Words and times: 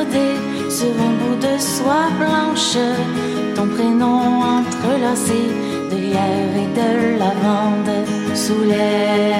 brodé 0.00 0.70
sur 0.70 0.88
un 0.88 1.12
bout 1.18 1.36
de 1.36 1.58
soie 1.58 2.08
blanche, 2.18 2.76
ton 3.54 3.68
prénom 3.68 4.40
entrelacé 4.40 5.48
de 5.90 5.96
lierre 5.96 6.56
et 6.56 6.68
de 6.74 7.18
lavande 7.18 8.06
sous 8.34 8.62
les 8.64 9.30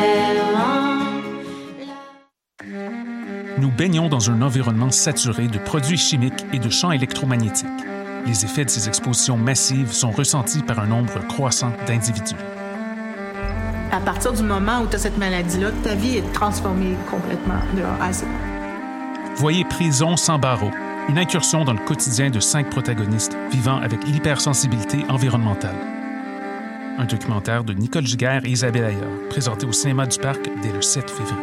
Nous 3.58 3.70
baignons 3.70 4.08
dans 4.08 4.30
un 4.30 4.42
environnement 4.42 4.90
saturé 4.90 5.48
de 5.48 5.58
produits 5.58 5.98
chimiques 5.98 6.44
et 6.52 6.58
de 6.58 6.70
champs 6.70 6.92
électromagnétiques. 6.92 7.68
Les 8.26 8.44
effets 8.44 8.64
de 8.64 8.70
ces 8.70 8.88
expositions 8.88 9.36
massives 9.36 9.92
sont 9.92 10.10
ressentis 10.10 10.62
par 10.62 10.78
un 10.78 10.86
nombre 10.86 11.26
croissant 11.28 11.72
d'individus. 11.86 12.36
À 13.92 14.00
partir 14.00 14.32
du 14.32 14.42
moment 14.42 14.82
où 14.82 14.86
tu 14.86 14.96
as 14.96 15.00
cette 15.00 15.18
maladie-là, 15.18 15.70
ta 15.82 15.94
vie 15.94 16.18
est 16.18 16.32
transformée 16.32 16.96
complètement 17.10 17.60
de 17.76 17.82
A 17.82 18.06
à 18.06 18.12
Z. 18.12 18.24
Voyez 19.40 19.64
Prison 19.64 20.18
sans 20.18 20.38
barreaux, 20.38 20.70
une 21.08 21.16
incursion 21.16 21.64
dans 21.64 21.72
le 21.72 21.78
quotidien 21.78 22.28
de 22.28 22.40
cinq 22.40 22.68
protagonistes 22.68 23.34
vivant 23.50 23.78
avec 23.78 24.04
l'hypersensibilité 24.04 24.98
environnementale. 25.08 25.76
Un 26.98 27.06
documentaire 27.06 27.64
de 27.64 27.72
Nicole 27.72 28.06
Giguère 28.06 28.44
et 28.44 28.50
Isabelle 28.50 28.84
Ayer, 28.84 29.28
présenté 29.30 29.64
au 29.64 29.72
cinéma 29.72 30.04
du 30.04 30.18
Parc 30.18 30.42
dès 30.62 30.70
le 30.70 30.82
7 30.82 31.08
février. 31.08 31.42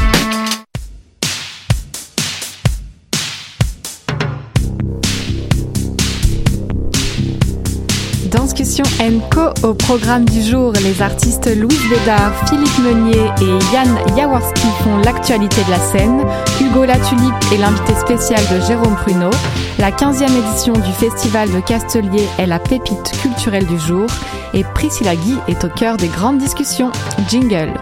Danscussion 8.51 8.83
Co 9.29 9.53
au 9.65 9.73
programme 9.73 10.25
du 10.25 10.41
jour. 10.41 10.73
Les 10.83 11.01
artistes 11.01 11.47
Louise 11.55 11.89
Bédard, 11.89 12.33
Philippe 12.49 12.79
Meunier 12.79 13.29
et 13.41 13.73
Yann 13.73 13.97
Jaworski 14.17 14.67
font 14.83 14.97
l'actualité 14.97 15.63
de 15.63 15.71
la 15.71 15.79
scène. 15.79 16.21
Hugo 16.59 16.83
Latulipe 16.83 17.33
est 17.53 17.57
l'invité 17.57 17.93
spécial 17.95 18.41
de 18.51 18.59
Jérôme 18.65 18.95
Pruneau. 18.95 19.29
La 19.79 19.91
15e 19.91 20.29
édition 20.37 20.73
du 20.73 20.91
Festival 20.91 21.49
de 21.49 21.61
Castelier 21.61 22.27
est 22.39 22.47
la 22.47 22.59
pépite 22.59 23.13
culturelle 23.21 23.67
du 23.67 23.79
jour. 23.79 24.07
Et 24.53 24.65
Priscilla 24.75 25.15
Guy 25.15 25.37
est 25.47 25.63
au 25.63 25.69
cœur 25.69 25.95
des 25.95 26.09
grandes 26.09 26.39
discussions. 26.39 26.91
Jingle. 27.29 27.73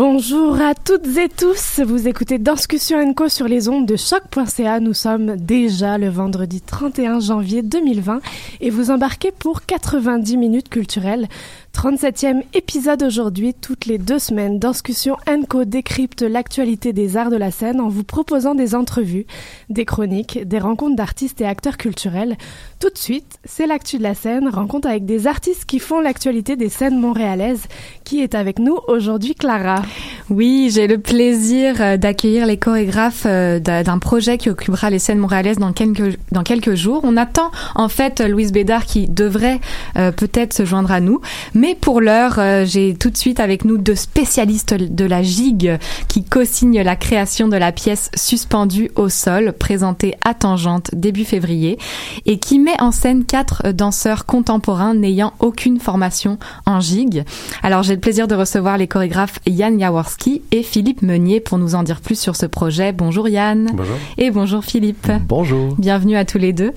Bon, 0.00 0.09
Bonjour 0.22 0.60
à 0.60 0.74
toutes 0.74 1.16
et 1.16 1.30
tous, 1.30 1.80
vous 1.80 2.06
écoutez 2.06 2.36
Danscussion 2.36 3.14
Co 3.14 3.30
sur 3.30 3.48
les 3.48 3.70
ondes 3.70 3.86
de 3.86 3.96
choc.ca. 3.96 4.78
Nous 4.78 4.92
sommes 4.92 5.36
déjà 5.36 5.96
le 5.96 6.10
vendredi 6.10 6.60
31 6.60 7.20
janvier 7.20 7.62
2020 7.62 8.20
et 8.60 8.68
vous 8.68 8.90
embarquez 8.90 9.32
pour 9.32 9.64
90 9.64 10.36
minutes 10.36 10.68
culturelles. 10.68 11.26
37e 11.74 12.42
épisode 12.52 13.02
aujourd'hui, 13.02 13.54
toutes 13.54 13.86
les 13.86 13.96
deux 13.96 14.18
semaines, 14.18 14.58
Danscussion 14.58 15.16
Co 15.48 15.64
décrypte 15.64 16.20
l'actualité 16.20 16.92
des 16.92 17.16
arts 17.16 17.30
de 17.30 17.36
la 17.36 17.50
scène 17.50 17.80
en 17.80 17.88
vous 17.88 18.04
proposant 18.04 18.54
des 18.54 18.74
entrevues, 18.74 19.24
des 19.70 19.86
chroniques, 19.86 20.46
des 20.46 20.58
rencontres 20.58 20.96
d'artistes 20.96 21.40
et 21.40 21.46
acteurs 21.46 21.78
culturels. 21.78 22.36
Tout 22.78 22.90
de 22.90 22.98
suite, 22.98 23.38
c'est 23.46 23.66
l'actu 23.66 23.96
de 23.96 24.02
la 24.02 24.14
scène, 24.14 24.48
rencontre 24.48 24.88
avec 24.88 25.06
des 25.06 25.26
artistes 25.26 25.64
qui 25.64 25.78
font 25.78 26.00
l'actualité 26.00 26.56
des 26.56 26.68
scènes 26.68 27.00
montréalaises. 27.00 27.68
Qui 28.04 28.20
est 28.20 28.34
avec 28.34 28.58
nous 28.58 28.76
aujourd'hui, 28.86 29.34
Clara? 29.34 29.82
Oui, 30.28 30.70
j'ai 30.72 30.86
le 30.86 30.98
plaisir 30.98 31.98
d'accueillir 31.98 32.46
les 32.46 32.56
chorégraphes 32.56 33.26
d'un 33.26 33.98
projet 33.98 34.38
qui 34.38 34.48
occupera 34.48 34.90
les 34.90 34.98
scènes 34.98 35.18
montréalaises 35.18 35.58
dans 35.58 35.72
quelques, 35.72 36.74
jours. 36.74 37.00
On 37.04 37.16
attend 37.16 37.50
en 37.74 37.88
fait 37.88 38.20
Louise 38.20 38.52
Bédard 38.52 38.86
qui 38.86 39.08
devrait 39.08 39.60
euh, 39.96 40.12
peut-être 40.12 40.52
se 40.52 40.64
joindre 40.64 40.92
à 40.92 41.00
nous. 41.00 41.20
Mais 41.54 41.74
pour 41.74 42.00
l'heure, 42.00 42.36
euh, 42.38 42.64
j'ai 42.64 42.94
tout 42.94 43.10
de 43.10 43.16
suite 43.16 43.40
avec 43.40 43.64
nous 43.64 43.78
deux 43.78 43.94
spécialistes 43.94 44.74
de 44.74 45.04
la 45.04 45.22
gigue 45.22 45.78
qui 46.08 46.24
co-signent 46.24 46.82
la 46.82 46.96
création 46.96 47.48
de 47.48 47.56
la 47.56 47.72
pièce 47.72 48.10
Suspendue 48.14 48.90
au 48.94 49.08
sol, 49.08 49.52
présentée 49.52 50.14
à 50.24 50.34
Tangente 50.34 50.90
début 50.92 51.24
février, 51.24 51.78
et 52.26 52.38
qui 52.38 52.58
met 52.58 52.80
en 52.80 52.92
scène 52.92 53.24
quatre 53.24 53.72
danseurs 53.72 54.26
contemporains 54.26 54.94
n'ayant 54.94 55.32
aucune 55.40 55.80
formation 55.80 56.38
en 56.66 56.80
gigue. 56.80 57.24
Alors 57.62 57.82
j'ai 57.82 57.94
le 57.94 58.00
plaisir 58.00 58.28
de 58.28 58.34
recevoir 58.34 58.78
les 58.78 58.86
chorégraphes 58.86 59.40
Yann 59.46 59.78
Jaworski 60.00 60.42
et 60.50 60.62
Philippe 60.62 61.02
Meunier 61.02 61.40
pour 61.40 61.58
nous 61.58 61.74
en 61.74 61.82
dire 61.82 62.00
plus 62.00 62.18
sur 62.18 62.34
ce 62.34 62.46
projet. 62.46 62.92
Bonjour 62.92 63.28
Yann. 63.28 63.70
Bonjour. 63.74 63.96
Et 64.16 64.30
bonjour 64.30 64.64
Philippe. 64.64 65.10
Bonjour. 65.26 65.74
Bienvenue 65.76 66.16
à 66.16 66.24
tous 66.24 66.38
les 66.38 66.54
deux. 66.54 66.72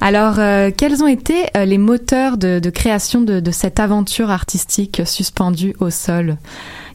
Alors, 0.00 0.38
euh, 0.38 0.70
quels 0.74 1.02
ont 1.02 1.06
été 1.06 1.34
euh, 1.56 1.66
les 1.66 1.76
moteurs 1.76 2.38
de, 2.38 2.60
de 2.60 2.70
création 2.70 3.20
de, 3.20 3.40
de 3.40 3.50
cette 3.50 3.80
aventure 3.80 4.30
artistique 4.30 5.02
suspendue 5.04 5.76
au 5.78 5.90
sol? 5.90 6.38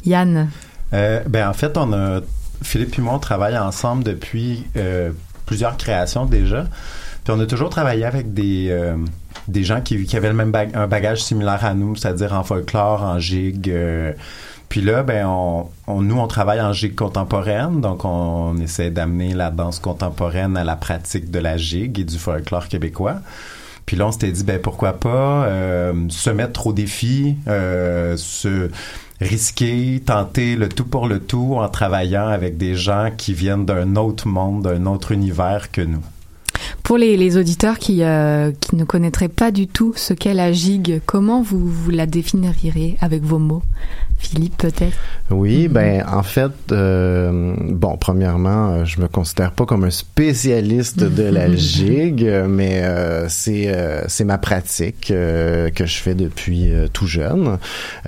Yann 0.06 0.50
euh, 0.94 1.22
ben 1.28 1.48
En 1.48 1.54
fait, 1.54 1.78
on 1.78 1.94
a, 1.94 2.22
Philippe 2.64 2.98
et 2.98 3.02
moi, 3.04 3.14
on 3.14 3.20
travaille 3.20 3.58
ensemble 3.58 4.04
depuis 4.04 4.66
euh, 4.76 5.12
plusieurs 5.46 5.78
créations 5.78 6.26
déjà. 6.26 6.66
Puis 7.24 7.34
on 7.36 7.40
a 7.40 7.46
toujours 7.46 7.70
travaillé 7.70 8.06
avec 8.06 8.34
des, 8.34 8.70
euh, 8.72 8.96
des 9.48 9.64
gens 9.64 9.82
qui, 9.82 10.04
qui, 10.06 10.18
avaient 10.18 10.30
le 10.30 10.34
même 10.34 10.52
bag, 10.52 10.72
un 10.74 10.88
bagage 10.88 11.22
similaire 11.22 11.64
à 11.64 11.76
nous, 11.76 11.96
c'est-à-dire 11.96 12.34
en 12.34 12.44
folklore, 12.44 13.04
en 13.04 13.20
gigue. 13.20 13.72
Puis 14.70 14.82
là, 14.82 15.02
ben, 15.02 15.26
on, 15.26 15.68
on, 15.88 16.02
nous, 16.02 16.18
on 16.20 16.28
travaille 16.28 16.62
en 16.62 16.74
gigue 16.74 16.94
contemporaine, 16.94 17.82
donc 17.82 18.06
on, 18.06 18.56
essaie 18.58 18.92
d'amener 18.92 19.34
la 19.34 19.50
danse 19.50 19.80
contemporaine 19.80 20.56
à 20.56 20.64
la 20.64 20.76
pratique 20.76 21.32
de 21.32 21.40
la 21.40 21.58
gigue 21.58 22.00
et 22.00 22.04
du 22.04 22.20
folklore 22.20 22.68
québécois. 22.68 23.16
Puis 23.88 23.98
là, 23.98 24.06
on 24.06 24.12
s'était 24.12 24.32
dit, 24.32 24.44
ben 24.44 24.62
pourquoi 24.62 24.94
pas 24.94 25.46
euh, 25.46 25.94
se 26.10 26.30
mettre 26.30 26.68
au 26.68 26.74
défi, 26.74 27.38
euh, 27.48 28.16
se 28.18 28.70
risquer, 29.20 30.02
tenter 30.06 30.56
le 30.56 30.70
tout 30.70 30.86
pour 30.86 31.08
le 31.08 31.20
tout 31.20 31.56
en 31.58 31.68
travaillant 31.68 32.28
avec 32.28 32.58
des 32.58 32.76
gens 32.76 33.10
qui 33.18 33.34
viennent 33.34 33.66
d'un 33.66 33.96
autre 33.96 34.28
monde, 34.28 34.64
d'un 34.64 34.86
autre 34.86 35.12
univers 35.12 35.72
que 35.72 35.82
nous. 35.82 36.04
Pour 36.84 36.98
les, 36.98 37.18
les 37.18 37.38
auditeurs 37.38 37.80
qui, 37.80 38.04
euh, 38.04 38.52
qui 38.60 38.76
ne 38.76 38.84
connaîtraient 38.84 39.28
pas 39.28 39.52
du 39.52 39.68
tout 39.68 39.94
ce 39.96 40.14
qu'est 40.14 40.34
la 40.34 40.52
gigue, 40.52 41.02
comment 41.06 41.42
vous, 41.42 41.68
vous 41.68 41.92
la 41.92 42.06
définiriez 42.06 42.98
avec 43.02 43.24
vos 43.24 43.40
mots? 43.40 43.64
Philippe, 44.18 44.58
peut-être? 44.58 44.98
Oui, 45.32 45.70
ben 45.70 46.04
en 46.12 46.24
fait, 46.24 46.52
euh, 46.74 47.56
bon, 47.58 47.96
premièrement, 47.96 48.72
euh, 48.72 48.86
je 48.86 49.00
me 49.00 49.08
considère 49.08 49.54
pas 49.54 49.66
comme 49.66 49.86
un 49.86 49.92
spécialiste 49.92 51.00
de 51.00 51.24
la 51.24 51.56
gigue, 51.56 52.26
euh, 52.26 52.46
mais 52.46 52.82
euh, 52.84 53.30
c'est 53.30 53.70
euh, 53.70 54.02
c'est 54.08 54.26
ma 54.26 54.38
pratique 54.38 55.12
euh, 55.12 55.70
que 55.70 55.86
je 55.86 56.00
fais 56.00 56.16
depuis 56.16 56.70
euh, 56.70 56.88
tout 56.92 57.08
jeune. 57.08 57.60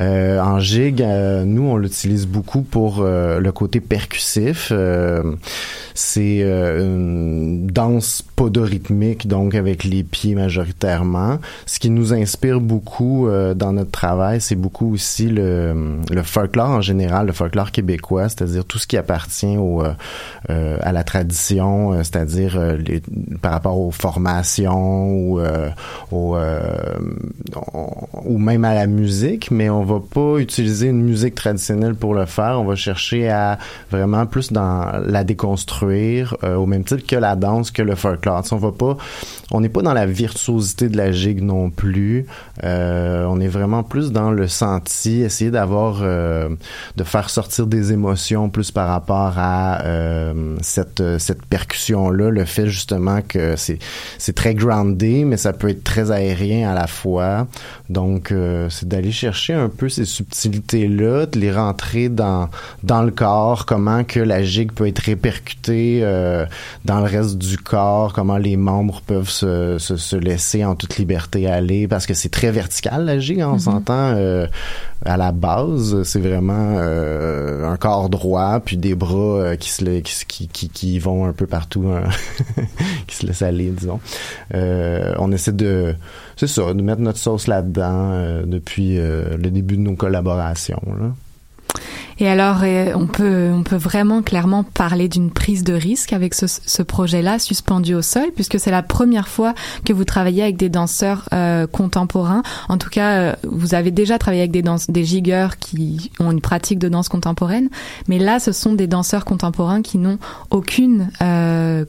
Euh, 0.01 0.41
en 0.41 0.59
gigue, 0.59 1.01
euh, 1.01 1.45
nous, 1.45 1.63
on 1.63 1.77
l'utilise 1.77 2.27
beaucoup 2.27 2.61
pour 2.61 2.99
euh, 2.99 3.39
le 3.39 3.51
côté 3.53 3.79
percussif. 3.79 4.67
Euh, 4.71 5.23
c'est 5.93 6.39
euh, 6.41 6.83
une 6.83 7.67
danse 7.67 8.21
podorythmique, 8.41 9.27
donc 9.27 9.53
avec 9.53 9.83
les 9.83 10.01
pieds 10.01 10.33
majoritairement. 10.33 11.37
Ce 11.67 11.77
qui 11.77 11.91
nous 11.91 12.11
inspire 12.11 12.59
beaucoup 12.59 13.27
euh, 13.27 13.53
dans 13.53 13.71
notre 13.71 13.91
travail, 13.91 14.41
c'est 14.41 14.55
beaucoup 14.55 14.95
aussi 14.95 15.27
le, 15.27 15.99
folklore 16.23 16.71
en 16.71 16.81
général, 16.81 17.27
le 17.27 17.33
folklore 17.33 17.69
québécois, 17.69 18.29
c'est-à-dire 18.29 18.65
tout 18.65 18.79
ce 18.79 18.87
qui 18.87 18.97
appartient 18.97 19.57
au, 19.57 19.83
euh, 19.83 19.93
euh, 20.49 20.75
à 20.81 20.91
la 20.91 21.03
tradition, 21.03 21.93
c'est-à-dire 21.97 22.59
par 23.43 23.51
rapport 23.51 23.79
aux 23.79 23.91
formations 23.91 25.11
ou, 25.11 25.39
ou 26.11 26.35
même 28.39 28.65
à 28.65 28.73
la 28.73 28.87
musique, 28.87 29.51
mais 29.51 29.69
on 29.69 29.83
va 29.83 29.99
pas 29.99 30.39
utiliser 30.39 30.87
une 30.87 31.03
musique 31.03 31.35
traditionnelle 31.35 31.93
pour 31.93 32.15
le 32.15 32.25
faire. 32.25 32.59
On 32.59 32.65
va 32.65 32.75
chercher 32.75 33.29
à 33.29 33.59
vraiment 33.91 34.25
plus 34.25 34.51
dans 34.51 34.99
la 35.05 35.23
déconstruire 35.23 36.35
au 36.43 36.65
même 36.65 36.83
titre 36.83 37.05
que 37.05 37.15
la 37.15 37.35
danse, 37.35 37.69
que 37.69 37.83
le 37.83 37.93
folklore. 37.93 38.30
On 39.53 39.59
n'est 39.59 39.69
pas 39.69 39.81
dans 39.81 39.93
la 39.93 40.05
virtuosité 40.05 40.87
de 40.87 40.95
la 40.95 41.11
gigue 41.11 41.41
non 41.41 41.69
plus. 41.69 42.25
Euh, 42.63 43.25
on 43.27 43.41
est 43.41 43.49
vraiment 43.49 43.83
plus 43.83 44.11
dans 44.11 44.31
le 44.31 44.47
senti, 44.47 45.21
essayer 45.21 45.51
d'avoir, 45.51 45.99
euh, 46.01 46.49
de 46.95 47.03
faire 47.03 47.29
sortir 47.29 47.67
des 47.67 47.91
émotions 47.91 48.49
plus 48.49 48.71
par 48.71 48.87
rapport 48.87 49.33
à 49.37 49.81
euh, 49.81 50.55
cette 50.61 51.45
percussion 51.49 52.09
là, 52.09 52.29
le 52.29 52.45
fait 52.45 52.67
justement 52.67 53.21
que 53.21 53.55
c'est 53.57 54.33
très 54.33 54.55
groundé, 54.55 55.25
mais 55.25 55.37
ça 55.37 55.51
peut 55.51 55.69
être 55.69 55.83
très 55.83 56.11
aérien 56.11 56.69
à 56.69 56.73
la 56.73 56.87
fois. 56.87 57.47
Donc 57.89 58.33
c'est 58.69 58.87
d'aller 58.87 59.11
chercher 59.11 59.53
un 59.53 59.67
peu 59.67 59.89
ces 59.89 60.05
subtilités 60.05 60.87
là, 60.87 61.25
de 61.25 61.39
les 61.39 61.51
rentrer 61.51 62.07
dans 62.07 62.49
dans 62.83 63.03
le 63.03 63.11
corps, 63.11 63.65
comment 63.65 64.03
que 64.03 64.19
la 64.19 64.43
gigue 64.43 64.71
peut 64.71 64.87
être 64.87 64.99
répercutée 64.99 66.01
dans 66.85 66.99
le 66.99 67.05
reste 67.05 67.37
du 67.37 67.57
corps, 67.57 68.13
comment 68.21 68.37
les 68.37 68.55
membres 68.55 69.01
peuvent 69.01 69.29
se, 69.29 69.79
se, 69.79 69.97
se 69.97 70.15
laisser 70.15 70.63
en 70.63 70.75
toute 70.75 70.97
liberté 70.97 71.47
aller, 71.47 71.87
parce 71.87 72.05
que 72.05 72.13
c'est 72.13 72.29
très 72.29 72.51
vertical 72.51 73.03
la 73.05 73.17
gigue, 73.17 73.41
hein, 73.41 73.49
on 73.49 73.53
Mhm. 73.53 73.59
s'entend 73.59 74.13
euh, 74.15 74.45
à 75.03 75.17
la 75.17 75.31
base, 75.31 76.03
c'est 76.03 76.19
vraiment 76.19 76.75
euh, 76.77 77.67
un 77.67 77.77
corps 77.77 78.09
droit, 78.11 78.59
puis 78.63 78.77
des 78.77 78.93
bras 78.93 79.17
euh, 79.17 79.55
qui 79.55 79.71
se 79.71 79.83
qui, 80.01 80.25
qui, 80.27 80.47
qui, 80.47 80.69
qui 80.69 80.99
vont 80.99 81.25
un 81.25 81.33
peu 81.33 81.47
partout, 81.47 81.85
hein, 81.87 82.03
qui 83.07 83.15
se 83.15 83.25
laissent 83.25 83.41
aller, 83.41 83.71
disons. 83.71 83.99
Euh, 84.53 85.15
on 85.17 85.31
essaie 85.31 85.51
de, 85.51 85.95
c'est 86.35 86.45
ça, 86.45 86.75
de 86.75 86.81
mettre 86.83 87.01
notre 87.01 87.17
sauce 87.17 87.47
là-dedans 87.47 88.11
euh, 88.11 88.43
depuis 88.45 88.99
euh, 88.99 89.35
le 89.35 89.49
début 89.49 89.77
de 89.77 89.81
nos 89.81 89.95
collaborations. 89.95 90.81
Là. 90.85 91.11
Et 92.21 92.29
alors, 92.29 92.59
euh, 92.61 92.91
on 92.93 93.07
peut, 93.07 93.49
on 93.51 93.63
peut 93.63 93.75
vraiment 93.75 94.21
clairement 94.21 94.63
parler 94.63 95.09
d'une 95.09 95.31
prise 95.31 95.63
de 95.63 95.73
risque 95.73 96.13
avec 96.13 96.35
ce, 96.35 96.81
projet-là 96.83 97.39
suspendu 97.39 97.95
au 97.95 98.03
sol, 98.03 98.25
puisque 98.35 98.59
c'est 98.59 98.69
la 98.69 98.83
première 98.83 99.27
fois 99.27 99.55
que 99.85 99.91
vous 99.91 100.05
travaillez 100.05 100.43
avec 100.43 100.55
des 100.55 100.69
danseurs 100.69 101.27
euh, 101.33 101.65
contemporains. 101.65 102.43
En 102.69 102.77
tout 102.77 102.91
cas, 102.91 103.11
euh, 103.11 103.35
vous 103.43 103.73
avez 103.73 103.89
déjà 103.89 104.19
travaillé 104.19 104.43
avec 104.43 104.51
des 104.51 105.03
gigueurs 105.03 105.57
qui 105.57 106.11
ont 106.19 106.29
une 106.29 106.41
pratique 106.41 106.77
de 106.77 106.89
danse 106.89 107.09
contemporaine, 107.09 107.69
mais 108.07 108.19
là, 108.19 108.39
ce 108.39 108.51
sont 108.51 108.73
des 108.73 108.85
danseurs 108.85 109.25
contemporains 109.25 109.81
qui 109.81 109.97
n'ont 109.97 110.19
aucune 110.51 111.09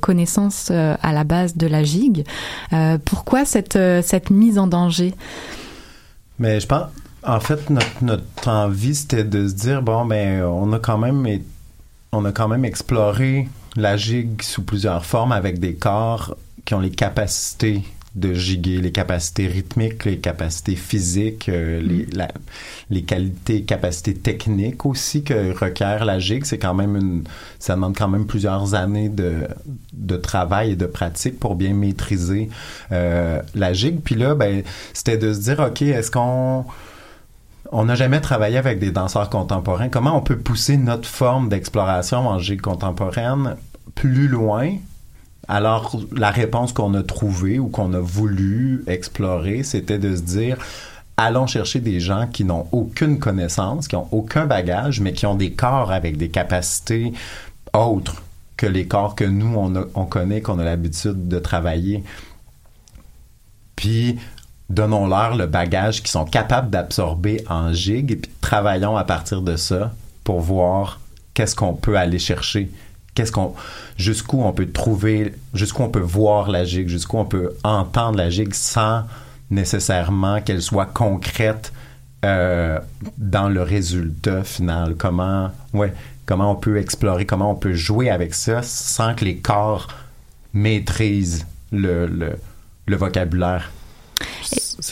connaissance 0.01 0.71
à 0.71 1.13
la 1.13 1.25
base 1.25 1.57
de 1.57 1.67
la 1.67 1.83
gigue. 1.83 2.25
Pourquoi 3.05 3.45
cette, 3.45 3.79
cette 4.03 4.31
mise 4.31 4.59
en 4.59 4.67
danger? 4.67 5.15
Mais 6.39 6.59
je 6.61 6.67
pense, 6.67 6.87
en 7.25 7.41
fait, 7.41 7.71
notre, 7.71 8.03
notre 8.03 8.49
envie, 8.49 8.95
c'était 8.95 9.25
de 9.25 9.47
se 9.49 9.55
dire, 9.55 9.83
bon, 9.83 10.05
ben, 10.05 10.43
on 10.45 10.73
a 10.73 10.79
quand 10.79 10.99
même, 10.99 11.27
on 12.13 12.25
a 12.25 12.33
quand 12.33 12.49
même 12.49 12.65
exploré 12.65 13.49
la 13.77 13.97
gigue 13.97 14.43
sous 14.43 14.63
plusieurs 14.63 15.05
formes 15.05 15.33
avec 15.33 15.59
des 15.59 15.75
corps 15.75 16.37
qui 16.65 16.75
ont 16.75 16.81
les 16.81 16.91
capacités 16.91 17.83
de 18.15 18.35
giguer, 18.35 18.83
les 18.83 18.93
capacités 18.93 19.47
rythmiques, 19.47 20.05
les 20.05 20.19
capacités 20.19 20.77
physiques, 20.77 21.49
euh, 21.49 21.81
les, 21.81 22.05
la- 22.13 22.29
les 22.91 23.03
qualités, 23.05 23.63
capacités 23.63 24.13
techniques 24.15 24.85
aussi 24.85 25.23
que 25.25 25.57
requiert 25.59 26.05
la 26.05 26.19
gigue. 26.19 26.45
C'est 26.45 26.59
quand 26.59 26.75
même 26.75 26.95
une, 26.95 27.25
ça 27.59 27.75
demande 27.75 27.97
quand 27.97 28.09
même 28.09 28.27
plusieurs 28.27 28.75
années 28.75 29.09
de, 29.09 29.49
de 29.95 30.17
travail 30.19 30.73
et 30.73 30.77
de 30.77 30.85
pratique 30.85 31.41
pour 31.41 31.55
bien 31.55 31.73
maîtriser 31.73 32.51
euh, 32.93 33.41
la 33.55 33.73
gigue. 33.73 34.01
Puis 34.05 34.15
là, 34.17 34.35
ben, 34.35 34.63
c'était 34.93 35.17
de 35.17 35.33
se 35.33 35.39
dire, 35.41 35.61
ok, 35.61 35.81
est-ce 35.81 36.11
qu'on 36.11 36.67
on 37.73 37.87
n'a 37.87 37.95
jamais 37.95 38.21
travaillé 38.21 38.59
avec 38.59 38.79
des 38.79 38.91
danseurs 38.91 39.31
contemporains. 39.31 39.89
Comment 39.89 40.17
on 40.17 40.21
peut 40.21 40.37
pousser 40.37 40.77
notre 40.77 41.09
forme 41.09 41.49
d'exploration 41.49 42.29
en 42.29 42.39
gigue 42.39 42.61
contemporaine 42.61 43.57
plus 43.95 44.29
loin? 44.29 44.77
Alors, 45.49 45.99
la 46.15 46.31
réponse 46.31 46.73
qu'on 46.73 46.95
a 46.95 47.03
trouvée 47.03 47.59
ou 47.59 47.69
qu'on 47.69 47.95
a 47.95 47.99
voulu 47.99 48.85
explorer, 48.87 49.63
c'était 49.63 49.99
de 49.99 50.15
se 50.15 50.21
dire, 50.21 50.59
allons 51.17 51.47
chercher 51.47 51.81
des 51.81 51.99
gens 51.99 52.27
qui 52.27 52.45
n'ont 52.45 52.67
aucune 52.73 53.19
connaissance, 53.19 53.89
qui 53.89 53.97
n'ont 53.97 54.09
aucun 54.13 54.47
bagage, 54.47 55.01
mais 55.01 55.15
qui 55.15 55.25
ont 55.25 55.35
des 55.35 55.53
corps 55.53 55.93
avec 55.93 56.19
des 56.19 56.29
capacités 56.29 57.13
autres 57.73 58.23
que 58.59 58.67
les 58.67 58.87
corps 58.87 59.15
que 59.15 59.25
nous, 59.25 59.57
on 59.95 60.05
connaît, 60.05 60.43
qu'on 60.43 60.59
a 60.59 60.65
l'habitude 60.65 61.27
de 61.27 61.39
travailler. 61.39 62.05
Puis, 63.77 64.19
donnons-leur 64.73 65.37
le 65.37 65.47
bagage 65.47 66.01
qu'ils 66.01 66.11
sont 66.11 66.25
capables 66.25 66.71
d'absorber 66.71 67.45
en 67.49 67.73
gigue 67.73 68.13
et 68.13 68.17
puis 68.17 68.31
travaillons 68.41 68.97
à 68.97 69.05
partir 69.05 69.43
de 69.43 69.57
ça 69.57 69.93
pour 70.25 70.41
voir 70.41 71.01
qu'est-ce 71.35 71.55
qu'on 71.55 71.75
peut 71.75 71.97
aller 71.97 72.19
chercher, 72.19 72.71
qu'est-ce 73.15 73.33
qu'on, 73.33 73.55
jusqu'où 73.97 74.43
on 74.43 74.53
peut 74.53 74.71
trouver, 74.71 75.35
jusqu'où 75.53 75.83
on 75.83 75.91
peut 75.91 76.01
voir 76.01 76.51
la 76.51 76.65
gigue, 76.65 76.89
jusqu'où 76.89 77.19
on 77.19 77.25
peut 77.25 77.53
entendre 77.65 78.17
la 78.19 78.31
gigue 78.31 78.55
sans 78.55 79.05
nécessairement 79.51 80.41
qu'elle 80.41 80.63
soit 80.63 80.87
concrète 80.87 81.73
euh, 82.25 82.79
dans 83.19 83.49
le 83.49 83.63
résultat 83.63 84.45
final. 84.45 84.95
Comment, 84.97 85.51
ouais, 85.75 85.93
comment 86.25 86.53
on 86.53 86.57
peut 86.57 86.79
explorer, 86.79 87.27
comment 87.27 87.51
on 87.51 87.57
peut 87.57 87.75
jouer 87.75 88.09
avec 88.09 88.33
ça 88.33 88.63
sans 88.63 89.15
que 89.15 89.25
les 89.25 89.37
corps 89.37 89.89
maîtrisent 90.55 91.47
le, 91.73 92.07
le, 92.07 92.39
le 92.87 92.97
vocabulaire. 92.97 93.71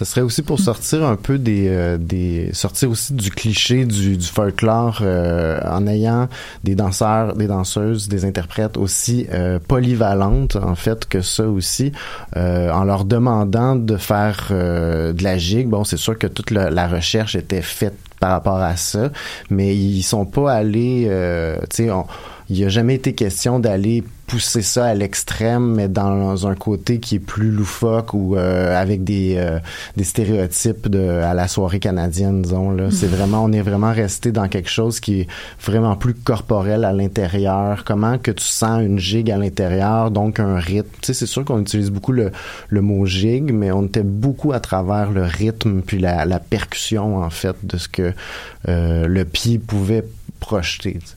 Ce 0.00 0.07
serait 0.07 0.23
aussi 0.23 0.40
pour 0.40 0.59
sortir 0.59 1.04
un 1.04 1.16
peu 1.16 1.37
des, 1.37 1.69
euh, 1.69 1.99
des 1.99 2.54
sortir 2.54 2.90
aussi 2.90 3.12
du 3.12 3.30
cliché 3.30 3.85
du, 3.85 4.16
du 4.16 4.26
folklore 4.26 5.00
euh, 5.02 5.61
en 5.62 5.87
ayant 5.87 6.26
des 6.64 6.75
danseurs, 6.75 7.35
des 7.37 7.47
danseuses, 7.47 8.09
des 8.09 8.25
interprètes 8.25 8.78
aussi 8.78 9.26
euh, 9.30 9.59
polyvalentes 9.59 10.57
en 10.57 10.75
fait 10.75 11.07
que 11.07 11.21
ça 11.21 11.47
aussi, 11.47 11.92
euh, 12.38 12.71
en 12.71 12.85
leur 12.85 13.04
demandant 13.04 13.76
de 13.76 13.99
faire 13.99 14.49
euh, 14.52 15.12
de 15.12 15.23
la 15.23 15.37
gigue. 15.37 15.69
Bon, 15.69 15.85
c'est 15.85 15.99
sûr 15.99 16.16
que 16.16 16.28
toute 16.28 16.50
la, 16.50 16.71
la 16.71 16.88
recherche 16.88 17.35
était 17.35 17.61
faite 17.61 17.99
par 18.21 18.30
rapport 18.30 18.57
à 18.57 18.76
ça, 18.76 19.11
mais 19.50 19.76
ils 19.76 20.02
sont 20.02 20.25
pas 20.25 20.50
allés, 20.50 21.11
tu 21.69 21.76
sais, 21.76 21.90
il 22.50 22.57
n'y 22.57 22.64
a 22.64 22.69
jamais 22.69 22.97
été 22.97 23.14
question 23.14 23.61
d'aller 23.61 24.02
pousser 24.26 24.62
ça 24.62 24.87
à 24.87 24.95
l'extrême, 24.95 25.75
mais 25.75 25.88
dans 25.88 26.49
un 26.49 26.57
côté 26.57 26.99
qui 26.99 27.16
est 27.16 27.21
plus 27.21 27.52
loufoque 27.52 28.12
ou 28.12 28.37
euh, 28.37 28.76
avec 28.76 29.04
des, 29.04 29.37
euh, 29.37 29.61
des 29.97 30.02
stéréotypes 30.02 30.88
de, 30.88 31.00
à 31.00 31.33
la 31.33 31.47
soirée 31.47 31.78
canadienne, 31.78 32.42
disons. 32.42 32.73
Là. 32.73 32.90
C'est 32.90 33.07
vraiment, 33.07 33.45
on 33.45 33.52
est 33.52 33.62
vraiment 33.62 33.92
resté 33.92 34.33
dans 34.33 34.49
quelque 34.49 34.69
chose 34.69 34.99
qui 34.99 35.21
est 35.21 35.28
vraiment 35.64 35.95
plus 35.95 36.14
corporel 36.14 36.85
à 36.85 36.92
l'intérieur. 36.92 37.85
Comment 37.85 38.19
que 38.19 38.33
tu 38.33 38.45
sens 38.45 38.83
une 38.83 38.99
gigue 38.99 39.30
à 39.30 39.37
l'intérieur, 39.37 40.11
donc 40.11 40.40
un 40.40 40.59
rythme? 40.59 40.90
Tu 41.00 41.07
sais, 41.07 41.14
c'est 41.14 41.26
sûr 41.26 41.45
qu'on 41.45 41.61
utilise 41.61 41.90
beaucoup 41.90 42.12
le, 42.12 42.33
le 42.69 42.80
mot 42.80 43.07
gigue, 43.07 43.52
mais 43.52 43.71
on 43.71 43.87
était 43.87 44.02
beaucoup 44.02 44.52
à 44.52 44.59
travers 44.59 45.12
le 45.12 45.23
rythme 45.23 45.83
puis 45.83 46.00
la, 46.00 46.25
la 46.25 46.40
percussion, 46.40 47.19
en 47.19 47.30
fait, 47.30 47.54
de 47.62 47.76
ce 47.76 47.87
que 47.88 48.12
euh, 48.69 49.07
le 49.07 49.25
pied 49.25 49.59
pouvait 49.59 50.04
projeter. 50.40 50.95
tu 50.95 51.07
sais. 51.07 51.14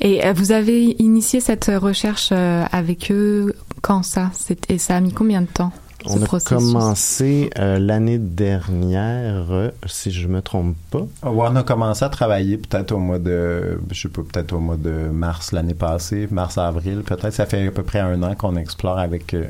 Et 0.00 0.24
euh, 0.24 0.32
vous 0.32 0.52
avez 0.52 0.96
initié 1.02 1.40
cette 1.40 1.70
recherche 1.74 2.30
euh, 2.32 2.64
avec 2.72 3.10
eux 3.10 3.54
quand 3.82 4.02
ça? 4.02 4.30
C'est- 4.34 4.70
Et 4.70 4.78
ça 4.78 4.96
a 4.96 5.00
mis 5.00 5.12
combien 5.12 5.42
de 5.42 5.46
temps 5.46 5.72
ce 6.06 6.12
On 6.18 6.22
a 6.22 6.24
processus? 6.24 6.56
commencé 6.72 7.50
euh, 7.58 7.78
l'année 7.78 8.18
dernière, 8.18 9.46
euh, 9.50 9.70
si 9.86 10.10
je 10.10 10.26
me 10.28 10.40
trompe 10.40 10.74
pas. 10.90 11.00
Ouais, 11.28 11.48
on 11.50 11.56
a 11.56 11.62
commencé 11.62 12.04
à 12.04 12.08
travailler 12.08 12.56
peut-être 12.56 12.92
au 12.92 12.98
mois 12.98 13.18
de, 13.18 13.78
je 13.90 14.00
sais 14.00 14.08
pas, 14.08 14.22
peut-être 14.22 14.52
au 14.54 14.60
mois 14.60 14.76
de 14.78 14.90
mars 15.12 15.52
l'année 15.52 15.74
passée, 15.74 16.26
mars-avril, 16.30 17.02
peut-être. 17.04 17.32
Ça 17.34 17.44
fait 17.46 17.66
à 17.66 17.70
peu 17.70 17.82
près 17.82 17.98
un 18.00 18.22
an 18.22 18.34
qu'on 18.34 18.56
explore 18.56 18.98
avec, 18.98 19.34
euh, 19.34 19.44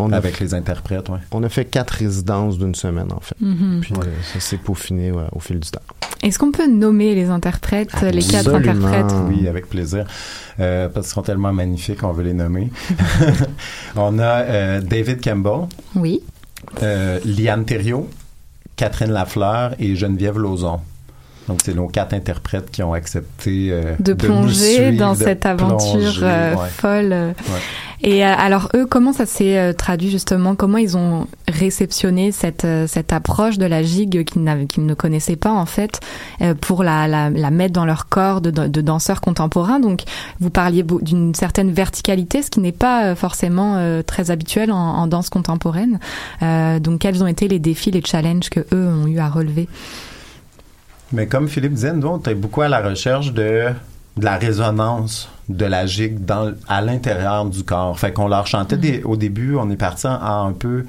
On 0.00 0.12
a 0.12 0.16
avec 0.16 0.36
fait- 0.36 0.44
les 0.44 0.54
interprètes, 0.54 1.08
ouais. 1.08 1.18
On 1.32 1.42
a 1.42 1.48
fait 1.48 1.64
quatre 1.64 1.90
résidences 1.90 2.56
d'une 2.58 2.74
semaine, 2.74 3.08
en 3.12 3.20
fait. 3.20 3.34
Mhm. 3.40 3.80
Puis 3.80 3.92
euh, 3.94 4.04
ça 4.32 4.40
s'est 4.40 4.56
peaufiné 4.58 5.10
ouais, 5.12 5.24
au 5.32 5.40
fil 5.40 5.58
du 5.60 5.68
temps. 5.70 5.80
Est-ce 6.22 6.38
qu'on 6.38 6.50
peut 6.52 6.66
nommer 6.68 7.14
les 7.14 7.28
interprètes, 7.30 7.90
les 8.02 8.22
quatre 8.22 8.54
interprètes? 8.54 9.12
Oui, 9.28 9.46
avec 9.48 9.68
plaisir. 9.68 10.04
Euh, 10.60 10.88
parce 10.88 11.06
qu'ils 11.06 11.14
sont 11.14 11.22
tellement 11.22 11.52
magnifiques, 11.52 12.02
on 12.02 12.12
veut 12.12 12.24
les 12.24 12.32
nommer. 12.34 12.70
on 13.96 14.18
a 14.18 14.22
euh, 14.42 14.80
David 14.80 15.22
Campbell, 15.22 15.68
Oui. 15.94 16.20
euh, 16.82 17.20
Liane 17.24 17.64
Thériault, 17.64 18.08
Catherine 18.76 19.10
Lafleur 19.12 19.74
et 19.78 19.94
Geneviève 19.96 20.38
Lauzon. 20.38 20.80
Donc, 21.48 21.60
c'est 21.64 21.74
nos 21.74 21.88
quatre 21.88 22.12
interprètes 22.14 22.70
qui 22.70 22.82
ont 22.82 22.92
accepté 22.92 23.68
euh, 23.70 23.94
de 23.98 24.12
plonger 24.12 24.92
dans 24.92 25.14
cette 25.14 25.46
aventure 25.46 25.98
plonger, 25.98 26.20
euh, 26.22 26.54
ouais. 26.54 26.68
folle. 26.68 27.12
Ouais. 27.12 27.60
Et 28.00 28.24
euh, 28.24 28.32
alors 28.38 28.68
eux, 28.76 28.86
comment 28.86 29.12
ça 29.12 29.26
s'est 29.26 29.58
euh, 29.58 29.72
traduit 29.72 30.08
justement? 30.10 30.54
Comment 30.54 30.78
ils 30.78 30.96
ont 30.96 31.26
réceptionné 31.48 32.30
cette 32.30 32.64
euh, 32.64 32.86
cette 32.86 33.12
approche 33.12 33.58
de 33.58 33.66
la 33.66 33.82
gigue 33.82 34.24
qu'ils 34.24 34.66
qu'ils 34.68 34.86
ne 34.86 34.94
connaissaient 34.94 35.34
pas 35.34 35.50
en 35.50 35.66
fait 35.66 35.98
euh, 36.40 36.54
pour 36.54 36.84
la, 36.84 37.08
la 37.08 37.28
la 37.28 37.50
mettre 37.50 37.72
dans 37.72 37.84
leur 37.86 38.08
corps 38.08 38.40
de, 38.40 38.50
de 38.50 38.80
danseurs 38.80 39.20
contemporains? 39.20 39.80
Donc 39.80 40.02
vous 40.38 40.50
parliez 40.50 40.84
d'une 41.02 41.34
certaine 41.34 41.72
verticalité, 41.72 42.42
ce 42.42 42.50
qui 42.50 42.60
n'est 42.60 42.70
pas 42.70 43.16
forcément 43.16 43.74
euh, 43.78 44.02
très 44.02 44.30
habituel 44.30 44.70
en, 44.70 44.76
en 44.76 45.06
danse 45.08 45.28
contemporaine. 45.28 45.98
Euh, 46.42 46.78
donc 46.78 47.00
quels 47.00 47.20
ont 47.24 47.26
été 47.26 47.48
les 47.48 47.58
défis, 47.58 47.90
les 47.90 48.02
challenges 48.04 48.48
que 48.48 48.60
eux 48.72 48.86
ont 48.86 49.08
eu 49.08 49.18
à 49.18 49.28
relever? 49.28 49.68
Mais 51.12 51.26
comme 51.26 51.48
Philippe 51.48 51.74
disait, 51.74 51.92
nous, 51.92 52.08
on 52.08 52.18
était 52.18 52.34
beaucoup 52.34 52.62
à 52.62 52.68
la 52.68 52.80
recherche 52.80 53.32
de, 53.32 53.70
de 54.16 54.24
la 54.24 54.36
résonance 54.36 55.28
de 55.48 55.64
la 55.64 55.86
gigue 55.86 56.24
dans, 56.24 56.52
à 56.68 56.80
l'intérieur 56.82 57.46
du 57.46 57.64
corps. 57.64 57.98
Fait 57.98 58.12
qu'on 58.12 58.28
leur 58.28 58.46
chantait 58.46 58.76
des, 58.76 59.02
au 59.02 59.16
début, 59.16 59.56
on 59.56 59.70
est 59.70 59.76
parti 59.76 60.06
en, 60.06 60.20
en 60.20 60.48
un 60.48 60.52
peu 60.52 60.84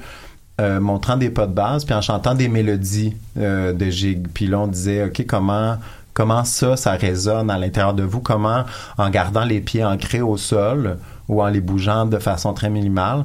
euh, 0.60 0.78
montrant 0.78 1.16
des 1.16 1.30
pas 1.30 1.46
de 1.46 1.54
base, 1.54 1.84
puis 1.86 1.94
en 1.94 2.02
chantant 2.02 2.34
des 2.34 2.48
mélodies 2.48 3.16
euh, 3.38 3.72
de 3.72 3.86
gigue. 3.86 4.28
Puis 4.34 4.46
là, 4.46 4.60
on 4.60 4.66
disait, 4.66 5.04
OK, 5.04 5.24
comment 5.26 5.78
comment 6.12 6.44
ça, 6.44 6.76
ça 6.76 6.92
résonne 6.92 7.50
à 7.50 7.56
l'intérieur 7.56 7.94
de 7.94 8.02
vous? 8.02 8.20
Comment, 8.20 8.64
en 8.98 9.08
gardant 9.08 9.44
les 9.44 9.60
pieds 9.60 9.84
ancrés 9.84 10.20
au 10.20 10.36
sol 10.36 10.98
ou 11.28 11.42
en 11.42 11.46
les 11.46 11.60
bougeant 11.60 12.04
de 12.04 12.18
façon 12.18 12.52
très 12.52 12.68
minimale, 12.68 13.24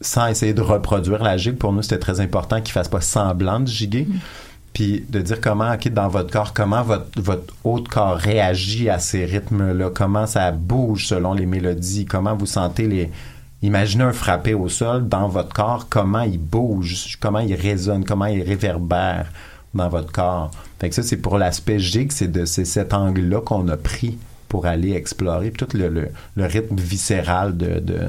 sans 0.00 0.26
essayer 0.26 0.54
de 0.54 0.62
reproduire 0.62 1.22
la 1.22 1.36
gigue, 1.36 1.56
pour 1.56 1.72
nous, 1.72 1.82
c'était 1.82 1.98
très 1.98 2.18
important 2.20 2.56
qu'ils 2.56 2.70
ne 2.70 2.72
fassent 2.72 2.88
pas 2.88 3.00
semblant 3.00 3.60
de 3.60 3.68
giguer 3.68 4.08
puis 4.74 5.06
de 5.08 5.20
dire 5.20 5.40
comment, 5.40 5.72
OK, 5.72 5.88
dans 5.88 6.08
votre 6.08 6.30
corps, 6.30 6.52
comment 6.52 6.82
votre, 6.82 7.06
votre 7.22 7.54
haut 7.62 7.82
corps 7.82 8.16
réagit 8.16 8.90
à 8.90 8.98
ces 8.98 9.24
rythmes-là, 9.24 9.90
comment 9.94 10.26
ça 10.26 10.50
bouge 10.50 11.06
selon 11.06 11.32
les 11.32 11.46
mélodies, 11.46 12.04
comment 12.04 12.36
vous 12.36 12.44
sentez 12.44 12.86
les... 12.86 13.10
Imaginez 13.62 14.04
un 14.04 14.12
frappé 14.12 14.52
au 14.52 14.68
sol 14.68 15.08
dans 15.08 15.28
votre 15.28 15.54
corps, 15.54 15.86
comment 15.88 16.22
il 16.22 16.38
bouge, 16.38 17.16
comment 17.20 17.38
il 17.38 17.54
résonne, 17.54 18.04
comment 18.04 18.26
il 18.26 18.42
réverbère 18.42 19.32
dans 19.72 19.88
votre 19.88 20.12
corps? 20.12 20.50
Fait 20.80 20.90
que 20.90 20.94
ça, 20.94 21.02
c'est 21.02 21.16
pour 21.16 21.38
l'aspect 21.38 21.78
gigue, 21.78 22.12
c'est 22.12 22.30
de 22.30 22.44
cet 22.44 22.92
angle-là 22.92 23.40
qu'on 23.40 23.68
a 23.68 23.76
pris 23.76 24.18
pour 24.48 24.66
aller 24.66 24.92
explorer 24.92 25.50
tout 25.50 25.68
le, 25.72 25.88
le, 25.88 26.08
le 26.36 26.46
rythme 26.46 26.76
viscéral 26.76 27.56
de, 27.56 27.78
de, 27.78 28.00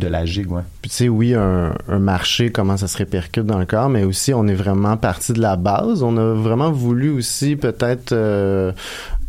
de 0.00 0.08
la 0.08 0.24
gigue, 0.26 0.50
ouais. 0.50 0.62
Puis 0.82 0.90
tu 0.90 0.96
sais, 0.96 1.08
oui, 1.08 1.34
un, 1.34 1.72
un 1.88 1.98
marché, 2.00 2.50
comment 2.50 2.76
ça 2.76 2.88
se 2.88 2.98
répercute 2.98 3.46
dans 3.46 3.58
le 3.58 3.66
corps, 3.66 3.88
mais 3.88 4.02
aussi 4.02 4.34
on 4.34 4.46
est 4.48 4.54
vraiment 4.54 4.96
parti 4.96 5.32
de 5.32 5.40
la 5.40 5.56
base. 5.56 6.02
On 6.02 6.16
a 6.16 6.34
vraiment 6.34 6.72
voulu 6.72 7.10
aussi 7.10 7.54
peut-être, 7.56 8.12
euh, 8.12 8.72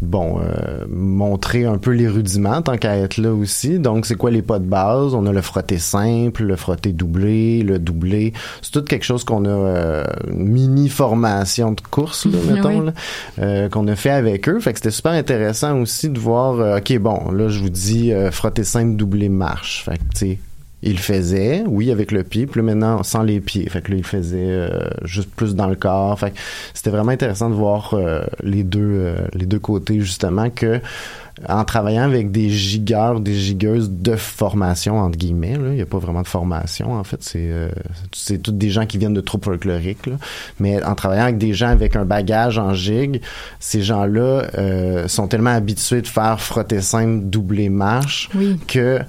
bon, 0.01 0.39
euh, 0.39 0.85
montrer 0.89 1.65
un 1.65 1.77
peu 1.77 1.91
les 1.91 2.07
rudiments 2.07 2.61
tant 2.61 2.77
qu'à 2.77 2.95
être 2.97 3.17
là 3.17 3.33
aussi. 3.33 3.77
Donc 3.79 4.05
c'est 4.05 4.15
quoi 4.15 4.31
les 4.31 4.41
pas 4.41 4.59
de 4.59 4.65
base? 4.65 5.13
On 5.13 5.25
a 5.25 5.31
le 5.31 5.41
frotté 5.41 5.77
simple, 5.77 6.43
le 6.43 6.55
frotté 6.55 6.93
doublé, 6.93 7.61
le 7.63 7.77
doublé. 7.77 8.33
C'est 8.61 8.71
tout 8.71 8.81
quelque 8.83 9.03
chose 9.05 9.23
qu'on 9.23 9.45
a 9.45 9.49
euh, 9.49 10.03
une 10.31 10.47
mini 10.47 10.89
formation 10.89 11.73
de 11.73 11.81
course, 11.81 12.25
là, 12.25 12.37
mettons, 12.53 12.79
Oui. 12.79 12.85
là, 12.87 12.93
euh, 13.39 13.69
qu'on 13.69 13.87
a 13.87 13.95
fait 13.95 14.09
avec 14.09 14.47
eux. 14.49 14.59
Fait 14.59 14.71
que 14.73 14.79
c'était 14.79 14.91
super 14.91 15.11
intéressant 15.11 15.79
aussi 15.81 16.09
de 16.09 16.17
voir. 16.19 16.59
euh, 16.59 16.77
ok, 16.77 16.97
bon, 16.99 17.31
là 17.31 17.49
je 17.49 17.59
vous 17.59 17.69
dis 17.69 18.11
euh, 18.13 18.31
frotté 18.31 18.63
simple, 18.63 18.95
doublé 18.95 19.27
marche. 19.29 19.83
Fait 19.83 19.97
que 19.97 20.03
tu 20.13 20.17
sais 20.19 20.39
il 20.83 20.97
faisait, 20.99 21.63
oui, 21.67 21.91
avec 21.91 22.11
le 22.11 22.23
pied, 22.23 22.47
puis 22.47 22.59
là, 22.59 22.65
maintenant, 22.65 23.03
sans 23.03 23.21
les 23.23 23.39
pieds. 23.39 23.67
Fait 23.69 23.81
que 23.81 23.91
là, 23.91 23.97
il 23.97 24.03
faisait 24.03 24.37
euh, 24.39 24.69
juste 25.03 25.29
plus 25.35 25.55
dans 25.55 25.67
le 25.67 25.75
corps. 25.75 26.17
Fait 26.19 26.31
que 26.31 26.37
c'était 26.73 26.89
vraiment 26.89 27.11
intéressant 27.11 27.49
de 27.49 27.55
voir 27.55 27.93
euh, 27.93 28.21
les 28.43 28.63
deux 28.63 28.79
euh, 28.81 29.15
les 29.33 29.45
deux 29.45 29.59
côtés, 29.59 29.99
justement, 29.99 30.49
que 30.49 30.79
en 31.49 31.63
travaillant 31.63 32.03
avec 32.03 32.31
des 32.31 32.49
gigueurs, 32.49 33.19
des 33.19 33.33
gigueuses 33.33 33.89
de 33.89 34.15
formation, 34.15 34.99
entre 34.99 35.17
guillemets, 35.17 35.57
là, 35.57 35.69
il 35.69 35.75
n'y 35.75 35.81
a 35.81 35.85
pas 35.85 35.97
vraiment 35.97 36.21
de 36.21 36.27
formation, 36.27 36.93
en 36.93 37.03
fait, 37.03 37.23
c'est 37.23 37.39
euh, 37.39 37.69
c'est 38.13 38.39
toutes 38.39 38.57
des 38.57 38.69
gens 38.69 38.85
qui 38.85 38.97
viennent 38.97 39.13
de 39.13 39.21
troupes 39.21 39.45
folkloriques, 39.45 40.05
là. 40.05 40.15
mais 40.59 40.83
en 40.83 40.93
travaillant 40.93 41.23
avec 41.23 41.37
des 41.37 41.53
gens 41.53 41.69
avec 41.69 41.95
un 41.95 42.05
bagage 42.05 42.59
en 42.59 42.73
gigue, 42.73 43.21
ces 43.59 43.81
gens-là 43.81 44.43
euh, 44.57 45.07
sont 45.07 45.27
tellement 45.27 45.51
habitués 45.51 46.01
de 46.01 46.07
faire 46.07 46.39
frotter 46.39 46.81
simple, 46.81 47.23
doubler 47.25 47.69
marche, 47.69 48.29
Oui. 48.35 48.59
que 48.67 48.99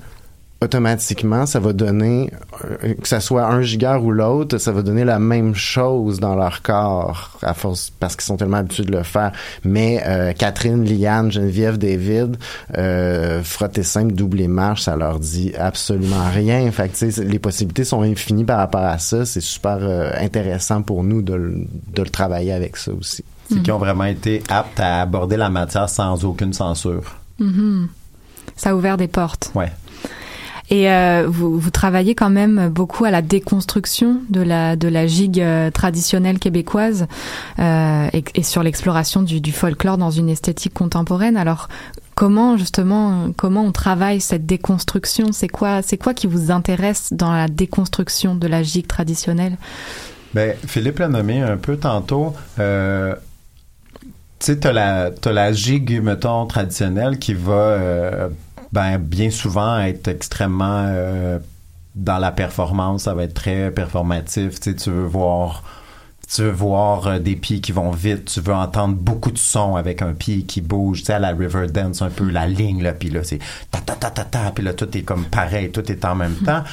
automatiquement, 0.62 1.46
ça 1.46 1.60
va 1.60 1.72
donner, 1.72 2.30
euh, 2.64 2.94
que 2.94 3.06
ça 3.08 3.20
soit 3.20 3.44
un 3.46 3.62
gigueur 3.62 4.02
ou 4.04 4.10
l'autre, 4.10 4.58
ça 4.58 4.72
va 4.72 4.82
donner 4.82 5.04
la 5.04 5.18
même 5.18 5.54
chose 5.54 6.20
dans 6.20 6.34
leur 6.34 6.62
corps, 6.62 7.38
à 7.42 7.54
force, 7.54 7.90
parce 7.98 8.14
qu'ils 8.16 8.24
sont 8.24 8.36
tellement 8.36 8.58
habitués 8.58 8.84
de 8.84 8.92
le 8.92 9.02
faire. 9.02 9.32
Mais 9.64 10.02
euh, 10.06 10.32
Catherine, 10.32 10.84
Liane, 10.84 11.30
Geneviève, 11.32 11.78
David, 11.78 12.36
euh, 12.78 13.42
frotter 13.42 13.82
simple, 13.82 14.12
doubler 14.14 14.48
marche, 14.48 14.82
ça 14.82 14.96
leur 14.96 15.18
dit 15.18 15.52
absolument 15.58 16.28
rien. 16.32 16.70
Fait 16.72 16.88
que, 16.88 16.96
tu 16.96 17.10
sais, 17.12 17.24
les 17.24 17.38
possibilités 17.38 17.84
sont 17.84 18.02
infinies 18.02 18.44
par 18.44 18.58
rapport 18.58 18.84
à 18.84 18.98
ça. 18.98 19.24
C'est 19.24 19.40
super 19.40 19.78
euh, 19.80 20.10
intéressant 20.18 20.82
pour 20.82 21.04
nous 21.04 21.22
de, 21.22 21.34
le- 21.34 21.66
de 21.94 22.02
le 22.02 22.10
travailler 22.10 22.52
avec 22.52 22.76
ça 22.76 22.92
aussi. 22.92 23.24
C'est 23.50 23.62
qui 23.62 23.70
ont 23.72 23.78
vraiment 23.78 24.04
été 24.04 24.42
aptes 24.48 24.80
à 24.80 25.02
aborder 25.02 25.36
la 25.36 25.50
matière 25.50 25.88
sans 25.88 26.24
aucune 26.24 26.52
censure. 26.54 27.02
Mhm. 27.38 27.88
Ça 28.56 28.70
a 28.70 28.74
ouvert 28.74 28.96
des 28.96 29.08
portes. 29.08 29.50
Ouais. 29.54 29.72
Et 30.72 30.90
euh, 30.90 31.26
vous, 31.28 31.70
travaillez 31.70 32.14
quand 32.14 32.30
même 32.30 32.70
beaucoup 32.70 33.04
à 33.04 33.10
la 33.10 33.20
déconstruction 33.20 34.22
de 34.30 34.40
la 34.40 34.74
de 34.74 34.88
la 34.88 35.06
gigue 35.06 35.42
euh, 35.42 35.70
traditionnelle 35.70 36.38
québécoise 36.38 37.06
euh, 37.58 38.08
et, 38.14 38.42
sur 38.42 38.62
l'exploration 38.62 39.20
du, 39.20 39.52
folklore 39.52 39.98
dans 39.98 40.10
une 40.10 40.30
esthétique 40.30 40.72
contemporaine. 40.72 41.36
Alors 41.36 41.68
comment 42.14 42.56
justement 42.56 43.32
comment 43.36 43.64
on 43.64 43.72
travaille 43.72 44.22
cette 44.22 44.46
déconstruction? 44.46 45.32
C'est 45.32 45.46
quoi 45.46 45.82
c'est 45.82 45.98
quoi 45.98 46.14
qui 46.14 46.26
vous 46.26 46.50
intéresse 46.50 47.12
dans 47.12 47.32
la 47.32 47.48
déconstruction 47.48 48.34
de 48.34 48.46
la 48.46 48.62
gigue 48.62 48.86
traditionnelle? 48.86 49.58
Ben, 50.32 50.54
Philippe 50.66 51.00
l'a 51.00 51.08
nommé 51.08 51.42
un 51.42 51.58
peu 51.58 51.76
tantôt. 51.76 52.32
Tu 52.56 52.62
sais, 54.38 54.58
t'as 54.58 54.72
la, 54.72 55.10
t'as 55.10 55.32
la 55.32 55.52
gigue, 55.52 56.00
mettons, 56.02 56.46
traditionnelle 56.46 57.18
qui 57.18 57.34
va, 57.34 58.30
ben, 58.72 58.98
bien 58.98 59.30
souvent 59.30 59.78
être 59.80 60.08
extrêmement 60.08 60.86
euh, 60.86 61.38
dans 61.94 62.18
la 62.18 62.32
performance. 62.32 63.02
Ça 63.04 63.14
va 63.14 63.24
être 63.24 63.34
très 63.34 63.70
performatif. 63.70 64.60
Tu 64.60 64.70
sais, 64.70 64.76
tu 64.76 64.90
veux 64.90 65.04
voir, 65.04 65.62
tu 66.26 66.42
veux 66.42 66.50
voir 66.50 67.06
euh, 67.06 67.18
des 67.18 67.36
pieds 67.36 67.60
qui 67.60 67.72
vont 67.72 67.90
vite. 67.90 68.24
Tu 68.32 68.40
veux 68.40 68.54
entendre 68.54 68.96
beaucoup 68.96 69.30
de 69.30 69.38
sons 69.38 69.76
avec 69.76 70.00
un 70.00 70.14
pied 70.14 70.44
qui 70.44 70.62
bouge. 70.62 71.00
Tu 71.00 71.06
sais, 71.06 71.12
à 71.14 71.18
la 71.18 71.32
river 71.32 71.66
dance, 71.68 72.00
un 72.00 72.08
peu 72.08 72.28
la 72.30 72.46
ligne, 72.46 72.82
là. 72.82 72.92
Puis 72.92 73.10
là, 73.10 73.22
c'est 73.22 73.40
ta 73.70 73.80
ta 73.80 73.94
ta 73.94 74.10
ta 74.10 74.24
ta. 74.24 74.50
Puis 74.52 74.64
là, 74.64 74.72
tout 74.72 74.96
est 74.96 75.02
comme 75.02 75.26
pareil. 75.26 75.70
Tout 75.70 75.92
est 75.92 76.04
en 76.06 76.14
même 76.14 76.36
temps. 76.46 76.64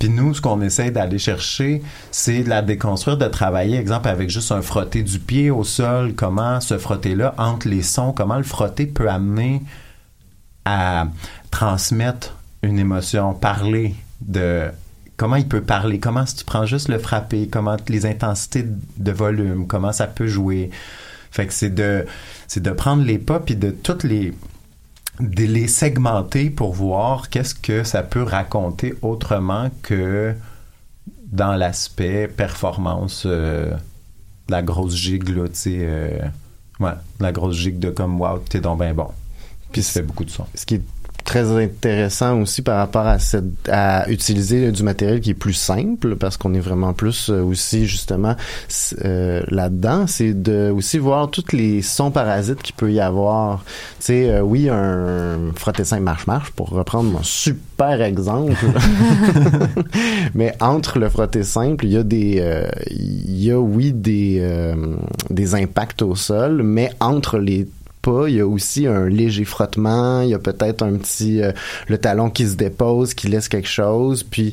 Puis 0.00 0.10
nous, 0.10 0.34
ce 0.34 0.40
qu'on 0.42 0.60
essaie 0.60 0.90
d'aller 0.90 1.18
chercher, 1.18 1.80
c'est 2.10 2.42
de 2.42 2.50
la 2.50 2.60
déconstruire, 2.60 3.16
de 3.16 3.28
travailler, 3.28 3.78
exemple, 3.78 4.08
avec 4.08 4.28
juste 4.28 4.52
un 4.52 4.60
frotté 4.60 5.02
du 5.02 5.18
pied 5.18 5.50
au 5.50 5.64
sol, 5.64 6.14
comment 6.14 6.60
ce 6.60 6.76
frotté-là, 6.76 7.34
entre 7.38 7.68
les 7.68 7.82
sons, 7.82 8.12
comment 8.12 8.36
le 8.36 8.42
frotté 8.42 8.84
peut 8.84 9.08
amener 9.08 9.62
à 10.66 11.06
transmettre 11.50 12.34
une 12.62 12.78
émotion, 12.78 13.32
parler 13.32 13.94
de 14.20 14.68
comment 15.16 15.36
il 15.36 15.48
peut 15.48 15.62
parler, 15.62 15.98
comment 15.98 16.26
si 16.26 16.36
tu 16.36 16.44
prends 16.44 16.66
juste 16.66 16.88
le 16.88 16.98
frappé, 16.98 17.48
comment 17.48 17.76
les 17.88 18.04
intensités 18.04 18.66
de 18.98 19.12
volume, 19.12 19.66
comment 19.66 19.92
ça 19.92 20.06
peut 20.06 20.26
jouer. 20.26 20.70
Fait 21.30 21.46
que 21.46 21.52
c'est 21.52 21.70
de 21.70 22.04
c'est 22.48 22.62
de 22.62 22.70
prendre 22.70 23.04
les 23.04 23.18
pas 23.18 23.40
puis 23.40 23.56
de 23.56 23.70
toutes 23.70 24.04
les 24.04 24.34
de 25.20 25.44
les 25.44 25.68
segmenter 25.68 26.50
pour 26.50 26.74
voir 26.74 27.30
qu'est-ce 27.30 27.54
que 27.54 27.84
ça 27.84 28.02
peut 28.02 28.22
raconter 28.22 28.94
autrement 29.00 29.70
que 29.82 30.34
dans 31.26 31.54
l'aspect 31.54 32.28
performance 32.28 33.22
euh, 33.24 33.72
la 34.48 34.62
grosse 34.62 34.94
gigue 34.94 35.28
là, 35.28 35.48
tu 35.48 35.54
sais 35.54 35.78
euh, 35.80 36.18
ouais, 36.80 36.92
la 37.20 37.32
grosse 37.32 37.56
gigue 37.56 37.78
de 37.78 37.90
comme 37.90 38.20
wow, 38.20 38.38
t'es 38.38 38.60
donc 38.60 38.78
ben 38.78 38.94
bon. 38.94 39.08
Puis 39.76 39.82
ça 39.82 40.00
fait 40.00 40.02
beaucoup 40.06 40.24
de 40.24 40.30
son. 40.30 40.46
Ce 40.54 40.64
qui 40.64 40.76
est 40.76 40.82
très 41.26 41.50
intéressant 41.50 42.40
aussi 42.40 42.62
par 42.62 42.78
rapport 42.78 43.06
à 43.06 43.18
cette 43.18 43.68
à 43.68 44.08
utiliser 44.08 44.70
du 44.70 44.82
matériel 44.84 45.20
qui 45.20 45.30
est 45.30 45.34
plus 45.34 45.52
simple 45.52 46.14
parce 46.14 46.36
qu'on 46.36 46.54
est 46.54 46.60
vraiment 46.60 46.92
plus 46.94 47.30
euh, 47.30 47.42
aussi 47.42 47.86
justement 47.86 48.36
euh, 49.04 49.42
là-dedans 49.48 50.06
c'est 50.06 50.40
de 50.40 50.70
aussi 50.70 50.98
voir 50.98 51.28
tous 51.28 51.52
les 51.52 51.82
sons 51.82 52.12
parasites 52.12 52.62
qu'il 52.62 52.76
peut 52.76 52.92
y 52.92 53.00
avoir 53.00 53.64
tu 53.98 54.06
sais 54.06 54.30
euh, 54.30 54.40
oui 54.40 54.68
un 54.70 55.52
frotter 55.56 55.84
simple 55.84 56.04
marche 56.04 56.28
marche 56.28 56.52
pour 56.52 56.70
reprendre 56.70 57.10
mon 57.10 57.24
super 57.24 58.00
exemple 58.00 58.54
mais 60.34 60.54
entre 60.60 61.00
le 61.00 61.10
frotter 61.10 61.42
simple 61.42 61.86
il 61.86 61.92
y 61.92 61.96
a 61.96 62.04
des 62.04 62.36
euh, 62.38 62.68
il 62.88 63.42
y 63.42 63.50
a 63.50 63.58
oui 63.58 63.92
des 63.92 64.40
des 65.30 65.54
impacts 65.56 66.02
au 66.02 66.14
sol 66.14 66.62
mais 66.62 66.92
entre 67.00 67.38
les 67.38 67.66
il 68.28 68.34
y 68.36 68.40
a 68.40 68.46
aussi 68.46 68.86
un 68.86 69.08
léger 69.08 69.44
frottement, 69.44 70.20
il 70.20 70.30
y 70.30 70.34
a 70.34 70.38
peut-être 70.38 70.82
un 70.82 70.94
petit 70.96 71.42
euh, 71.42 71.52
le 71.88 71.98
talon 71.98 72.30
qui 72.30 72.46
se 72.46 72.54
dépose, 72.54 73.14
qui 73.14 73.28
laisse 73.28 73.48
quelque 73.48 73.68
chose, 73.68 74.22
puis 74.22 74.52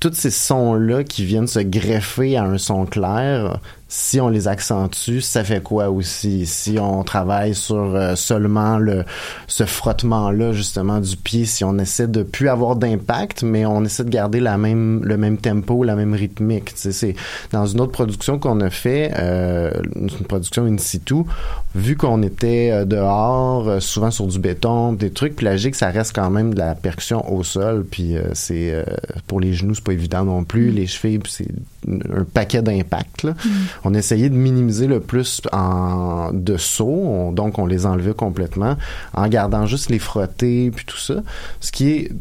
tous 0.00 0.14
ces 0.14 0.30
sons-là 0.30 1.04
qui 1.04 1.24
viennent 1.24 1.46
se 1.46 1.60
greffer 1.60 2.36
à 2.36 2.44
un 2.44 2.58
son 2.58 2.86
clair, 2.86 3.60
si 3.94 4.20
on 4.20 4.28
les 4.28 4.48
accentue, 4.48 5.20
ça 5.20 5.44
fait 5.44 5.62
quoi 5.62 5.88
aussi? 5.88 6.46
Si 6.46 6.78
on 6.80 7.04
travaille 7.04 7.54
sur 7.54 7.76
euh, 7.76 8.16
seulement 8.16 8.76
le 8.76 9.04
ce 9.46 9.64
frottement-là, 9.64 10.52
justement, 10.52 10.98
du 10.98 11.16
pied, 11.16 11.44
si 11.44 11.62
on 11.62 11.78
essaie 11.78 12.08
de 12.08 12.24
plus 12.24 12.48
avoir 12.48 12.74
d'impact, 12.74 13.44
mais 13.44 13.64
on 13.64 13.84
essaie 13.84 14.02
de 14.02 14.10
garder 14.10 14.40
la 14.40 14.58
même, 14.58 15.04
le 15.04 15.16
même 15.16 15.38
tempo, 15.38 15.84
la 15.84 15.94
même 15.94 16.12
rythmique. 16.12 16.72
C'est 16.74 17.14
dans 17.52 17.66
une 17.66 17.80
autre 17.80 17.92
production 17.92 18.40
qu'on 18.40 18.60
a 18.62 18.70
fait, 18.70 19.12
euh, 19.16 19.70
une 19.94 20.10
production 20.26 20.64
in 20.64 20.76
situ, 20.78 21.22
vu 21.76 21.96
qu'on 21.96 22.22
était 22.24 22.70
euh, 22.72 22.84
dehors, 22.84 23.68
euh, 23.68 23.78
souvent 23.78 24.10
sur 24.10 24.26
du 24.26 24.40
béton, 24.40 24.92
des 24.92 25.10
trucs, 25.12 25.36
puis 25.36 25.44
la 25.44 25.56
gigue, 25.56 25.76
ça 25.76 25.90
reste 25.90 26.16
quand 26.16 26.30
même 26.30 26.52
de 26.52 26.58
la 26.58 26.74
percussion 26.74 27.32
au 27.32 27.44
sol, 27.44 27.86
puis 27.88 28.16
euh, 28.16 28.24
c'est 28.32 28.72
euh, 28.72 28.82
pour 29.28 29.38
les 29.38 29.52
genoux, 29.52 29.76
c'est 29.76 29.84
pas 29.84 29.92
évident 29.92 30.24
non 30.24 30.42
plus, 30.42 30.72
les 30.72 30.88
chevilles, 30.88 31.20
c'est 31.28 31.46
un 31.86 32.24
paquet 32.24 32.62
d'impacts. 32.62 33.22
là. 33.22 33.34
On 33.84 33.94
essayait 33.94 34.30
de 34.30 34.34
minimiser 34.36 34.86
le 34.86 35.00
plus 35.00 35.42
en 35.52 36.30
de 36.32 36.56
sauts, 36.56 36.86
on- 36.88 37.32
donc 37.32 37.58
on 37.58 37.66
les 37.66 37.86
enlevait 37.86 38.14
complètement 38.14 38.76
en 39.12 39.28
gardant 39.28 39.66
juste 39.66 39.90
les 39.90 39.98
frottés 39.98 40.70
puis 40.74 40.84
tout 40.84 40.96
ça, 40.98 41.22
ce 41.60 41.70
qui 41.72 41.90
est 41.90 42.12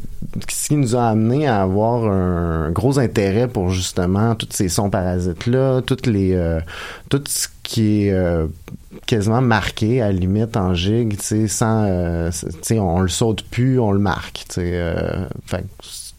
ce 0.49 0.67
qui 0.69 0.75
nous 0.75 0.95
a 0.95 1.07
amené 1.09 1.47
à 1.47 1.61
avoir 1.61 2.05
un 2.11 2.71
gros 2.71 2.97
intérêt 2.99 3.47
pour 3.47 3.69
justement 3.69 4.35
tous 4.35 4.47
ces 4.51 4.67
sons 4.69 4.89
parasites 4.89 5.47
là, 5.47 5.81
toutes 5.81 6.07
les 6.07 6.33
euh, 6.33 6.59
tout 7.09 7.21
ce 7.27 7.47
qui 7.63 8.07
est 8.07 8.11
euh, 8.11 8.47
quasiment 9.05 9.41
marqué 9.41 10.01
à 10.01 10.07
la 10.07 10.11
limite 10.13 10.55
en 10.57 10.73
gigue, 10.73 11.17
tu 11.17 11.23
sais, 11.23 11.47
sans, 11.47 11.85
euh, 11.85 12.29
tu 12.31 12.49
sais, 12.61 12.79
on 12.79 12.99
le 12.99 13.07
saute 13.07 13.43
plus, 13.49 13.79
on 13.79 13.91
le 13.91 13.99
marque, 13.99 14.45
tu 14.49 14.55
sais, 14.55 14.71
euh, 14.73 15.25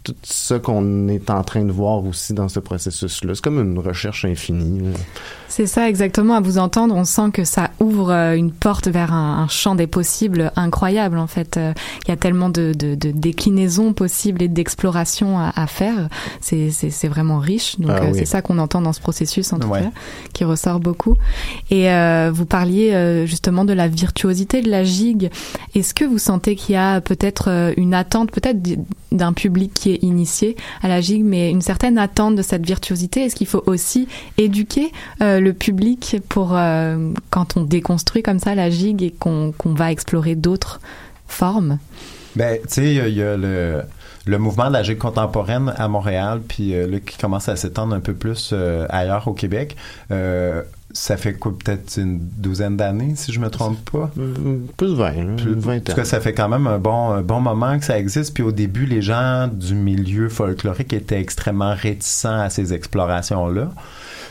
tout 0.04 0.14
ça 0.23 0.58
qu'on 0.58 1.08
est 1.08 1.30
en 1.30 1.42
train 1.42 1.64
de 1.64 1.73
voir 1.73 2.04
aussi 2.04 2.34
dans 2.34 2.49
ce 2.49 2.61
processus-là. 2.61 3.34
C'est 3.34 3.42
comme 3.42 3.58
une 3.61 3.78
recherche 3.78 4.25
infinie. 4.25 4.82
C'est 5.49 5.66
ça 5.66 5.88
exactement. 5.88 6.34
À 6.34 6.40
vous 6.40 6.58
entendre, 6.58 6.94
on 6.94 7.04
sent 7.04 7.30
que 7.32 7.44
ça 7.44 7.70
ouvre 7.80 8.11
euh, 8.12 8.34
une 8.37 8.50
porte 8.52 8.88
vers 8.88 9.12
un, 9.12 9.42
un 9.44 9.49
champ 9.49 9.75
des 9.75 9.87
possibles 9.87 10.52
incroyable. 10.56 11.18
En 11.18 11.26
fait, 11.26 11.56
Euh, 11.56 11.73
il 12.06 12.11
y 12.11 12.12
a 12.12 12.16
tellement 12.16 12.50
de, 12.50 12.73
de, 12.76 12.94
de 12.96 13.11
déclinaisons 13.12 13.92
possibles 13.94 14.42
et 14.42 14.49
d'explorations 14.49 15.38
à, 15.38 15.52
à 15.54 15.66
faire. 15.66 16.08
C'est 16.40 16.70
c'est- 16.70 16.90
c'est 16.90 17.08
vraiment 17.08 17.38
riche. 17.38 17.78
Donc 17.80 17.92
Ah 17.94 18.02
euh, 18.02 18.11
oui. 18.12 18.18
c'est 18.18 18.25
ça 18.26 18.42
qu'on 18.42 18.58
entend 18.58 18.80
dans 18.82 18.92
ce 18.92 19.00
processus 19.00 19.52
en 19.52 19.58
tout 19.58 19.68
Ouais. 19.68 19.80
cas, 19.82 19.90
qui 20.32 20.44
ressort 20.44 20.80
beaucoup. 20.80 21.14
Et 21.70 21.90
euh, 21.90 22.30
vous 22.34 22.44
parliez 22.46 23.25
justement 23.26 23.64
de 23.64 23.73
la 23.73 23.88
virtuosité 23.88 24.61
de 24.61 24.70
la 24.70 24.84
gigue. 24.84 25.30
Est-ce 25.75 25.94
que 25.94 26.04
vous 26.04 26.18
sentez 26.18 26.56
qu'il 26.56 26.75
y 26.75 26.78
a 26.78 27.00
peut-être 27.00 27.73
une 27.76 27.94
attente, 27.94 28.30
peut-être 28.32 28.58
d'un 29.12 29.32
public 29.32 29.73
qui 29.73 29.92
est 29.92 29.94
initié 30.03 30.57
à 30.83 30.89
la 30.89 31.01
gigue, 31.01 31.25
mais 31.25 31.51
une 31.51 31.63
certaine 31.63 31.99
attente 31.99 32.37
de 32.37 32.43
cette 32.43 32.65
virtuosité 32.67 33.25
Est-ce 33.25 33.35
qu'il 33.37 33.47
faut 33.47 33.63
aussi 33.67 34.09
éduquer 34.39 34.93
euh, 35.23 35.41
le 35.41 35.53
public 35.53 36.17
pour 36.29 36.57
euh, 36.57 37.13
quand 37.31 37.57
on 37.57 37.63
déconstruit 37.63 38.23
comme 38.23 38.39
ça 38.39 38.55
la 38.55 38.71
gigue 38.71 39.03
et 39.03 39.11
qu'on 39.11 39.53
va 39.65 39.91
explorer 39.93 40.35
d'autres 40.35 40.81
formes? 41.27 41.79
Ben, 42.37 42.59
tu 42.63 42.69
sais, 42.69 42.95
il 42.95 43.15
y 43.15 43.23
a- 43.23 43.37
le, 43.37 43.83
le 44.27 44.39
mouvement 44.39 44.69
de 44.69 44.73
la 44.73 44.83
gigue 44.83 44.99
contemporaine 44.99 45.73
à 45.77 45.87
Montréal, 45.89 46.41
puis 46.47 46.75
euh, 46.75 46.87
là, 46.87 46.99
qui 47.01 47.17
commence 47.19 47.49
à 47.49 47.57
s'étendre 47.57 47.95
un 47.95 48.01
peu 48.01 48.15
plus 48.15 48.51
euh, 48.53 48.87
ailleurs 48.89 49.29
au 49.29 49.35
Québec. 49.35 49.77
Ça 50.97 51.17
fait 51.17 51.35
quoi, 51.35 51.53
peut-être 51.59 51.97
une 51.99 52.19
douzaine 52.39 52.77
d'années, 52.77 53.15
si 53.17 53.33
je 53.33 53.41
me 53.41 53.51
trompe 53.51 53.91
pas? 53.91 54.11
Plus 54.77 54.87
de 54.91 54.95
20, 54.95 55.11
là, 55.13 55.35
Plus- 55.37 55.53
une 55.53 55.59
en 55.59 55.61
vingtaine. 55.61 55.83
tout 55.83 55.95
cas, 55.95 56.05
ça 56.05 56.21
fait 56.21 56.33
quand 56.33 56.49
même 56.49 56.67
un 56.69 56.79
bon, 56.79 57.11
un 57.11 57.21
bon 57.23 57.41
moment 57.41 57.77
que 57.79 57.85
ça 57.85 57.99
existe. 57.99 58.33
Puis 58.33 58.43
au 58.45 58.53
début, 58.53 58.87
les 58.87 59.03
gens 59.03 59.49
du 59.53 59.75
milieu 59.75 60.29
folklorique 60.29 60.93
étaient 60.93 61.21
extrêmement 61.21 61.75
réticents 61.75 62.41
à 62.41 62.49
ces 62.49 62.73
explorations-là. 62.73 63.71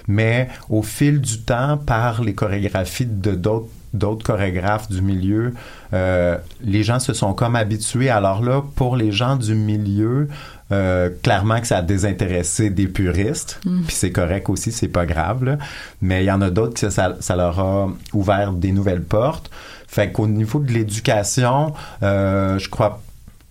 Mais 0.08 0.50
au 0.70 0.82
fil 0.82 1.22
du 1.22 1.40
temps, 1.42 1.78
par 1.78 2.22
les 2.24 2.34
chorégraphies 2.34 3.06
de 3.06 3.32
d'autres 3.32 3.68
d'autres 3.94 4.26
chorégraphes 4.26 4.90
du 4.90 5.02
milieu, 5.02 5.54
euh, 5.94 6.38
les 6.64 6.84
gens 6.84 7.00
se 7.00 7.14
sont 7.14 7.34
comme 7.34 7.56
habitués. 7.56 8.10
Alors 8.10 8.42
là, 8.42 8.64
pour 8.76 8.98
les 8.98 9.12
gens 9.12 9.36
du 9.36 9.54
milieu, 9.54 10.28
euh, 10.72 11.10
clairement 11.22 11.62
que 11.62 11.68
ça 11.68 11.78
a 11.78 11.82
désintéressé 11.84 12.72
des 12.72 12.88
puristes, 12.88 13.60
Mm. 13.66 13.84
puis 13.84 13.96
c'est 13.96 14.12
correct 14.12 14.50
aussi, 14.50 14.72
c'est 14.72 14.88
pas 14.88 15.06
grave. 15.06 15.44
là. 15.44 15.58
Mais 16.02 16.24
il 16.24 16.28
y 16.28 16.32
en 16.32 16.42
a 16.42 16.50
d'autres 16.50 16.80
que 16.80 16.90
ça, 16.90 17.16
ça 17.20 17.36
leur 17.36 17.60
a 17.60 17.90
ouvert 18.14 18.52
des 18.54 18.72
nouvelles 18.72 19.04
portes. 19.04 19.52
Fait 19.88 20.12
qu'au 20.12 20.28
niveau 20.28 20.60
de 20.60 20.72
l'éducation, 20.72 21.74
euh, 22.02 22.58
je 22.58 22.70
crois 22.70 23.00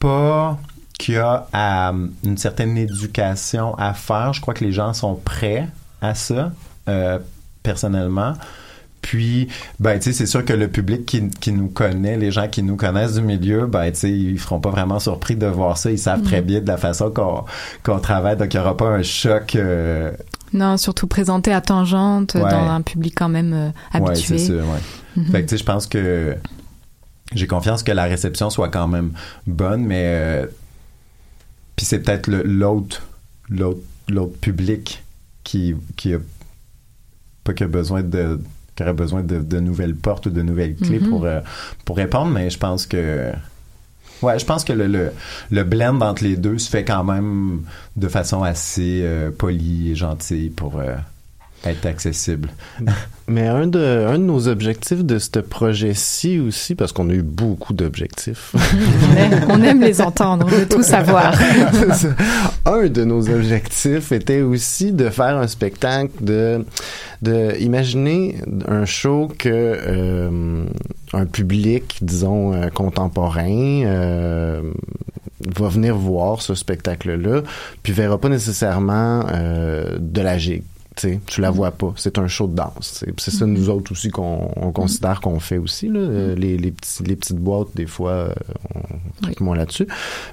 pas 0.01 0.59
qu'il 0.99 1.15
y 1.15 1.19
a 1.19 1.47
à, 1.53 1.93
une 2.25 2.37
certaine 2.37 2.77
éducation 2.77 3.77
à 3.79 3.95
faire. 3.95 4.33
Je 4.33 4.41
crois 4.41 4.55
que 4.55 4.65
les 4.65 4.73
gens 4.73 4.93
sont 4.93 5.15
prêts 5.15 5.69
à 6.01 6.17
ça, 6.17 6.51
personnellement. 7.63 8.35
Puis, 9.03 9.49
ben, 9.81 9.99
tu 9.99 10.05
sais, 10.05 10.13
c'est 10.13 10.27
sûr 10.27 10.45
que 10.45 10.53
le 10.53 10.69
public 10.69 11.05
qui, 11.05 11.29
qui 11.29 11.53
nous 11.53 11.69
connaît, 11.69 12.17
les 12.17 12.31
gens 12.31 12.49
qui 12.49 12.63
nous 12.63 12.77
connaissent 12.77 13.15
du 13.15 13.23
milieu, 13.23 13.67
ben, 13.67 13.91
tu 13.93 13.99
sais, 13.99 14.11
ils 14.11 14.39
seront 14.41 14.61
pas 14.61 14.71
vraiment 14.71 15.01
surpris 15.01 15.35
de 15.37 15.47
voir 15.47 15.77
ça. 15.77 15.91
Ils 15.91 15.99
savent 15.99 16.23
très 16.23 16.41
bien 16.41 16.61
de 16.61 16.69
la 16.69 16.77
façon 16.77 17.11
qu'on 17.83 17.99
travaille, 17.99 18.37
donc 18.37 18.55
il 18.55 18.57
n'y 18.57 18.63
aura 18.63 18.77
pas 18.77 18.87
un 18.89 19.03
choc. 19.03 19.57
euh, 19.57 20.13
Non, 20.53 20.77
surtout 20.77 21.09
présenté 21.09 21.53
à 21.53 21.61
tangente 21.61 22.35
Ouais. 22.35 22.43
dans 22.43 22.71
un 22.71 22.81
public 22.81 23.15
quand 23.17 23.29
même 23.29 23.53
euh, 23.53 23.71
habitué. 23.93 24.35
Ouais, 24.35 24.39
c'est 24.39 24.47
ça, 24.47 24.53
ouais. 24.55 24.81
Mhm. 25.17 25.25
Fait 25.27 25.43
que, 25.43 25.49
tu 25.49 25.49
sais, 25.51 25.59
je 25.59 25.65
pense 25.65 25.87
que 25.89 26.37
j'ai 27.35 27.47
confiance 27.49 27.83
que 27.83 27.93
la 27.93 28.05
réception 28.05 28.51
soit 28.51 28.69
quand 28.69 28.87
même 28.89 29.11
bonne, 29.47 29.85
mais 29.85 30.03
euh, 30.05 30.47
puis 31.77 31.85
c'est 31.87 31.99
peut-être 32.01 32.29
l'autre 32.29 33.03
l'autre 33.49 34.39
public 34.41 35.03
qui 35.43 35.75
qui 35.97 36.15
a 36.15 36.19
pas 37.45 37.53
qui 37.55 37.65
a 37.65 37.67
besoin 37.69 38.03
de 38.03 38.39
qui 38.83 38.89
aurait 38.89 38.93
besoin 38.97 39.23
de, 39.23 39.39
de 39.39 39.61
nouvelles 39.61 39.95
portes 39.97 40.27
ou 40.27 40.31
de 40.31 40.43
nouvelles 40.43 40.75
clés 40.77 41.01
Mhm. 41.01 41.09
pour 41.09 41.25
euh, 41.25 41.41
pour 41.85 41.97
répondre, 41.97 42.31
mais 42.31 42.51
je 42.51 42.59
pense 42.59 42.87
que 42.87 43.31
Ouais, 44.23 44.39
je 44.39 44.45
pense 44.45 44.63
que 44.63 44.73
le, 44.73 44.87
le, 44.87 45.11
le 45.51 45.65
blend 45.65 46.01
entre 46.01 46.23
les 46.23 46.37
deux 46.37 46.57
se 46.59 46.71
fait 46.71 46.85
quand 46.85 47.03
même 47.03 47.63
de 47.97 48.07
façon 48.07 48.45
assez 48.45 49.01
euh, 49.03 49.31
polie 49.37 49.91
et 49.91 49.95
gentille 49.97 50.49
pour 50.51 50.79
euh, 50.79 50.95
être 51.65 51.87
accessible. 51.87 52.51
Mais 53.29 53.47
un 53.47 53.67
de, 53.67 54.07
un 54.09 54.19
de 54.19 54.25
nos 54.25 54.49
objectifs 54.49 55.05
de 55.05 55.19
ce 55.19 55.39
projet-ci 55.39 56.41
aussi, 56.41 56.75
parce 56.75 56.93
qu'on 56.93 57.09
a 57.09 57.13
eu 57.13 57.23
beaucoup 57.23 57.73
d'objectifs. 57.73 58.55
On 58.57 59.17
aime, 59.17 59.41
on 59.49 59.63
aime 59.63 59.81
les 59.81 60.01
entendre, 60.01 60.47
on 60.47 60.51
veut 60.51 60.69
tout 60.69 60.83
savoir. 60.83 61.35
Un 62.67 62.89
de 62.89 63.05
nos 63.05 63.29
objectifs 63.29 64.13
était 64.13 64.41
aussi 64.41 64.93
de 64.93 65.09
faire 65.09 65.37
un 65.37 65.47
spectacle 65.47 66.13
de, 66.21 66.65
de 67.21 67.57
imaginer 67.61 68.37
un 68.67 68.85
show 68.85 69.29
que 69.39 69.49
euh, 69.49 70.65
un 71.13 71.27
public, 71.27 71.99
disons, 72.03 72.53
euh, 72.53 72.69
contemporain 72.69 73.85
euh, 73.85 74.63
va 75.57 75.69
venir 75.69 75.97
voir 75.97 76.41
ce 76.43 76.55
spectacle-là, 76.55 77.43
puis 77.83 77.93
verra 77.93 78.19
pas 78.19 78.29
nécessairement 78.29 79.25
euh, 79.33 79.97
de 79.99 80.21
la 80.21 80.39
gigue. 80.39 80.63
Tu 80.95 81.09
sais, 81.09 81.21
tu 81.27 81.41
la 81.41 81.51
vois 81.51 81.71
pas. 81.71 81.95
C'est 81.97 82.19
un 82.19 82.29
show 82.29 82.47
de 82.47 82.55
danse. 82.55 83.03
C'est 83.19 83.31
ça, 83.31 83.47
Mhm. 83.47 83.53
nous 83.55 83.71
autres 83.71 83.93
aussi, 83.93 84.11
qu'on 84.11 84.51
on 84.57 84.73
considère 84.73 85.21
qu'on 85.23 85.41
fait 85.41 85.57
aussi. 85.59 85.89
Là. 85.89 86.01
Euh, 86.01 86.35
Les, 86.35 86.59
les, 86.59 86.71
petits, 86.71 87.03
les 87.05 87.17
petites 87.17 87.39
boîtes, 87.39 87.69
des 87.75 87.87
fois, 87.87 88.11
euh, 88.13 88.35
on 88.75 89.23
tripe 89.23 89.41
moins 89.41 89.57
là-dessus. 89.57 89.87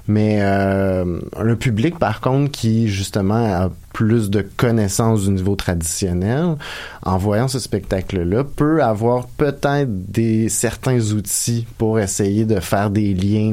Mais 0.06 0.38
euh, 0.42 1.18
le 1.40 1.56
public, 1.56 1.98
par 1.98 2.20
contre, 2.20 2.50
qui, 2.50 2.88
justement, 2.88 3.36
a 3.36 3.70
plus 3.92 4.30
de 4.30 4.40
connaissances 4.56 5.24
du 5.24 5.30
niveau 5.30 5.56
traditionnel, 5.56 6.56
en 7.02 7.18
voyant 7.18 7.48
ce 7.48 7.58
spectacle-là, 7.58 8.44
peut 8.44 8.82
avoir 8.82 9.26
peut-être 9.26 9.88
des 10.10 10.48
certains 10.48 11.00
outils 11.12 11.66
pour 11.78 11.98
essayer 11.98 12.44
de 12.44 12.60
faire 12.60 12.90
des 12.90 13.14
liens. 13.14 13.52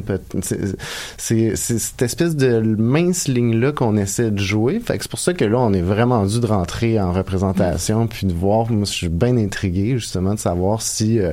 c'est- 1.17 1.56
cette 1.56 2.02
espèce 2.02 2.36
de 2.36 2.60
mince 2.78 3.28
ligne-là 3.28 3.71
qu'on 3.71 3.97
essaie 3.97 4.32
de 4.32 4.38
jouer. 4.39 4.80
Fait 4.80 4.97
c'est 5.02 5.10
pour 5.10 5.19
ça 5.19 5.34
que 5.34 5.45
là, 5.45 5.58
on 5.60 5.73
est 5.73 5.82
vraiment 5.82 6.26
dû 6.26 6.39
de 6.39 6.45
rentrer 6.47 7.00
en 7.00 7.12
représentation 7.12 8.08
puis 8.08 8.28
de 8.28 8.34
voir. 8.34 8.69
Moi, 8.71 8.86
je 8.86 8.91
suis 8.91 9.10
bien 9.10 9.38
intrigué, 9.38 9.93
justement, 9.97 10.34
de 10.36 10.39
savoir 10.39 10.82
si 10.82 11.19
euh, 11.19 11.32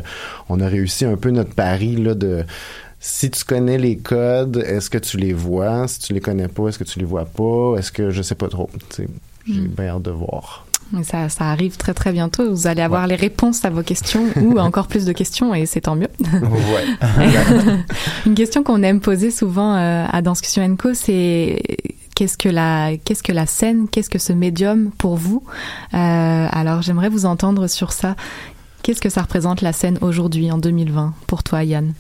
on 0.48 0.60
a 0.60 0.66
réussi 0.66 1.04
un 1.04 1.16
peu 1.16 1.30
notre 1.30 1.54
pari 1.54 1.96
là 1.96 2.14
de 2.14 2.44
si 3.06 3.30
tu 3.30 3.44
connais 3.44 3.76
les 3.76 3.98
codes, 3.98 4.56
est-ce 4.66 4.88
que 4.88 4.96
tu 4.96 5.18
les 5.18 5.34
vois? 5.34 5.86
Si 5.88 5.98
tu 5.98 6.14
les 6.14 6.20
connais 6.20 6.48
pas, 6.48 6.68
est-ce 6.68 6.78
que 6.78 6.84
tu 6.84 6.98
les 6.98 7.04
vois 7.04 7.26
pas? 7.26 7.76
Est-ce 7.78 7.92
que 7.92 8.10
je 8.10 8.22
sais 8.22 8.34
pas 8.34 8.48
trop? 8.48 8.70
J'ai 8.96 9.04
Mm. 9.60 9.66
bien 9.76 9.88
hâte 9.88 10.02
de 10.02 10.10
voir. 10.10 10.64
Mais 10.90 11.04
ça, 11.04 11.28
ça 11.28 11.44
arrive 11.50 11.76
très 11.76 11.92
très 11.92 12.12
bientôt. 12.12 12.48
Vous 12.50 12.66
allez 12.66 12.80
avoir 12.80 13.06
les 13.06 13.14
réponses 13.14 13.62
à 13.66 13.68
vos 13.70 13.82
questions 13.82 14.24
ou 14.40 14.58
encore 14.68 14.86
plus 14.86 15.04
de 15.04 15.12
questions 15.12 15.54
et 15.54 15.66
c'est 15.66 15.82
tant 15.82 15.96
mieux. 15.96 16.08
Ouais. 16.22 16.84
Une 18.26 18.34
question 18.34 18.62
qu'on 18.62 18.82
aime 18.82 19.00
poser 19.00 19.30
souvent 19.30 19.74
euh, 19.76 20.06
à 20.10 20.22
Danscussion 20.22 20.74
Co, 20.76 20.94
c'est 20.94 21.60
qu'est-ce 22.14 22.38
que 22.38 22.48
la 22.48 22.92
qu'est-ce 23.04 23.22
que 23.22 23.32
la 23.32 23.44
scène, 23.44 23.86
qu'est-ce 23.90 24.08
que 24.08 24.18
ce 24.18 24.32
médium 24.32 24.90
pour 24.96 25.16
vous? 25.16 25.42
Euh, 25.92 26.46
Alors 26.50 26.80
j'aimerais 26.80 27.10
vous 27.10 27.26
entendre 27.26 27.66
sur 27.66 27.92
ça. 27.92 28.16
Qu'est-ce 28.82 29.00
que 29.02 29.10
ça 29.10 29.20
représente 29.22 29.60
la 29.60 29.72
scène 29.74 29.98
aujourd'hui 30.00 30.50
en 30.50 30.56
2020 30.58 31.12
pour 31.26 31.42
toi, 31.42 31.64
Yann? 31.64 31.92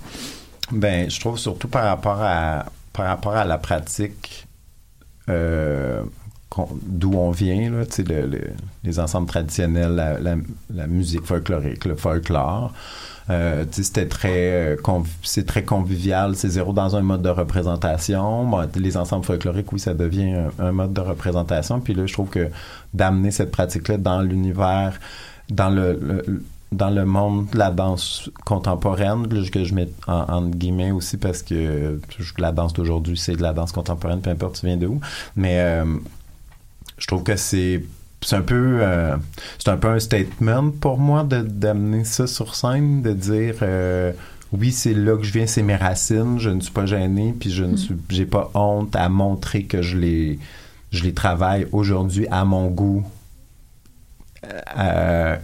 Ben, 0.72 1.10
je 1.10 1.20
trouve 1.20 1.38
surtout 1.38 1.68
par 1.68 1.84
rapport 1.84 2.20
à 2.22 2.66
par 2.92 3.06
rapport 3.06 3.34
à 3.34 3.44
la 3.44 3.58
pratique 3.58 4.46
euh, 5.28 6.02
d'où 6.82 7.12
on 7.14 7.30
vient, 7.30 7.70
là, 7.70 7.84
le- 7.98 8.26
le- 8.26 8.52
les 8.84 9.00
ensembles 9.00 9.26
traditionnels, 9.26 10.18
la, 10.70 10.86
musique 10.86 11.24
folklorique, 11.24 11.84
le 11.84 11.96
folklore. 11.96 12.72
Euh, 13.30 13.64
c'était 13.72 14.06
très 14.06 14.76
euh, 14.76 14.76
très 15.46 15.64
convivial, 15.64 16.36
c'est 16.36 16.50
zéro 16.50 16.72
dans 16.72 16.94
un 16.94 17.00
mode 17.00 17.22
de 17.22 17.30
représentation. 17.30 18.48
Les 18.76 18.96
ensembles 18.96 19.24
folkloriques, 19.24 19.72
oui, 19.72 19.80
ça 19.80 19.94
devient 19.94 20.36
un, 20.58 20.72
mode 20.72 20.92
de 20.92 21.00
représentation. 21.00 21.80
Puis 21.80 21.94
là, 21.94 22.06
je 22.06 22.12
trouve 22.12 22.28
que 22.28 22.48
d'amener 22.92 23.30
cette 23.30 23.50
pratique-là 23.50 23.96
dans 23.96 24.20
l'univers, 24.20 25.00
dans 25.48 25.70
le- 25.70 26.42
dans 26.76 26.90
le 26.90 27.04
monde 27.04 27.48
de 27.50 27.58
la 27.58 27.70
danse 27.70 28.30
contemporaine, 28.44 29.28
que 29.50 29.64
je 29.64 29.74
mets 29.74 29.88
en, 30.06 30.24
entre 30.28 30.56
guillemets 30.56 30.90
aussi 30.90 31.16
parce 31.16 31.42
que 31.42 32.00
la 32.38 32.52
danse 32.52 32.72
d'aujourd'hui, 32.72 33.16
c'est 33.16 33.36
de 33.36 33.42
la 33.42 33.52
danse 33.52 33.72
contemporaine, 33.72 34.20
peu 34.20 34.30
importe 34.30 34.60
tu 34.60 34.66
viens 34.66 34.76
de 34.76 34.86
où. 34.86 35.00
Mais 35.36 35.60
euh, 35.60 35.84
je 36.98 37.06
trouve 37.06 37.22
que 37.22 37.36
c'est 37.36 37.82
c'est 38.22 38.36
un 38.36 38.42
peu 38.42 38.78
euh, 38.80 39.16
c'est 39.58 39.68
un 39.68 39.76
peu 39.76 39.88
un 39.88 39.98
statement 39.98 40.70
pour 40.70 40.98
moi 40.98 41.24
de 41.24 41.42
d'amener 41.42 42.04
ça 42.04 42.26
sur 42.26 42.54
scène 42.54 43.02
de 43.02 43.12
dire 43.12 43.56
euh, 43.60 44.12
oui 44.52 44.72
c'est 44.72 44.94
là 44.94 45.16
que 45.18 45.24
je 45.24 45.32
viens 45.32 45.46
c'est 45.46 45.62
mes 45.62 45.76
racines 45.76 46.38
je 46.38 46.48
ne 46.48 46.60
suis 46.60 46.72
pas 46.72 46.86
gêné 46.86 47.34
puis 47.38 47.50
je 47.50 47.64
ne 47.64 47.76
suis 47.76 47.96
j'ai 48.08 48.24
pas 48.24 48.50
honte 48.54 48.96
à 48.96 49.10
montrer 49.10 49.64
que 49.64 49.82
je 49.82 49.98
les 49.98 50.38
je 50.90 51.02
les 51.02 51.12
travaille 51.12 51.66
aujourd'hui 51.70 52.26
à 52.30 52.46
mon 52.46 52.68
goût 52.68 53.04
euh, 54.78 55.36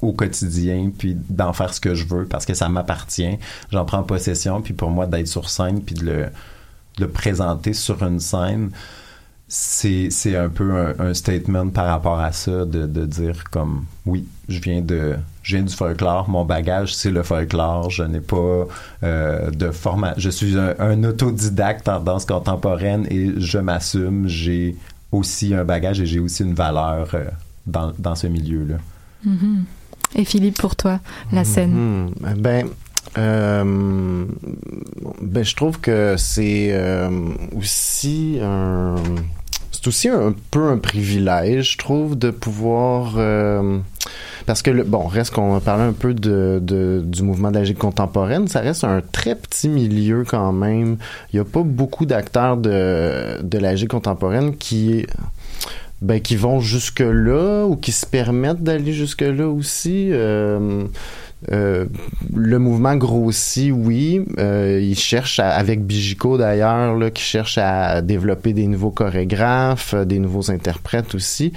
au 0.00 0.12
quotidien, 0.12 0.90
puis 0.96 1.16
d'en 1.28 1.52
faire 1.52 1.74
ce 1.74 1.80
que 1.80 1.94
je 1.94 2.06
veux 2.06 2.26
parce 2.26 2.46
que 2.46 2.54
ça 2.54 2.68
m'appartient. 2.68 3.38
J'en 3.70 3.84
prends 3.84 4.02
possession, 4.02 4.62
puis 4.62 4.74
pour 4.74 4.90
moi, 4.90 5.06
d'être 5.06 5.28
sur 5.28 5.50
scène, 5.50 5.82
puis 5.82 5.94
de 5.94 6.04
le, 6.04 6.26
de 6.98 7.06
présenter 7.06 7.72
sur 7.72 8.02
une 8.02 8.20
scène, 8.20 8.70
c'est 9.48 10.36
un 10.36 10.48
peu 10.48 10.94
un, 10.98 11.14
statement 11.14 11.68
par 11.68 11.86
rapport 11.86 12.18
à 12.18 12.32
ça, 12.32 12.64
de, 12.64 13.06
dire 13.06 13.44
comme, 13.50 13.84
oui, 14.06 14.26
je 14.48 14.60
viens 14.60 14.80
de... 14.80 15.16
Je 15.42 15.56
viens 15.56 15.64
du 15.64 15.74
folklore, 15.74 16.26
mon 16.30 16.46
bagage 16.46 16.94
c'est 16.94 17.10
le 17.10 17.22
folklore, 17.22 17.90
je 17.90 18.02
n'ai 18.02 18.22
pas 18.22 18.66
euh, 19.02 19.50
de 19.50 19.70
format, 19.72 20.14
je 20.16 20.30
suis 20.30 20.56
un, 20.56 21.04
autodidacte 21.04 21.86
en 21.86 22.00
danse 22.00 22.24
contemporaine 22.24 23.06
et 23.10 23.30
je 23.36 23.58
m'assume, 23.58 24.26
j'ai 24.26 24.74
aussi 25.12 25.52
un 25.52 25.64
bagage 25.64 26.00
et 26.00 26.06
j'ai 26.06 26.18
aussi 26.18 26.44
une 26.44 26.54
valeur 26.54 27.10
euh, 27.12 27.26
dans, 27.66 27.92
dans 27.98 28.14
ce 28.14 28.26
milieu-là. 28.26 28.76
Mhm. 29.24 29.64
Et 30.16 30.24
Philippe, 30.24 30.58
pour 30.58 30.76
toi, 30.76 31.00
la 31.32 31.44
scène 31.44 31.72
Mhm. 31.72 32.34
Ben, 32.38 32.66
euh, 33.18 34.24
ben, 35.22 35.44
je 35.44 35.56
trouve 35.56 35.80
que 35.80 36.14
c'est 36.18 36.68
euh, 36.72 37.10
aussi 37.56 38.38
un. 38.42 38.94
C'est 39.70 39.88
aussi 39.88 40.08
un 40.08 40.34
peu 40.50 40.68
un 40.68 40.78
privilège, 40.78 41.72
je 41.72 41.78
trouve, 41.78 42.16
de 42.18 42.30
pouvoir. 42.30 43.14
euh, 43.18 43.78
parce 44.46 44.62
que, 44.62 44.70
le, 44.70 44.84
bon, 44.84 45.06
reste 45.06 45.34
qu'on 45.34 45.56
a 45.56 45.60
parlé 45.60 45.82
un 45.82 45.92
peu 45.92 46.14
de, 46.14 46.58
de- 46.62 47.02
du 47.04 47.22
mouvement 47.22 47.50
de 47.50 47.58
la 47.58 47.64
gigue 47.64 47.78
contemporaine, 47.78 48.46
ça 48.46 48.60
reste 48.60 48.84
un 48.84 49.00
très 49.12 49.34
petit 49.34 49.68
milieu 49.68 50.24
quand 50.26 50.52
même. 50.52 50.96
Il 51.32 51.36
n'y 51.36 51.40
a 51.40 51.44
pas 51.44 51.62
beaucoup 51.62 52.06
d'acteurs 52.06 52.56
de, 52.56 53.42
de 53.42 53.58
la 53.58 53.74
gigue 53.74 53.88
contemporaine 53.88 54.56
qui 54.56 55.06
ben, 56.04 56.20
qui 56.20 56.36
vont 56.36 56.60
jusque-là 56.60 57.64
ou 57.66 57.76
qui 57.76 57.90
se 57.92 58.04
permettent 58.06 58.62
d'aller 58.62 58.92
jusque-là 58.92 59.48
aussi. 59.48 60.10
Euh, 60.12 60.84
euh, 61.52 61.84
le 62.34 62.58
mouvement 62.58 62.96
grossit, 62.96 63.70
oui. 63.74 64.24
Euh, 64.38 64.80
il 64.82 64.98
cherche, 64.98 65.38
à- 65.40 65.50
avec 65.50 65.84
Bijico 65.84 66.38
d'ailleurs, 66.38 66.96
qui 67.12 67.22
cherche 67.22 67.58
à 67.58 68.00
développer 68.02 68.52
des 68.52 68.66
nouveaux 68.66 68.90
chorégraphes, 68.90 69.94
euh, 69.94 70.04
des 70.04 70.18
nouveaux 70.18 70.50
interprètes 70.50 71.14
aussi. 71.14 71.52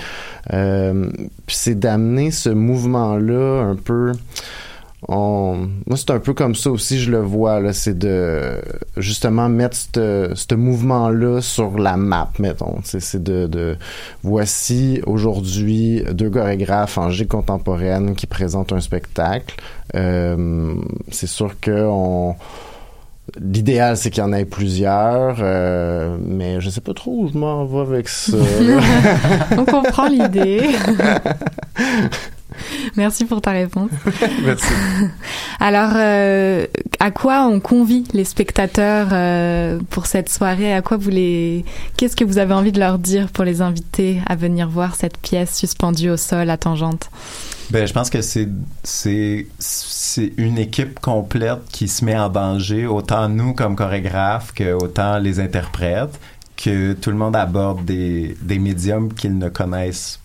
Euh, 0.53 1.09
puis 1.45 1.55
c'est 1.55 1.79
d'amener 1.79 2.31
ce 2.31 2.49
mouvement-là 2.49 3.61
un 3.63 3.75
peu 3.75 4.11
on... 5.07 5.69
Moi, 5.85 5.95
c'est 5.95 6.09
un 6.09 6.19
peu 6.19 6.33
comme 6.33 6.55
ça 6.55 6.71
aussi, 6.71 6.99
je 6.99 7.11
le 7.11 7.19
vois, 7.19 7.59
là. 7.59 7.71
C'est 7.71 7.97
de, 7.97 8.59
justement, 8.97 9.47
mettre 9.47 9.77
ce 9.77 10.55
mouvement-là 10.55 11.41
sur 11.41 11.77
la 11.77 11.97
map, 11.97 12.31
mettons. 12.39 12.79
C'est 12.83 12.99
c'est 12.99 13.21
de, 13.21 13.45
de, 13.47 13.77
voici, 14.23 15.01
aujourd'hui, 15.05 16.03
deux 16.11 16.29
chorégraphes 16.29 16.97
en 16.97 17.09
G 17.09 17.27
contemporaine 17.27 18.15
qui 18.15 18.25
présentent 18.25 18.73
un 18.73 18.81
spectacle. 18.81 19.55
Euh, 19.95 20.75
c'est 21.09 21.27
sûr 21.27 21.59
que 21.59 21.85
on... 21.87 22.35
L'idéal, 23.41 23.97
c'est 23.97 24.09
qu'il 24.09 24.23
y 24.23 24.25
en 24.25 24.31
ait 24.31 24.45
plusieurs, 24.45 25.39
euh, 25.41 26.17
mais 26.25 26.61
je 26.61 26.69
sais 26.69 26.79
pas 26.79 26.93
trop 26.93 27.11
où 27.11 27.27
je 27.27 27.37
m'en 27.37 27.65
vais 27.65 27.81
avec 27.81 28.07
ça. 28.07 28.37
On 29.57 29.65
comprend 29.65 30.07
l'idée. 30.07 30.61
Merci 32.97 33.25
pour 33.25 33.41
ta 33.41 33.51
réponse. 33.51 33.91
Merci. 34.43 34.73
Alors, 35.59 35.91
euh, 35.95 36.65
à 36.99 37.11
quoi 37.11 37.43
on 37.43 37.59
convie 37.59 38.05
les 38.13 38.23
spectateurs 38.23 39.09
euh, 39.11 39.79
pour 39.91 40.07
cette 40.07 40.29
soirée? 40.29 40.73
À 40.73 40.81
quoi 40.81 40.97
vous 40.97 41.11
les 41.11 41.63
Qu'est-ce 41.95 42.15
que 42.15 42.25
vous 42.25 42.39
avez 42.39 42.55
envie 42.55 42.71
de 42.71 42.79
leur 42.79 42.97
dire 42.97 43.29
pour 43.29 43.43
les 43.43 43.61
inviter 43.61 44.21
à 44.25 44.35
venir 44.35 44.67
voir 44.67 44.95
cette 44.95 45.17
pièce 45.19 45.55
suspendue 45.55 46.09
au 46.09 46.17
sol 46.17 46.49
à 46.49 46.57
tangente 46.57 47.11
Ben, 47.69 47.87
je 47.87 47.93
pense 47.93 48.09
que 48.09 48.21
c'est 48.21 48.49
c'est 48.83 49.47
c'est 49.59 50.33
une 50.37 50.57
équipe 50.57 50.99
complète 50.99 51.59
qui 51.71 51.87
se 51.87 52.03
met 52.03 52.17
en 52.17 52.29
danger, 52.29 52.87
autant 52.87 53.29
nous 53.29 53.53
comme 53.53 53.75
chorégraphes 53.75 54.53
que 54.53 54.73
autant 54.73 55.19
les 55.19 55.39
interprètes, 55.39 56.19
que 56.55 56.93
tout 56.93 57.11
le 57.11 57.17
monde 57.17 57.35
aborde 57.35 57.85
des 57.85 58.35
des 58.41 58.57
médiums 58.57 59.13
qu'ils 59.13 59.37
ne 59.37 59.49
connaissent 59.49 60.19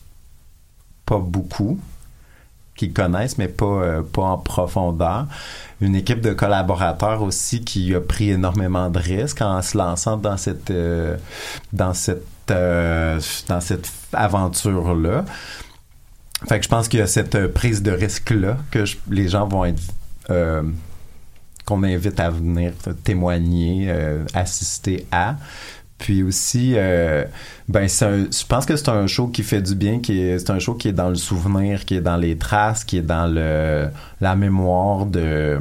pas 1.04 1.18
beaucoup, 1.18 1.78
connaissent 2.90 3.38
mais 3.38 3.48
pas 3.48 3.66
euh, 3.66 4.02
pas 4.02 4.22
en 4.22 4.38
profondeur. 4.38 5.26
Une 5.80 5.94
équipe 5.94 6.20
de 6.20 6.32
collaborateurs 6.32 7.22
aussi 7.22 7.64
qui 7.64 7.94
a 7.94 8.00
pris 8.00 8.30
énormément 8.30 8.88
de 8.88 8.98
risques 8.98 9.42
en 9.42 9.60
se 9.62 9.76
lançant 9.76 10.16
dans 10.16 10.36
cette 10.36 10.70
euh, 10.70 11.16
dans 11.72 11.94
cette 11.94 12.26
euh, 12.50 13.20
dans 13.48 13.60
cette 13.60 13.90
aventure 14.12 14.94
là. 14.94 15.24
Fait 16.48 16.58
que 16.58 16.64
je 16.64 16.68
pense 16.68 16.88
qu'il 16.88 16.98
y 16.98 17.02
a 17.02 17.06
cette 17.06 17.46
prise 17.48 17.82
de 17.82 17.92
risque-là 17.92 18.56
que 18.70 18.84
les 19.10 19.28
gens 19.28 19.46
vont 19.46 19.64
être. 19.64 19.82
qu'on 21.64 21.84
invite 21.84 22.18
à 22.18 22.30
venir 22.30 22.72
témoigner, 23.04 23.94
assister 24.34 25.06
à. 25.12 25.36
Puis 26.02 26.24
aussi, 26.24 26.72
euh, 26.74 27.24
ben 27.68 27.84
un- 27.84 28.26
je 28.30 28.44
pense 28.48 28.66
que 28.66 28.74
c'est 28.74 28.88
un 28.88 29.06
show 29.06 29.28
qui 29.28 29.44
fait 29.44 29.62
du 29.62 29.76
bien, 29.76 30.00
qui 30.00 30.20
est, 30.20 30.40
c'est 30.40 30.50
un 30.50 30.58
show 30.58 30.74
qui 30.74 30.88
est 30.88 30.92
dans 30.92 31.08
le 31.10 31.14
souvenir, 31.14 31.84
qui 31.84 31.94
est 31.94 32.00
dans 32.00 32.16
les 32.16 32.36
traces, 32.36 32.82
qui 32.82 32.96
est 32.98 33.02
dans 33.16 33.26
le 33.32 33.86
la 34.20 34.34
mémoire 34.34 35.06
de 35.06 35.58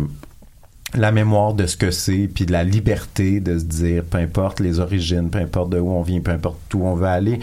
la 0.96 1.12
mémoire 1.12 1.54
de 1.54 1.68
ce 1.68 1.78
que 1.78 1.92
c'est, 1.92 2.28
puis 2.28 2.46
de 2.48 2.52
la 2.52 2.64
liberté 2.64 3.40
de 3.40 3.58
se 3.60 3.64
dire, 3.66 4.04
peu 4.04 4.18
importe 4.18 4.60
les 4.60 4.80
origines, 4.80 5.30
peu 5.30 5.38
importe 5.40 5.70
de 5.70 5.80
où 5.80 5.90
on 5.92 6.02
vient, 6.02 6.20
peu 6.22 6.32
importe 6.32 6.74
où 6.74 6.84
on 6.86 6.96
veut 6.96 7.06
aller, 7.08 7.40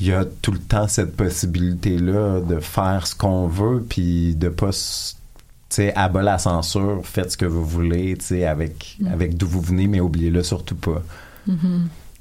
il 0.00 0.06
y 0.08 0.12
a 0.12 0.24
tout 0.42 0.50
le 0.52 0.58
temps 0.58 0.88
cette 0.88 1.14
possibilité-là 1.16 2.40
de 2.40 2.58
faire 2.60 3.06
ce 3.06 3.14
qu'on 3.14 3.46
veut, 3.46 3.84
puis 3.88 4.34
de 4.34 4.48
pas 4.48 4.70
sais, 4.72 5.92
à 5.94 6.08
bas 6.08 6.22
la 6.22 6.38
censure, 6.38 7.02
faites 7.04 7.32
ce 7.32 7.36
que 7.36 7.44
vous 7.44 7.64
voulez, 7.64 8.16
tu 8.18 8.24
sais, 8.24 8.46
avec, 8.46 8.96
Mm. 9.00 9.06
avec 9.12 9.36
d'où 9.36 9.46
vous 9.46 9.60
venez, 9.60 9.86
mais 9.86 10.00
oubliez-le 10.00 10.42
surtout 10.42 10.76
pas. 10.76 11.02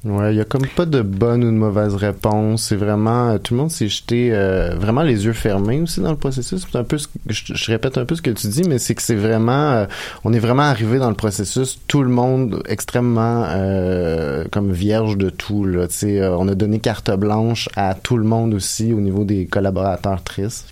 Ouais, 0.07 0.33
il 0.33 0.37
y 0.37 0.41
a 0.41 0.45
comme 0.45 0.65
pas 0.67 0.85
de 0.85 1.01
bonne 1.01 1.43
ou 1.43 1.47
de 1.47 1.57
mauvaise 1.57 1.93
réponse. 1.95 2.63
C'est 2.63 2.75
vraiment 2.77 3.31
euh, 3.31 3.37
tout 3.39 3.53
le 3.55 3.59
monde 3.59 3.71
s'est 3.71 3.89
jeté 3.89 4.29
euh, 4.31 4.73
vraiment 4.79 5.01
les 5.01 5.25
yeux 5.25 5.33
fermés 5.33 5.81
aussi 5.81 5.99
dans 5.99 6.11
le 6.11 6.17
processus. 6.17 6.65
C'est 6.71 6.77
un 6.77 6.85
peu, 6.85 6.97
ce 6.97 7.07
que- 7.07 7.13
je, 7.29 7.71
répète 7.71 7.97
un 7.97 8.05
peu 8.05 8.15
ce 8.15 8.21
que 8.21 8.29
tu 8.29 8.47
dis, 8.47 8.63
mais 8.63 8.77
c'est 8.79 8.95
que 8.95 9.01
c'est 9.01 9.15
vraiment, 9.15 9.71
euh, 9.71 9.85
on 10.23 10.31
est 10.31 10.39
vraiment 10.39 10.63
arrivé 10.63 10.97
dans 10.97 11.09
le 11.09 11.15
processus. 11.15 11.79
Tout 11.87 12.03
le 12.03 12.09
monde 12.09 12.63
extrêmement 12.69 13.43
euh, 13.47 14.45
comme 14.49 14.71
vierge 14.71 15.17
de 15.17 15.29
tout. 15.29 15.65
Là, 15.65 15.87
tu 15.87 16.19
euh, 16.19 16.37
on 16.37 16.47
a 16.47 16.55
donné 16.55 16.79
carte 16.79 17.11
blanche 17.11 17.67
à 17.75 17.93
tout 17.93 18.17
le 18.17 18.23
monde 18.23 18.53
aussi 18.53 18.93
au 18.93 19.01
niveau 19.01 19.25
des 19.25 19.45
collaborateurs 19.45 20.23
tristes. 20.23 20.67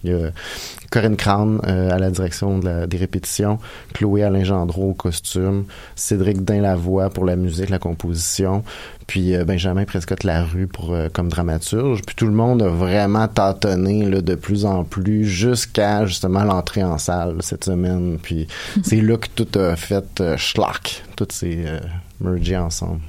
Corinne 0.95 1.17
Crane 1.17 1.59
euh, 1.67 1.89
à 1.91 1.99
la 1.99 2.09
direction 2.09 2.57
de 2.57 2.65
la- 2.65 2.87
des 2.87 2.95
répétitions, 2.97 3.59
Chloé 3.93 4.23
Alain 4.23 4.43
Gendreau 4.45 4.91
au 4.91 4.93
costume, 4.93 5.65
Cédric 5.95 6.43
Dain 6.45 6.61
Lavoie 6.61 7.09
pour 7.09 7.25
la 7.25 7.35
musique, 7.35 7.69
la 7.69 7.79
composition, 7.79 8.63
puis 9.07 9.35
euh, 9.35 9.43
Benjamin 9.43 9.83
Prescott 9.85 10.23
Larue 10.23 10.67
pour 10.67 10.93
euh, 10.93 11.09
comme 11.11 11.27
dramaturge. 11.27 12.01
Puis 12.05 12.15
tout 12.15 12.25
le 12.27 12.31
monde 12.33 12.61
a 12.63 12.69
vraiment 12.69 13.27
tâtonné 13.27 14.05
là, 14.05 14.21
de 14.21 14.35
plus 14.35 14.65
en 14.65 14.83
plus 14.85 15.25
jusqu'à 15.25 16.05
justement 16.05 16.43
l'entrée 16.45 16.83
en 16.83 16.97
salle 16.97 17.35
cette 17.41 17.65
semaine. 17.65 18.17
Puis 18.21 18.47
c'est 18.83 19.01
là 19.01 19.17
que 19.17 19.27
tout 19.35 19.59
a 19.59 19.75
fait 19.75 20.21
euh, 20.21 20.37
schlock, 20.37 21.03
tout 21.17 21.27
s'est 21.29 21.65
euh, 21.65 21.79
mergé 22.21 22.55
ensemble. 22.57 23.01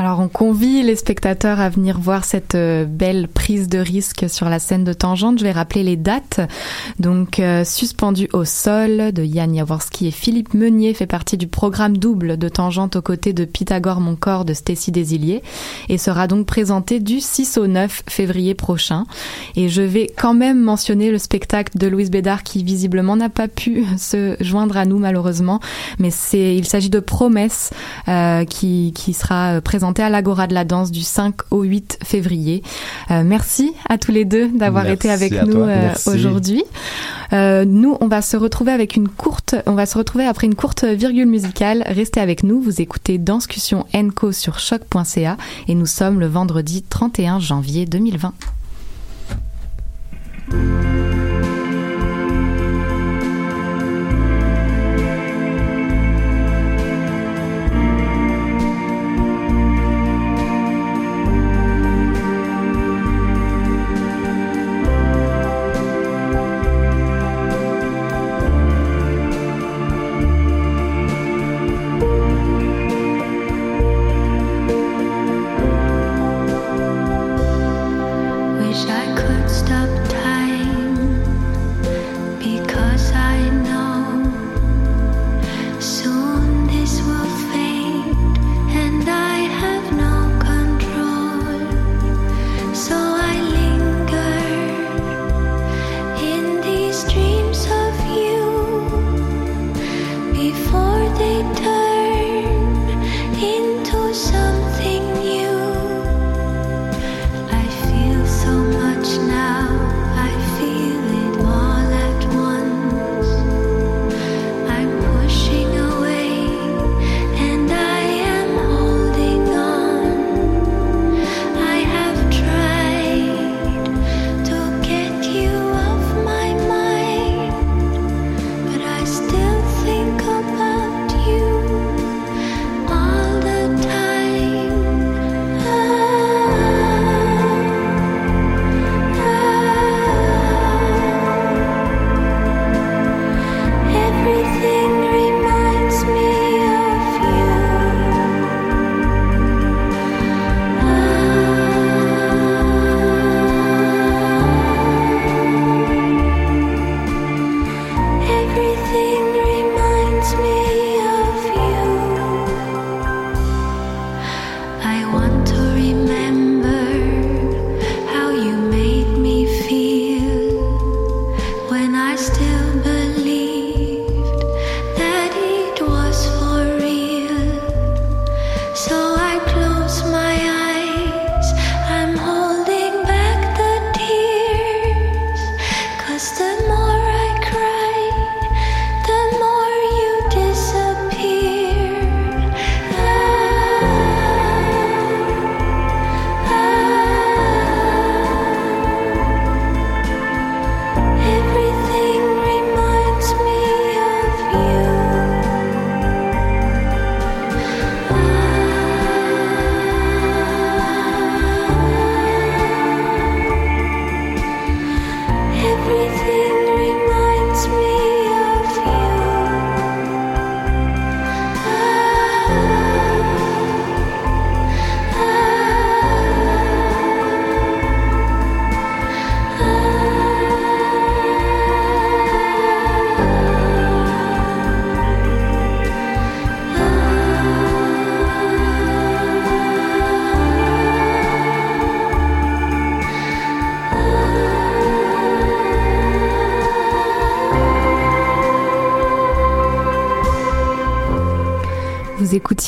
Alors 0.00 0.20
on 0.20 0.28
convie 0.28 0.84
les 0.84 0.94
spectateurs 0.94 1.58
à 1.58 1.68
venir 1.68 1.98
voir 1.98 2.24
cette 2.24 2.54
euh, 2.54 2.84
belle 2.84 3.26
prise 3.26 3.68
de 3.68 3.80
risque 3.80 4.30
sur 4.30 4.48
la 4.48 4.60
scène 4.60 4.84
de 4.84 4.92
Tangente. 4.92 5.40
Je 5.40 5.42
vais 5.42 5.50
rappeler 5.50 5.82
les 5.82 5.96
dates. 5.96 6.38
Donc 7.00 7.40
euh, 7.40 7.64
Suspendu 7.64 8.28
au 8.32 8.44
sol 8.44 9.10
de 9.10 9.24
Yann 9.24 9.52
Jaworski 9.52 10.06
et 10.06 10.10
Philippe 10.12 10.54
Meunier 10.54 10.94
fait 10.94 11.08
partie 11.08 11.36
du 11.36 11.48
programme 11.48 11.96
double 11.96 12.36
de 12.36 12.48
Tangente 12.48 12.94
aux 12.94 13.02
côtés 13.02 13.32
de 13.32 13.44
Pythagore 13.44 14.00
mon 14.00 14.14
corps 14.14 14.44
de 14.44 14.54
Stacy 14.54 14.92
Desilliers 14.92 15.42
et 15.88 15.98
sera 15.98 16.28
donc 16.28 16.46
présenté 16.46 17.00
du 17.00 17.20
6 17.20 17.58
au 17.58 17.66
9 17.66 18.04
février 18.08 18.54
prochain. 18.54 19.04
Et 19.56 19.68
je 19.68 19.82
vais 19.82 20.08
quand 20.16 20.34
même 20.34 20.60
mentionner 20.60 21.10
le 21.10 21.18
spectacle 21.18 21.76
de 21.76 21.88
Louise 21.88 22.12
Bédard 22.12 22.44
qui 22.44 22.62
visiblement 22.62 23.16
n'a 23.16 23.30
pas 23.30 23.48
pu 23.48 23.84
se 23.98 24.36
joindre 24.38 24.76
à 24.76 24.84
nous 24.84 24.98
malheureusement, 24.98 25.58
mais 25.98 26.12
c'est 26.12 26.54
il 26.54 26.66
s'agit 26.66 26.90
de 26.90 27.00
Promesse 27.00 27.70
euh, 28.06 28.44
qui 28.44 28.92
qui 28.94 29.12
sera 29.12 29.54
euh, 29.56 29.60
à 29.96 30.08
l'Agora 30.08 30.46
de 30.46 30.54
la 30.54 30.64
danse 30.64 30.90
du 30.90 31.02
5 31.02 31.34
au 31.50 31.62
8 31.62 31.98
février. 32.04 32.62
Euh, 33.10 33.22
merci 33.24 33.72
à 33.88 33.98
tous 33.98 34.12
les 34.12 34.24
deux 34.24 34.48
d'avoir 34.48 34.88
été 34.88 35.10
avec 35.10 35.32
nous 35.32 35.62
euh, 35.62 35.92
aujourd'hui. 36.06 36.64
Euh, 37.32 37.64
nous, 37.64 37.96
on 38.00 38.08
va 38.08 38.22
se 38.22 38.36
retrouver 38.36 38.72
avec 38.72 38.96
une 38.96 39.08
courte, 39.08 39.54
on 39.66 39.74
va 39.74 39.86
se 39.86 39.98
retrouver 39.98 40.24
après 40.24 40.46
une 40.46 40.54
courte 40.54 40.84
virgule 40.84 41.26
musicale. 41.26 41.82
Restez 41.86 42.20
avec 42.20 42.42
nous. 42.42 42.60
Vous 42.60 42.80
écoutez 42.80 43.18
Danscussion 43.18 43.86
Enco 43.94 44.32
sur 44.32 44.58
choc.ca 44.58 45.36
et 45.66 45.74
nous 45.74 45.86
sommes 45.86 46.20
le 46.20 46.26
vendredi 46.26 46.82
31 46.82 47.38
janvier 47.38 47.86
2020. 47.86 48.32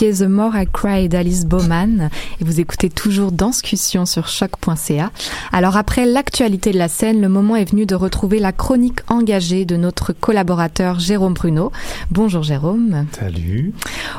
Écoutiez 0.01 0.25
The 0.25 0.29
More 0.29 0.57
I 0.57 0.67
Cry 0.67 1.09
d'Alice 1.09 1.45
Bowman 1.45 2.09
et 2.41 2.45
vous 2.45 2.59
écoutez 2.59 2.89
toujours 2.89 3.33
Danscussion 3.33 4.07
sur 4.07 4.29
choc.ca. 4.29 5.11
Alors 5.53 5.77
après 5.77 6.07
l'actualité 6.07 6.71
de 6.71 6.79
la 6.79 6.89
scène, 6.89 7.21
le 7.21 7.29
moment 7.29 7.57
est 7.57 7.71
venu 7.71 7.85
de 7.85 7.95
retrouver 7.95 8.39
la 8.39 8.53
chronique 8.53 9.01
engagée 9.09 9.67
de 9.67 9.77
notre 9.77 10.15
collaborateur 10.15 11.01
Jérôme 11.01 11.35
Pruneau. 11.35 11.71
Bonjour 12.11 12.43
Jérôme. 12.43 13.07
Salut. 13.13 13.75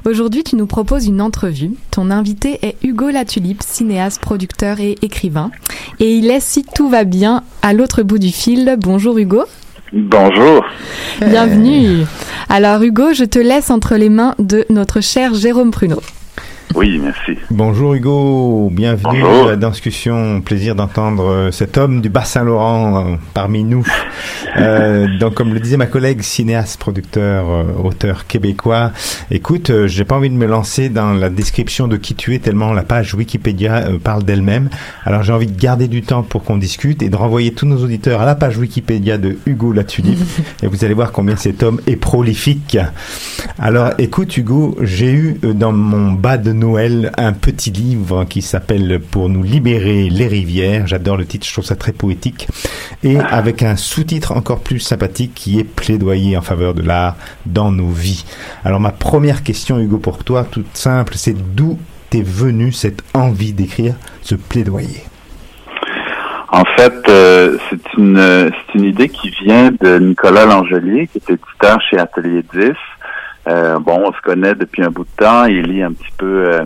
Aujourd'hui, 0.06 0.44
tu 0.44 0.56
nous 0.56 0.68
proposes 0.68 1.08
une 1.08 1.22
entrevue. 1.22 1.72
Ton 1.90 2.12
invité 2.12 2.60
est 2.62 2.76
Hugo 2.84 3.10
Latulipe, 3.10 3.64
cinéaste, 3.64 4.22
producteur 4.22 4.80
et 4.82 4.98
écrivain. 5.02 5.50
Et 6.00 6.16
il 6.16 6.30
est, 6.30 6.42
si 6.42 6.64
tout 6.64 6.90
va 6.90 7.06
bien, 7.06 7.44
à 7.64 7.74
l'autre 7.74 8.04
bout 8.04 8.20
du 8.20 8.32
fil. 8.32 8.76
Bonjour 8.80 9.18
Hugo. 9.18 9.46
Bonjour. 9.94 10.64
Bienvenue. 11.20 12.06
Alors 12.48 12.82
Hugo, 12.82 13.14
je 13.14 13.26
te 13.26 13.40
laisse 13.40 13.70
entre 13.70 13.98
les 13.98 14.08
mains 14.08 14.36
de 14.40 14.66
notre 14.70 15.02
cher 15.02 15.34
Jérôme 15.34 15.72
Pruneau. 15.72 16.02
Oui, 16.76 17.00
merci. 17.04 17.40
Bonjour 17.50 17.94
Hugo, 17.96 18.70
bienvenue 18.72 19.22
Bonjour. 19.22 19.48
à 19.48 19.56
la 19.56 19.70
discussion. 19.70 20.42
Plaisir 20.42 20.76
d'entendre 20.76 21.26
euh, 21.26 21.52
cet 21.52 21.78
homme 21.78 22.02
du 22.02 22.10
Bas-Saint-Laurent 22.10 23.06
euh, 23.06 23.16
parmi 23.34 23.64
nous. 23.64 23.86
Euh, 24.58 25.08
donc, 25.20 25.34
comme 25.34 25.54
le 25.54 25.60
disait 25.60 25.76
ma 25.78 25.88
collègue, 25.88 26.22
cinéaste, 26.22 26.80
producteur, 26.80 27.50
euh, 27.50 27.64
auteur 27.84 28.26
québécois, 28.26 28.92
écoute, 29.32 29.72
j'ai 29.88 30.06
pas 30.06 30.16
envie 30.16 30.30
de 30.30 30.36
me 30.36 30.46
lancer 30.46 30.90
dans 30.90 31.14
la 31.14 31.30
description 31.30 31.88
de 31.88 31.98
qui 31.98 32.16
tu 32.16 32.36
es 32.36 32.40
tellement 32.40 32.74
la 32.74 32.84
page 32.84 33.14
Wikipédia 33.16 33.86
parle 34.04 34.24
d'elle-même. 34.24 34.70
Alors, 35.04 35.24
j'ai 35.24 35.34
envie 35.34 35.48
de 35.48 35.60
garder 35.60 35.88
du 35.88 36.04
temps 36.04 36.24
pour 36.24 36.44
qu'on 36.44 36.58
discute 36.58 37.02
et 37.02 37.10
de 37.10 37.16
renvoyer 37.16 37.54
tous 37.54 37.66
nos 37.66 37.84
auditeurs 37.84 38.22
à 38.22 38.26
la 38.26 38.36
page 38.36 38.58
Wikipédia 38.58 39.18
de 39.18 39.38
Hugo 39.46 39.74
Latulippe 39.74 40.20
et 40.64 40.68
vous 40.68 40.86
allez 40.86 40.94
voir 40.94 41.12
combien 41.12 41.36
cet 41.36 41.64
homme 41.64 41.82
est 41.88 41.98
prolifique. 41.98 42.78
Alors, 43.60 43.92
écoute 43.98 44.38
Hugo, 44.38 44.78
j'ai 44.82 45.12
eu 45.12 45.40
dans 45.44 45.74
mon 45.74 46.14
bas 46.14 46.38
de 46.38 46.61
Noël 46.62 47.12
un 47.18 47.34
petit 47.34 47.72
livre 47.72 48.24
qui 48.26 48.44
s'appelle 48.44 49.00
Pour 49.00 49.30
nous 49.30 49.42
libérer 49.42 50.10
les 50.12 50.28
rivières. 50.28 50.86
J'adore 50.86 51.18
le 51.18 51.26
titre, 51.26 51.48
je 51.48 51.52
trouve 51.52 51.66
ça 51.66 51.76
très 51.76 51.92
poétique. 51.92 52.48
Et 53.04 53.18
avec 53.18 53.64
un 53.64 53.76
sous-titre 53.76 54.32
encore 54.34 54.60
plus 54.60 54.80
sympathique 54.80 55.34
qui 55.34 55.60
est 55.60 55.64
Plaidoyer 55.64 56.38
en 56.38 56.42
faveur 56.44 56.76
de 56.76 56.84
l'art 56.84 57.16
dans 57.48 57.72
nos 57.72 57.90
vies. 57.90 58.26
Alors, 58.64 58.80
ma 58.80 58.92
première 58.92 59.42
question, 59.42 59.80
Hugo, 59.80 59.98
pour 59.98 60.24
toi, 60.24 60.44
toute 60.44 60.78
simple, 60.78 61.14
c'est 61.16 61.36
d'où 61.56 61.80
t'es 62.12 62.22
venue 62.22 62.72
cette 62.72 63.02
envie 63.16 63.54
d'écrire 63.54 63.96
ce 64.22 64.36
plaidoyer? 64.36 65.04
En 66.50 66.66
fait, 66.78 67.10
euh, 67.10 67.58
c'est 67.70 67.94
une 67.98 68.52
c'est 68.52 68.78
une 68.78 68.86
idée 68.86 69.10
qui 69.10 69.30
vient 69.30 69.72
de 69.72 69.98
Nicolas 69.98 70.46
Langelier, 70.46 71.08
qui 71.08 71.18
est 71.18 71.30
éditeur 71.34 71.80
chez 71.90 71.98
Atelier 71.98 72.44
10. 72.54 72.74
Euh, 73.48 73.80
bon, 73.80 74.04
on 74.06 74.14
se 74.14 74.22
connaît 74.22 74.56
depuis 74.56 74.84
un 74.84 74.92
bout 74.92 75.04
de 75.04 75.24
temps. 75.24 75.46
Il 75.46 75.64
lit 75.64 75.84
un 75.84 75.94
petit 75.94 76.12
peu 76.18 76.46
euh, 76.48 76.66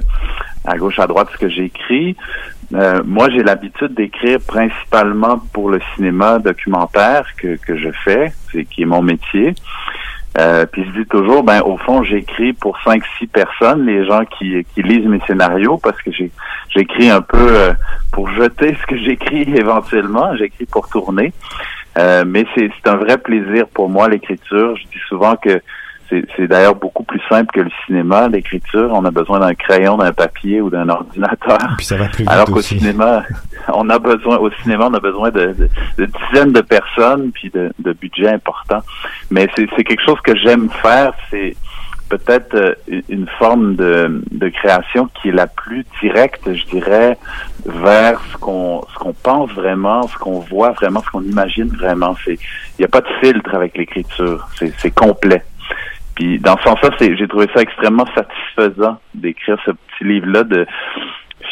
à 0.66 0.78
gauche, 0.78 1.00
à 1.00 1.08
droite 1.08 1.30
ce 1.34 1.38
que 1.38 1.50
j'écris. 1.50 2.16
Euh, 2.74 3.02
moi, 3.06 3.30
j'ai 3.30 3.44
l'habitude 3.44 3.94
d'écrire 3.94 4.40
principalement 4.46 5.40
pour 5.54 5.70
le 5.70 5.80
cinéma 5.96 6.40
documentaire 6.40 7.26
que, 7.38 7.56
que 7.58 7.78
je 7.78 7.90
fais, 8.04 8.34
c'est 8.52 8.66
qui 8.66 8.82
est 8.82 8.86
mon 8.86 9.02
métier. 9.02 9.54
Euh, 10.38 10.66
puis 10.66 10.84
je 10.84 11.02
dis 11.02 11.08
toujours, 11.08 11.44
ben 11.44 11.62
au 11.62 11.78
fond, 11.78 12.04
j'écris 12.04 12.52
pour 12.52 12.78
cinq, 12.82 13.04
six 13.18 13.28
personnes, 13.28 13.86
les 13.86 14.06
gens 14.06 14.26
qui, 14.26 14.66
qui 14.74 14.84
lisent 14.84 15.08
mes 15.08 15.22
scénarios, 15.22 15.78
parce 15.78 16.02
que 16.02 16.12
j'écris 16.12 17.10
un 17.10 17.22
peu 17.22 17.38
euh, 17.40 17.74
pour 18.12 18.30
jeter 18.32 18.76
ce 18.82 18.86
que 18.86 18.98
j'écris 18.98 19.44
éventuellement. 19.56 20.36
J'écris 20.36 20.66
pour 20.66 20.90
tourner. 20.90 21.32
Euh, 21.98 22.26
mais 22.28 22.46
c'est 22.54 22.70
un 22.86 22.98
vrai 22.98 23.18
plaisir 23.18 23.68
pour 23.68 23.90
moi 23.90 24.10
l'écriture. 24.10 24.76
Je 24.76 24.84
dis 24.84 25.04
souvent 25.08 25.38
que 25.38 25.62
c'est 26.10 26.48
d'ailleurs 26.48 26.76
beaucoup 26.76 27.04
plus 27.04 27.22
simple 27.30 27.52
que 27.54 27.62
le 27.62 27.72
cinéma, 27.86 28.28
l'écriture. 28.28 28.89
On 28.94 29.04
a 29.06 29.12
besoin 29.12 29.39
d'un 29.39 29.54
crayon, 29.56 29.98
d'un 29.98 30.12
papier 30.13 30.62
ou 30.62 30.70
d'un 30.70 30.88
ordinateur. 30.89 31.58
Puis 31.78 31.86
ça 31.86 31.98
va 31.98 32.06
plus 32.08 32.20
vite 32.24 32.30
Alors 32.30 32.46
qu'au 32.46 32.62
cinéma, 32.80 33.24
on 33.74 33.89
a 33.89 33.98
besoin 34.00 34.38
au 34.38 34.50
cinéma, 34.62 34.88
on 34.89 34.94
a 34.94 35.00
besoin 35.00 35.32
de, 35.32 35.54
de- 35.58 35.70
de 35.98 36.06
dizaines 36.30 36.52
de 36.54 36.62
personnes 36.62 37.32
puis 37.34 37.50
de, 37.50 37.72
de 37.80 37.94
budget 37.94 38.30
important. 38.30 38.80
Mais 39.32 39.48
c'est 39.56 39.84
quelque 39.84 40.04
chose 40.06 40.20
que 40.24 40.36
j'aime 40.36 40.70
faire. 40.82 41.13
C'est 41.32 41.56
peut-être 42.10 42.54
euh, 42.54 42.76
une- 43.10 43.28
forme 43.39 43.76
de, 43.76 44.22
de 44.32 44.48
création 44.50 45.10
qui 45.15 45.30
est 45.30 45.32
la 45.34 45.48
plus 45.48 45.84
directe, 46.02 46.54
je 46.54 46.63
dirais, 46.65 47.18
vers 47.65 48.22
ce 48.32 48.38
qu'on 48.38 48.84
ce 48.94 49.00
qu'on 49.00 49.13
pense 49.13 49.50
vraiment, 49.52 50.04
ce 50.08 50.15
qu'on 50.18 50.39
voit 50.39 50.72
vraiment, 50.72 51.02
ce 51.02 51.10
qu'on 51.10 51.24
imagine 51.24 51.68
vraiment. 51.70 52.15
C'est 52.24 52.34
il 52.34 52.82
n'y 52.82 52.86
a 52.86 52.89
pas 52.89 53.02
de 53.02 53.08
filtre 53.22 53.54
avec 53.56 53.76
l'écriture. 53.78 54.48
C'est 54.78 54.91
complet. 54.94 55.44
Puis 56.15 56.39
dans 56.39 56.58
ce 56.58 56.63
sens-là, 56.63 56.89
j'ai 56.99 57.28
trouvé 57.28 57.47
ça 57.54 57.62
extrêmement 57.62 58.06
satisfaisant 58.15 58.97
d'écrire 59.13 59.58
ce 59.65 59.71
petit 59.71 60.04
livre-là, 60.04 60.43
de 60.43 60.65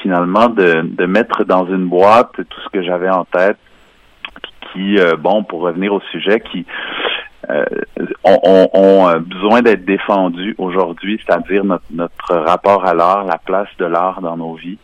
finalement 0.01 0.49
de, 0.49 1.05
mettre 1.05 1.43
dans 1.43 1.65
une 1.67 1.85
boîte 1.87 2.31
tout 2.35 2.61
ce 2.61 2.69
que 2.69 2.81
j'avais 2.81 3.09
en 3.09 3.25
tête, 3.25 3.57
qui, 4.71 4.97
euh, 4.97 5.15
bon, 5.17 5.43
pour 5.43 5.61
revenir 5.61 5.93
au 5.93 6.01
sujet, 6.11 6.39
qui 6.39 6.65
euh, 7.49 7.65
ont, 8.23 8.39
ont- 8.43 8.69
ont, 8.73 9.09
euh, 9.09 9.19
besoin 9.19 9.61
d'être 9.61 9.83
défendus 9.85 10.55
aujourd'hui, 10.57 11.21
c'est-à-dire 11.25 11.63
notre, 11.65 11.83
notre 11.91 12.35
rapport 12.35 12.85
à 12.85 12.93
l'art, 12.93 13.25
la 13.25 13.37
place 13.37 13.67
de 13.77 13.85
l'art 13.85 14.21
dans 14.21 14.37
nos 14.37 14.53
vies. 14.55 14.77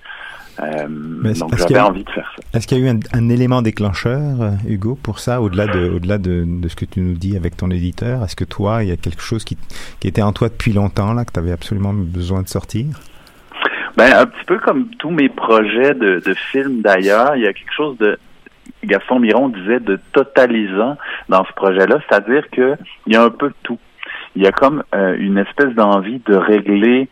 Euh, 0.62 0.88
donc 0.88 1.28
est-ce 1.32 1.44
qu'il 1.44 1.58
j'avais 1.58 1.74
y 1.74 1.78
a- 1.78 1.88
envie 1.88 2.04
de 2.04 2.10
faire 2.10 2.30
ça. 2.36 2.58
Est-ce 2.58 2.68
qu'il 2.68 2.78
y 2.80 2.82
a 2.82 2.86
eu 2.86 2.90
un, 2.90 3.00
un 3.14 3.30
élément 3.30 3.62
déclencheur, 3.62 4.42
euh, 4.42 4.52
Hugo, 4.68 4.98
pour 5.02 5.20
ça, 5.20 5.42
au-delà 5.42 5.68
de, 5.68 5.90
au-delà 5.90 6.18
de, 6.18 6.44
de 6.46 6.68
ce 6.68 6.76
que 6.76 6.86
tu 6.86 7.00
nous 7.02 7.14
dis 7.14 7.38
avec 7.38 7.56
ton 7.58 7.70
éditeur? 7.72 8.24
Est-ce 8.24 8.36
que 8.36 8.44
toi, 8.46 8.84
il 8.84 8.90
y 8.90 8.92
a 8.92 8.98
quelque 8.98 9.22
chose 9.22 9.44
qui, 9.44 9.58
qui 10.00 10.08
était 10.08 10.22
en 10.22 10.34
toi 10.34 10.50
depuis 10.50 10.74
longtemps, 10.74 11.14
là, 11.14 11.24
que 11.26 11.32
tu 11.32 11.40
avais 11.40 11.52
absolument 11.52 11.94
besoin 11.94 12.42
de 12.42 12.48
sortir? 12.50 12.86
Ben, 13.98 14.14
un 14.14 14.26
petit 14.26 14.46
peu 14.46 14.60
comme 14.60 14.88
tous 14.98 15.10
mes 15.12 15.30
projets 15.30 15.94
de, 15.94 16.22
de 16.26 16.34
films 16.52 16.82
d'ailleurs, 16.82 17.36
il 17.36 17.44
y 17.44 17.48
a 17.48 17.54
quelque 17.54 17.74
chose 17.76 17.98
de 17.98 18.18
Gaston 18.86 19.20
Miron 19.20 19.50
disait 19.50 19.80
de 19.82 20.00
totalisant 20.14 20.98
dans 21.28 21.44
ce 21.44 21.52
projet-là, 21.54 22.00
c'est-à-dire 22.08 22.50
que 22.52 22.76
il 23.08 23.14
y 23.14 23.18
a 23.18 23.24
un 23.24 23.30
peu 23.30 23.50
de 23.50 23.56
tout. 23.64 23.78
Il 24.36 24.44
y 24.44 24.48
a 24.48 24.52
comme 24.52 24.84
euh, 24.96 25.18
une 25.20 25.38
espèce 25.38 25.74
d'envie 25.74 26.22
de 26.26 26.36
régler, 26.36 27.10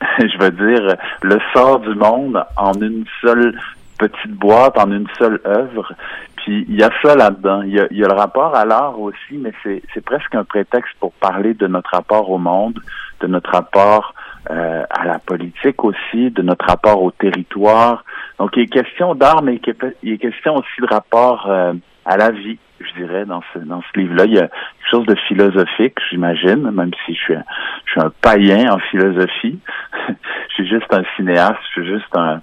je 0.18 0.38
veux 0.38 0.50
dire, 0.50 0.96
le 1.22 1.38
sort 1.52 1.80
du 1.80 1.94
monde 1.94 2.44
en 2.56 2.72
une 2.74 3.04
seule 3.20 3.58
petite 3.98 4.32
boîte, 4.32 4.78
en 4.78 4.90
une 4.90 5.06
seule 5.18 5.40
œuvre. 5.46 5.92
Puis 6.36 6.66
il 6.68 6.76
y 6.76 6.82
a 6.82 6.90
ça 7.02 7.14
là-dedans. 7.14 7.62
Il 7.62 7.74
y 7.74 7.80
a, 7.80 7.86
y 7.90 8.04
a 8.04 8.08
le 8.08 8.14
rapport 8.14 8.54
à 8.54 8.64
l'art 8.64 9.00
aussi, 9.00 9.38
mais 9.38 9.52
c'est 9.64 10.04
presque 10.04 10.34
un 10.34 10.44
prétexte 10.44 10.94
pour 11.00 11.12
parler 11.12 11.54
de 11.54 11.66
notre 11.66 11.90
rapport 11.90 12.30
au 12.30 12.38
monde, 12.38 12.78
de 13.20 13.26
notre 13.26 13.50
rapport 13.50 14.14
euh, 14.50 14.84
à 14.90 15.04
la 15.04 15.18
politique 15.18 15.82
aussi, 15.82 16.30
de 16.30 16.42
notre 16.42 16.66
rapport 16.66 17.02
au 17.02 17.10
territoire. 17.10 18.04
Donc, 18.38 18.50
il 18.56 18.64
est 18.64 18.66
question 18.66 19.14
d'art, 19.14 19.42
mais 19.42 19.60
il 20.02 20.12
est 20.12 20.18
question 20.18 20.56
aussi 20.56 20.80
de 20.80 20.86
rapport 20.86 21.46
euh, 21.48 21.72
à 22.04 22.16
la 22.16 22.30
vie, 22.30 22.58
je 22.80 22.92
dirais, 23.02 23.24
dans 23.24 23.42
ce, 23.52 23.58
dans 23.60 23.82
ce 23.82 24.00
livre-là. 24.00 24.24
Il 24.26 24.34
y 24.34 24.38
a 24.38 24.48
quelque 24.48 24.90
chose 24.90 25.06
de 25.06 25.14
philosophique, 25.28 25.96
j'imagine, 26.10 26.70
même 26.70 26.90
si 27.04 27.14
je 27.14 27.20
suis, 27.20 27.34
un, 27.34 27.44
je 27.84 27.92
suis 27.92 28.00
un 28.00 28.12
païen 28.20 28.72
en 28.72 28.78
philosophie. 28.78 29.58
je 30.08 30.54
suis 30.54 30.68
juste 30.68 30.92
un 30.92 31.02
cinéaste, 31.16 31.58
je 31.74 31.80
suis 31.80 31.92
juste 31.92 32.16
un 32.16 32.40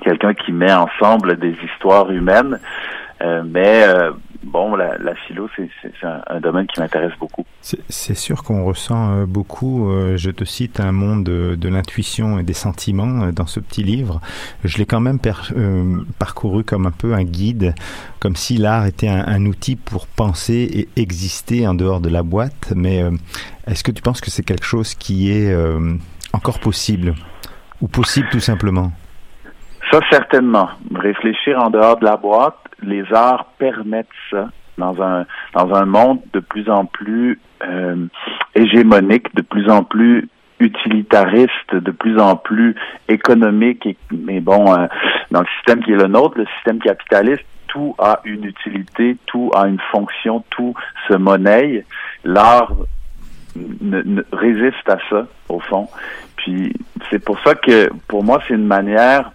quelqu'un 0.00 0.34
qui 0.34 0.52
met 0.52 0.72
ensemble 0.72 1.38
des 1.38 1.56
histoires 1.64 2.10
humaines. 2.10 2.58
Euh, 3.22 3.42
mais 3.46 3.84
euh, 3.86 4.10
bon, 4.44 4.76
la, 4.76 4.98
la 4.98 5.14
philo, 5.14 5.48
c'est 5.56 5.68
un, 6.02 6.40
domaine 6.40 6.66
qui 6.66 6.80
m'intéresse 6.80 7.12
beaucoup. 7.18 7.44
C'est 7.60 8.14
sûr 8.14 8.42
qu'on 8.42 8.64
ressent 8.64 9.12
euh, 9.12 9.26
beaucoup, 9.26 9.90
euh, 9.90 10.16
je 10.16 10.30
te 10.30 10.44
cite, 10.44 10.80
un 10.80 10.92
monde 10.92 11.24
de, 11.24 11.68
l'intuition 11.68 12.38
et 12.38 12.42
des 12.42 12.52
sentiments 12.52 13.24
euh, 13.24 13.32
dans 13.32 13.46
ce 13.46 13.60
petit 13.60 13.82
livre. 13.82 14.20
Je 14.64 14.78
l'ai 14.78 14.86
quand 14.86 15.00
même 15.00 15.18
parcouru 16.18 16.64
comme 16.64 16.86
un 16.86 16.90
peu 16.90 17.14
un 17.14 17.24
guide, 17.24 17.74
comme 18.20 18.36
si 18.36 18.56
l'art 18.56 18.86
était 18.86 19.08
un, 19.08 19.44
outil 19.46 19.76
pour 19.76 20.06
penser 20.06 20.88
et 20.96 21.00
exister 21.00 21.66
en 21.66 21.74
dehors 21.74 22.00
de 22.00 22.08
la 22.08 22.22
boîte. 22.22 22.72
Mais 22.74 23.02
est-ce 23.66 23.84
que 23.84 23.90
tu 23.90 24.00
penses 24.02 24.20
que 24.20 24.30
c'est 24.30 24.42
quelque 24.42 24.64
chose 24.64 24.94
qui 24.94 25.30
est 25.30 25.54
encore 26.32 26.60
possible 26.60 27.14
Ou 27.82 27.88
possible 27.88 28.28
tout 28.30 28.40
simplement? 28.40 28.92
Ça, 29.90 30.00
certainement. 30.10 30.68
Réfléchir 30.94 31.58
en 31.58 31.70
dehors 31.70 31.98
de 31.98 32.04
la 32.04 32.16
boîte, 32.16 32.58
les 32.82 33.04
arts 33.12 33.46
permettent 33.58 34.06
ça 34.30 34.48
dans 34.78 35.00
un 35.02 35.24
dans 35.54 35.72
un 35.74 35.84
monde 35.84 36.20
de 36.32 36.40
plus 36.40 36.68
en 36.68 36.84
plus 36.84 37.38
euh, 37.64 38.06
hégémonique, 38.54 39.34
de 39.34 39.42
plus 39.42 39.68
en 39.70 39.84
plus 39.84 40.28
utilitariste, 40.60 41.74
de 41.74 41.90
plus 41.90 42.18
en 42.18 42.36
plus 42.36 42.74
économique. 43.08 43.86
Mais 44.10 44.40
bon, 44.40 44.72
euh, 44.72 44.86
dans 45.30 45.40
le 45.40 45.46
système 45.56 45.82
qui 45.82 45.92
est 45.92 45.96
le 45.96 46.08
nôtre, 46.08 46.38
le 46.38 46.46
système 46.56 46.78
capitaliste, 46.78 47.44
tout 47.68 47.94
a 47.98 48.20
une 48.24 48.44
utilité, 48.44 49.16
tout 49.26 49.50
a 49.54 49.66
une 49.66 49.80
fonction, 49.90 50.44
tout 50.50 50.74
se 51.08 51.14
monnaie. 51.14 51.84
L'art 52.24 52.72
résiste 54.32 54.88
à 54.88 54.98
ça, 55.10 55.26
au 55.48 55.60
fond. 55.60 55.88
Puis 56.36 56.72
c'est 57.10 57.18
pour 57.18 57.38
ça 57.40 57.54
que 57.54 57.90
pour 58.08 58.24
moi, 58.24 58.40
c'est 58.46 58.54
une 58.54 58.66
manière. 58.66 59.32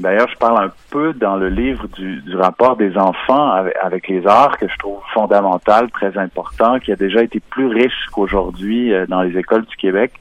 D'ailleurs, 0.00 0.28
je 0.28 0.36
parle 0.36 0.64
un 0.64 0.72
peu 0.90 1.12
dans 1.12 1.36
le 1.36 1.48
livre 1.50 1.86
du, 1.88 2.22
rapport 2.34 2.76
des 2.76 2.96
enfants 2.96 3.50
avec, 3.82 4.08
les 4.08 4.26
arts 4.26 4.56
que 4.56 4.66
je 4.66 4.76
trouve 4.78 5.00
fondamental, 5.12 5.90
très 5.90 6.16
important, 6.16 6.78
qui 6.78 6.90
a 6.90 6.96
déjà 6.96 7.22
été 7.22 7.38
plus 7.40 7.66
riche 7.66 8.06
qu'aujourd'hui 8.10 8.94
euh, 8.94 9.06
dans 9.06 9.20
les 9.20 9.36
écoles 9.36 9.66
du 9.66 9.76
Québec. 9.76 10.12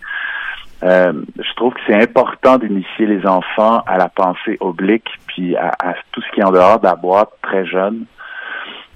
Euh, 0.83 1.13
je 1.37 1.53
trouve 1.55 1.73
que 1.73 1.79
c'est 1.87 2.01
important 2.01 2.57
d'initier 2.57 3.05
les 3.05 3.25
enfants 3.25 3.81
à 3.87 3.97
la 3.97 4.09
pensée 4.09 4.57
oblique, 4.59 5.09
puis 5.27 5.55
à, 5.55 5.71
tout 6.11 6.21
ce 6.21 6.31
qui 6.33 6.41
est 6.41 6.43
en 6.43 6.51
dehors 6.51 6.79
de 6.79 6.85
la 6.85 6.95
boîte 6.95 7.31
très 7.41 7.65
jeune. 7.65 8.05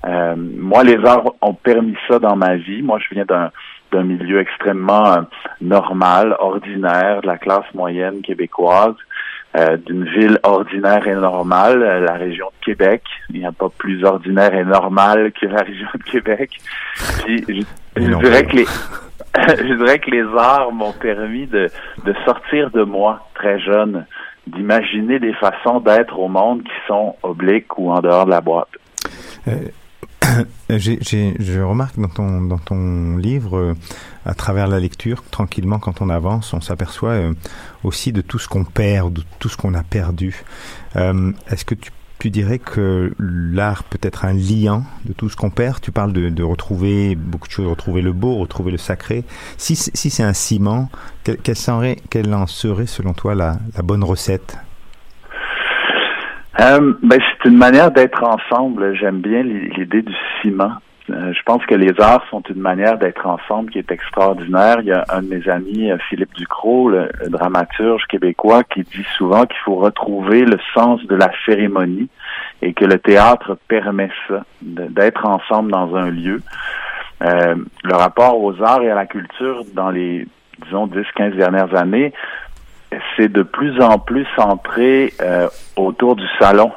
Euh, 0.06 0.36
moi, 0.38 0.84
les 0.84 0.98
arts 1.06 1.24
ont 1.41 1.54
permis 1.54 1.96
ça 2.10 2.19
dans 2.19 2.36
ma 2.36 2.56
vie. 2.58 2.82
Moi, 2.82 3.00
je 3.00 3.15
viens 3.15 3.26
d'un 3.26 3.52
d'un 3.93 4.04
milieu 4.04 4.41
extrêmement 4.41 5.19
normal, 5.62 6.36
ordinaire, 6.40 7.21
de 7.21 7.27
la 7.27 7.38
classe 7.38 7.71
moyenne 7.73 8.21
québécoise. 8.21 8.96
Euh, 9.56 9.77
d'une 9.77 10.06
ville 10.06 10.39
ordinaire 10.41 11.08
et 11.08 11.13
normale, 11.13 11.83
euh, 11.83 11.99
la 11.99 12.13
région 12.13 12.47
de 12.47 12.65
Québec. 12.65 13.04
Il 13.29 13.39
n'y 13.39 13.45
a 13.45 13.51
pas 13.51 13.69
plus 13.69 14.04
ordinaire 14.04 14.54
et 14.56 14.65
normal 14.65 15.31
que 15.39 15.45
la 15.45 15.62
région 15.62 15.87
de 15.93 16.04
Québec. 16.04 16.49
Puis, 17.23 17.65
je, 17.95 18.01
dirais 18.01 18.45
que 18.45 18.56
les 18.56 18.65
je 19.35 19.73
dirais 19.75 19.99
que 19.99 20.10
les 20.10 20.25
arts 20.37 20.71
m'ont 20.71 20.93
permis 20.93 21.45
de, 21.45 21.69
de 22.04 22.13
sortir 22.25 22.71
de 22.71 22.83
moi 22.83 23.27
très 23.35 23.60
jeune, 23.60 24.08
d'imaginer 24.47 25.19
des 25.19 25.33
façons 25.33 25.79
d'être 25.79 26.17
au 26.17 26.27
monde 26.27 26.63
qui 26.63 26.87
sont 26.87 27.15
obliques 27.21 27.77
ou 27.77 27.91
en 27.91 28.01
dehors 28.01 28.25
de 28.25 28.31
la 28.31 28.41
boîte. 28.41 28.69
Euh, 29.47 29.54
je 30.69 31.62
remarque 31.62 31.99
dans 31.99 32.10
ton, 32.10 32.41
dans 32.41 32.58
ton 32.58 33.17
livre, 33.17 33.75
à 34.26 34.34
travers 34.34 34.67
la 34.67 34.80
lecture, 34.80 35.24
tranquillement, 35.32 35.80
quand 35.80 36.02
on 36.02 36.10
avance, 36.10 36.54
on 36.54 36.62
s'aperçoit 36.62 37.12
euh, 37.12 37.34
aussi 37.84 38.13
de 38.13 38.21
tout 38.21 38.40
ce 38.40 38.48
qu'on 38.48 38.63
perd, 38.63 39.13
de 39.13 39.21
tout 39.40 39.50
ce 39.50 39.58
qu'on 39.58 39.74
a 39.74 39.84
perdu. 39.84 40.44
Euh, 40.96 41.32
Est-ce 41.50 41.65
que 41.65 41.76
tu, 41.76 42.30
dirais 42.30 42.58
que 42.60 43.13
l'art 43.19 43.84
peut 43.84 44.00
être 44.02 44.24
un 44.24 44.32
liant 44.32 44.84
de 45.04 45.12
tout 45.12 45.28
ce 45.28 45.36
qu'on 45.36 45.50
perd? 45.50 45.82
Tu 45.82 45.92
parles 45.92 46.13
de, 46.13 46.44
retrouver 46.44 47.15
beaucoup 47.15 47.48
de 47.48 47.54
choses, 47.54 47.67
retrouver 47.67 48.02
le 48.02 48.13
beau, 48.13 48.36
retrouver 48.36 48.71
le 48.71 48.78
sacré. 48.78 49.26
Si, 49.58 49.76
si 49.76 50.10
c'est 50.10 50.24
un 50.24 50.32
ciment, 50.32 50.90
quelle, 51.26 51.58
serait, 51.58 51.98
quelle 52.10 52.34
en 52.34 52.48
serait, 52.48 52.86
selon 52.86 53.12
toi, 53.13 53.36
la, 53.36 53.58
bonne 53.84 54.06
recette? 54.06 54.58
Euh, 56.62 56.94
ben, 57.04 57.19
c'est 57.19 57.50
une 57.50 57.58
manière 57.58 57.92
d'être 57.92 58.24
ensemble. 58.24 58.96
J'aime 58.96 59.19
bien 59.19 59.44
l'i- 59.44 59.69
l'idée 59.76 60.04
du 60.04 60.13
ciment. 60.42 60.76
Euh, 61.13 61.33
je 61.33 61.43
pense 61.43 61.63
que 61.65 61.75
les 61.75 61.93
arts 61.99 62.23
sont 62.29 62.41
une 62.49 62.59
manière 62.61 62.97
d'être 62.97 63.25
ensemble 63.27 63.69
qui 63.69 63.77
est 63.77 63.91
extraordinaire. 63.91 64.77
Il 64.79 64.87
y 64.87 64.91
a 64.91 65.05
un 65.09 65.21
de 65.21 65.27
mes 65.27 65.47
amis, 65.47 65.91
euh, 65.91 65.97
Philippe 66.09 66.33
Ducrot, 66.33 66.89
le, 66.89 67.09
dramaturge 67.27 68.05
québécois, 68.07 68.63
qui 68.63 68.81
dit 68.81 69.05
souvent 69.17 69.45
qu'il 69.45 69.59
faut 69.63 69.75
retrouver 69.75 70.41
le 70.41 70.57
sens 70.73 71.03
de 71.05 71.15
la 71.15 71.31
cérémonie 71.45 72.09
et 72.61 72.73
que 72.73 72.85
le 72.85 72.97
théâtre 72.97 73.57
permet 73.67 74.09
ça, 74.27 74.43
d'être 74.61 75.25
ensemble 75.25 75.71
dans 75.71 75.95
un 75.95 76.09
lieu. 76.09 76.41
Euh, 77.21 77.55
le 77.83 77.95
rapport 77.95 78.41
aux 78.41 78.61
arts 78.63 78.81
et 78.81 78.89
à 78.89 78.95
la 78.95 79.05
culture 79.05 79.63
dans 79.73 79.91
les, 79.91 80.27
disons, 80.65 80.87
10-15 80.87 81.35
dernières 81.35 81.75
années, 81.75 82.11
c'est 83.17 83.31
de 83.31 83.43
plus 83.43 83.79
en 83.81 83.97
plus 83.97 84.25
centré 84.35 85.13
autour 85.75 86.15
du 86.15 86.27
salon, 86.39 86.71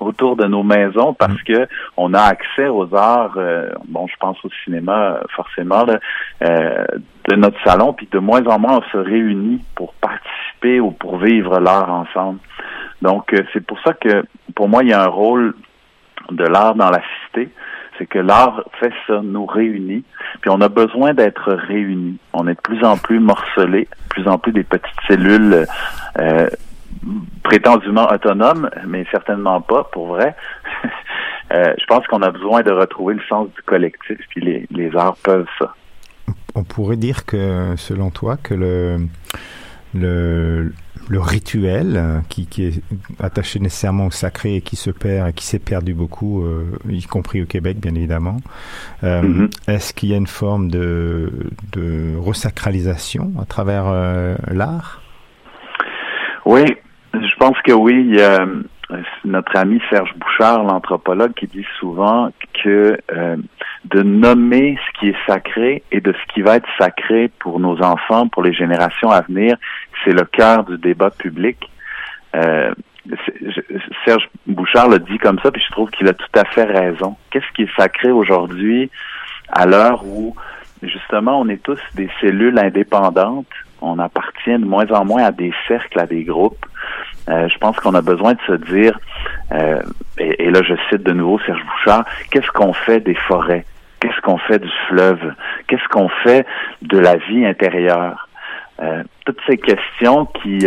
autour 0.00 0.36
de 0.36 0.46
nos 0.46 0.62
maisons, 0.62 1.14
parce 1.14 1.42
que 1.42 1.68
on 1.96 2.14
a 2.14 2.20
accès 2.20 2.68
aux 2.68 2.94
arts. 2.94 3.34
euh, 3.36 3.70
bon, 3.88 4.06
je 4.06 4.16
pense 4.18 4.42
au 4.44 4.50
cinéma 4.64 5.20
forcément 5.30 5.84
là, 5.84 5.98
euh, 6.44 6.84
de 7.28 7.36
notre 7.36 7.62
salon, 7.64 7.92
puis 7.92 8.08
de 8.10 8.18
moins 8.18 8.44
en 8.46 8.58
moins 8.58 8.78
on 8.78 8.90
se 8.90 8.96
réunit 8.96 9.62
pour 9.74 9.94
participer 9.94 10.80
ou 10.80 10.90
pour 10.90 11.18
vivre 11.18 11.58
l'art 11.60 11.90
ensemble. 11.90 12.38
Donc 13.00 13.32
euh, 13.32 13.42
c'est 13.52 13.64
pour 13.64 13.80
ça 13.80 13.92
que 13.94 14.24
pour 14.54 14.68
moi 14.68 14.82
il 14.82 14.90
y 14.90 14.92
a 14.92 15.02
un 15.02 15.08
rôle 15.08 15.54
de 16.30 16.44
l'art 16.44 16.74
dans 16.74 16.90
la 16.90 17.00
cité, 17.26 17.50
c'est 17.98 18.06
que 18.06 18.18
l'art 18.18 18.62
fait 18.80 18.92
ça, 19.06 19.20
nous 19.22 19.46
réunit, 19.46 20.04
puis 20.40 20.50
on 20.50 20.60
a 20.60 20.68
besoin 20.68 21.14
d'être 21.14 21.52
réunis. 21.52 22.18
On 22.32 22.46
est 22.48 22.54
de 22.54 22.60
plus 22.60 22.84
en 22.84 22.96
plus 22.96 23.20
morcelés, 23.20 23.88
de 24.04 24.08
plus 24.08 24.28
en 24.28 24.38
plus 24.38 24.52
des 24.52 24.64
petites 24.64 25.00
cellules 25.08 25.66
euh, 26.18 26.48
prétendument 27.42 28.06
autonomes, 28.12 28.70
mais 28.86 29.04
certainement 29.10 29.60
pas, 29.60 29.84
pour 29.92 30.08
vrai. 30.08 30.34
Euh, 31.52 31.74
je 31.78 31.84
pense 31.84 32.06
qu'on 32.06 32.22
a 32.22 32.30
besoin 32.30 32.62
de 32.62 32.70
retrouver 32.70 33.12
le 33.12 33.20
sens 33.28 33.46
du 33.54 33.60
collectif, 33.66 34.16
puis 34.30 34.40
les, 34.40 34.66
les 34.70 34.96
arts 34.96 35.18
peuvent 35.22 35.44
ça. 35.58 35.74
On 36.54 36.64
pourrait 36.64 36.96
dire 36.96 37.26
que, 37.26 37.74
selon 37.76 38.08
toi, 38.10 38.38
que 38.42 38.54
le, 38.54 38.96
le, 39.94 40.72
le 41.10 41.20
rituel 41.20 41.96
euh, 41.96 42.20
qui, 42.30 42.46
qui 42.46 42.64
est 42.64 42.82
attaché 43.22 43.58
nécessairement 43.60 44.06
au 44.06 44.10
sacré 44.10 44.54
et 44.56 44.60
qui 44.62 44.76
se 44.76 44.88
perd 44.90 45.28
et 45.28 45.32
qui 45.34 45.44
s'est 45.44 45.58
perdu 45.58 45.92
beaucoup, 45.92 46.42
euh, 46.42 46.70
y 46.88 47.02
compris 47.02 47.42
au 47.42 47.46
Québec, 47.46 47.78
bien 47.78 47.94
évidemment, 47.96 48.38
euh, 49.04 49.20
Mhm. 49.20 49.50
est-ce 49.68 49.92
qu'il 49.92 50.08
y 50.08 50.14
a 50.14 50.16
une 50.16 50.26
forme 50.28 50.70
de, 50.70 51.50
de 51.72 52.16
resacralisation 52.18 53.32
à 53.38 53.44
travers 53.44 53.84
euh, 53.88 54.36
l'art? 54.50 55.02
Oui, 56.46 56.64
je 57.14 57.36
pense 57.36 57.56
que 57.62 57.72
oui. 57.72 58.16
Euh, 58.18 58.62
notre 59.24 59.56
ami 59.56 59.80
Serge 59.90 60.12
Bouchard, 60.16 60.64
l'anthropologue, 60.64 61.32
qui 61.34 61.46
dit 61.46 61.66
souvent 61.78 62.30
que 62.62 62.98
euh, 63.12 63.36
de 63.86 64.02
nommer 64.02 64.76
ce 64.76 65.00
qui 65.00 65.08
est 65.08 65.16
sacré 65.26 65.82
et 65.90 66.00
de 66.00 66.12
ce 66.12 66.34
qui 66.34 66.42
va 66.42 66.56
être 66.56 66.68
sacré 66.78 67.30
pour 67.38 67.60
nos 67.60 67.80
enfants, 67.82 68.28
pour 68.28 68.42
les 68.42 68.52
générations 68.52 69.10
à 69.10 69.22
venir, 69.22 69.56
c'est 70.04 70.12
le 70.12 70.24
cœur 70.24 70.64
du 70.64 70.78
débat 70.78 71.10
public. 71.10 71.70
Euh, 72.34 72.72
Serge 74.04 74.28
Bouchard 74.46 74.88
le 74.88 74.98
dit 74.98 75.18
comme 75.18 75.38
ça, 75.40 75.50
puis 75.50 75.62
je 75.66 75.72
trouve 75.72 75.90
qu'il 75.90 76.08
a 76.08 76.12
tout 76.12 76.26
à 76.34 76.44
fait 76.44 76.64
raison. 76.64 77.16
Qu'est-ce 77.30 77.50
qui 77.54 77.62
est 77.62 77.76
sacré 77.76 78.10
aujourd'hui 78.10 78.90
à 79.48 79.66
l'heure 79.66 80.04
où 80.04 80.36
justement 80.82 81.40
on 81.40 81.48
est 81.48 81.62
tous 81.62 81.80
des 81.94 82.08
cellules 82.20 82.58
indépendantes, 82.58 83.46
on 83.82 83.98
appartient 83.98 84.50
de 84.50 84.64
moins 84.64 84.86
en 84.90 85.04
moins 85.04 85.24
à 85.24 85.32
des 85.32 85.52
cercles, 85.68 85.98
à 85.98 86.06
des 86.06 86.24
groupes. 86.24 86.64
Euh, 87.28 87.48
je 87.48 87.58
pense 87.58 87.76
qu'on 87.76 87.94
a 87.94 88.02
besoin 88.02 88.34
de 88.34 88.40
se 88.46 88.52
dire, 88.72 88.98
euh, 89.52 89.80
et, 90.18 90.50
là 90.50 90.60
je 90.62 90.74
cite 90.88 91.02
de 91.02 91.12
nouveau 91.12 91.38
Serge 91.46 91.62
Bouchard, 91.64 92.04
qu'est-ce 92.30 92.50
qu'on 92.50 92.72
fait 92.72 93.00
des 93.00 93.14
forêts? 93.14 93.64
Qu'est-ce 94.00 94.20
qu'on 94.22 94.38
fait 94.38 94.58
du 94.58 94.70
fleuve? 94.88 95.34
Qu'est-ce 95.68 95.86
qu'on 95.88 96.08
fait 96.08 96.44
de 96.82 96.98
la 96.98 97.16
vie 97.16 97.46
intérieure? 97.46 98.28
Euh, 98.82 99.04
toutes 99.24 99.38
ces 99.46 99.58
questions 99.58 100.26
qui, 100.26 100.66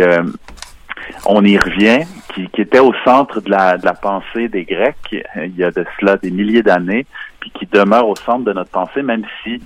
on 1.26 1.44
y 1.44 1.58
revient, 1.58 2.06
qui, 2.32 2.48
étaient 2.56 2.78
au 2.78 2.94
centre 3.04 3.42
de 3.42 3.50
la, 3.50 3.76
de 3.76 3.84
la 3.84 3.92
pensée 3.92 4.48
des 4.48 4.64
Grecs 4.64 4.96
il 5.36 5.56
y 5.56 5.64
a 5.64 5.70
de 5.70 5.84
cela 6.00 6.16
des 6.16 6.30
milliers 6.30 6.62
d'années, 6.62 7.04
puis 7.40 7.50
qui 7.50 7.66
demeurent 7.66 8.08
au 8.08 8.16
centre 8.16 8.44
de 8.44 8.54
notre 8.54 8.70
pensée, 8.70 9.02
même 9.02 9.24
si 9.42 9.60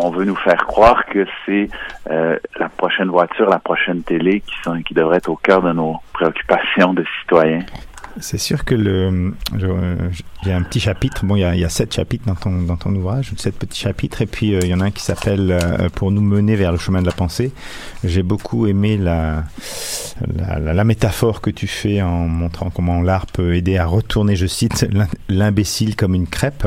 on 0.00 0.10
veut 0.10 0.24
nous 0.24 0.36
faire 0.36 0.66
croire 0.66 1.04
que 1.06 1.26
c'est 1.44 1.68
euh, 2.10 2.38
la 2.58 2.68
prochaine 2.68 3.08
voiture, 3.08 3.48
la 3.48 3.58
prochaine 3.58 4.02
télé 4.02 4.40
qui, 4.40 4.54
sont, 4.62 4.80
qui 4.82 4.94
devrait 4.94 5.18
être 5.18 5.30
au 5.30 5.36
cœur 5.36 5.62
de 5.62 5.72
nos 5.72 5.96
préoccupations 6.12 6.94
de 6.94 7.04
citoyens. 7.20 7.64
C'est 8.20 8.38
sûr 8.38 8.64
que 8.64 8.74
le, 8.74 9.32
j'ai 10.44 10.52
un 10.52 10.62
petit 10.62 10.80
chapitre. 10.80 11.24
Bon, 11.24 11.36
il 11.36 11.40
y 11.40 11.44
a, 11.44 11.54
il 11.54 11.60
y 11.60 11.64
a 11.64 11.68
sept 11.68 11.92
chapitres 11.94 12.24
dans 12.26 12.34
ton 12.34 12.62
dans 12.62 12.76
ton 12.76 12.94
ouvrage, 12.94 13.32
sept 13.36 13.56
petits 13.56 13.80
chapitres, 13.80 14.22
et 14.22 14.26
puis 14.26 14.54
euh, 14.54 14.60
il 14.62 14.68
y 14.68 14.74
en 14.74 14.80
a 14.80 14.84
un 14.86 14.90
qui 14.90 15.02
s'appelle 15.02 15.50
euh, 15.50 15.88
pour 15.94 16.10
nous 16.10 16.20
mener 16.20 16.56
vers 16.56 16.72
le 16.72 16.78
chemin 16.78 17.00
de 17.00 17.06
la 17.06 17.12
pensée. 17.12 17.52
J'ai 18.04 18.22
beaucoup 18.22 18.66
aimé 18.66 18.96
la 18.96 19.44
la, 20.36 20.58
la- 20.58 20.74
la 20.74 20.84
métaphore 20.84 21.40
que 21.40 21.50
tu 21.50 21.66
fais 21.66 22.02
en 22.02 22.28
montrant 22.28 22.70
comment 22.70 23.00
l'art 23.02 23.26
peut 23.26 23.54
aider 23.54 23.78
à 23.78 23.86
retourner, 23.86 24.36
je 24.36 24.46
cite, 24.46 24.86
l'im- 24.92 25.08
l'imbécile 25.28 25.96
comme 25.96 26.14
une 26.14 26.26
crêpe, 26.26 26.66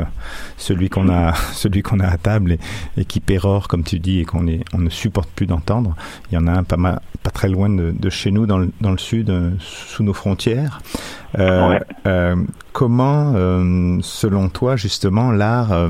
celui 0.57 0.89
qu'on 0.89 1.09
a 1.09 1.33
celui 1.53 1.81
qu'on 1.83 1.99
a 1.99 2.07
à 2.07 2.17
table 2.17 2.53
et, 2.53 2.59
et 2.97 3.05
qui 3.05 3.19
pérore 3.19 3.67
comme 3.67 3.83
tu 3.83 3.99
dis 3.99 4.19
et 4.19 4.25
qu'on 4.25 4.45
on 4.73 4.77
ne 4.79 4.89
supporte 4.89 5.29
plus 5.29 5.45
d'entendre. 5.45 5.95
Il 6.31 6.35
y 6.35 6.37
en 6.37 6.47
a 6.47 6.51
un 6.51 6.63
pas 6.63 6.77
mal, 6.77 6.99
pas 7.23 7.31
très 7.31 7.47
loin 7.49 7.69
de, 7.69 7.93
de 7.97 8.09
chez 8.09 8.31
nous 8.31 8.45
dans 8.45 8.57
le, 8.57 8.71
dans 8.81 8.91
le 8.91 8.97
sud, 8.97 9.29
euh, 9.29 9.51
sous 9.59 10.03
nos 10.03 10.13
frontières. 10.13 10.81
Ouais. 11.69 11.81
Comment, 12.77 13.33
euh, 13.35 13.97
selon 14.03 14.49
toi, 14.49 14.75
justement, 14.75 15.31
l'art 15.31 15.71
euh, 15.71 15.89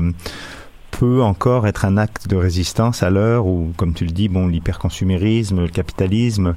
peut 0.90 1.20
encore 1.20 1.66
être 1.66 1.84
un 1.84 1.98
acte 1.98 2.28
de 2.28 2.34
résistance 2.34 3.02
à 3.02 3.10
l'heure 3.10 3.44
où, 3.44 3.74
comme 3.76 3.92
tu 3.92 4.06
le 4.06 4.10
dis, 4.10 4.30
bon, 4.30 4.46
l'hyperconsumérisme, 4.46 5.60
le 5.60 5.68
capitalisme, 5.68 6.54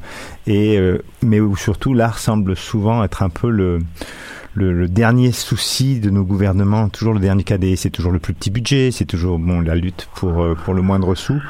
et 0.48 0.78
euh, 0.78 1.04
mais 1.22 1.42
où 1.42 1.58
surtout 1.58 1.94
l'art 1.94 2.18
semble 2.18 2.56
souvent 2.56 3.04
être 3.04 3.24
un 3.24 3.30
peu 3.30 3.50
le 3.50 4.88
dernier 4.88 5.34
souci 5.34 6.00
de 6.00 6.10
nos 6.10 6.24
gouvernements, 6.24 6.88
toujours 6.88 7.14
le 7.14 7.20
dernier 7.20 7.44
cadet, 7.44 7.76
c'est 7.76 7.90
toujours 7.90 8.14
le 8.14 8.20
plus 8.20 8.34
petit 8.34 8.52
budget, 8.52 8.92
c'est 8.92 9.04
toujours 9.04 9.38
bon 9.38 9.60
la 9.60 9.76
lutte 9.76 10.08
pour 10.16 10.46
pour 10.64 10.74
le 10.74 10.82
moindre 10.82 11.14
sou. 11.14 11.42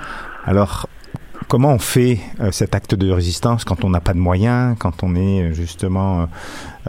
Alors 0.43 0.89
comment 1.51 1.73
on 1.73 1.79
fait 1.79 2.19
euh, 2.39 2.51
cet 2.51 2.75
acte 2.75 2.95
de 2.95 3.11
résistance 3.11 3.65
quand 3.65 3.83
on 3.83 3.89
n'a 3.89 3.99
pas 3.99 4.13
de 4.13 4.19
moyens, 4.19 4.77
quand 4.79 5.03
on 5.03 5.15
est 5.15 5.49
euh, 5.49 5.51
justement 5.51 6.29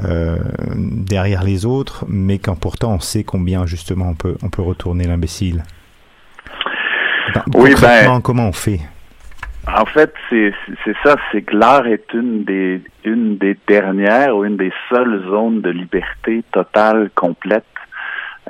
euh, 0.05 0.37
derrière 0.77 1.43
les 1.43 1.67
autres, 1.67 2.05
mais 2.09 2.39
quand 2.39 2.55
pourtant 2.55 2.93
on 2.93 3.01
sait 3.01 3.25
combien 3.25 3.67
justement 3.67 4.11
on 4.11 4.15
peut 4.15 4.37
on 4.41 4.51
peut 4.51 4.63
retourner 4.63 5.05
l'imbécile? 5.09 5.65
Oui, 7.55 7.75
ben- 7.81 8.21
comment 8.21 8.47
on 8.47 8.53
fait? 8.53 8.79
En 9.67 9.85
fait, 9.85 10.15
c'est 10.31 10.55
c'est 10.85 10.97
ça, 11.03 11.17
c'est 11.33 11.43
que 11.43 11.57
l'art 11.57 11.89
est 11.89 12.15
une 12.15 12.45
des 12.45 12.83
une 13.03 13.39
des 13.39 13.57
dernières 13.67 14.37
ou 14.37 14.45
une 14.45 14.57
des 14.57 14.73
seules 14.89 15.25
zones 15.29 15.61
de 15.61 15.71
liberté 15.71 16.45
totale 16.53 17.11
complète. 17.17 17.65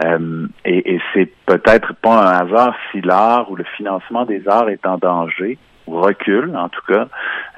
Euh, 0.05 0.47
et 0.67 0.95
et 0.95 1.01
c'est 1.15 1.33
peut-être 1.47 1.95
pas 1.95 2.17
un 2.21 2.47
hasard 2.47 2.75
si 2.91 3.01
l'art 3.01 3.51
ou 3.51 3.57
le 3.57 3.65
financement 3.79 4.27
des 4.27 4.47
arts 4.47 4.69
est 4.69 4.85
en 4.87 4.99
danger 4.99 5.59
ou 5.93 6.01
recule, 6.01 6.57
en 6.57 6.69
tout 6.69 6.83
cas, 6.89 7.09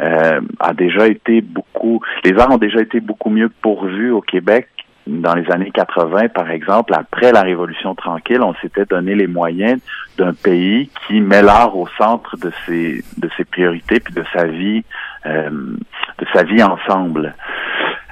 euh, 0.01 0.41
a 0.61 0.75
déjà 0.75 1.07
été 1.07 1.41
beaucoup. 1.41 2.01
Les 2.25 2.37
arts 2.39 2.51
ont 2.51 2.59
déjà 2.59 2.81
été 2.81 3.01
beaucoup 3.01 3.31
mieux 3.31 3.49
pourvus 3.49 4.11
au 4.11 4.21
Québec 4.21 4.69
dans 5.07 5.35
les 5.35 5.51
années 5.51 5.71
80, 5.71 6.29
par 6.29 6.51
exemple, 6.51 6.95
après 6.95 7.31
la 7.31 7.43
Révolution 7.43 7.95
tranquille, 7.95 8.41
on 8.41 8.55
s'était 8.55 8.87
donné 8.87 9.15
les 9.15 9.27
moyens 9.27 9.81
d'un 10.17 10.33
pays 10.33 10.91
qui 11.07 11.21
met 11.21 11.43
l'art 11.43 11.77
au 11.77 11.87
centre 11.99 12.37
de 12.39 12.51
ses 12.65 13.05
de 13.19 13.29
ses 13.37 13.45
priorités 13.45 14.01
puis 14.01 14.15
de 14.15 14.25
sa 14.33 14.47
vie 14.47 14.83
euh, 15.27 15.51
de 15.51 16.27
sa 16.33 16.45
vie 16.45 16.63
ensemble. 16.63 17.35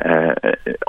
Euh, 0.05 0.35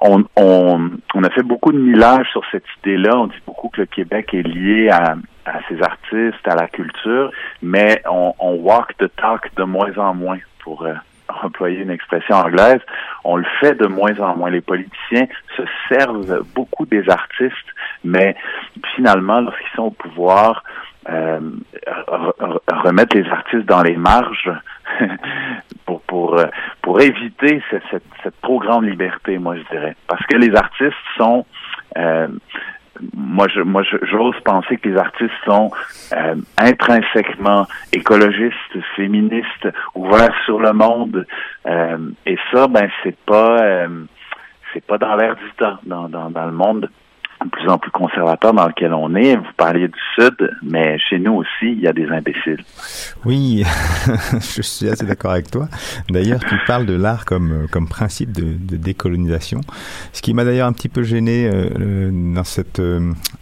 on, 0.02 1.24
a 1.24 1.30
fait 1.30 1.44
beaucoup 1.44 1.72
de 1.72 1.78
millage 1.78 2.28
sur 2.32 2.44
cette 2.52 2.66
idée-là. 2.84 3.18
On 3.18 3.28
dit 3.28 3.42
beaucoup 3.46 3.70
que 3.70 3.82
le 3.82 3.88
Québec 3.88 4.34
est 4.34 4.42
lié 4.44 4.90
à, 4.90 5.16
à 5.46 5.60
ses 5.70 5.82
artistes, 5.82 6.46
à 6.48 6.56
la 6.56 6.68
culture, 6.68 7.32
mais 7.62 8.02
on, 8.10 8.34
on 8.40 8.56
walk 8.56 8.98
the 8.98 9.14
talk 9.16 9.54
de 9.56 9.64
moins 9.64 9.96
en 9.98 10.14
moins 10.14 10.40
pour 10.64 10.86
euh, 10.86 10.94
employer 11.44 11.80
une 11.80 11.92
expression 11.92 12.36
anglaise. 12.36 12.82
On 13.24 13.38
le 13.38 13.46
fait 13.60 13.76
de 13.76 13.88
moins 13.88 14.18
en 14.20 14.36
moins. 14.36 14.50
Les 14.50 14.62
politiciens 14.62 15.28
se 15.56 15.64
servent 15.90 16.44
beaucoup 16.56 16.86
des 16.86 17.10
artistes, 17.10 17.54
mais 18.04 18.36
finalement, 18.96 19.42
lorsqu'ils 19.42 19.76
sont 19.76 19.84
au 19.84 19.92
pouvoir, 19.92 20.64
euh, 21.10 21.40
re- 22.08 22.34
re- 22.40 22.60
remettre 22.84 23.18
les 23.18 23.30
artistes 23.30 23.66
dans 23.66 23.82
les 23.84 23.98
marges 23.98 24.52
pour 26.02 26.40
pour 26.82 26.98
euh, 26.98 27.02
éviter 27.02 27.62
cette, 27.70 28.42
trop 28.42 28.60
grande 28.60 28.86
liberté, 28.86 29.38
moi 29.38 29.56
je 29.58 29.64
dirais, 29.76 29.96
parce 30.08 30.26
que 30.26 30.38
les 30.38 30.56
artistes 30.56 30.94
sont 31.18 31.46
euh, 31.98 32.28
moi, 33.16 33.48
je, 33.48 33.60
moi, 33.60 33.82
j'ose 33.84 34.40
penser 34.46 34.78
que 34.78 34.88
les 34.88 34.98
artistes 34.98 35.34
sont 35.46 35.72
euh, 36.16 36.36
intrinsèquement 36.60 37.66
écologistes, 37.92 38.78
féministes, 38.96 39.68
ouverts 39.96 40.36
sur 40.46 40.60
le 40.60 40.74
monde, 40.74 41.26
et 41.66 42.38
ça, 42.52 42.68
ben, 42.68 42.88
c'est 43.02 43.18
pas, 43.26 43.88
c'est 44.72 44.86
pas 44.86 45.00
dans 45.00 45.16
l'air 45.16 45.36
du 45.36 45.52
temps, 45.58 45.80
dans, 45.86 46.08
dans, 46.08 46.30
dans 46.30 46.46
le 46.46 46.52
monde 46.52 46.88
de 47.44 47.50
plus 47.50 47.68
en 47.70 47.78
plus 47.78 47.92
conservateur 47.92 48.54
dans 48.54 48.68
lequel 48.68 48.94
on 48.94 49.14
est. 49.16 49.36
Vous 49.36 49.44
parliez 49.58 49.88
du 49.88 50.00
Sud, 50.16 50.36
mais 50.62 50.98
chez 51.00 51.20
nous 51.20 51.34
aussi, 51.34 51.64
il 51.64 51.80
y 51.80 51.88
a 51.88 51.94
des 51.94 52.08
imbéciles. 52.08 52.64
Oui, 53.26 53.64
je 54.34 54.62
suis 54.62 54.90
assez 54.90 55.06
d'accord 55.06 55.32
avec 55.32 55.50
toi. 55.52 55.68
D'ailleurs, 56.10 56.40
tu 56.40 56.56
parles 56.68 56.86
de 56.86 56.94
l'art 56.94 57.26
comme, 57.26 57.52
euh, 57.52 57.68
comme 57.70 57.88
principe 57.88 58.32
de, 58.32 58.54
décolonisation. 58.76 59.62
Ce 60.12 60.22
qui 60.22 60.34
m'a 60.34 60.44
d'ailleurs 60.44 60.68
un 60.68 60.74
petit 60.74 60.90
peu 60.90 61.04
gêné 61.04 61.48
euh, 61.48 61.70
euh, 61.80 62.34
dans 62.34 62.44
cette, 62.44 62.82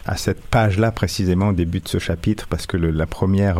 à 0.06 0.16
cette 0.16 0.44
page-là, 0.46 0.92
précisément 0.92 1.48
au 1.48 1.52
début 1.52 1.80
de 1.80 1.88
ce 1.88 1.98
chapitre, 1.98 2.46
parce 2.48 2.66
que 2.66 2.76
la 2.76 3.06
première. 3.06 3.58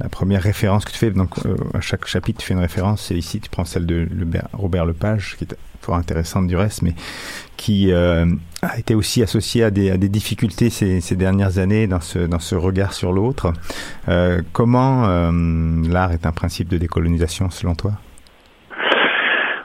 la 0.00 0.08
première 0.08 0.42
référence 0.42 0.84
que 0.84 0.90
tu 0.90 0.98
fais, 0.98 1.10
donc 1.10 1.30
à 1.72 1.80
chaque 1.80 2.06
chapitre 2.06 2.40
tu 2.40 2.46
fais 2.46 2.54
une 2.54 2.60
référence, 2.60 3.10
et 3.10 3.16
ici 3.16 3.40
tu 3.40 3.48
prends 3.48 3.64
celle 3.64 3.86
de 3.86 4.08
Robert 4.52 4.86
Lepage, 4.86 5.36
qui 5.38 5.44
est 5.44 5.56
fort 5.82 5.94
intéressante 5.94 6.46
du 6.48 6.56
reste, 6.56 6.82
mais 6.82 6.94
qui 7.56 7.92
a 8.64 8.78
été 8.78 8.94
aussi 8.94 9.22
associée 9.22 9.64
à 9.64 9.70
des, 9.70 9.96
difficultés 10.08 10.70
ces, 10.70 11.16
dernières 11.16 11.58
années 11.58 11.86
dans 11.86 12.00
ce, 12.00 12.54
regard 12.54 12.92
sur 12.92 13.12
l'autre. 13.12 13.52
Euh, 14.08 14.40
comment 14.52 15.06
euh, 15.06 15.30
l'art 15.88 16.12
est 16.12 16.26
un 16.26 16.32
principe 16.32 16.68
de 16.68 16.78
décolonisation 16.78 17.50
selon 17.50 17.74
toi? 17.74 17.92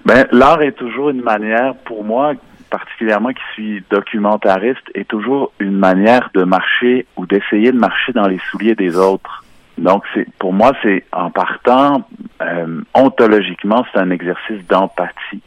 Ben, 0.05 0.27
l'art 0.31 0.61
est 0.61 0.71
toujours 0.71 1.09
une 1.09 1.21
manière, 1.21 1.75
pour 1.85 2.03
moi, 2.03 2.33
particulièrement 2.69 3.29
qui 3.29 3.43
suis 3.53 3.83
documentariste, 3.89 4.89
est 4.95 5.07
toujours 5.07 5.51
une 5.59 5.77
manière 5.77 6.29
de 6.33 6.43
marcher 6.43 7.05
ou 7.17 7.25
d'essayer 7.25 7.71
de 7.71 7.77
marcher 7.77 8.13
dans 8.13 8.27
les 8.27 8.39
souliers 8.49 8.75
des 8.75 8.97
autres. 8.97 9.43
Donc, 9.77 10.03
pour 10.39 10.51
moi, 10.51 10.73
c'est 10.83 11.05
en 11.11 11.31
partant 11.31 12.07
euh, 12.41 12.81
ontologiquement, 12.93 13.85
c'est 13.91 13.99
un 13.99 14.11
exercice 14.11 14.65
d'empathie. 14.67 15.41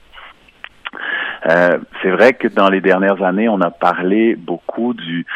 Euh, 1.49 1.79
c'est 2.03 2.11
vrai 2.11 2.35
que 2.35 2.49
dans 2.49 2.69
les 2.69 2.81
dernières 2.81 3.23
années, 3.23 3.49
on 3.49 3.61
a 3.61 3.71
parlé 3.71 4.37
beaucoup 4.37 4.95
du 4.95 5.27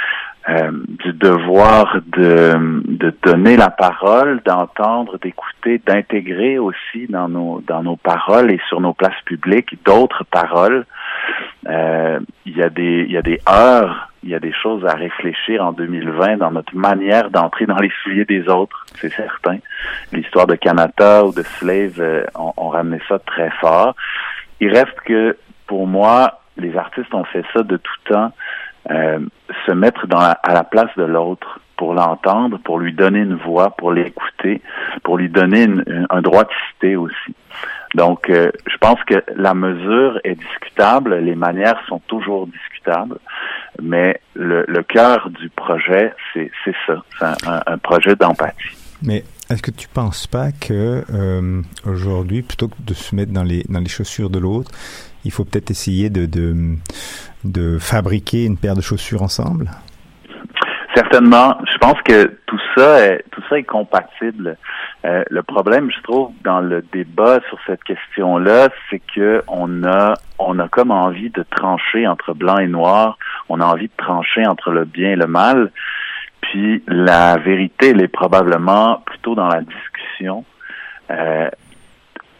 euh, 0.49 0.71
du 0.87 1.13
devoir 1.13 1.99
de, 2.07 2.55
de 2.87 3.13
donner 3.25 3.57
la 3.57 3.69
parole, 3.69 4.41
d'entendre, 4.45 5.19
d'écouter, 5.19 5.83
d'intégrer 5.85 6.57
aussi 6.57 7.09
dans 7.09 7.29
nos 7.29 7.61
dans 7.67 7.83
nos 7.83 7.97
paroles 7.97 8.53
et 8.53 8.61
sur 8.69 8.81
nos 8.81 8.95
places 8.95 9.21
publiques 9.25 9.77
d'autres 9.85 10.25
paroles. 10.25 10.87
Euh, 11.69 12.21
il 12.45 12.57
y 12.57 12.63
a 12.63 12.71
des 12.71 13.07
il 13.09 13.11
y 13.11 13.17
a 13.17 13.23
des 13.23 13.41
heures, 13.49 14.13
il 14.23 14.31
y 14.31 14.37
a 14.37 14.39
des 14.39 14.53
choses 14.53 14.87
à 14.87 14.95
réfléchir 14.95 15.65
en 15.65 15.73
2020 15.73 16.37
dans 16.37 16.53
notre 16.53 16.77
manière 16.77 17.31
d'entrer 17.31 17.67
dans 17.67 17.79
les 17.79 17.91
souliers 18.05 18.25
des 18.25 18.49
autres, 18.49 18.87
c'est 18.95 19.13
certain. 19.13 19.59
L'histoire 20.13 20.47
de 20.47 20.55
Canada 20.55 21.25
ou 21.25 21.33
de 21.33 21.43
Slave 21.43 21.99
euh, 21.99 22.25
ont, 22.37 22.53
ont 22.57 22.69
ramené 22.69 23.01
ça 23.09 23.19
très 23.19 23.51
fort. 23.61 23.97
Il 24.61 24.69
reste 24.69 25.01
que 25.05 25.37
pour 25.67 25.87
moi, 25.87 26.41
les 26.57 26.77
artistes 26.77 27.13
ont 27.15 27.25
fait 27.25 27.45
ça 27.53 27.63
de 27.63 27.77
tout 27.77 27.93
temps, 28.13 28.33
euh, 28.91 29.19
se 29.67 29.73
mettre 29.73 30.07
dans 30.07 30.21
la- 30.21 30.39
à 30.43 30.55
la 30.55 30.65
place 30.65 30.91
de 30.97 31.05
l'autre 31.05 31.61
pour 31.77 31.93
l'entendre, 31.93 32.59
pour 32.65 32.79
lui 32.79 32.93
donner 32.95 33.19
une 33.21 33.35
voix, 33.35 33.71
pour 33.77 33.93
l'écouter, 33.93 34.63
pour 35.03 35.19
lui 35.19 35.29
donner 35.29 35.65
une- 35.65 36.07
un 36.09 36.23
droit 36.23 36.45
de 36.45 36.51
citer 36.73 36.97
aussi. 36.97 37.35
Donc, 37.95 38.31
euh, 38.31 38.51
je 38.67 38.77
pense 38.79 39.03
que 39.05 39.23
la 39.35 39.55
mesure 39.55 40.19
est 40.25 40.35
discutable, 40.37 41.17
les 41.17 41.35
manières 41.35 41.79
sont 41.89 42.01
toujours 42.07 42.47
discutables, 42.47 43.19
mais 43.83 44.21
le, 44.35 44.65
le 44.69 44.83
cœur 44.83 45.31
du 45.31 45.49
projet, 45.51 46.13
c'est 46.33 46.51
ça, 46.87 47.03
c'est 47.19 47.25
un, 47.49 47.61
un- 47.67 47.79
projet 47.79 48.15
d'empathie. 48.17 48.77
Est-ce 49.51 49.63
que 49.63 49.71
tu 49.71 49.89
penses 49.89 50.27
pas 50.27 50.53
que 50.53 51.05
euh, 51.13 51.63
aujourd'hui, 51.87 52.43
plutôt 52.43 52.69
que 52.69 52.75
de 52.81 52.95
se 52.95 53.15
mettre 53.15 53.33
dans 53.33 53.45
les 53.45 53.65
dans 53.69 53.81
les 53.81 53.89
chaussures 53.89 54.31
de 54.31 54.39
l'autre, 54.39 54.71
il 55.25 55.31
faut 55.31 55.45
peut-être 55.45 55.71
essayer 55.71 56.11
de, 56.11 56.27
de 56.27 56.77
de 57.45 57.79
fabriquer 57.79 58.45
une 58.45 58.57
paire 58.57 58.75
de 58.75 58.81
chaussures 58.81 59.23
ensemble? 59.23 59.71
Certainement, 60.95 61.59
je 61.71 61.77
pense 61.77 62.01
que 62.03 62.39
tout 62.47 62.59
ça 62.75 63.05
est, 63.05 63.23
tout 63.31 63.43
ça 63.51 63.59
est 63.59 63.65
compatible. 63.65 64.57
Euh, 65.05 65.23
le 65.29 65.43
problème, 65.43 65.91
je 65.95 66.03
trouve, 66.03 66.31
dans 66.43 66.61
le 66.61 66.81
débat 66.81 67.41
sur 67.51 67.59
cette 67.67 67.85
question-là, 67.85 68.71
c'est 68.89 69.03
que 69.15 69.43
on 69.47 69.85
a, 69.85 70.15
on 70.39 70.59
a 70.59 70.69
comme 70.69 70.91
envie 70.91 71.29
de 71.29 71.45
trancher 71.55 72.07
entre 72.07 72.33
blanc 72.33 72.57
et 72.57 72.67
noir. 72.67 73.19
On 73.51 73.61
a 73.61 73.67
envie 73.67 73.89
de 73.89 74.05
trancher 74.05 74.47
entre 74.47 74.71
le 74.71 74.87
bien 74.87 75.11
et 75.11 75.17
le 75.17 75.27
mal. 75.27 75.71
Puis 76.51 76.83
la 76.87 77.37
vérité, 77.39 77.91
elle 77.91 78.03
est 78.03 78.09
probablement 78.09 79.03
plutôt 79.07 79.35
dans 79.35 79.49
la 79.49 79.63
discussion, 79.63 80.45
euh, 81.11 81.49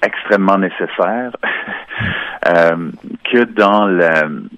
extrêmement 0.03 0.59
nécessaire, 0.59 1.33
euh, 2.49 2.91
que 3.25 3.45
dans 3.45 3.87
le, 3.87 4.49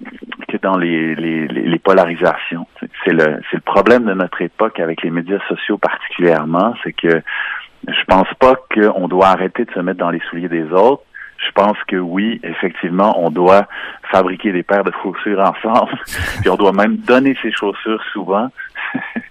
que 0.47 0.57
dans 0.57 0.77
les, 0.77 1.15
les, 1.15 1.47
les, 1.47 1.79
polarisations. 1.79 2.67
C'est 3.05 3.13
le, 3.13 3.41
c'est 3.49 3.57
le 3.57 3.61
problème 3.61 4.05
de 4.05 4.13
notre 4.13 4.41
époque 4.41 4.79
avec 4.79 5.01
les 5.03 5.09
médias 5.09 5.39
sociaux 5.47 5.77
particulièrement, 5.77 6.73
c'est 6.83 6.93
que 6.93 7.21
je 7.87 8.03
pense 8.07 8.27
pas 8.39 8.55
qu'on 8.73 9.07
doit 9.07 9.27
arrêter 9.27 9.65
de 9.65 9.71
se 9.71 9.79
mettre 9.79 9.99
dans 9.99 10.11
les 10.11 10.21
souliers 10.29 10.49
des 10.49 10.69
autres. 10.71 11.03
Je 11.37 11.51
pense 11.53 11.77
que 11.87 11.95
oui, 11.95 12.41
effectivement, 12.43 13.17
on 13.17 13.29
doit 13.29 13.67
fabriquer 14.11 14.51
des 14.51 14.63
paires 14.63 14.83
de 14.83 14.91
chaussures 15.01 15.39
ensemble, 15.63 15.97
puis 16.41 16.49
on 16.49 16.55
doit 16.57 16.73
même 16.73 16.97
donner 16.97 17.35
ses 17.41 17.51
chaussures 17.51 18.03
souvent. 18.11 18.49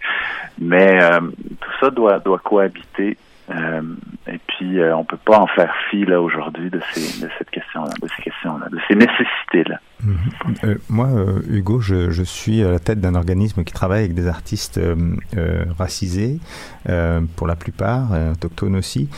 Mais 0.61 1.03
euh, 1.03 1.21
tout 1.21 1.71
ça 1.81 1.91
doit 1.91 2.19
doit 2.19 2.39
cohabiter. 2.39 3.17
Euh, 3.51 3.81
et 4.27 4.39
puis 4.47 4.79
euh, 4.79 4.95
on 4.95 5.05
peut 5.05 5.17
pas 5.17 5.39
en 5.39 5.47
faire 5.47 5.75
fi 5.91 6.05
là 6.05 6.21
aujourd'hui 6.21 6.69
de 6.69 6.81
ces 6.93 7.25
de 7.25 7.31
cette 7.39 7.49
question-là, 7.49 7.93
de 8.03 8.09
ces 8.15 8.23
questions-là, 8.23 8.69
de 8.71 8.79
ces 8.87 8.95
nécessités-là. 8.95 9.81
Euh, 10.65 10.75
moi, 10.91 11.07
euh, 11.07 11.41
Hugo, 11.49 11.81
je, 11.81 12.11
je 12.11 12.23
suis 12.23 12.63
à 12.63 12.71
la 12.71 12.79
tête 12.79 13.01
d'un 13.01 13.15
organisme 13.15 13.65
qui 13.65 13.73
travaille 13.73 14.01
avec 14.01 14.15
des 14.15 14.29
artistes 14.29 14.77
euh, 14.77 14.95
euh, 15.39 15.65
racisés, 15.79 16.41
pour 17.37 17.47
la 17.47 17.57
plupart, 17.57 18.11
autochtones 18.33 18.77
aussi. 18.77 19.09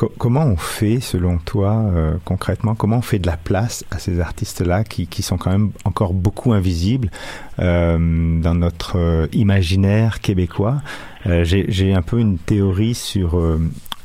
Co- 0.00 0.10
comment 0.16 0.46
on 0.46 0.56
fait, 0.56 0.98
selon 1.00 1.36
toi, 1.36 1.74
euh, 1.74 2.14
concrètement, 2.24 2.74
comment 2.74 2.96
on 2.96 3.02
fait 3.02 3.18
de 3.18 3.26
la 3.26 3.36
place 3.36 3.84
à 3.90 3.98
ces 3.98 4.18
artistes-là 4.18 4.82
qui, 4.82 5.22
sont 5.22 5.36
quand 5.36 5.50
même 5.50 5.72
encore 5.84 6.14
beaucoup 6.14 6.54
invisibles 6.54 7.10
euh, 7.58 8.40
dans 8.40 8.54
notre 8.54 8.96
euh, 8.96 9.26
imaginaire 9.34 10.22
québécois? 10.22 10.80
J'ai 11.26 11.92
un 11.92 12.00
peu 12.00 12.18
une 12.18 12.38
théorie 12.38 12.94
sur 12.94 13.38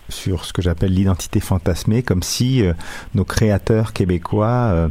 sur 0.09 0.43
ce 0.43 0.51
que 0.51 0.61
j'appelle 0.61 0.93
l'identité 0.93 1.39
fantasmée, 1.39 2.03
comme 2.03 2.23
si 2.23 2.61
nos 3.13 3.23
créateurs 3.23 3.93
québécois 3.93 4.89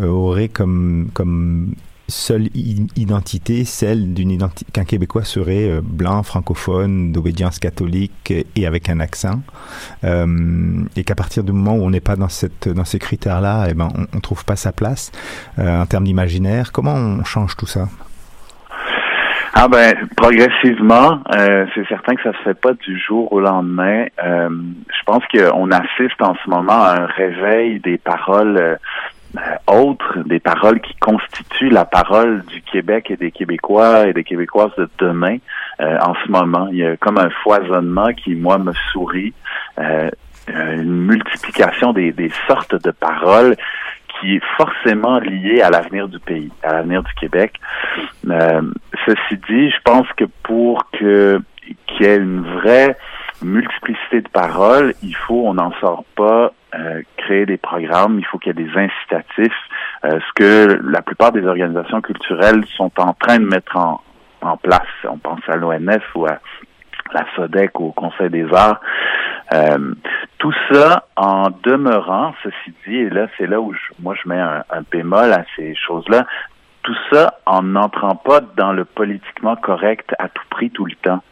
auraient 0.00 0.48
comme, 0.48 1.10
comme 1.14 1.74
seule 2.08 2.48
identité 2.96 3.64
celle 3.64 4.12
d'une 4.12 4.30
identi- 4.30 4.64
qu'un 4.72 4.84
Québécois 4.84 5.24
serait 5.24 5.68
euh, 5.68 5.80
blanc, 5.82 6.22
francophone, 6.22 7.12
d'obédience 7.12 7.58
catholique 7.58 8.32
et, 8.56 8.66
avec 8.66 8.88
un 8.88 9.00
accent, 9.00 9.42
Euh, 10.04 10.84
et 10.96 11.04
qu'à 11.04 11.14
partir 11.14 11.44
du 11.44 11.52
moment 11.52 11.76
où 11.76 11.82
on 11.82 11.90
n'est 11.90 12.00
pas 12.00 12.16
dans 12.16 12.28
cette 12.28 12.68
dans 12.68 12.84
ces 12.84 12.98
critères-là, 12.98 13.66
eh 13.70 13.74
ben 13.74 13.88
on, 13.96 14.06
on 14.16 14.20
trouve 14.20 14.44
pas 14.44 14.56
sa 14.56 14.72
place 14.72 15.12
euh, 15.58 15.82
en 15.82 15.86
termes 15.86 16.04
d'imaginaire. 16.04 16.72
Comment 16.72 16.94
on 16.94 17.24
change 17.24 17.56
tout 17.56 17.66
ça? 17.66 17.88
Ah 19.54 19.68
ben 19.68 19.94
progressivement, 20.16 21.20
euh, 21.32 21.64
c'est 21.74 21.86
certain 21.86 22.16
que 22.16 22.22
ça 22.22 22.32
se 22.32 22.42
fait 22.42 22.60
pas 22.60 22.74
du 22.74 22.98
jour 22.98 23.32
au 23.32 23.40
lendemain. 23.40 24.06
Euh, 24.22 24.50
je 24.50 25.02
pense 25.06 25.22
qu'on 25.32 25.70
assiste 25.70 26.20
en 26.20 26.34
ce 26.44 26.50
moment 26.50 26.82
à 26.82 27.02
un 27.02 27.06
réveil 27.06 27.80
des 27.80 27.96
paroles 27.96 28.78
euh, 29.36 29.72
autres, 29.72 30.20
des 30.26 30.40
paroles 30.40 30.80
qui 30.80 30.94
constituent 30.96 31.70
la 31.70 31.84
parole 31.84 32.44
du 32.46 32.62
Québec 32.62 33.10
et 33.10 33.16
des 33.16 33.30
Québécois 33.30 34.06
et 34.06 34.12
des 34.12 34.24
Québécoises 34.24 34.74
de 34.76 34.88
demain. 34.98 35.38
Euh, 35.80 35.98
en 36.00 36.14
ce 36.24 36.30
moment, 36.30 36.68
il 36.70 36.78
y 36.78 36.86
a 36.86 36.96
comme 36.96 37.18
un 37.18 37.30
foisonnement 37.42 38.12
qui 38.12 38.34
moi 38.34 38.58
me 38.58 38.72
sourit. 38.92 39.34
Euh, 39.78 40.10
euh, 40.50 40.76
une 40.76 41.06
multiplication 41.06 41.94
des, 41.94 42.12
des 42.12 42.30
sortes 42.46 42.74
de 42.82 42.90
paroles 42.90 43.56
qui 44.20 44.36
est 44.36 44.42
forcément 44.56 45.18
liée 45.18 45.62
à 45.62 45.70
l'avenir 45.70 46.06
du 46.06 46.18
pays, 46.18 46.50
à 46.62 46.74
l'avenir 46.74 47.02
du 47.02 47.12
Québec. 47.14 47.54
Euh, 48.28 48.62
ceci 49.06 49.40
dit, 49.48 49.70
je 49.70 49.80
pense 49.84 50.06
que 50.16 50.24
pour 50.42 50.90
que 50.90 51.40
qu'il 51.86 52.06
y 52.06 52.08
ait 52.08 52.16
une 52.16 52.42
vraie 52.42 52.96
multiplicité 53.44 54.20
de 54.20 54.28
paroles, 54.28 54.94
il 55.02 55.14
faut, 55.14 55.46
on 55.46 55.54
n'en 55.54 55.72
sort 55.80 56.04
pas, 56.16 56.52
euh, 56.74 57.02
créer 57.16 57.46
des 57.46 57.56
programmes, 57.56 58.18
il 58.18 58.24
faut 58.24 58.38
qu'il 58.38 58.56
y 58.56 58.60
ait 58.60 58.64
des 58.64 58.76
incitatifs, 58.76 59.52
euh, 60.04 60.18
ce 60.18 60.32
que 60.34 60.80
la 60.82 61.02
plupart 61.02 61.32
des 61.32 61.46
organisations 61.46 62.00
culturelles 62.00 62.64
sont 62.76 62.90
en 62.98 63.12
train 63.12 63.38
de 63.38 63.44
mettre 63.44 63.76
en, 63.76 64.00
en 64.42 64.56
place. 64.56 64.82
On 65.04 65.18
pense 65.18 65.40
à 65.48 65.56
l'ONF 65.56 66.02
ou 66.14 66.26
à 66.26 66.38
la 67.12 67.24
SODEC 67.36 67.78
ou 67.78 67.86
au 67.86 67.92
Conseil 67.92 68.30
des 68.30 68.52
arts. 68.52 68.80
Euh, 69.52 69.94
tout 70.38 70.54
ça 70.72 71.06
en 71.16 71.50
demeurant, 71.62 72.34
ceci 72.42 72.74
dit, 72.86 72.96
et 72.96 73.10
là 73.10 73.26
c'est 73.36 73.46
là 73.46 73.60
où 73.60 73.74
moi 74.02 74.14
je 74.20 74.28
mets 74.28 74.40
un, 74.40 74.64
un 74.70 74.82
bémol 74.90 75.32
à 75.32 75.44
ces 75.54 75.74
choses-là, 75.74 76.26
tout 76.82 76.96
ça 77.12 77.34
en 77.46 77.62
n'entrant 77.62 78.16
pas 78.16 78.40
dans 78.56 78.72
le 78.72 78.84
politiquement 78.84 79.56
correct 79.56 80.14
à 80.18 80.28
tout 80.28 80.42
prix 80.50 80.70
tout 80.70 80.86
le 80.86 80.94
temps. 80.96 81.22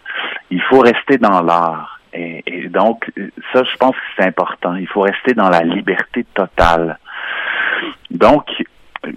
Il 0.50 0.62
faut 0.62 0.80
rester 0.80 1.18
dans 1.18 1.42
l'art. 1.42 2.01
Et, 2.12 2.42
et 2.46 2.68
donc, 2.68 3.10
ça, 3.52 3.62
je 3.64 3.76
pense 3.76 3.94
que 3.94 4.02
c'est 4.16 4.26
important. 4.26 4.74
Il 4.76 4.88
faut 4.88 5.00
rester 5.00 5.34
dans 5.34 5.48
la 5.48 5.62
liberté 5.62 6.24
totale. 6.34 6.98
Donc, 8.10 8.44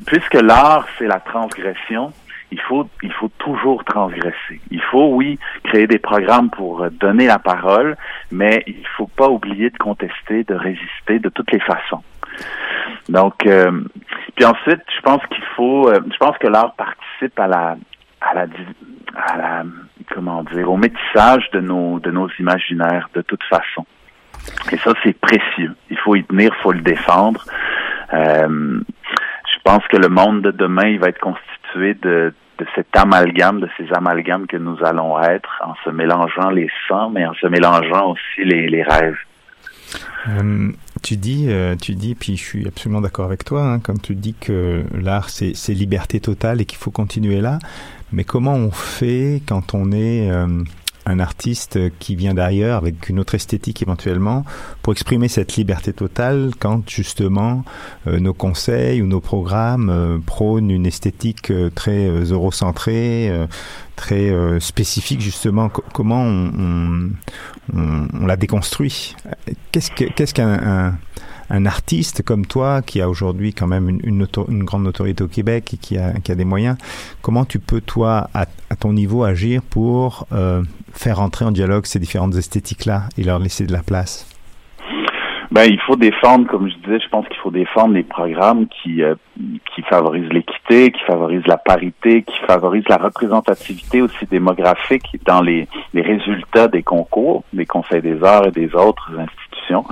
puisque 0.06 0.36
l'art, 0.36 0.88
c'est 0.98 1.08
la 1.08 1.20
transgression, 1.20 2.14
il 2.52 2.62
faut, 2.62 2.88
il 3.04 3.12
faut 3.12 3.30
toujours 3.38 3.84
transgresser. 3.84 4.62
Il 4.72 4.82
faut, 4.82 5.08
oui, 5.14 5.40
créer 5.64 5.88
des 5.88 6.00
programmes 6.00 6.50
pour 6.50 6.90
donner 6.92 7.28
la 7.28 7.40
parole, 7.40 7.98
mais 8.32 8.64
il 8.68 8.86
faut 8.96 9.08
pas 9.08 9.30
oublier 9.30 9.70
de 9.70 9.78
contester, 9.78 10.44
de 10.44 10.54
résister 10.54 11.20
de 11.20 11.30
toutes 11.30 11.52
les 11.52 11.60
façons. 11.60 12.04
Donc, 13.10 13.46
euh, 13.46 13.72
puis 14.36 14.46
ensuite, 14.46 14.82
je 14.96 15.02
pense 15.02 15.22
qu'il 15.28 15.44
faut, 15.56 15.90
euh, 15.90 16.00
je 16.12 16.18
pense 16.18 16.38
que 16.38 16.48
l'art 16.48 16.74
participe 16.76 17.40
à 17.40 17.48
la, 17.48 17.78
à 18.22 18.34
la, 18.34 18.46
à 19.16 19.38
la, 19.38 19.64
comment 20.14 20.44
dire, 20.44 20.70
au 20.70 20.78
métissage 20.78 21.50
de 21.54 21.60
nos, 21.60 22.00
de 22.00 22.12
nos 22.12 22.30
imaginaires 22.40 23.10
de 23.14 23.22
toute 23.22 23.44
façon. 23.44 23.86
Et 24.72 24.78
ça, 24.78 24.94
c'est 25.04 25.18
précieux. 25.20 25.76
Il 25.90 25.98
faut 25.98 26.16
y 26.16 26.24
tenir, 26.24 26.52
il 26.58 26.62
faut 26.62 26.72
le 26.72 26.82
défendre. 26.82 27.44
Euh, 28.14 28.80
je 29.54 29.62
pense 29.64 29.84
que 29.88 29.98
le 29.98 30.10
monde 30.10 30.42
de 30.42 30.52
demain, 30.52 30.88
il 30.88 31.00
va 31.00 31.08
être 31.08 31.20
constitué 31.20 31.96
de, 31.96 32.34
de 32.58 32.66
cet 32.76 32.88
amalgame, 32.96 33.60
de 33.60 33.70
ces 33.78 33.92
amalgames 33.94 34.48
que 34.48 34.58
nous 34.58 34.78
allons 34.84 35.20
être, 35.22 35.62
en 35.66 35.74
se 35.84 35.90
mélangeant 35.90 36.50
les 36.50 36.70
sangs, 36.88 37.10
mais 37.10 37.26
en 37.26 37.34
se 37.34 37.48
mélangeant 37.48 38.12
aussi 38.12 38.46
les, 38.46 38.84
rêves. 38.84 39.18
Euh, 40.30 40.72
tu 41.04 41.18
dis, 41.18 41.48
euh, 41.50 41.76
tu 41.76 41.96
dis, 41.96 42.16
puis 42.16 42.38
je 42.38 42.44
suis 42.44 42.68
absolument 42.68 43.02
d'accord 43.02 43.26
avec 43.26 43.44
toi, 43.44 43.64
hein, 43.64 43.80
quand 43.80 44.02
tu 44.02 44.16
dis 44.16 44.34
que 44.34 44.84
l'art 45.00 45.30
c'est 45.30 45.74
liberté 45.74 46.20
totale 46.20 46.62
et 46.62 46.66
qu'il 46.66 46.80
faut 46.80 46.92
continuer 46.92 47.42
là. 47.42 47.60
Mais 48.16 48.24
comment 48.24 48.56
on 48.56 48.72
fait 48.72 49.42
quand 49.46 49.74
on 49.74 49.92
est 49.92 50.30
euh, 50.32 50.48
un 51.06 51.20
artiste 51.20 51.78
qui 52.00 52.16
vient 52.16 52.34
d'ailleurs 52.34 52.78
avec 52.78 53.10
une 53.10 53.20
autre 53.20 53.36
esthétique 53.36 53.82
éventuellement 53.84 54.44
pour 54.82 54.94
exprimer 54.94 55.28
cette 55.28 55.56
liberté 55.58 55.94
totale 55.94 56.52
quand 56.58 56.90
justement 56.90 57.64
euh, 58.08 58.20
nos 58.20 58.34
conseils 58.34 59.02
ou 59.04 59.06
nos 59.06 59.20
programmes 59.20 59.90
euh, 59.92 60.18
prônent 60.26 60.72
une 60.72 60.86
esthétique 60.88 61.52
très 61.76 62.08
eurocentrée, 62.08 63.30
très 63.98 64.32
spécifique 64.62 65.20
justement? 65.22 65.68
Co- 65.70 65.84
comment 65.94 66.24
on, 66.24 67.10
la 68.26 68.38
déconstruit? 68.38 69.16
Qu'est-ce 69.72 69.92
que- 69.92 70.06
qu'est-ce 70.06 70.34
qu'un 70.34 70.98
un, 71.50 71.66
artiste 71.66 72.24
comme 72.24 72.46
toi 72.46 72.82
qui 72.82 73.02
a 73.02 73.10
aujourd'hui 73.10 73.54
quand 73.54 73.68
même 73.68 74.00
une, 74.04 74.28
grande 74.64 74.84
notoriété 74.84 75.24
au 75.24 75.28
Québec 75.28 75.74
et 75.74 75.78
qui 75.78 75.98
a, 75.98 76.14
des 76.14 76.46
moyens, 76.46 76.78
comment 77.22 77.46
tu 77.46 77.60
peux 77.60 77.82
toi 77.82 78.30
à, 78.34 78.46
à 78.70 78.76
ton 78.76 78.94
niveau 78.94 79.24
agir 79.24 79.62
pour 79.62 80.28
euh, 80.32 80.64
faire 80.94 81.22
entrer 81.22 81.46
en 81.46 81.52
dialogue 81.52 81.86
ces 81.86 82.00
différentes 82.00 82.36
esthétiques-là 82.36 83.10
et 83.18 83.24
leur 83.24 83.40
laisser 83.40 83.66
de 83.66 83.74
la 83.74 83.84
place? 83.84 84.26
Ben, 85.56 85.72
il 85.72 85.80
faut 85.80 85.96
défendre, 85.96 86.48
comme 86.48 86.70
je 86.70 86.76
disais, 86.76 87.00
je 87.00 87.08
pense 87.08 87.26
qu'il 87.30 87.38
faut 87.38 87.50
défendre 87.50 87.94
les 87.94 88.04
programmes 88.04 88.68
qui 88.68 89.02
euh, 89.02 89.16
qui 89.74 89.82
favorisent 89.84 90.28
l'équité, 90.28 90.92
qui 90.92 91.02
favorisent 91.06 91.48
la 91.48 91.56
parité, 91.56 92.24
qui 92.24 92.38
favorisent 92.46 92.90
la 92.90 92.98
représentativité 92.98 94.02
aussi 94.02 94.26
démographique 94.26 95.18
dans 95.26 95.40
les, 95.40 95.70
les 95.94 96.02
résultats 96.02 96.68
des 96.68 96.84
concours, 96.84 97.46
des 97.54 97.66
conseils 97.66 98.02
des 98.02 98.22
arts 98.22 98.48
et 98.48 98.52
des 98.52 98.76
autres 98.76 99.10
institutions. 99.18 99.86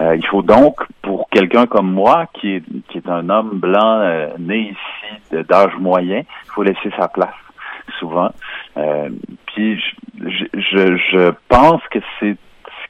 Euh, 0.00 0.16
il 0.16 0.26
faut 0.26 0.40
donc, 0.40 0.80
pour 1.02 1.28
quelqu'un 1.28 1.66
comme 1.66 1.92
moi, 1.92 2.24
qui 2.32 2.54
est, 2.54 2.62
qui 2.88 2.96
est 2.96 3.08
un 3.10 3.28
homme 3.28 3.58
blanc 3.58 3.98
euh, 4.00 4.28
né 4.38 4.70
ici 4.70 5.44
d'âge 5.46 5.76
moyen, 5.78 6.20
il 6.20 6.50
faut 6.54 6.62
laisser 6.62 6.90
sa 6.98 7.08
place 7.08 7.34
souvent. 7.98 8.30
Euh, 8.78 9.10
puis 9.46 9.78
je, 9.78 10.44
je, 10.54 10.96
je, 10.96 11.32
pense 11.48 11.82
que 11.90 11.98
c'est 12.18 12.32
ce 12.32 12.43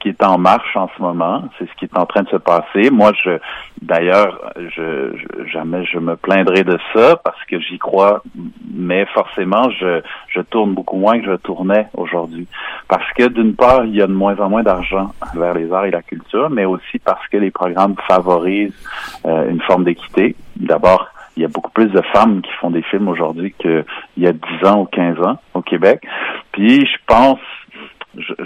qui 0.05 0.11
est 0.11 0.23
en 0.23 0.37
marche 0.37 0.77
en 0.77 0.91
ce 0.95 1.01
moment, 1.01 1.45
c'est 1.59 1.65
ce 1.67 1.75
qui 1.79 1.87
est 1.87 1.97
en 1.97 2.05
train 2.05 2.25
de 2.25 2.29
se 2.29 2.37
passer. 2.37 2.91
Moi, 2.91 3.13
je, 3.25 3.39
d'ailleurs, 3.81 4.53
je, 4.55 5.17
jamais 5.51 5.87
je 5.87 5.99
me 5.99 6.15
plaindrai 6.15 6.63
de 6.63 6.79
ça 6.93 7.17
parce 7.17 7.43
que 7.47 7.59
j'y 7.59 7.79
crois, 7.79 8.23
mais 8.71 9.07
forcément, 9.15 9.71
je, 9.71 10.03
tourne 10.51 10.75
beaucoup 10.75 10.99
moins 10.99 11.19
que 11.19 11.25
je 11.25 11.37
tournais 11.37 11.89
aujourd'hui. 11.95 12.47
Parce 12.87 13.11
que 13.17 13.29
d'une 13.29 13.55
part, 13.55 13.87
il 13.87 13.97
y 13.97 14.03
a 14.03 14.07
de 14.07 14.13
moins 14.13 14.39
en 14.41 14.51
moins 14.51 14.63
d'argent 14.63 15.15
vers 15.35 15.55
les 15.55 15.73
arts 15.73 15.87
et 15.87 15.91
la 15.91 16.03
culture, 16.03 16.51
mais 16.51 16.67
aussi 16.67 16.99
parce 16.99 17.27
que 17.29 17.39
les 17.39 17.51
programmes 17.51 17.95
favorisent 18.07 18.77
euh, 19.25 19.49
une 19.49 19.63
forme 19.63 19.85
d'équité. 19.85 20.37
D'abord, 20.57 21.09
il 21.39 21.43
y 21.45 21.47
a 21.47 21.49
beaucoup 21.49 21.71
plus 21.71 21.89
de 21.89 22.03
femmes 22.13 22.43
qui 22.43 22.53
font 22.61 22.71
des 22.71 22.83
films 22.83 23.09
aujourd'hui 23.09 23.55
qu'il 23.59 23.87
y 24.19 24.27
a 24.27 24.33
10 24.35 24.67
ans 24.67 24.83
ou 24.83 24.85
15 24.85 25.19
ans 25.23 25.39
au 25.55 25.63
Québec. 25.63 26.07
Puis, 26.53 26.85
je 26.85 26.97
pense 27.07 27.41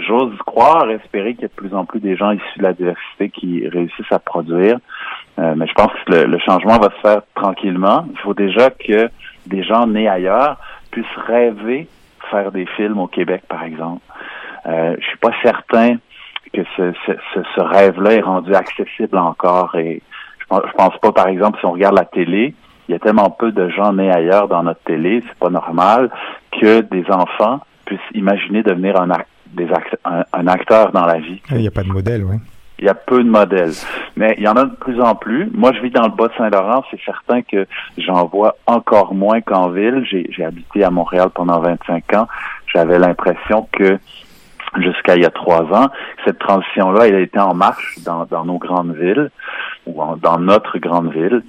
J'ose 0.07 0.37
croire, 0.45 0.89
espérer 0.89 1.33
qu'il 1.33 1.43
y 1.43 1.45
a 1.45 1.49
de 1.49 1.53
plus 1.53 1.73
en 1.73 1.85
plus 1.85 1.99
des 1.99 2.15
gens 2.15 2.31
issus 2.31 2.57
de 2.57 2.63
la 2.63 2.73
diversité 2.73 3.29
qui 3.29 3.67
réussissent 3.67 4.11
à 4.11 4.19
produire. 4.19 4.77
Euh, 5.39 5.53
mais 5.55 5.67
je 5.67 5.73
pense 5.73 5.91
que 6.05 6.11
le, 6.11 6.25
le 6.25 6.39
changement 6.39 6.77
va 6.79 6.89
se 6.89 6.99
faire 7.01 7.21
tranquillement. 7.35 8.05
Il 8.11 8.17
faut 8.19 8.33
déjà 8.33 8.69
que 8.71 9.09
des 9.45 9.63
gens 9.63 9.87
nés 9.87 10.07
ailleurs 10.07 10.57
puissent 10.91 11.05
rêver 11.27 11.87
faire 12.29 12.51
des 12.51 12.65
films 12.65 12.99
au 12.99 13.07
Québec, 13.07 13.43
par 13.47 13.63
exemple. 13.63 14.01
Euh, 14.65 14.95
je 14.99 15.05
suis 15.05 15.17
pas 15.17 15.31
certain 15.43 15.95
que 16.53 16.61
ce, 16.75 16.93
ce, 17.05 17.11
ce, 17.55 17.61
rêve-là 17.61 18.13
est 18.13 18.21
rendu 18.21 18.53
accessible 18.53 19.17
encore. 19.17 19.75
Et 19.75 20.01
je 20.39 20.45
pense, 20.47 20.61
je 20.67 20.73
pense 20.73 20.97
pas, 20.97 21.11
par 21.11 21.27
exemple, 21.27 21.59
si 21.59 21.65
on 21.65 21.71
regarde 21.71 21.95
la 21.97 22.05
télé, 22.05 22.53
il 22.87 22.91
y 22.91 22.95
a 22.95 22.99
tellement 22.99 23.29
peu 23.29 23.51
de 23.51 23.69
gens 23.69 23.93
nés 23.93 24.11
ailleurs 24.11 24.47
dans 24.47 24.63
notre 24.63 24.81
télé, 24.81 25.23
c'est 25.27 25.37
pas 25.37 25.49
normal 25.49 26.09
que 26.59 26.81
des 26.81 27.05
enfants 27.09 27.59
puissent 27.85 27.99
imaginer 28.13 28.63
devenir 28.63 28.99
un, 28.99 29.09
ac- 29.09 29.25
des 29.53 29.69
act- 29.71 29.97
un, 30.05 30.23
un 30.33 30.47
acteur 30.47 30.91
dans 30.91 31.05
la 31.05 31.19
vie. 31.19 31.41
Il 31.51 31.57
n'y 31.57 31.67
a 31.67 31.71
pas 31.71 31.83
de 31.83 31.89
modèle, 31.89 32.23
oui. 32.23 32.35
Il 32.81 32.85
y 32.85 32.89
a 32.89 32.93
peu 32.93 33.21
de 33.21 33.29
modèles. 33.29 33.73
Mais 34.15 34.35
il 34.37 34.43
y 34.43 34.47
en 34.47 34.53
a 34.55 34.63
de 34.63 34.73
plus 34.75 35.01
en 35.01 35.13
plus. 35.13 35.49
Moi, 35.53 35.73
je 35.73 35.81
vis 35.81 35.89
dans 35.91 36.03
le 36.07 36.11
Bas-Saint-Laurent. 36.15 36.83
C'est 36.89 36.99
certain 37.03 37.41
que 37.41 37.67
j'en 37.97 38.25
vois 38.27 38.55
encore 38.67 39.13
moins 39.13 39.41
qu'en 39.41 39.69
ville. 39.69 40.05
J'ai 40.09 40.45
habité 40.45 40.85
à 40.85 40.89
Montréal 40.89 41.29
pendant 41.35 41.59
25 41.59 42.13
ans. 42.13 42.27
J'avais 42.73 42.97
l'impression 42.97 43.67
que 43.73 43.99
jusqu'à 44.77 45.15
il 45.17 45.23
y 45.23 45.25
a 45.25 45.29
trois 45.31 45.63
ans, 45.73 45.89
cette 46.25 46.39
transition-là, 46.39 47.07
elle 47.07 47.15
a 47.15 47.19
été 47.19 47.39
en 47.39 47.53
marche 47.53 47.97
dans, 48.05 48.25
dans 48.25 48.45
nos 48.45 48.59
grandes 48.59 48.95
villes 48.95 49.29
ou 49.85 50.01
en- 50.01 50.15
dans 50.15 50.37
notre 50.39 50.77
grande 50.77 51.11
ville. 51.11 51.43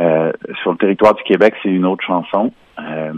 Euh, 0.00 0.32
sur 0.62 0.72
le 0.72 0.78
territoire 0.78 1.14
du 1.14 1.22
Québec, 1.22 1.54
c'est 1.62 1.68
une 1.68 1.84
autre 1.86 2.02
chanson. 2.04 2.52
Euh, 2.80 3.12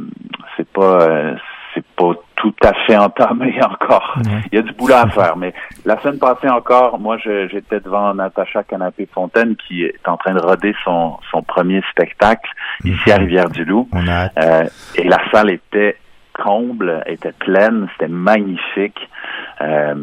c'est 0.57 0.68
pas 0.68 1.01
euh, 1.03 1.35
c'est 1.74 1.84
pas 1.96 2.12
tout 2.36 2.54
à 2.62 2.72
fait 2.86 2.96
entamé 2.96 3.58
encore. 3.62 4.16
Il 4.52 4.56
y 4.56 4.58
a 4.58 4.62
du 4.62 4.72
boulot 4.72 4.94
à 4.94 5.08
faire, 5.08 5.36
mais 5.36 5.52
la 5.84 6.00
semaine 6.00 6.18
passée 6.18 6.48
encore, 6.48 6.98
moi, 6.98 7.16
j'étais 7.18 7.80
devant 7.80 8.14
Natacha 8.14 8.62
Canapé-Fontaine 8.62 9.56
qui 9.56 9.84
est 9.84 10.06
en 10.06 10.16
train 10.16 10.34
de 10.34 10.40
roder 10.40 10.74
son, 10.84 11.18
son 11.30 11.42
premier 11.42 11.82
spectacle 11.90 12.50
ici 12.84 13.10
à 13.10 13.16
Rivière-du-Loup. 13.16 13.88
Euh, 13.94 14.64
et 14.96 15.04
la 15.04 15.18
salle 15.30 15.50
était 15.50 15.96
comble, 16.34 17.02
était 17.06 17.32
pleine, 17.32 17.88
c'était 17.92 18.10
magnifique. 18.10 19.08
Euh, 19.60 19.94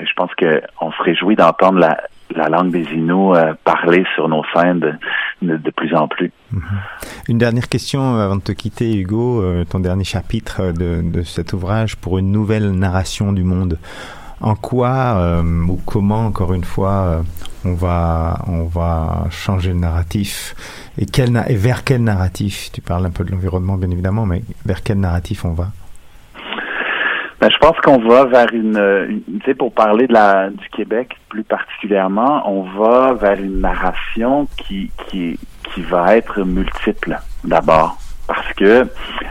je 0.00 0.12
pense 0.14 0.32
que 0.36 0.62
on 0.80 0.92
se 0.92 1.02
réjouit 1.02 1.36
d'entendre 1.36 1.78
la, 1.80 2.00
la 2.36 2.48
langue 2.48 2.70
des 2.70 2.84
Inuits 2.92 3.36
euh, 3.36 3.54
parler 3.64 4.04
sur 4.14 4.28
nos 4.28 4.42
scènes 4.54 4.80
de, 4.80 5.56
de, 5.56 5.70
plus 5.70 5.94
en 5.94 6.08
plus. 6.08 6.32
Une 7.28 7.38
dernière 7.38 7.68
question 7.68 8.16
avant 8.16 8.36
de 8.36 8.42
te 8.42 8.52
quitter, 8.52 8.96
Hugo. 8.96 9.42
Euh, 9.42 9.64
ton 9.64 9.80
dernier 9.80 10.04
chapitre 10.04 10.60
euh, 10.60 10.72
de, 10.72 11.02
de 11.02 11.22
cet 11.22 11.52
ouvrage 11.52 11.96
pour 11.96 12.18
une 12.18 12.30
nouvelle 12.30 12.70
narration 12.70 13.32
du 13.32 13.44
monde. 13.44 13.78
En 14.40 14.56
quoi 14.56 15.14
euh, 15.18 15.42
ou 15.68 15.80
comment, 15.86 16.26
encore 16.26 16.52
une 16.52 16.64
fois, 16.64 16.90
euh, 16.90 17.22
on 17.64 17.74
va 17.74 18.40
on 18.48 18.64
va 18.64 19.26
changer 19.30 19.72
le 19.72 19.78
narratif 19.78 20.56
et 20.98 21.06
quel 21.06 21.44
et 21.48 21.54
vers 21.54 21.84
quel 21.84 22.02
narratif? 22.02 22.70
Tu 22.72 22.80
parles 22.80 23.06
un 23.06 23.10
peu 23.10 23.22
de 23.24 23.30
l'environnement, 23.30 23.76
bien 23.76 23.90
évidemment, 23.90 24.26
mais 24.26 24.42
vers 24.66 24.82
quel 24.82 24.98
narratif 24.98 25.44
on 25.44 25.52
va? 25.52 25.70
Ben, 27.42 27.50
je 27.50 27.58
pense 27.58 27.76
qu'on 27.80 27.98
va 27.98 28.24
vers 28.26 28.52
une, 28.54 28.76
euh, 28.76 29.08
une- 29.08 29.40
tu 29.40 29.46
sais, 29.46 29.54
pour 29.56 29.74
parler 29.74 30.06
de 30.06 30.12
la 30.12 30.48
du 30.48 30.68
Québec 30.68 31.16
plus 31.28 31.42
particulièrement, 31.42 32.48
on 32.48 32.62
va 32.62 33.14
vers 33.14 33.40
une 33.40 33.60
narration 33.60 34.46
qui 34.56 34.92
qui 35.08 35.40
qui 35.74 35.82
va 35.82 36.16
être 36.16 36.44
multiple 36.44 37.18
d'abord, 37.42 37.96
parce 38.28 38.52
que 38.52 38.86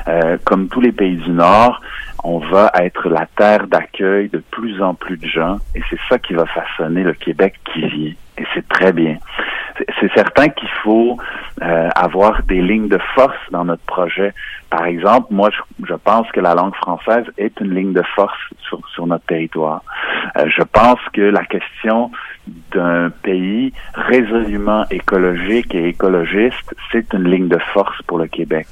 euh, 0.09 0.37
comme 0.43 0.67
tous 0.67 0.81
les 0.81 0.91
pays 0.91 1.15
du 1.15 1.29
Nord, 1.29 1.79
on 2.25 2.39
va 2.39 2.69
être 2.81 3.07
la 3.07 3.27
terre 3.37 3.65
d'accueil 3.67 4.27
de 4.27 4.39
plus 4.51 4.81
en 4.81 4.93
plus 4.93 5.15
de 5.15 5.27
gens, 5.27 5.55
et 5.73 5.81
c'est 5.89 5.99
ça 6.09 6.19
qui 6.19 6.33
va 6.33 6.45
façonner 6.47 7.03
le 7.03 7.13
Québec 7.13 7.53
qui 7.73 7.79
vient, 7.87 8.13
et 8.37 8.43
c'est 8.53 8.67
très 8.67 8.91
bien. 8.91 9.15
C'est- 9.77 10.11
certain 10.15 10.49
qu'il 10.49 10.67
faut 10.83 11.17
euh, 11.61 11.89
avoir 11.95 12.43
des 12.43 12.61
lignes 12.61 12.89
de 12.89 12.99
force 13.15 13.37
dans 13.51 13.63
notre 13.63 13.83
projet. 13.85 14.33
Par 14.69 14.85
exemple, 14.85 15.27
moi, 15.31 15.49
je, 15.51 15.85
je 15.85 15.93
pense 15.93 16.29
que 16.31 16.39
la 16.39 16.53
langue 16.53 16.75
française 16.75 17.25
est 17.37 17.59
une 17.61 17.73
ligne 17.73 17.93
de 17.93 18.03
force 18.15 18.37
sur, 18.67 18.79
sur 18.93 19.07
notre 19.07 19.25
territoire. 19.25 19.81
Euh, 20.37 20.45
je 20.49 20.63
pense 20.63 20.99
que 21.13 21.21
la 21.21 21.45
question 21.45 22.11
d'un 22.47 23.09
pays 23.09 23.73
résolument 23.93 24.85
écologique 24.89 25.73
et 25.75 25.89
écologiste, 25.89 26.75
c'est 26.91 27.13
une 27.13 27.29
ligne 27.29 27.47
de 27.47 27.59
force 27.73 28.01
pour 28.07 28.17
le 28.17 28.27
Québec. 28.27 28.67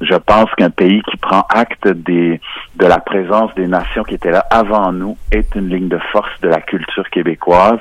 Je 0.00 0.14
pense 0.14 0.50
qu'un 0.56 0.70
pays 0.70 1.02
qui 1.10 1.16
prend 1.16 1.44
acte 1.48 1.88
des, 1.88 2.40
de 2.76 2.86
la 2.86 2.98
présence 2.98 3.54
des 3.54 3.66
nations 3.66 4.04
qui 4.04 4.14
étaient 4.14 4.30
là 4.30 4.44
avant 4.50 4.92
nous 4.92 5.16
est 5.30 5.54
une 5.54 5.68
ligne 5.68 5.88
de 5.88 5.98
force 6.10 6.40
de 6.40 6.48
la 6.48 6.60
culture 6.60 7.08
québécoise. 7.10 7.80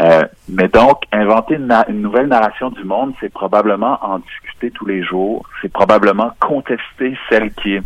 Euh, 0.00 0.24
mais 0.48 0.68
donc, 0.68 1.02
inventer 1.12 1.54
une, 1.54 1.72
une 1.88 2.02
nouvelle 2.02 2.26
narration 2.26 2.70
du 2.70 2.84
monde, 2.84 3.12
c'est 3.20 3.32
probablement 3.32 3.98
en 4.02 4.18
discuter 4.18 4.70
tous 4.70 4.86
les 4.86 5.02
jours. 5.02 5.48
C'est 5.62 5.72
probablement 5.72 6.32
contester 6.40 7.16
celle 7.28 7.52
qui 7.54 7.74
est 7.74 7.82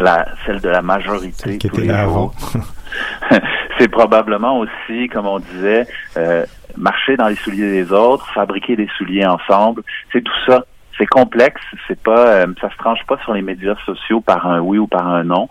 la, 0.00 0.26
celle 0.46 0.60
de 0.60 0.68
la 0.68 0.82
majorité 0.82 1.58
qui 1.58 1.68
tous 1.68 1.76
était 1.78 1.86
les 1.86 1.92
là 1.92 2.04
jours. 2.04 2.32
avant. 2.54 3.40
c'est 3.78 3.88
probablement 3.88 4.58
aussi, 4.58 5.08
comme 5.08 5.26
on 5.26 5.38
disait, 5.38 5.86
euh, 6.16 6.44
marcher 6.76 7.16
dans 7.16 7.28
les 7.28 7.36
souliers 7.36 7.70
des 7.70 7.92
autres, 7.92 8.26
fabriquer 8.32 8.76
des 8.76 8.88
souliers 8.98 9.26
ensemble. 9.26 9.82
C'est 10.12 10.22
tout 10.22 10.32
ça. 10.46 10.64
C'est 10.98 11.06
complexe. 11.06 11.62
C'est 11.88 12.00
pas, 12.02 12.26
euh, 12.28 12.46
ça 12.60 12.70
se 12.70 12.76
tranche 12.76 13.04
pas 13.06 13.18
sur 13.24 13.32
les 13.34 13.42
médias 13.42 13.76
sociaux 13.86 14.20
par 14.20 14.46
un 14.46 14.60
oui 14.60 14.78
ou 14.78 14.86
par 14.86 15.06
un 15.06 15.24
non. 15.24 15.48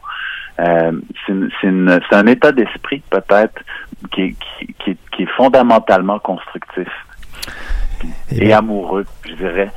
Euh, 0.60 0.92
c'est 1.28 2.16
un 2.16 2.28
état 2.28 2.52
d'esprit 2.52 3.02
peut-être 3.10 3.60
qui, 4.12 4.36
qui, 4.60 4.74
qui, 4.80 4.92
est- 4.92 4.98
qui 5.12 5.24
est 5.24 5.30
fondamentalement 5.36 6.20
constructif 6.20 6.88
et, 8.32 8.54
amoureux, 8.54 9.06
je 9.28 9.34
dirais, 9.34 9.72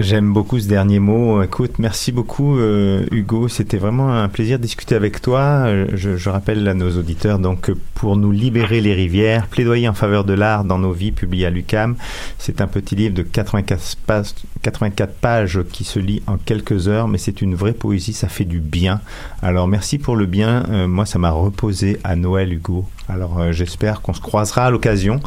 J'aime 0.00 0.32
beaucoup 0.32 0.58
ce 0.58 0.68
dernier 0.68 0.98
mot. 0.98 1.42
Écoute, 1.42 1.78
merci 1.78 2.12
beaucoup 2.12 2.58
euh, 2.58 3.04
Hugo. 3.10 3.48
C'était 3.48 3.76
vraiment 3.76 4.12
un 4.12 4.28
plaisir 4.28 4.58
de 4.58 4.62
discuter 4.62 4.94
avec 4.94 5.20
toi. 5.20 5.40
Euh, 5.66 5.86
Je, 5.94 6.28
rappelle 6.28 6.66
à 6.68 6.74
nos 6.74 6.98
auditeurs 6.98 7.38
donc 7.38 7.70
pour 7.94 8.16
nous 8.16 8.32
libérer 8.32 8.80
les 8.80 8.94
rivières, 8.94 9.46
plaidoyer 9.46 9.88
en 9.88 9.94
faveur 9.94 10.24
de 10.24 10.32
l'art 10.32 10.64
dans 10.64 10.78
nos 10.78 10.92
vies, 10.92 11.12
publié 11.12 11.46
à 11.46 11.50
l'UCAM. 11.50 11.96
C'est 12.38 12.60
un 12.60 12.66
petit 12.66 12.96
livre 12.96 13.14
de 13.14 13.22
84 13.22 13.96
pages, 14.06 14.34
84 14.62 15.14
pages 15.14 15.60
qui 15.70 15.84
se 15.84 15.98
lit 15.98 16.22
en 16.26 16.36
quelques 16.36 16.88
heures, 16.88 17.08
mais 17.08 17.18
c'est 17.18 17.42
une 17.42 17.54
vraie 17.54 17.72
poésie. 17.72 18.12
Ça 18.12 18.28
fait 18.28 18.44
du 18.44 18.60
bien. 18.60 19.00
Alors 19.42 19.68
merci 19.68 19.98
pour 19.98 20.16
le 20.16 20.26
bien. 20.26 20.64
Euh, 20.70 20.88
moi, 20.88 21.06
ça 21.06 21.18
m'a 21.18 21.30
reposé 21.30 21.98
à 22.04 22.16
Noël, 22.16 22.52
Hugo. 22.52 22.86
Alors 23.08 23.52
j'espère 23.52 24.00
qu'on 24.00 24.14
se 24.14 24.20
croisera 24.22 24.64
à 24.66 24.70
l'occasion. 24.70 25.20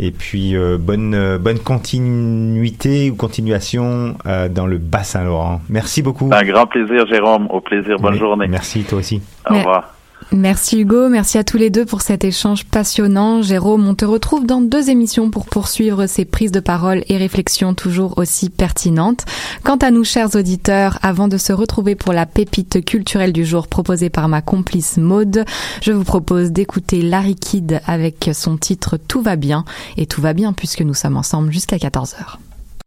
Et 0.00 0.10
puis 0.10 0.56
bonne 0.80 1.38
bonne 1.38 1.60
continuité 1.60 3.12
continuation 3.22 4.16
euh, 4.26 4.48
dans 4.48 4.66
le 4.66 4.78
Bas-Saint-Laurent. 4.78 5.60
Merci 5.68 6.02
beaucoup. 6.02 6.28
Un 6.32 6.42
grand 6.42 6.66
plaisir, 6.66 7.06
Jérôme. 7.06 7.46
Au 7.50 7.60
plaisir. 7.60 7.96
Bonne 8.00 8.14
Mais- 8.14 8.18
journée. 8.18 8.48
Merci 8.48 8.82
toi 8.82 8.98
aussi. 8.98 9.22
Au 9.48 9.54
revoir. 9.54 9.94
Merci 10.30 10.80
Hugo, 10.80 11.08
merci 11.08 11.36
à 11.36 11.44
tous 11.44 11.56
les 11.58 11.68
deux 11.68 11.84
pour 11.84 12.00
cet 12.00 12.24
échange 12.24 12.64
passionnant. 12.64 13.42
Jérôme, 13.42 13.86
on 13.86 13.94
te 13.94 14.04
retrouve 14.04 14.46
dans 14.46 14.60
deux 14.60 14.88
émissions 14.88 15.30
pour 15.30 15.46
poursuivre 15.46 16.06
ces 16.06 16.24
prises 16.24 16.52
de 16.52 16.60
parole 16.60 17.02
et 17.08 17.16
réflexions 17.16 17.74
toujours 17.74 18.16
aussi 18.18 18.48
pertinentes. 18.48 19.24
Quant 19.62 19.76
à 19.76 19.90
nous, 19.90 20.04
chers 20.04 20.34
auditeurs, 20.34 20.98
avant 21.02 21.28
de 21.28 21.36
se 21.36 21.52
retrouver 21.52 21.96
pour 21.96 22.12
la 22.12 22.24
pépite 22.24 22.84
culturelle 22.84 23.32
du 23.32 23.44
jour 23.44 23.66
proposée 23.68 24.10
par 24.10 24.28
ma 24.28 24.40
complice 24.42 24.96
Maude, 24.96 25.44
je 25.82 25.92
vous 25.92 26.04
propose 26.04 26.50
d'écouter 26.50 27.02
Larry 27.02 27.34
Kidd 27.34 27.80
avec 27.86 28.30
son 28.32 28.56
titre 28.56 28.96
Tout 28.96 29.22
va 29.22 29.36
bien. 29.36 29.64
Et 29.96 30.06
tout 30.06 30.22
va 30.22 30.32
bien 30.32 30.52
puisque 30.52 30.82
nous 30.82 30.94
sommes 30.94 31.16
ensemble 31.16 31.52
jusqu'à 31.52 31.76
14h. 31.76 32.38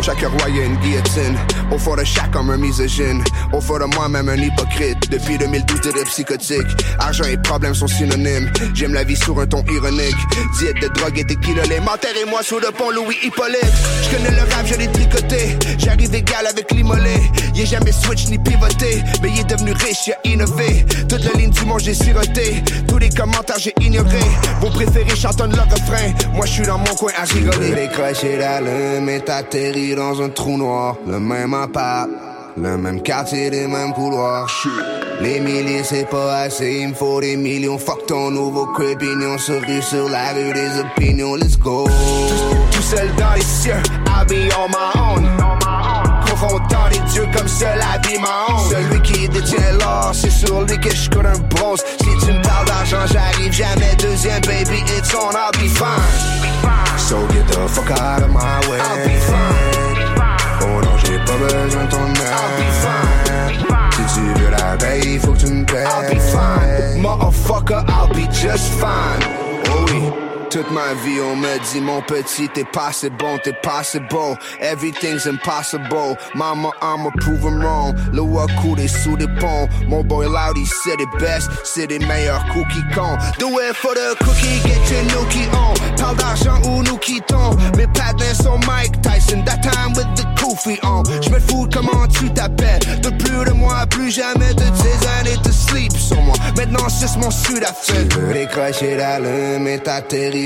Pour 0.00 0.06
chaque 0.06 0.24
roi, 0.24 0.48
une 0.48 0.76
guillotine. 0.76 1.36
Au 1.70 1.76
fond 1.76 1.94
de 1.94 2.04
chaque 2.04 2.34
homme, 2.34 2.48
un 2.48 2.56
misogyne. 2.56 3.22
Au 3.52 3.60
fond 3.60 3.78
de 3.78 3.84
moi-même, 3.84 4.30
un 4.30 4.36
hypocrite. 4.36 5.10
Depuis 5.10 5.36
2012, 5.36 5.92
des 5.92 6.04
psychotique. 6.04 6.66
Argent 6.98 7.24
et 7.24 7.36
problème 7.36 7.74
sont 7.74 7.86
synonymes. 7.86 8.50
J'aime 8.72 8.94
la 8.94 9.04
vie 9.04 9.14
sur 9.14 9.38
un 9.38 9.46
ton 9.46 9.62
ironique. 9.64 10.16
Diète 10.58 10.80
de 10.80 10.88
drogue 10.88 11.18
et 11.18 11.24
tequila. 11.26 11.64
Les 11.64 11.80
M'enterrez-moi 11.80 12.42
sous 12.42 12.60
le 12.60 12.70
pont 12.70 12.88
Louis 12.88 13.18
Hippolyte. 13.22 13.60
Je 14.04 14.16
connais 14.16 14.30
le 14.30 14.40
rap, 14.40 14.64
je 14.64 14.74
l'ai 14.76 14.86
tricoté. 14.86 15.58
J'arrive 15.76 16.14
égal 16.14 16.46
avec 16.46 16.72
l'immolé. 16.72 17.20
Il 17.54 17.66
jamais 17.66 17.92
switch 17.92 18.28
ni 18.28 18.38
pivoté. 18.38 19.02
Mais 19.22 19.32
il 19.36 19.46
devenu 19.46 19.72
riche, 19.72 20.06
il 20.06 20.12
a 20.14 20.16
innové. 20.24 20.86
Toute 21.10 21.24
la 21.24 21.38
ligne 21.38 21.50
du 21.50 21.64
monde, 21.66 21.80
j'ai 21.80 21.92
siroté. 21.92 22.62
Tous 22.88 22.96
les 22.96 23.10
commentaires, 23.10 23.58
j'ai 23.58 23.74
ignoré. 23.82 24.20
Vos 24.62 24.70
préférés 24.70 25.14
chantonnent 25.14 25.54
le 25.54 25.60
refrain. 25.60 26.14
Moi, 26.32 26.46
je 26.46 26.52
suis 26.52 26.62
dans 26.62 26.78
mon 26.78 26.94
coin 26.94 27.12
à 27.18 27.24
rigoler. 27.24 27.72
Décroché 27.72 28.38
la 28.38 28.62
lune, 28.62 29.04
mais 29.04 29.20
dans 29.94 30.20
un 30.22 30.28
trou 30.28 30.56
noir. 30.56 30.96
Le 31.06 31.18
même 31.20 31.54
appart. 31.54 32.08
Le 32.56 32.76
même 32.76 33.00
quartier, 33.00 33.48
les 33.48 33.66
mêmes 33.66 33.92
couloirs. 33.92 34.48
Les 35.20 35.38
milliers, 35.38 35.84
c'est 35.84 36.08
pas 36.08 36.40
assez, 36.40 36.80
il 36.80 36.88
me 36.88 36.94
faut 36.94 37.20
des 37.20 37.36
millions. 37.36 37.78
Fuck 37.78 38.06
ton 38.06 38.30
nouveau 38.30 38.66
crépignon 38.66 39.36
rue, 39.36 39.82
sur 39.82 40.08
la 40.08 40.32
rue 40.32 40.52
des 40.52 40.80
opinions. 40.80 41.36
Let's 41.36 41.56
go. 41.58 41.86
Tout 42.72 42.82
seul 42.82 43.14
dans 43.16 43.34
les 43.34 43.42
cieux, 43.42 43.82
I'll 44.06 44.26
be 44.26 44.52
on 44.58 44.68
my 44.68 45.00
own. 45.00 45.28
Confrontant 46.28 46.88
les 46.90 46.98
dieux 47.10 47.28
comme 47.36 47.48
seul 47.48 47.78
la 47.78 47.98
vie 48.08 48.18
ma. 48.18 48.58
Celui 48.68 49.00
qui 49.02 49.28
détient 49.28 49.72
l'or, 49.78 50.10
c'est 50.12 50.30
sur 50.30 50.62
lui 50.62 50.78
que 50.78 50.94
je 50.94 51.08
colle 51.08 51.26
un 51.26 51.38
bronze. 51.54 51.82
Si 51.98 52.26
tu 52.26 52.32
me 52.32 52.42
parles 52.42 52.66
d'argent, 52.66 53.06
j'arrive 53.12 53.52
jamais 53.52 53.94
deuxième, 53.98 54.40
baby, 54.42 54.82
it's 54.98 55.14
on, 55.14 55.30
I'll 55.30 55.52
be 55.52 55.68
fine. 55.68 56.39
So 56.96 57.26
get 57.28 57.46
the 57.48 57.68
fuck 57.68 57.90
out 57.90 58.22
of 58.22 58.30
my 58.30 58.60
way. 58.68 58.78
I'll 58.80 59.04
be 59.06 59.16
fine. 59.30 59.80
Oh 60.62 60.80
non, 60.80 60.96
j'ai 61.04 61.18
pas 61.18 61.36
besoin 61.38 61.84
de 61.84 61.90
ton 61.90 62.12
aide. 62.14 62.30
I'll 62.32 62.56
be 62.56 62.68
fine. 62.84 63.10
Si 63.92 64.14
tu 64.14 64.40
veux 64.40 64.50
la 64.50 64.76
paye, 64.76 65.18
faut 65.18 65.32
que 65.32 65.38
tu 65.38 65.46
me. 65.46 65.64
I'll 65.72 66.08
be 66.10 66.20
fine. 66.20 67.02
Motherfucker, 67.02 67.84
I'll 67.88 68.08
be 68.14 68.26
just 68.32 68.68
fine. 68.80 69.22
Oh 69.68 69.84
oui. 69.90 70.29
Toute 70.50 70.68
ma 70.72 70.94
vie, 71.04 71.20
on 71.20 71.36
me 71.36 71.58
dit, 71.70 71.80
mon 71.80 72.02
petit, 72.02 72.48
t'es 72.48 72.64
pas 72.64 72.88
assez 72.88 73.08
bon, 73.08 73.38
t'es 73.44 73.52
pas 73.52 73.78
assez 73.78 74.00
beau. 74.00 74.36
Everything's 74.60 75.26
impossible. 75.28 76.16
Mama, 76.34 76.70
I'ma 76.82 77.10
prove 77.20 77.44
him 77.44 77.62
wrong. 77.62 77.94
Le 78.12 78.22
a 78.22 78.46
coulé 78.60 78.88
sous 78.88 79.16
des 79.16 79.28
ponts. 79.38 79.68
Mon 79.86 80.02
boy 80.02 80.26
Loudy, 80.26 80.66
c'est 80.82 80.96
des 80.96 81.06
best, 81.20 81.48
c'est 81.62 81.86
des 81.86 82.00
meilleurs 82.00 82.44
qui 82.72 82.82
comptent. 82.92 83.20
Do 83.38 83.60
it 83.60 83.76
for 83.76 83.94
the 83.94 84.16
cookie, 84.24 84.60
get 84.64 84.90
your 84.90 85.04
nookie 85.12 85.48
on. 85.52 85.96
Parle 85.96 86.16
d'argent 86.16 86.60
ou 86.64 86.82
nous 86.82 86.98
quittons. 86.98 87.56
Mes 87.76 87.86
patins 87.86 88.34
sont 88.34 88.58
Mike 88.66 89.00
Tyson, 89.02 89.44
that 89.44 89.62
time 89.62 89.92
with 89.94 90.08
the 90.16 90.26
koofy 90.40 90.80
on. 90.82 91.04
J'me 91.22 91.38
fous 91.38 91.68
comment 91.72 92.08
tu 92.08 92.28
t'appelles. 92.30 92.80
De 93.02 93.10
plus 93.10 93.44
de 93.44 93.52
moi, 93.52 93.86
plus 93.88 94.10
jamais 94.10 94.52
de 94.54 94.64
tes 94.64 95.08
années 95.20 95.38
de 95.44 95.52
sleep 95.52 95.92
sur 95.92 96.20
moi. 96.22 96.34
Maintenant, 96.56 96.88
c'est 96.88 97.16
mon 97.18 97.30
sud 97.30 97.62
à. 97.62 97.72
Tu 97.84 97.92
veux 98.18 98.32
décrocher 98.32 98.96
la 98.96 99.20
lune, 99.20 99.62
mais 99.62 99.78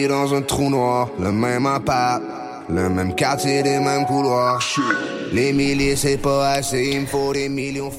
dans 0.08 0.34
un 0.34 0.42
trou 0.42 0.70
noir. 0.70 1.08
Le 1.20 1.32
même 1.32 1.66
appart. 1.66 2.22
Le 2.68 2.88
même 2.88 3.14
quartier, 3.14 3.62
les 3.62 3.78
mêmes 3.78 4.06
couloirs. 4.06 4.58
Les 5.32 5.52
milliers, 5.52 5.96
c'est 5.96 6.16
pas 6.16 6.52
assez, 6.52 6.92
il 6.94 7.02
me 7.02 7.06
faut 7.06 7.32
des 7.32 7.48
millions. 7.50 7.90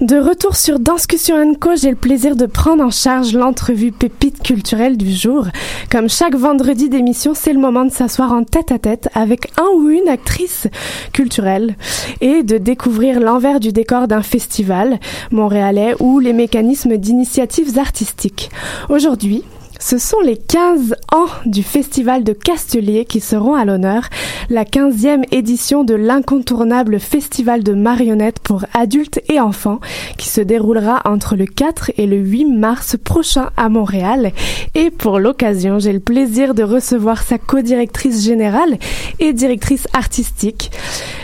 De 0.00 0.16
retour 0.16 0.54
sur 0.54 0.78
Danscussion 0.78 1.54
Co, 1.54 1.70
j'ai 1.74 1.90
le 1.90 1.96
plaisir 1.96 2.36
de 2.36 2.46
prendre 2.46 2.84
en 2.84 2.90
charge 2.90 3.34
l'entrevue 3.34 3.90
pépite 3.90 4.40
culturelle 4.40 4.96
du 4.96 5.12
jour. 5.12 5.46
Comme 5.90 6.08
chaque 6.08 6.36
vendredi 6.36 6.88
d'émission, 6.88 7.34
c'est 7.34 7.52
le 7.52 7.58
moment 7.58 7.84
de 7.84 7.90
s'asseoir 7.90 8.32
en 8.32 8.44
tête 8.44 8.70
à 8.70 8.78
tête 8.78 9.08
avec 9.14 9.50
un 9.58 9.68
ou 9.74 9.90
une 9.90 10.08
actrice 10.08 10.68
culturelle 11.12 11.76
et 12.20 12.44
de 12.44 12.58
découvrir 12.58 13.18
l'envers 13.18 13.58
du 13.58 13.72
décor 13.72 14.06
d'un 14.06 14.22
festival 14.22 15.00
montréalais 15.32 15.94
ou 15.98 16.20
les 16.20 16.32
mécanismes 16.32 16.98
d'initiatives 16.98 17.78
artistiques. 17.78 18.50
Aujourd'hui, 18.88 19.42
ce 19.84 19.98
sont 19.98 20.20
les 20.20 20.36
15 20.36 20.94
ans 21.12 21.26
du 21.46 21.62
Festival 21.62 22.24
de 22.24 22.32
Castelier 22.32 23.04
qui 23.04 23.20
seront 23.20 23.54
à 23.54 23.64
l'honneur, 23.64 24.08
la 24.50 24.64
15e 24.64 25.24
édition 25.30 25.84
de 25.84 25.94
l'incontournable 25.94 26.98
Festival 26.98 27.62
de 27.62 27.74
marionnettes 27.74 28.40
pour 28.40 28.64
adultes 28.74 29.20
et 29.28 29.40
enfants 29.40 29.80
qui 30.18 30.28
se 30.28 30.40
déroulera 30.40 31.00
entre 31.04 31.36
le 31.36 31.46
4 31.46 31.92
et 31.96 32.06
le 32.06 32.16
8 32.16 32.46
mars 32.46 32.96
prochain 33.02 33.50
à 33.56 33.68
Montréal. 33.68 34.32
Et 34.74 34.90
pour 34.90 35.18
l'occasion, 35.18 35.78
j'ai 35.78 35.92
le 35.92 36.00
plaisir 36.00 36.54
de 36.54 36.62
recevoir 36.62 37.22
sa 37.22 37.38
co-directrice 37.38 38.24
générale 38.24 38.78
et 39.18 39.32
directrice 39.32 39.86
artistique, 39.92 40.70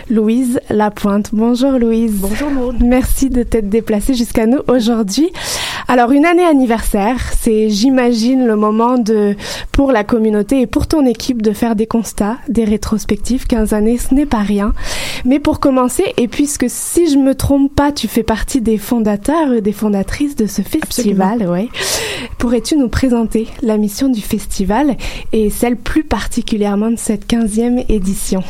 Louise 0.09 0.59
Lapointe. 0.69 1.29
Bonjour 1.33 1.71
Louise. 1.73 2.13
Bonjour 2.15 2.49
Maud. 2.49 2.75
Merci 2.81 3.29
de 3.29 3.43
t'être 3.43 3.69
déplacée 3.69 4.13
jusqu'à 4.13 4.45
nous 4.45 4.59
aujourd'hui. 4.67 5.29
Alors 5.87 6.11
une 6.11 6.25
année 6.25 6.45
anniversaire, 6.45 7.17
c'est 7.39 7.69
j'imagine 7.69 8.45
le 8.45 8.55
moment 8.55 8.99
de 8.99 9.35
pour 9.79 9.93
la 9.93 10.03
communauté 10.03 10.59
et 10.59 10.67
pour 10.67 10.87
ton 10.87 11.05
équipe 11.05 11.41
de 11.41 11.53
faire 11.53 11.73
des 11.73 11.87
constats, 11.87 12.35
des 12.49 12.65
rétrospectives. 12.65 13.47
15 13.47 13.71
années, 13.71 13.97
ce 13.97 14.13
n'est 14.13 14.25
pas 14.25 14.39
rien. 14.39 14.73
Mais 15.23 15.39
pour 15.39 15.61
commencer, 15.61 16.03
et 16.17 16.27
puisque 16.27 16.65
si 16.67 17.09
je 17.09 17.17
me 17.17 17.33
trompe 17.33 17.73
pas, 17.73 17.93
tu 17.93 18.09
fais 18.09 18.23
partie 18.23 18.59
des 18.59 18.77
fondateurs 18.77 19.53
et 19.53 19.61
des 19.61 19.71
fondatrices 19.71 20.35
de 20.35 20.47
ce 20.47 20.63
festival, 20.63 21.47
ouais. 21.47 21.69
Pourrais-tu 22.39 22.75
nous 22.75 22.89
présenter 22.89 23.47
la 23.61 23.77
mission 23.77 24.09
du 24.09 24.21
festival 24.21 24.97
et 25.31 25.49
celle 25.49 25.77
plus 25.77 26.03
particulièrement 26.03 26.91
de 26.91 26.97
cette 26.97 27.25
15e 27.25 27.85
édition? 27.87 28.43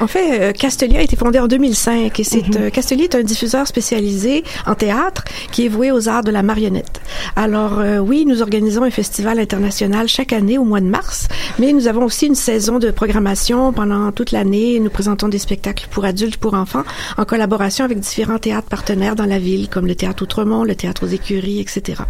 En 0.00 0.06
fait, 0.06 0.40
euh, 0.40 0.52
Castelier 0.52 0.98
a 0.98 1.02
été 1.02 1.16
fondé 1.16 1.38
en 1.38 1.46
2005 1.46 2.20
et 2.20 2.24
c'est 2.24 2.56
euh, 2.56 2.70
Castelier 2.70 3.04
est 3.04 3.14
un 3.14 3.22
diffuseur 3.22 3.66
spécialisé 3.66 4.44
en 4.66 4.74
théâtre 4.74 5.24
qui 5.50 5.64
est 5.64 5.68
voué 5.68 5.92
aux 5.92 6.08
arts 6.08 6.24
de 6.24 6.30
la 6.30 6.42
marionnette. 6.42 7.00
Alors 7.36 7.78
euh, 7.78 7.98
oui, 7.98 8.24
nous 8.26 8.42
organisons 8.42 8.82
un 8.82 8.90
festival 8.90 9.38
international 9.38 10.08
chaque 10.08 10.32
année 10.32 10.57
au 10.58 10.64
mois 10.64 10.80
de 10.80 10.86
mars, 10.86 11.28
mais 11.58 11.72
nous 11.72 11.88
avons 11.88 12.04
aussi 12.04 12.26
une 12.26 12.34
saison 12.34 12.78
de 12.78 12.90
programmation 12.90 13.72
pendant 13.72 14.12
toute 14.12 14.32
l'année. 14.32 14.80
Nous 14.80 14.90
présentons 14.90 15.28
des 15.28 15.38
spectacles 15.38 15.86
pour 15.90 16.04
adultes, 16.04 16.36
pour 16.36 16.54
enfants, 16.54 16.84
en 17.16 17.24
collaboration 17.24 17.84
avec 17.84 18.00
différents 18.00 18.38
théâtres 18.38 18.68
partenaires 18.68 19.16
dans 19.16 19.26
la 19.26 19.38
ville, 19.38 19.68
comme 19.68 19.86
le 19.86 19.94
théâtre 19.94 20.22
Outremont, 20.22 20.64
le 20.64 20.74
théâtre 20.74 21.04
aux 21.04 21.08
Écuries, 21.08 21.60
etc. 21.60 22.02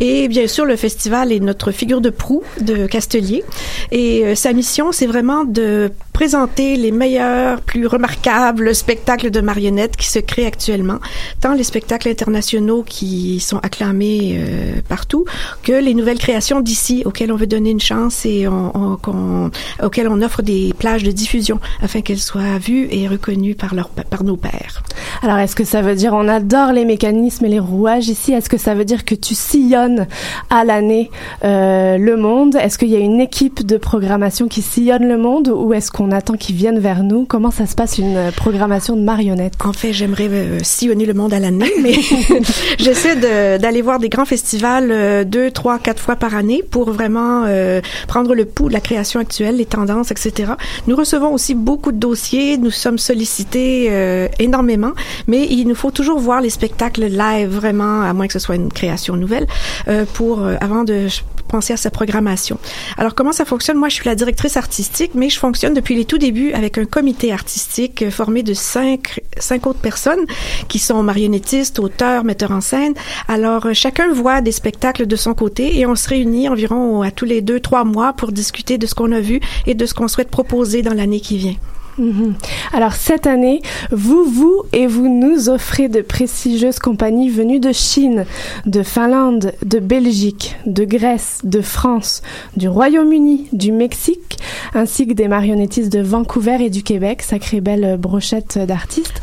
Et 0.00 0.28
bien 0.28 0.46
sûr, 0.46 0.64
le 0.64 0.76
festival 0.76 1.32
est 1.32 1.40
notre 1.40 1.72
figure 1.72 2.00
de 2.00 2.10
proue 2.10 2.42
de 2.60 2.86
Castelier. 2.86 3.44
Et 3.90 4.24
euh, 4.24 4.34
sa 4.34 4.52
mission, 4.52 4.92
c'est 4.92 5.06
vraiment 5.06 5.44
de 5.44 5.90
présenter 6.12 6.76
les 6.76 6.92
meilleurs, 6.92 7.60
plus 7.62 7.86
remarquables 7.86 8.74
spectacles 8.74 9.30
de 9.30 9.40
marionnettes 9.40 9.96
qui 9.96 10.06
se 10.06 10.18
créent 10.18 10.46
actuellement, 10.46 10.98
tant 11.40 11.54
les 11.54 11.64
spectacles 11.64 12.08
internationaux 12.08 12.84
qui 12.86 13.40
sont 13.40 13.58
acclamés 13.58 14.36
euh, 14.36 14.80
partout, 14.88 15.24
que 15.62 15.72
les 15.72 15.94
nouvelles 15.94 16.18
créations 16.18 16.60
d'ici 16.60 17.02
auxquelles 17.04 17.32
on 17.32 17.36
veut 17.36 17.46
donner 17.46 17.71
une 17.72 17.80
chance 17.80 18.24
et 18.24 18.46
on, 18.48 18.98
on- 19.06 19.50
auxquelles 19.82 20.08
on 20.08 20.22
offre 20.22 20.42
des 20.42 20.72
plages 20.78 21.02
de 21.02 21.10
diffusion 21.10 21.58
afin 21.82 22.00
qu'elles 22.02 22.18
soient 22.20 22.58
vues 22.58 22.86
et 22.90 23.08
reconnues 23.08 23.54
par, 23.54 23.74
leur, 23.74 23.88
par 23.88 24.22
nos 24.24 24.36
pairs. 24.36 24.82
Alors, 25.22 25.38
est-ce 25.38 25.56
que 25.56 25.64
ça 25.64 25.82
veut 25.82 25.94
dire 25.94 26.12
on 26.14 26.28
adore 26.28 26.72
les 26.72 26.84
mécanismes 26.84 27.44
et 27.44 27.48
les 27.48 27.58
rouages 27.58 28.08
ici 28.08 28.32
Est-ce 28.32 28.48
que 28.48 28.58
ça 28.58 28.74
veut 28.74 28.84
dire 28.84 29.04
que 29.04 29.14
tu 29.14 29.34
sillonnes 29.34 30.06
à 30.50 30.64
l'année 30.64 31.10
euh, 31.44 31.98
le 31.98 32.16
monde? 32.16 32.56
Est-ce 32.56 32.78
qu'il 32.78 32.88
y 32.88 32.96
a 32.96 33.00
une 33.00 33.20
équipe 33.20 33.66
de 33.66 33.76
programmation 33.76 34.46
qui 34.48 34.62
sillonne 34.62 35.08
le 35.08 35.16
monde 35.18 35.48
ou 35.48 35.72
est-ce 35.74 35.90
qu'on 35.90 36.10
attend 36.12 36.34
qu'ils 36.34 36.56
viennent 36.56 36.78
vers 36.78 37.02
nous? 37.02 37.24
Comment 37.24 37.50
ça 37.50 37.66
se 37.66 37.74
passe 37.74 37.98
une 37.98 38.16
euh, 38.16 38.30
programmation 38.30 38.96
de 38.96 39.02
marionnettes? 39.02 39.54
En 39.64 39.72
fait, 39.72 39.92
j'aimerais 39.92 40.28
euh, 40.30 40.58
sillonner 40.62 41.06
le 41.06 41.14
monde 41.14 41.32
à 41.34 41.38
l'année, 41.40 41.72
mais 41.82 41.94
j'essaie 42.78 43.16
de- 43.16 43.58
d'aller 43.58 43.82
voir 43.82 43.98
des 43.98 44.08
grands 44.08 44.24
festivals 44.24 44.90
euh, 44.90 45.24
deux, 45.24 45.50
trois, 45.50 45.78
quatre 45.78 46.00
fois 46.00 46.16
par 46.16 46.34
année 46.34 46.62
pour 46.68 46.90
vraiment 46.92 47.44
euh, 47.62 47.80
prendre 48.08 48.34
le 48.34 48.44
pouls 48.44 48.68
de 48.68 48.74
la 48.74 48.80
création 48.80 49.20
actuelle, 49.20 49.56
les 49.56 49.66
tendances, 49.66 50.10
etc. 50.10 50.52
Nous 50.86 50.96
recevons 50.96 51.32
aussi 51.32 51.54
beaucoup 51.54 51.92
de 51.92 51.98
dossiers, 51.98 52.58
nous 52.58 52.70
sommes 52.70 52.98
sollicités 52.98 53.88
euh, 53.90 54.28
énormément, 54.38 54.92
mais 55.26 55.46
il 55.46 55.66
nous 55.66 55.74
faut 55.74 55.90
toujours 55.90 56.18
voir 56.18 56.40
les 56.40 56.50
spectacles 56.50 57.06
live, 57.06 57.48
vraiment, 57.48 58.02
à 58.02 58.12
moins 58.12 58.26
que 58.26 58.32
ce 58.32 58.38
soit 58.38 58.56
une 58.56 58.72
création 58.72 59.16
nouvelle, 59.16 59.46
euh, 59.88 60.04
pour 60.14 60.42
euh, 60.42 60.56
avant 60.60 60.84
de 60.84 61.06
penser 61.48 61.74
à 61.74 61.76
sa 61.76 61.90
programmation. 61.90 62.58
Alors 62.96 63.14
comment 63.14 63.32
ça 63.32 63.44
fonctionne? 63.44 63.76
Moi, 63.76 63.90
je 63.90 63.96
suis 63.96 64.06
la 64.06 64.14
directrice 64.14 64.56
artistique, 64.56 65.12
mais 65.14 65.28
je 65.28 65.38
fonctionne 65.38 65.74
depuis 65.74 65.94
les 65.94 66.06
tout 66.06 66.18
débuts 66.18 66.52
avec 66.52 66.78
un 66.78 66.86
comité 66.86 67.32
artistique 67.32 68.02
euh, 68.02 68.10
formé 68.10 68.42
de 68.42 68.54
cinq 68.54 69.20
cinq 69.38 69.66
autres 69.66 69.80
personnes 69.80 70.24
qui 70.68 70.78
sont 70.78 71.02
marionnettistes, 71.02 71.78
auteurs, 71.78 72.24
metteurs 72.24 72.52
en 72.52 72.60
scène. 72.60 72.94
Alors 73.28 73.66
chacun 73.72 74.12
voit 74.12 74.40
des 74.40 74.52
spectacles 74.52 75.06
de 75.06 75.16
son 75.16 75.34
côté 75.34 75.78
et 75.78 75.86
on 75.86 75.94
se 75.94 76.08
réunit 76.08 76.48
environ 76.48 77.02
à 77.02 77.10
tous 77.10 77.24
les 77.24 77.40
deux 77.40 77.51
trois 77.60 77.84
mois 77.84 78.12
pour 78.12 78.32
discuter 78.32 78.78
de 78.78 78.86
ce 78.86 78.94
qu'on 78.94 79.12
a 79.12 79.20
vu 79.20 79.40
et 79.66 79.74
de 79.74 79.86
ce 79.86 79.94
qu'on 79.94 80.08
souhaite 80.08 80.30
proposer 80.30 80.82
dans 80.82 80.94
l'année 80.94 81.20
qui 81.20 81.38
vient. 81.38 81.56
Mhm. 81.98 82.34
Alors 82.72 82.94
cette 82.94 83.26
année, 83.26 83.60
vous, 83.90 84.24
vous 84.24 84.62
et 84.72 84.86
vous 84.86 85.08
nous 85.08 85.48
offrez 85.50 85.88
de 85.88 86.00
prestigieuses 86.00 86.78
compagnies 86.78 87.28
venues 87.28 87.60
de 87.60 87.72
Chine, 87.72 88.24
de 88.66 88.82
Finlande, 88.82 89.52
de 89.64 89.78
Belgique, 89.78 90.56
de 90.66 90.84
Grèce, 90.84 91.40
de 91.44 91.60
France, 91.60 92.22
du 92.56 92.68
Royaume-Uni, 92.68 93.48
du 93.52 93.72
Mexique, 93.72 94.38
ainsi 94.74 95.06
que 95.06 95.12
des 95.12 95.28
marionnettistes 95.28 95.92
de 95.92 96.00
Vancouver 96.00 96.58
et 96.60 96.70
du 96.70 96.82
Québec, 96.82 97.22
sacrée 97.22 97.60
belle 97.60 97.98
brochette 97.98 98.58
d'artistes. 98.58 99.20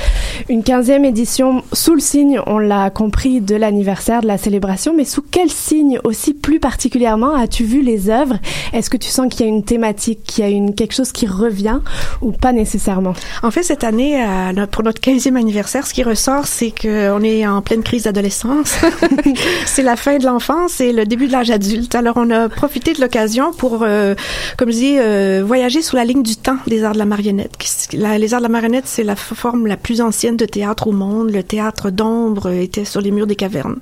Une 0.47 0.63
quinzième 0.63 1.05
édition 1.05 1.63
sous 1.73 1.93
le 1.93 1.99
signe, 1.99 2.39
on 2.47 2.57
l'a 2.59 2.89
compris, 2.89 3.41
de 3.41 3.55
l'anniversaire 3.55 4.21
de 4.21 4.27
la 4.27 4.37
célébration, 4.37 4.93
mais 4.95 5.05
sous 5.05 5.21
quel 5.29 5.49
signe 5.49 5.99
aussi 6.03 6.33
plus 6.33 6.59
particulièrement 6.59 7.35
as-tu 7.35 7.63
vu 7.63 7.81
les 7.81 8.09
œuvres? 8.09 8.37
Est-ce 8.73 8.89
que 8.89 8.97
tu 8.97 9.09
sens 9.09 9.27
qu'il 9.29 9.41
y 9.45 9.49
a 9.49 9.51
une 9.51 9.63
thématique, 9.63 10.23
qu'il 10.23 10.43
y 10.43 10.47
a 10.47 10.49
une, 10.49 10.73
quelque 10.75 10.93
chose 10.93 11.11
qui 11.11 11.27
revient 11.27 11.79
ou 12.21 12.31
pas 12.31 12.51
nécessairement? 12.53 13.13
En 13.43 13.51
fait, 13.51 13.63
cette 13.63 13.83
année, 13.83 14.23
notre- 14.55 14.71
pour 14.71 14.83
notre 14.83 15.01
15e 15.01 15.35
anniversaire, 15.35 15.85
ce 15.85 15.93
qui 15.93 16.03
ressort, 16.03 16.45
c'est 16.45 16.71
qu'on 16.71 17.21
est 17.23 17.45
en 17.45 17.61
pleine 17.61 17.83
crise 17.83 18.03
d'adolescence. 18.03 18.77
c'est 19.65 19.83
la 19.83 19.95
fin 19.95 20.17
de 20.17 20.25
l'enfance 20.25 20.79
et 20.81 20.93
le 20.93 21.05
début 21.05 21.27
de 21.27 21.31
l'âge 21.33 21.51
adulte. 21.51 21.95
Alors, 21.95 22.15
on 22.17 22.29
a 22.29 22.47
profité 22.49 22.93
de 22.93 23.01
l'occasion 23.01 23.51
pour, 23.51 23.79
euh, 23.83 24.15
comme 24.57 24.69
je 24.71 24.77
dis, 24.77 24.95
euh, 24.99 25.43
voyager 25.45 25.81
sous 25.81 25.95
la 25.95 26.05
ligne 26.05 26.23
du 26.23 26.35
temps 26.35 26.57
des 26.67 26.83
arts 26.83 26.93
de 26.93 26.99
la 26.99 27.05
marionnette. 27.05 27.51
La- 27.93 28.17
les 28.17 28.33
arts 28.33 28.39
de 28.41 28.43
la 28.45 28.49
marionnette, 28.49 28.85
c'est 28.87 29.03
la 29.03 29.15
forme 29.15 29.67
la 29.67 29.77
plus 29.77 30.01
ancienne 30.01 30.28
de 30.37 30.45
théâtre 30.45 30.87
au 30.87 30.91
monde. 30.91 31.31
Le 31.31 31.43
théâtre 31.43 31.89
d'ombre 31.89 32.49
était 32.49 32.85
sur 32.85 33.01
les 33.01 33.11
murs 33.11 33.27
des 33.27 33.35
cavernes. 33.35 33.77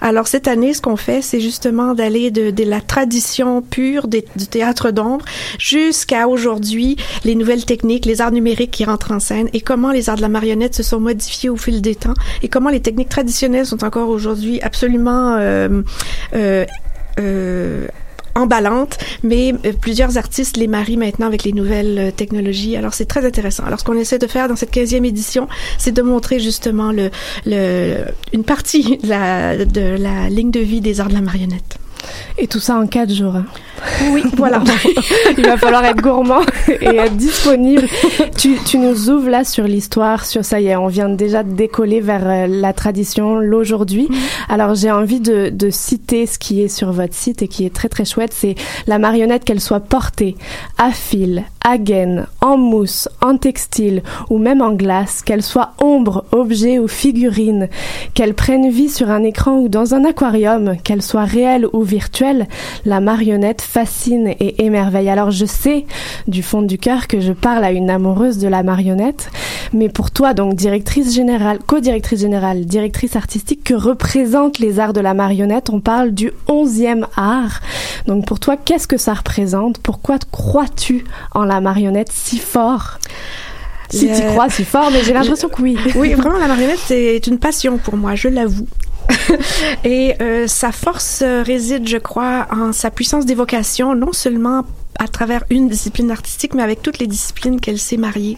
Alors, 0.00 0.26
cette 0.28 0.48
année, 0.48 0.74
ce 0.74 0.80
qu'on 0.80 0.96
fait, 0.96 1.22
c'est 1.22 1.40
justement 1.40 1.94
d'aller 1.94 2.30
de, 2.30 2.52
la 2.64 2.80
tradition 2.80 3.62
pure 3.62 4.08
des- 4.08 4.24
du 4.36 4.46
théâtre 4.46 4.90
d'ombre 4.90 5.24
jusqu'à 5.58 6.28
aujourd'hui, 6.28 6.96
les 7.24 7.34
nouvelles 7.34 7.64
techniques, 7.64 8.06
les 8.06 8.20
arts 8.20 8.32
numériques 8.32 8.70
qui 8.70 8.84
rentrent 8.84 9.12
en 9.12 9.20
scène 9.20 9.48
et 9.52 9.60
comment 9.60 9.90
les 9.90 10.08
arts 10.08 10.16
de 10.16 10.22
la 10.22 10.28
marionnette 10.28 10.74
se 10.74 10.82
sont 10.82 11.00
modifiés 11.00 11.50
au 11.50 11.56
fil 11.56 11.82
des 11.82 11.94
temps 11.94 12.14
et 12.42 12.48
comment 12.48 12.70
les 12.70 12.80
techniques 12.80 13.08
traditionnelles 13.08 13.66
sont 13.66 13.84
encore 13.84 14.08
aujourd'hui 14.08 14.60
absolument 14.62 15.36
euh, 15.38 15.82
euh, 16.34 16.64
euh, 17.18 17.86
emballantes, 18.34 18.98
mais 19.22 19.54
euh, 19.64 19.72
plusieurs 19.78 20.18
artistes 20.18 20.56
les 20.56 20.66
marient 20.66 20.96
maintenant 20.96 21.26
avec 21.26 21.44
les 21.44 21.52
nouvelles 21.52 21.98
euh, 21.98 22.10
technologies. 22.10 22.76
Alors 22.76 22.94
c'est 22.94 23.06
très 23.06 23.24
intéressant. 23.24 23.64
Alors 23.64 23.80
ce 23.80 23.84
qu'on 23.84 23.96
essaie 23.96 24.18
de 24.18 24.26
faire 24.26 24.48
dans 24.48 24.56
cette 24.56 24.72
15e 24.72 25.04
édition, 25.04 25.48
c'est 25.78 25.92
de 25.92 26.02
montrer 26.02 26.40
justement 26.40 26.92
le, 26.92 27.10
le, 27.46 28.04
une 28.32 28.44
partie 28.44 28.98
de 29.02 29.08
la, 29.08 29.64
de 29.64 29.96
la 29.98 30.28
ligne 30.28 30.50
de 30.50 30.60
vie 30.60 30.80
des 30.80 31.00
arts 31.00 31.08
de 31.08 31.14
la 31.14 31.20
marionnette. 31.20 31.78
Et 32.38 32.46
tout 32.46 32.60
ça 32.60 32.76
en 32.76 32.86
quatre 32.86 33.12
jours. 33.12 33.34
Oui, 34.10 34.22
voilà. 34.36 34.62
Il 35.38 35.44
va 35.44 35.56
falloir 35.56 35.84
être 35.84 36.00
gourmand 36.00 36.42
et 36.68 36.96
être 36.96 37.16
disponible. 37.16 37.86
Tu, 38.36 38.56
tu 38.64 38.78
nous 38.78 39.10
ouvres 39.10 39.28
là 39.28 39.44
sur 39.44 39.64
l'histoire, 39.64 40.24
sur 40.24 40.44
ça 40.44 40.60
y 40.60 40.68
est, 40.68 40.76
on 40.76 40.86
vient 40.86 41.08
déjà 41.08 41.42
de 41.42 41.52
décoller 41.52 42.00
vers 42.00 42.28
euh, 42.28 42.46
la 42.46 42.72
tradition, 42.72 43.36
l'aujourd'hui. 43.36 44.08
Alors 44.48 44.74
j'ai 44.74 44.90
envie 44.90 45.20
de, 45.20 45.50
de 45.50 45.70
citer 45.70 46.26
ce 46.26 46.38
qui 46.38 46.62
est 46.62 46.68
sur 46.68 46.92
votre 46.92 47.14
site 47.14 47.42
et 47.42 47.48
qui 47.48 47.64
est 47.64 47.74
très 47.74 47.88
très 47.88 48.04
chouette, 48.04 48.32
c'est 48.32 48.54
la 48.86 48.98
marionnette 48.98 49.44
qu'elle 49.44 49.60
soit 49.60 49.80
portée 49.80 50.36
à 50.78 50.90
fil, 50.90 51.44
à 51.64 51.78
gaine, 51.78 52.26
en 52.40 52.56
mousse, 52.56 53.08
en 53.20 53.36
textile 53.36 54.02
ou 54.30 54.38
même 54.38 54.62
en 54.62 54.72
glace, 54.72 55.22
qu'elle 55.22 55.42
soit 55.42 55.72
ombre, 55.80 56.24
objet 56.32 56.78
ou 56.78 56.88
figurine, 56.88 57.68
qu'elle 58.14 58.34
prenne 58.34 58.70
vie 58.70 58.88
sur 58.88 59.10
un 59.10 59.22
écran 59.22 59.58
ou 59.58 59.68
dans 59.68 59.94
un 59.94 60.04
aquarium, 60.04 60.76
qu'elle 60.82 61.02
soit 61.02 61.24
réelle 61.24 61.66
ou 61.72 61.82
virtuelle, 61.82 62.46
la 62.84 63.00
marionnette 63.00 63.62
fascine 63.62 64.28
et 64.40 64.64
émerveille. 64.64 65.08
Alors 65.08 65.30
je 65.30 65.46
sais 65.46 65.86
du 66.26 66.42
fond 66.42 66.62
du 66.62 66.78
cœur 66.78 67.06
que 67.06 67.20
je 67.20 67.32
parle 67.32 67.64
à 67.64 67.72
une 67.72 67.90
amoureuse 67.90 68.38
de 68.38 68.48
la 68.48 68.62
marionnette, 68.62 69.30
mais 69.72 69.88
pour 69.88 70.10
toi 70.10 70.34
donc 70.34 70.54
directrice 70.54 71.14
générale, 71.14 71.58
co-directrice 71.66 72.20
générale, 72.20 72.64
directrice 72.64 73.16
artistique, 73.16 73.64
que 73.64 73.74
représentent 73.74 74.58
les 74.58 74.78
arts 74.78 74.92
de 74.92 75.00
la 75.00 75.14
marionnette? 75.14 75.70
On 75.70 75.80
parle 75.80 76.12
du 76.12 76.32
onzième 76.48 77.06
art. 77.16 77.60
Donc 78.06 78.26
pour 78.26 78.40
toi, 78.40 78.56
qu'est-ce 78.56 78.88
que 78.88 78.96
ça 78.96 79.14
représente? 79.14 79.78
Pourquoi 79.78 80.18
crois-tu 80.30 81.04
en 81.34 81.44
la 81.44 81.51
marionnette 81.60 82.10
si 82.12 82.38
fort 82.38 82.98
si 83.92 84.06
tu 84.06 84.22
crois 84.28 84.48
si 84.48 84.64
fort, 84.64 84.90
mais 84.90 85.04
j'ai 85.04 85.12
l'impression 85.12 85.48
que 85.48 85.60
oui. 85.60 85.76
Oui, 85.94 86.14
vraiment, 86.14 86.38
la 86.38 86.48
marionnette, 86.48 86.80
c'est 86.82 87.26
une 87.26 87.38
passion 87.38 87.76
pour 87.78 87.96
moi, 87.96 88.14
je 88.14 88.28
l'avoue. 88.28 88.66
Et 89.84 90.14
euh, 90.22 90.46
sa 90.46 90.72
force 90.72 91.22
euh, 91.22 91.42
réside, 91.42 91.88
je 91.88 91.98
crois, 91.98 92.46
en 92.50 92.72
sa 92.72 92.90
puissance 92.90 93.26
d'évocation, 93.26 93.94
non 93.94 94.12
seulement 94.12 94.64
à 94.98 95.08
travers 95.08 95.42
une 95.50 95.68
discipline 95.68 96.10
artistique, 96.10 96.54
mais 96.54 96.62
avec 96.62 96.82
toutes 96.82 96.98
les 96.98 97.06
disciplines 97.06 97.60
qu'elle 97.60 97.78
s'est 97.78 97.96
mariée. 97.96 98.36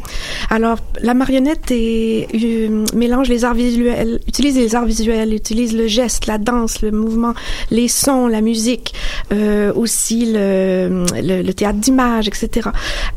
Alors, 0.50 0.78
la 1.00 1.12
marionnette 1.12 1.70
est, 1.70 2.28
euh, 2.34 2.84
mélange 2.94 3.28
les 3.28 3.44
arts 3.44 3.54
visuels, 3.54 4.20
utilise 4.26 4.56
les 4.56 4.74
arts 4.74 4.86
visuels, 4.86 5.34
utilise 5.34 5.76
le 5.76 5.86
geste, 5.86 6.26
la 6.26 6.38
danse, 6.38 6.80
le 6.80 6.90
mouvement, 6.90 7.34
les 7.70 7.88
sons, 7.88 8.28
la 8.28 8.40
musique, 8.40 8.94
euh, 9.32 9.72
aussi 9.74 10.32
le, 10.32 11.04
le, 11.22 11.42
le 11.42 11.54
théâtre 11.54 11.78
d'image, 11.78 12.28
etc. 12.28 12.68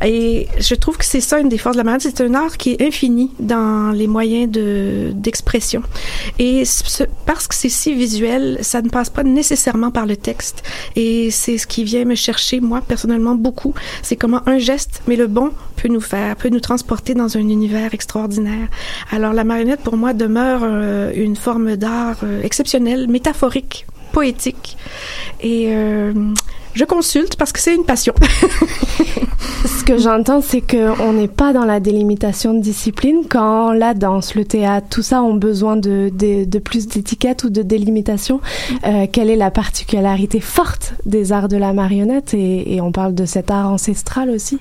Et 0.05 0.47
je 0.59 0.75
trouve 0.75 0.97
que 0.97 1.05
c'est 1.05 1.21
ça 1.21 1.39
une 1.39 1.49
des 1.49 1.57
forces 1.57 1.75
de 1.75 1.79
la 1.79 1.83
marionnette, 1.83 2.13
c'est 2.15 2.23
un 2.23 2.33
art 2.33 2.57
qui 2.57 2.71
est 2.73 2.81
infini 2.81 3.31
dans 3.39 3.91
les 3.91 4.07
moyens 4.07 4.51
de 4.51 5.11
d'expression. 5.13 5.81
Et 6.39 6.65
ce- 6.65 7.03
parce 7.25 7.47
que 7.47 7.55
c'est 7.55 7.69
si 7.69 7.93
visuel, 7.93 8.59
ça 8.61 8.81
ne 8.81 8.89
passe 8.89 9.09
pas 9.09 9.23
nécessairement 9.23 9.91
par 9.91 10.05
le 10.05 10.15
texte. 10.15 10.63
Et 10.95 11.29
c'est 11.31 11.57
ce 11.57 11.67
qui 11.67 11.83
vient 11.83 12.05
me 12.05 12.15
chercher, 12.15 12.59
moi, 12.59 12.81
personnellement, 12.87 13.35
beaucoup. 13.35 13.73
C'est 14.01 14.15
comment 14.15 14.41
un 14.47 14.57
geste, 14.57 15.01
mais 15.07 15.15
le 15.15 15.27
bon, 15.27 15.51
peut 15.75 15.87
nous 15.89 16.01
faire, 16.01 16.35
peut 16.35 16.49
nous 16.49 16.59
transporter 16.59 17.13
dans 17.13 17.37
un 17.37 17.41
univers 17.41 17.93
extraordinaire. 17.93 18.67
Alors, 19.11 19.33
la 19.33 19.43
marionnette, 19.43 19.81
pour 19.81 19.97
moi, 19.97 20.13
demeure 20.13 20.61
euh, 20.63 21.11
une 21.15 21.35
forme 21.35 21.75
d'art 21.75 22.17
euh, 22.23 22.41
exceptionnelle, 22.41 23.07
métaphorique, 23.07 23.85
poétique. 24.11 24.77
Et 25.41 25.67
euh, 25.67 26.13
je 26.77 26.85
consulte 26.85 27.35
parce 27.35 27.51
que 27.51 27.59
c'est 27.59 27.75
une 27.75 27.83
passion. 27.85 28.13
Ce 29.65 29.83
que 29.83 29.97
j'entends, 29.97 30.41
c'est 30.41 30.61
qu'on 30.61 31.13
n'est 31.13 31.27
pas 31.27 31.51
dans 31.51 31.65
la 31.65 31.79
délimitation 31.79 32.53
de 32.53 32.61
discipline 32.61 33.21
quand 33.29 33.71
la 33.71 33.93
danse, 33.93 34.35
le 34.35 34.45
théâtre, 34.45 34.87
tout 34.89 35.01
ça 35.01 35.21
ont 35.23 35.33
besoin 35.33 35.75
de, 35.75 36.09
de, 36.13 36.45
de 36.45 36.59
plus 36.59 36.87
d'étiquettes 36.87 37.43
ou 37.43 37.49
de 37.49 37.61
délimitation. 37.63 38.39
Euh, 38.85 39.07
quelle 39.11 39.29
est 39.29 39.35
la 39.35 39.49
particularité 39.51 40.39
forte 40.39 40.93
des 41.05 41.31
arts 41.31 41.47
de 41.47 41.57
la 41.57 41.73
marionnette 41.73 42.33
et, 42.33 42.75
et 42.75 42.81
on 42.81 42.91
parle 42.91 43.15
de 43.15 43.25
cet 43.25 43.49
art 43.51 43.71
ancestral 43.71 44.29
aussi. 44.29 44.59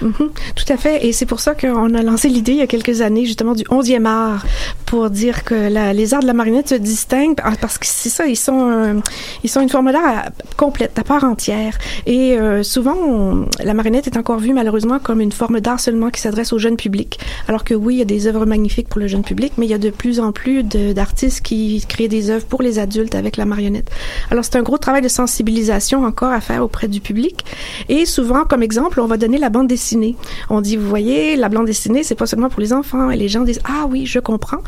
Mhm, 0.00 0.12
tout 0.56 0.72
à 0.72 0.76
fait. 0.76 1.06
Et 1.06 1.12
c'est 1.12 1.26
pour 1.26 1.40
ça 1.40 1.54
qu'on 1.54 1.94
a 1.94 2.02
lancé 2.02 2.28
l'idée 2.28 2.52
il 2.52 2.58
y 2.58 2.62
a 2.62 2.66
quelques 2.66 3.00
années, 3.00 3.24
justement, 3.26 3.54
du 3.54 3.64
11e 3.64 4.06
art, 4.06 4.44
pour 4.86 5.08
dire 5.10 5.44
que 5.44 5.54
la- 5.54 5.92
les 5.92 6.14
arts 6.14 6.22
de 6.22 6.26
la 6.26 6.32
marionnette 6.34 6.70
se 6.70 6.74
distinguent 6.74 7.38
ah, 7.44 7.52
parce 7.60 7.78
que 7.78 7.86
c'est 7.86 8.08
ça, 8.08 8.26
ils 8.26 8.36
sont, 8.36 8.70
euh, 8.70 8.94
ils 9.44 9.50
sont 9.50 9.60
une 9.60 9.68
forme 9.70 9.92
d'art 9.92 10.24
complète, 10.56 10.98
à 10.98 11.04
part 11.04 11.24
entière. 11.24 11.51
Et 12.06 12.36
euh, 12.38 12.62
souvent, 12.62 12.96
on- 12.96 13.46
la 13.62 13.74
marionnette 13.74 14.06
est 14.06 14.16
encore 14.16 14.38
vue 14.38 14.52
malheureusement 14.52 14.98
comme 14.98 15.20
une 15.20 15.32
forme 15.32 15.60
d'art 15.60 15.80
seulement 15.80 16.10
qui 16.10 16.20
s'adresse 16.20 16.52
au 16.52 16.58
jeune 16.58 16.76
public. 16.76 17.18
Alors 17.48 17.64
que 17.64 17.74
oui, 17.74 17.94
il 17.96 17.98
y 17.98 18.02
a 18.02 18.06
des 18.06 18.26
œuvres 18.26 18.46
magnifiques 18.46 18.88
pour 18.88 19.00
le 19.00 19.06
jeune 19.06 19.22
public, 19.22 19.52
mais 19.58 19.66
il 19.66 19.70
y 19.70 19.74
a 19.74 19.78
de 19.78 19.90
plus 19.90 20.20
en 20.20 20.32
plus 20.32 20.62
d'artistes 20.64 21.40
qui 21.42 21.84
créent 21.88 22.08
des 22.08 22.30
œuvres 22.30 22.46
pour 22.46 22.62
les 22.62 22.78
adultes 22.78 23.14
avec 23.14 23.36
la 23.36 23.44
marionnette. 23.44 23.90
Alors 24.30 24.44
c'est 24.44 24.56
un 24.56 24.62
gros 24.62 24.78
travail 24.78 25.02
de 25.02 25.08
sensibilisation 25.08 26.04
encore 26.04 26.32
à 26.32 26.40
faire 26.40 26.62
auprès 26.64 26.88
du 26.88 27.00
public. 27.00 27.44
Et 27.88 28.06
souvent, 28.06 28.44
comme 28.44 28.62
exemple, 28.62 29.00
on 29.00 29.06
va 29.06 29.16
donner 29.16 29.38
la 29.38 29.48
bande 29.50 29.66
dessinée. 29.68 30.16
On 30.50 30.60
dit, 30.60 30.76
vous 30.76 30.88
voyez, 30.88 31.36
la 31.36 31.48
bande 31.48 31.66
dessinée, 31.66 32.02
c'est 32.02 32.14
pas 32.14 32.26
seulement 32.26 32.48
pour 32.48 32.60
les 32.60 32.72
enfants. 32.72 33.10
Et 33.10 33.16
les 33.16 33.28
gens 33.28 33.42
disent, 33.42 33.60
ah 33.64 33.86
oui, 33.88 34.06
je 34.06 34.18
comprends. 34.18 34.58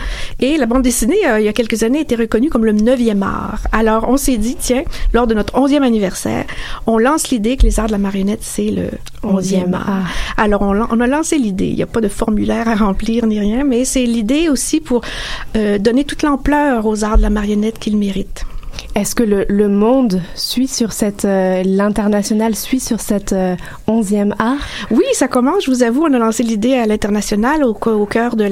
Et 0.41 0.57
la 0.57 0.67
bande 0.67 0.83
dessinée, 0.83 1.19
euh, 1.27 1.41
il 1.41 1.45
y 1.45 1.49
a 1.49 1.53
quelques 1.53 1.83
années, 1.83 2.01
était 2.01 2.17
reconnue 2.17 2.51
comme 2.51 2.65
le 2.65 2.73
neuvième 2.73 3.23
art. 3.23 3.61
Alors, 3.73 4.07
on 4.09 4.17
s'est 4.17 4.37
dit, 4.37 4.57
tiens, 4.59 4.83
lors 5.13 5.27
de 5.27 5.35
notre 5.35 5.57
onzième 5.57 5.83
anniversaire, 5.83 6.45
on 6.87 6.99
lance 6.99 7.31
l'idée 7.31 7.57
que 7.57 7.63
les 7.63 7.81
arts 7.81 7.87
de 7.87 7.93
la 7.93 7.99
marionnette, 7.99 8.43
c'est 8.43 8.71
le 8.71 8.91
onzième 9.23 9.75
art. 9.75 10.09
Alors, 10.37 10.63
on, 10.63 10.75
on 10.75 11.01
a 11.01 11.07
lancé 11.07 11.39
l'idée. 11.39 11.69
Il 11.69 11.77
n'y 11.77 11.83
a 11.83 11.87
pas 11.87 12.01
de 12.01 12.09
formulaire 12.09 12.69
à 12.69 12.75
remplir 12.75 13.27
ni 13.27 13.39
rien, 13.41 13.65
mais 13.65 13.85
c'est 13.85 14.05
l'idée 14.05 14.49
aussi 14.49 14.81
pour 14.81 15.03
euh, 15.57 15.79
donner 15.79 16.05
toute 16.05 16.23
l'ampleur 16.23 16.87
aux 16.87 17.05
arts 17.05 17.17
de 17.17 17.23
la 17.23 17.31
marionnette 17.31 17.79
qu'ils 17.79 17.97
méritent. 17.97 18.45
Est-ce 18.95 19.17
que 19.17 19.25
le, 19.25 19.45
le 19.49 19.69
monde 19.69 20.23
suit 20.37 20.69
sur 20.69 20.93
cette, 20.93 21.25
euh, 21.25 21.65
l'international 21.65 22.55
suit 22.55 22.79
sur 22.79 23.01
cette 23.01 23.33
euh, 23.33 23.57
onzième 23.89 24.37
art? 24.39 24.61
Oui, 24.93 25.03
ça 25.15 25.27
commence. 25.27 25.65
Je 25.65 25.71
vous 25.73 25.83
avoue, 25.83 26.05
on 26.09 26.13
a 26.15 26.19
lancé 26.19 26.45
l'idée 26.45 26.75
à 26.75 26.87
l'international 26.87 27.65
au, 27.65 27.71
au 27.73 28.07
cœur 28.07 28.37
de, 28.37 28.49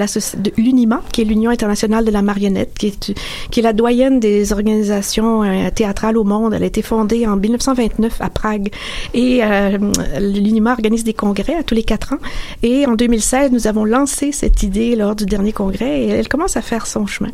l'UNIMA, 0.56 1.00
qui 1.12 1.20
est 1.20 1.24
l'Union 1.24 1.52
internationale 1.52 2.04
de 2.04 2.10
la 2.10 2.22
marionnette, 2.22 2.74
qui 2.76 2.88
est, 2.88 3.14
qui 3.52 3.60
est 3.60 3.62
la 3.62 3.72
doyenne 3.72 4.18
des 4.18 4.52
organisations 4.52 5.44
euh, 5.44 5.70
théâtrales 5.72 6.18
au 6.18 6.24
monde. 6.24 6.54
Elle 6.54 6.64
a 6.64 6.66
été 6.66 6.82
fondée 6.82 7.24
en 7.24 7.36
1929 7.36 8.20
à 8.20 8.28
Prague. 8.28 8.70
Et 9.14 9.44
euh, 9.44 9.78
l'UNIMA 10.18 10.72
organise 10.72 11.04
des 11.04 11.14
congrès 11.14 11.54
à 11.54 11.62
tous 11.62 11.76
les 11.76 11.84
quatre 11.84 12.14
ans. 12.14 12.20
Et 12.64 12.84
en 12.86 12.94
2016, 12.94 13.52
nous 13.52 13.68
avons 13.68 13.84
lancé 13.84 14.32
cette 14.32 14.64
idée 14.64 14.96
lors 14.96 15.14
du 15.14 15.24
dernier 15.24 15.52
congrès 15.52 16.02
et 16.02 16.08
elle 16.08 16.28
commence 16.28 16.56
à 16.56 16.62
faire 16.62 16.88
son 16.88 17.06
chemin. 17.06 17.30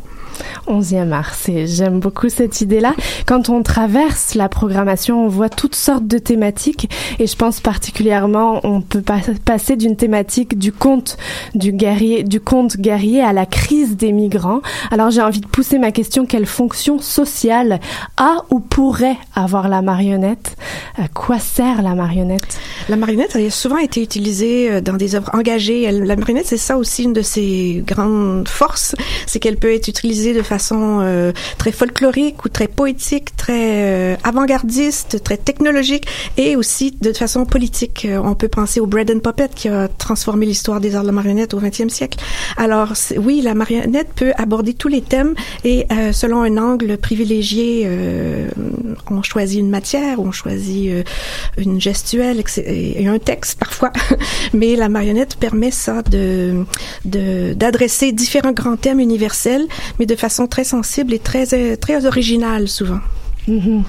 Onzième 0.67 1.11
art, 1.11 1.33
c'est 1.33 1.67
j'aime 1.67 1.99
beaucoup 1.99 2.29
cette 2.29 2.61
idée-là. 2.61 2.93
Quand 3.25 3.49
on 3.49 3.63
traverse 3.63 4.35
la 4.35 4.49
programmation, 4.49 5.25
on 5.25 5.27
voit 5.27 5.49
toutes 5.49 5.75
sortes 5.75 6.07
de 6.07 6.17
thématiques 6.17 6.89
et 7.19 7.27
je 7.27 7.35
pense 7.35 7.59
particulièrement 7.59 8.59
on 8.63 8.81
peut 8.81 9.01
pas- 9.01 9.19
passer 9.45 9.75
d'une 9.75 9.95
thématique 9.95 10.57
du 10.57 10.71
conte 10.71 11.17
du 11.55 11.71
guerrier, 11.71 12.23
du 12.23 12.39
conte 12.39 12.77
guerrier 12.77 13.21
à 13.21 13.33
la 13.33 13.45
crise 13.45 13.97
des 13.97 14.11
migrants. 14.11 14.61
Alors 14.91 15.11
j'ai 15.11 15.21
envie 15.21 15.41
de 15.41 15.47
pousser 15.47 15.79
ma 15.79 15.91
question 15.91 16.25
quelle 16.25 16.45
fonction 16.45 16.99
sociale 16.99 17.79
a 18.17 18.43
ou 18.49 18.59
pourrait 18.59 19.17
avoir 19.35 19.69
la 19.69 19.81
marionnette? 19.81 20.55
À 20.97 21.07
quoi 21.07 21.39
sert 21.39 21.81
la 21.81 21.95
marionnette? 21.95 22.59
La 22.89 22.95
marionnette 22.95 23.35
a 23.35 23.49
souvent 23.49 23.77
été 23.77 24.01
utilisée 24.01 24.71
euh, 24.71 24.81
dans 24.81 24.93
des 24.93 25.15
œuvres 25.15 25.29
engagées. 25.33 25.89
La 25.91 26.15
marionnette, 26.15 26.45
c'est 26.47 26.57
ça 26.57 26.77
aussi 26.77 27.03
une 27.03 27.13
de 27.13 27.21
ses 27.21 27.83
grandes 27.85 28.47
forces, 28.47 28.95
c'est 29.25 29.39
qu'elle 29.39 29.57
peut 29.57 29.73
être 29.73 29.87
utilisée 29.87 30.33
de 30.33 30.41
façon 30.41 30.99
euh, 31.01 31.31
très 31.57 31.71
folklorique 31.71 32.43
ou 32.45 32.49
très 32.49 32.67
poétique, 32.67 32.88
très 32.93 33.83
euh, 33.83 34.15
avant-gardiste, 34.23 35.23
très 35.23 35.37
technologique 35.37 36.07
et 36.37 36.55
aussi 36.55 36.95
de 36.99 37.13
façon 37.13 37.45
politique. 37.45 38.05
Euh, 38.05 38.21
on 38.23 38.35
peut 38.35 38.47
penser 38.47 38.79
au 38.79 38.87
Bread 38.87 39.11
and 39.11 39.19
Puppet 39.19 39.49
qui 39.53 39.69
a 39.69 39.87
transformé 39.87 40.45
l'histoire 40.45 40.79
des 40.79 40.95
arts 40.95 41.03
de 41.03 41.07
la 41.07 41.13
marionnette 41.13 41.53
au 41.53 41.59
20e 41.59 41.89
siècle. 41.89 42.19
Alors 42.57 42.93
oui, 43.17 43.41
la 43.41 43.53
marionnette 43.53 44.09
peut 44.15 44.33
aborder 44.37 44.73
tous 44.73 44.87
les 44.87 45.01
thèmes 45.01 45.35
et 45.63 45.85
euh, 45.91 46.11
selon 46.11 46.41
un 46.41 46.57
angle 46.57 46.97
privilégié, 46.97 47.89
on 49.09 49.21
choisit 49.21 49.59
une 49.59 49.69
matière, 49.69 50.19
on 50.19 50.31
choisit 50.31 50.91
une 51.57 51.79
gestuelle 51.79 52.43
et 52.57 53.07
un 53.07 53.19
texte 53.19 53.59
parfois. 53.59 53.91
Mais 54.53 54.75
la 54.75 54.89
marionnette 54.89 55.35
permet 55.35 55.71
ça 55.71 56.01
de 56.01 56.65
d'adresser 57.05 58.11
différents 58.11 58.51
grands 58.51 58.77
thèmes 58.77 58.99
universels, 58.99 59.67
mais 59.99 60.05
de 60.05 60.15
façon 60.15 60.47
très 60.47 60.63
sensible 60.63 61.13
et 61.13 61.19
très 61.19 61.45
très 61.77 62.05
originale 62.05 62.67
souvent. 62.79 62.99
Mhm. 63.47 63.83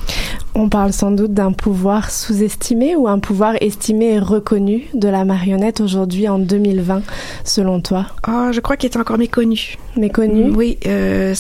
On 0.55 0.69
parle 0.69 0.93
sans 0.93 1.11
doute 1.11 1.33
d'un 1.33 1.53
pouvoir 1.53 2.11
sous-estimé 2.11 2.97
ou 2.97 3.07
un 3.09 3.19
pouvoir 3.19 3.55
estimé 3.61 4.15
et 4.15 4.19
reconnu 4.19 4.87
de 4.95 5.09
la 5.09 5.25
marionnette 5.25 5.81
aujourd'hui 5.81 6.29
en 6.29 6.39
2020, 6.39 7.03
selon 7.45 7.81
toi? 7.81 8.07
Ah, 8.23 8.51
je 8.53 8.61
crois 8.61 8.77
qu'il 8.77 8.91
est 8.91 8.97
encore 8.97 9.19
méconnu. 9.19 9.77
Méconnu 9.97 10.51
Oui, 10.51 10.79
euh, 10.87 11.35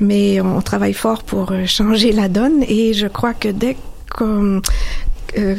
mais 0.00 0.40
on 0.40 0.60
travaille 0.60 0.92
fort 0.92 1.22
pour 1.22 1.52
euh, 1.52 1.64
changer 1.66 2.12
la 2.12 2.28
donne 2.28 2.62
et 2.68 2.92
je 2.92 3.06
crois 3.06 3.34
que 3.34 3.48
dès 3.48 3.76
qu'on 4.14 4.60
euh, 5.38 5.56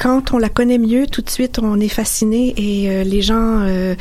quand 0.00 0.32
on 0.32 0.38
la 0.38 0.48
connaît 0.48 0.78
mieux, 0.78 1.06
tout 1.06 1.22
de 1.22 1.30
suite, 1.30 1.58
on 1.62 1.78
est 1.80 1.88
fasciné 1.88 2.54
et 2.56 2.88
euh, 2.90 3.04
les 3.04 3.22
gens, 3.22 3.60
euh, 3.60 3.94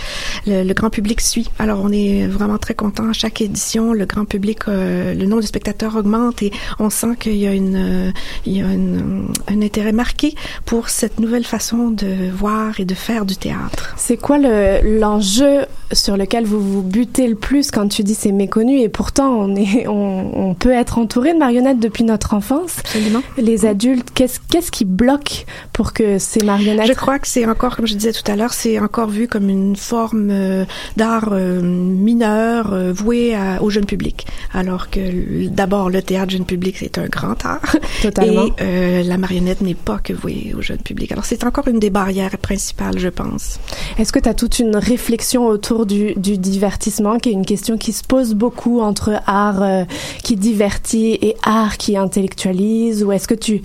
le, 0.47 0.63
le 0.63 0.73
grand 0.73 0.89
public 0.89 1.21
suit. 1.21 1.49
Alors, 1.59 1.81
on 1.83 1.91
est 1.91 2.27
vraiment 2.27 2.57
très 2.57 2.73
content. 2.73 3.09
À 3.09 3.13
chaque 3.13 3.41
édition, 3.41 3.93
le 3.93 4.05
grand 4.05 4.25
public, 4.25 4.59
euh, 4.67 5.13
le 5.13 5.25
nombre 5.25 5.41
de 5.41 5.47
spectateurs 5.47 5.95
augmente 5.95 6.41
et 6.41 6.51
on 6.79 6.89
sent 6.89 7.15
qu'il 7.19 7.35
y 7.35 7.47
a, 7.47 7.53
une, 7.53 7.75
euh, 7.75 8.11
il 8.45 8.57
y 8.57 8.61
a 8.61 8.65
une, 8.65 9.27
un 9.47 9.61
intérêt 9.61 9.91
marqué 9.91 10.35
pour 10.65 10.89
cette 10.89 11.19
nouvelle 11.19 11.45
façon 11.45 11.89
de 11.89 12.29
voir 12.31 12.79
et 12.79 12.85
de 12.85 12.93
faire 12.95 13.25
du 13.25 13.35
théâtre. 13.35 13.93
C'est 13.97 14.17
quoi 14.17 14.37
le- 14.37 14.99
l'enjeu 14.99 15.65
sur 15.91 16.17
lequel 16.17 16.45
vous 16.45 16.59
vous 16.59 16.81
butez 16.81 17.27
le 17.27 17.35
plus 17.35 17.69
quand 17.71 17.87
tu 17.87 18.03
dis 18.03 18.15
c'est 18.15 18.31
méconnu 18.31 18.79
et 18.79 18.89
pourtant 18.89 19.29
on, 19.39 19.55
est, 19.55 19.87
on, 19.87 20.49
on 20.49 20.53
peut 20.55 20.71
être 20.71 20.97
entouré 20.97 21.33
de 21.33 21.39
marionnettes 21.39 21.79
depuis 21.79 22.03
notre 22.03 22.33
enfance? 22.33 22.79
Absolument. 22.79 23.21
Les 23.37 23.65
adultes, 23.65 24.09
qu'est-ce 24.13 24.39
qu'est-ce 24.49 24.71
qui 24.71 24.85
bloque 24.85 25.42
pour 25.71 25.93
que 25.93 26.19
ces 26.19 26.43
marionnettes... 26.43 26.87
Je 26.87 26.93
crois 26.93 27.19
que 27.19 27.27
c'est 27.27 27.45
encore, 27.45 27.75
comme 27.75 27.87
je 27.87 27.95
disais 27.95 28.11
tout 28.11 28.29
à 28.31 28.35
l'heure, 28.35 28.53
c'est 28.53 28.79
encore 28.79 29.09
vu 29.09 29.27
comme 29.27 29.49
une 29.49 29.75
forme 29.75 30.29
euh, 30.31 30.65
d'art 30.97 31.29
euh, 31.31 31.61
mineur 31.61 32.73
euh, 32.73 32.93
voué 32.93 33.35
à- 33.35 33.61
au 33.61 33.69
jeune 33.69 33.85
public. 33.85 34.25
Alors 34.53 34.89
que 34.89 35.47
d'abord, 35.47 35.89
le 35.89 36.01
théâtre 36.01 36.31
jeune 36.31 36.45
public, 36.45 36.77
c'est 36.79 36.97
un 36.97 37.07
grand 37.07 37.45
art. 37.45 37.75
Totalement. 38.01 38.45
Et 38.45 38.51
euh, 38.61 39.03
la 39.03 39.17
marionnette 39.17 39.61
n'est 39.61 39.73
pas 39.73 39.99
que 39.99 40.13
vouée 40.13 40.53
au 40.57 40.61
jeune 40.61 40.79
public. 40.79 41.11
Alors 41.11 41.25
c'est 41.25 41.43
encore 41.43 41.67
une 41.67 41.79
des 41.79 41.89
barrières 41.89 42.37
principales, 42.37 42.99
je 42.99 43.09
pense. 43.09 43.59
Est-ce 43.97 44.11
que 44.11 44.19
tu 44.19 44.29
as 44.29 44.33
toute 44.33 44.59
une 44.59 44.75
réflexion 44.75 45.47
autour 45.47 45.85
du, 45.85 46.13
du 46.15 46.37
divertissement, 46.37 47.17
qui 47.19 47.29
est 47.29 47.33
une 47.33 47.45
question 47.45 47.77
qui 47.77 47.93
se 47.93 48.03
pose 48.03 48.33
beaucoup 48.33 48.81
entre 48.81 49.21
art 49.25 49.61
euh, 49.61 49.83
qui 50.23 50.35
divertit 50.35 51.17
et 51.21 51.35
art 51.43 51.77
qui 51.77 51.97
intellectualise? 51.97 53.03
Ou 53.03 53.11
est-ce 53.11 53.27
que 53.27 53.35
tu 53.35 53.61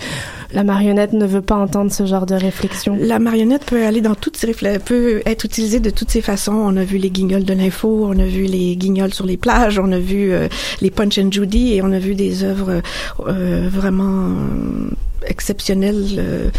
la 0.52 0.64
marionnette 0.64 1.12
ne 1.12 1.26
veut 1.26 1.42
pas 1.42 1.56
ce 1.90 2.06
genre 2.06 2.26
de 2.26 2.34
réflexion? 2.34 2.96
La 3.00 3.18
marionnette 3.18 3.64
peut 3.64 3.84
aller 3.84 4.00
dans 4.00 4.14
toutes 4.14 4.36
réfle- 4.38 4.78
peut 4.80 5.22
être 5.26 5.44
utilisée 5.44 5.80
de 5.80 5.90
toutes 5.90 6.10
ces 6.10 6.22
façons. 6.22 6.52
On 6.54 6.76
a 6.76 6.84
vu 6.84 6.98
les 6.98 7.10
guignols 7.10 7.44
de 7.44 7.54
l'info, 7.54 8.06
on 8.08 8.18
a 8.18 8.24
vu 8.24 8.44
les 8.44 8.76
guignols 8.76 9.14
sur 9.14 9.26
les 9.26 9.36
plages, 9.36 9.78
on 9.78 9.92
a 9.92 9.98
vu 9.98 10.32
euh, 10.32 10.48
les 10.80 10.90
Punch 10.90 11.18
and 11.18 11.30
Judy 11.32 11.74
et 11.74 11.82
on 11.82 11.92
a 11.92 11.98
vu 11.98 12.14
des 12.14 12.42
œuvres 12.44 12.80
euh, 13.26 13.68
vraiment 13.70 14.28
euh, 14.28 14.90
exceptionnelles. 15.26 16.06
euh, 16.18 16.50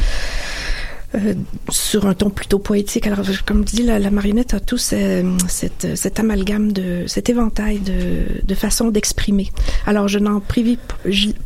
euh, 1.16 1.34
sur 1.70 2.06
un 2.08 2.14
ton 2.14 2.30
plutôt 2.30 2.60
poétique. 2.60 3.08
Alors, 3.08 3.26
comme 3.46 3.64
dis, 3.64 3.84
la, 3.84 4.00
la 4.00 4.12
marionnette 4.12 4.54
a 4.54 4.60
tout 4.60 4.78
ce- 4.78 5.24
cette, 5.48 5.96
cet 5.96 6.20
amalgame 6.20 6.72
de 6.72 7.04
cet 7.08 7.30
éventail 7.30 7.80
de, 7.80 8.44
de 8.46 8.56
façons 8.56 8.90
d'exprimer. 8.90 9.52
Alors, 9.86 10.08
je 10.08 10.20
n'en 10.20 10.42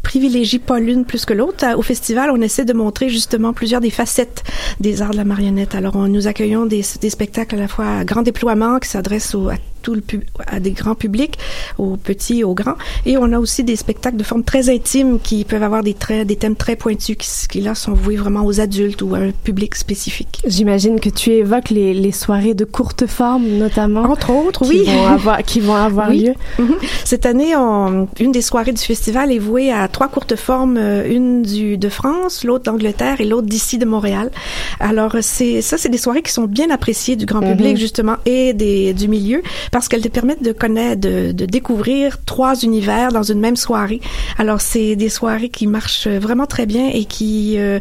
privilégie 0.02 0.60
pas 0.60 0.80
l'une 0.80 1.06
plus 1.06 1.26
que 1.26 1.34
l'autre. 1.34 1.66
Au 1.78 1.82
festival, 1.82 2.30
on 2.32 2.42
essaie 2.42 2.66
de 2.66 2.74
montrer 2.74 3.10
justement 3.10 3.54
plusieurs 3.54 3.82
des 3.82 3.90
facettes 3.90 4.44
des 4.80 5.02
arts 5.02 5.12
de 5.12 5.18
la 5.18 5.26
marionnette. 5.26 5.76
Alors, 5.76 5.96
on, 5.96 6.08
nous 6.08 6.28
accueillons 6.28 6.66
des, 6.66 6.84
des 7.02 7.10
spectacles 7.10 7.56
à 7.56 7.60
la 7.60 7.68
fois 7.68 7.86
à 8.00 8.06
grand 8.06 8.22
déploiement 8.22 8.80
qui 8.80 8.90
s'adressent 8.90 9.36
à 9.36 9.56
tout 9.84 9.94
le 9.94 10.02
pub- 10.02 10.24
à 10.48 10.60
des 10.60 10.72
grands 10.72 10.96
publics, 10.96 11.38
aux 11.78 11.96
petits, 11.98 12.44
aux 12.44 12.56
grands, 12.56 12.78
et 13.06 13.18
on 13.18 13.32
a 13.34 13.38
aussi 13.40 13.64
des 13.64 13.76
spectacles 13.76 14.18
de 14.18 14.24
forme 14.24 14.44
très 14.44 14.70
intime 14.70 15.20
qui 15.22 15.44
peuvent 15.44 15.62
avoir 15.62 15.84
des 15.84 15.94
thèmes 15.94 16.56
très 16.56 16.76
pointus 16.76 17.16
qui, 17.18 17.30
qui 17.50 17.62
là 17.62 17.76
sont 17.76 17.94
voués 17.94 18.16
vraiment 18.16 18.46
aux 18.46 18.60
adultes 18.60 19.02
ou 19.04 19.14
à 19.14 19.20
un 19.20 19.32
public 19.32 19.76
spécifique. 19.76 20.42
J'imagine 20.48 21.00
que 21.00 21.10
tu 21.10 21.30
évoques 21.32 21.70
les, 21.70 21.94
les 21.94 22.12
soirées 22.12 22.54
de 22.56 22.66
courte 22.66 23.06
forme, 23.06 23.46
notamment. 23.48 24.04
Entre 24.04 24.32
autres, 24.32 24.64
qui 24.64 24.70
oui. 24.80 24.84
Vont 24.86 25.06
avoir, 25.06 25.44
qui 25.44 25.60
vont 25.60 25.76
avoir 25.76 26.10
Oui. 26.10 26.26
lieu. 26.28 26.34
Mhm. 26.58 26.76
Cette 27.04 27.26
année, 27.26 27.56
on- 27.56 28.08
une 28.20 28.32
des 28.32 28.42
soirées 28.42 28.72
du 28.72 28.82
festival 28.82 29.32
est 29.32 29.40
vouée 29.40 29.72
à 29.72 29.88
trois 29.88 30.08
courtes 30.08 30.36
formes, 30.36 30.78
euh, 30.78 31.06
une 31.08 31.42
du, 31.44 31.78
de 31.78 31.90
France, 31.90 32.44
l'autre 32.44 32.64
d'Angleterre 32.66 33.20
et 33.22 33.26
l'autre 33.26 33.48
d'ici 33.48 33.78
de 33.78 33.86
Montréal. 33.86 34.32
Alors, 34.80 35.16
c'est 35.22 35.62
ça, 35.62 35.78
c'est 35.78 35.90
des 35.90 35.98
soirées 35.98 36.22
qui 36.22 36.32
sont 36.32 36.46
bien 36.46 36.70
appréciées 36.70 37.16
du 37.16 37.26
grand 37.26 37.42
Mhm. 37.42 37.58
public 37.58 37.78
justement 37.78 38.16
et 38.26 38.54
des, 38.54 38.94
du 38.94 39.08
milieu 39.08 39.42
parce 39.74 39.88
qu'elles 39.90 40.04
te 40.04 40.08
permettent 40.08 40.44
de 40.44 40.52
connaître, 40.54 41.02
de, 41.02 41.32
de 41.32 41.46
découvrir 41.46 42.24
trois 42.24 42.56
univers 42.62 43.12
dans 43.12 43.24
une 43.24 43.40
même 43.40 43.56
soirée. 43.58 44.00
Alors, 44.38 44.62
c'est 44.62 44.96
des 44.96 45.10
soirées 45.10 45.50
qui 45.50 45.66
marchent 45.68 46.08
vraiment 46.08 46.46
très 46.46 46.66
bien 46.68 46.90
et 46.94 47.06
qui 47.06 47.56
euh, 47.58 47.80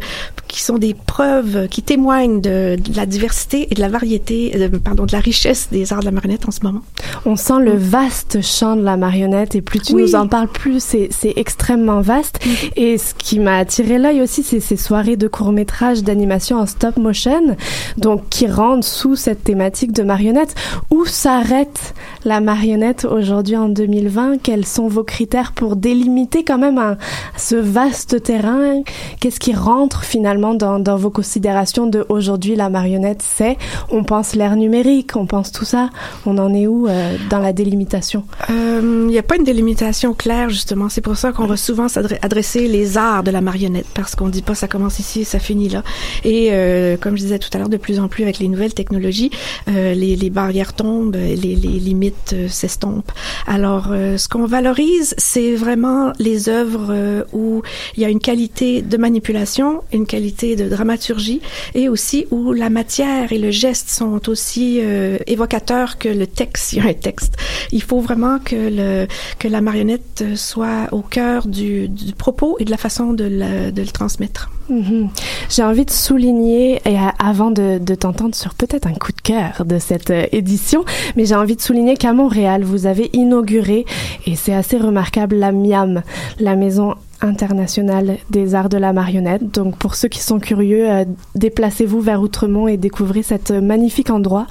qui 0.48 0.62
sont 0.62 0.76
des 0.76 0.94
preuves, 0.94 1.68
qui 1.68 1.82
témoignent 1.82 2.40
de, 2.40 2.76
de 2.76 2.96
la 2.96 3.06
diversité 3.06 3.68
et 3.70 3.74
de 3.74 3.80
la 3.80 3.88
variété, 3.88 4.52
euh, 4.54 4.68
pardon, 4.82 5.04
de 5.06 5.12
la 5.12 5.20
richesse 5.20 5.68
des 5.70 5.92
arts 5.92 6.00
de 6.00 6.04
la 6.06 6.10
marionnette 6.10 6.46
en 6.48 6.50
ce 6.50 6.60
moment. 6.62 6.80
On 7.24 7.36
sent 7.36 7.60
le 7.60 7.74
vaste 7.76 8.42
champ 8.42 8.74
de 8.76 8.82
la 8.82 8.96
marionnette 8.96 9.54
et 9.54 9.62
plus 9.62 9.80
tu 9.80 9.94
Oui. 9.94 10.02
nous 10.02 10.14
en 10.14 10.26
parles, 10.28 10.48
plus 10.48 10.82
c'est 10.82 11.08
c'est 11.10 11.34
extrêmement 11.36 12.00
vaste. 12.00 12.38
Et 12.76 12.96
ce 12.98 13.14
qui 13.14 13.38
m'a 13.38 13.58
attiré 13.58 13.98
l'œil 13.98 14.22
aussi, 14.22 14.42
c'est 14.42 14.60
ces 14.60 14.76
soirées 14.76 15.16
de 15.16 15.28
court 15.28 15.52
métrage 15.52 16.02
d'animation 16.02 16.56
en 16.58 16.66
stop 16.66 16.96
motion, 16.96 17.56
donc 17.98 18.28
qui 18.30 18.46
rendent 18.46 18.84
sous 18.84 19.14
cette 19.16 19.44
thématique 19.44 19.92
de 19.92 20.02
marionnette. 20.02 20.54
Où 20.90 21.04
s'arrête 21.04 21.81
la 22.24 22.40
marionnette 22.40 23.04
aujourd'hui 23.04 23.56
en 23.56 23.68
2020 23.68 24.38
Quels 24.42 24.66
sont 24.66 24.88
vos 24.88 25.04
critères 25.04 25.52
pour 25.52 25.76
délimiter 25.76 26.44
quand 26.44 26.58
même 26.58 26.78
un- 26.78 26.96
ce 27.36 27.56
vaste 27.56 28.22
terrain? 28.22 28.82
Qu'est-ce 29.20 29.40
qui 29.40 29.54
rentre 29.54 30.04
finalement 30.04 30.54
dans, 30.54 30.96
vos 30.96 31.10
considérations 31.10 31.86
de 31.86 32.04
aujourd'hui 32.08 32.54
la 32.56 32.68
marionnette 32.68 33.22
C'est, 33.22 33.56
on 33.90 34.04
pense 34.04 34.34
l'ère 34.34 34.56
numérique, 34.56 35.16
on 35.16 35.26
pense 35.26 35.52
tout 35.52 35.64
ça. 35.64 35.90
On 36.26 36.38
en 36.38 36.52
est 36.54 36.66
où 36.66 36.86
euh, 36.88 37.16
dans 37.30 37.38
la 37.38 37.52
délimitation? 37.52 38.24
Il 38.48 39.06
n'y 39.06 39.18
a 39.18 39.22
pas 39.22 39.36
une 39.36 39.44
délimitation 39.44 40.14
claire, 40.14 40.48
justement. 40.50 40.88
C'est 40.88 41.00
pour 41.00 41.16
ça 41.16 41.32
qu'on 41.32 41.46
va 41.46 41.56
souvent 41.56 41.88
s'adre- 41.88 42.16
adresser 42.22 42.68
les 42.68 42.96
arts 42.98 43.22
de 43.22 43.30
la 43.30 43.40
marionnette, 43.40 43.86
parce 43.94 44.14
qu'on 44.16 44.28
dit 44.28 44.42
pas 44.42 44.54
ça 44.54 44.68
commence 44.68 44.98
ici 44.98 45.24
ça 45.24 45.38
finit 45.38 45.68
là. 45.68 45.82
Et 46.24 46.48
euh, 46.52 46.96
comme 46.96 47.16
je 47.16 47.22
disais 47.22 47.38
tout 47.38 47.48
à 47.54 47.58
l'heure, 47.58 47.68
de 47.68 47.76
plus 47.76 48.00
en 48.00 48.08
plus 48.08 48.22
avec 48.22 48.38
les 48.38 48.48
nouvelles 48.48 48.74
technologies, 48.74 49.30
euh, 49.68 49.94
les, 49.94 50.30
barrières 50.30 50.72
tombent, 50.72 51.14
les 51.16 51.71
limites 51.78 52.32
euh, 52.32 52.48
s'estompent. 52.48 53.12
Alors, 53.46 53.88
euh, 53.90 54.16
ce 54.16 54.28
qu'on 54.28 54.46
valorise, 54.46 55.14
c'est 55.18 55.54
vraiment 55.54 56.12
les 56.18 56.48
œuvres 56.48 56.88
euh, 56.90 57.24
où 57.32 57.62
il 57.96 58.02
y 58.02 58.06
a 58.06 58.08
une 58.08 58.20
qualité 58.20 58.82
de 58.82 58.96
manipulation, 58.96 59.82
une 59.92 60.06
qualité 60.06 60.56
de 60.56 60.68
dramaturgie, 60.68 61.40
et 61.74 61.88
aussi 61.88 62.26
où 62.30 62.52
la 62.52 62.70
matière 62.70 63.32
et 63.32 63.38
le 63.38 63.50
geste 63.50 63.88
sont 63.88 64.28
aussi 64.28 64.78
euh, 64.80 65.18
évocateurs 65.26 65.98
que 65.98 66.08
le 66.08 66.26
texte. 66.26 66.72
Il 66.72 66.78
y 66.78 66.80
a 66.80 66.90
un 66.90 66.94
texte. 66.94 67.36
Il 67.72 67.82
faut 67.82 68.00
vraiment 68.00 68.38
que 68.38 68.56
le 68.56 69.06
que 69.38 69.48
la 69.48 69.60
marionnette 69.60 70.24
soit 70.36 70.88
au 70.92 71.00
cœur 71.00 71.46
du, 71.46 71.88
du 71.88 72.12
propos 72.12 72.56
et 72.58 72.64
de 72.64 72.70
la 72.70 72.76
façon 72.76 73.12
de, 73.12 73.28
de 73.70 73.82
le 73.82 73.88
transmettre. 73.88 74.50
Mhm. 74.68 75.08
J'ai 75.48 75.62
envie 75.62 75.84
de 75.84 75.90
souligner, 75.90 76.80
et 76.86 76.96
avant 77.18 77.50
de, 77.50 77.78
t'entendre 77.94 78.34
sur 78.34 78.54
peut-être 78.54 78.86
un 78.86 78.94
coup 78.94 79.12
de 79.12 79.20
cœur 79.20 79.64
de 79.64 79.78
cette 79.78 80.10
euh, 80.10 80.26
édition, 80.32 80.84
mais 81.16 81.26
j'ai 81.26 81.34
envie 81.34 81.56
de 81.56 81.60
souligner 81.60 81.96
qu'à 81.96 82.12
Montréal, 82.12 82.64
vous 82.64 82.86
avez 82.86 83.10
inauguré, 83.12 83.84
et 84.26 84.36
c'est 84.36 84.54
assez 84.54 84.78
remarquable, 84.78 85.36
la 85.36 85.52
MIAM, 85.52 86.02
la 86.38 86.56
Maison 86.56 86.94
internationale 87.20 88.18
des 88.30 88.54
arts 88.54 88.68
de 88.68 88.78
la 88.78 88.92
marionnette. 88.92 89.52
Donc 89.52 89.76
pour 89.76 89.94
ceux 89.94 90.08
qui 90.08 90.20
sont 90.20 90.40
curieux, 90.40 90.90
euh, 90.90 91.04
déplacez-vous 91.34 92.00
vers 92.00 92.20
Outremont 92.20 92.66
et 92.66 92.76
découvrez 92.76 93.22
cet 93.22 93.50
euh, 93.50 93.60
magnifique 93.60 94.10
endroit. 94.10 94.46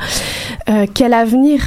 Quel 0.93 1.14
avenir 1.14 1.62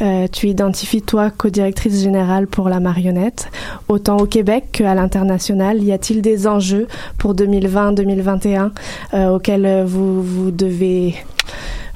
euh, 0.00 0.28
tu 0.30 0.48
identifies 0.48 1.02
toi 1.02 1.30
co-directrice 1.30 2.02
générale 2.02 2.46
pour 2.46 2.68
la 2.68 2.80
marionnette, 2.80 3.50
autant 3.88 4.18
au 4.18 4.26
Québec 4.26 4.66
qu'à 4.72 4.94
l'international. 4.94 5.82
Y 5.82 5.92
a-t-il 5.92 6.22
des 6.22 6.46
enjeux 6.46 6.86
pour 7.18 7.34
2020-2021 7.34 8.70
euh, 9.14 9.28
auxquels 9.28 9.66
euh, 9.66 9.84
vous, 9.84 10.22
vous 10.22 10.50
devez 10.50 11.14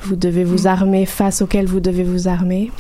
vous 0.05 0.17
devez 0.17 0.45
vous 0.45 0.67
armer 0.67 1.07
face 1.07 1.43
auxquels 1.43 1.67
vous 1.67 1.81
devez 1.81 2.03
vous 2.03 2.29
armer 2.29 2.71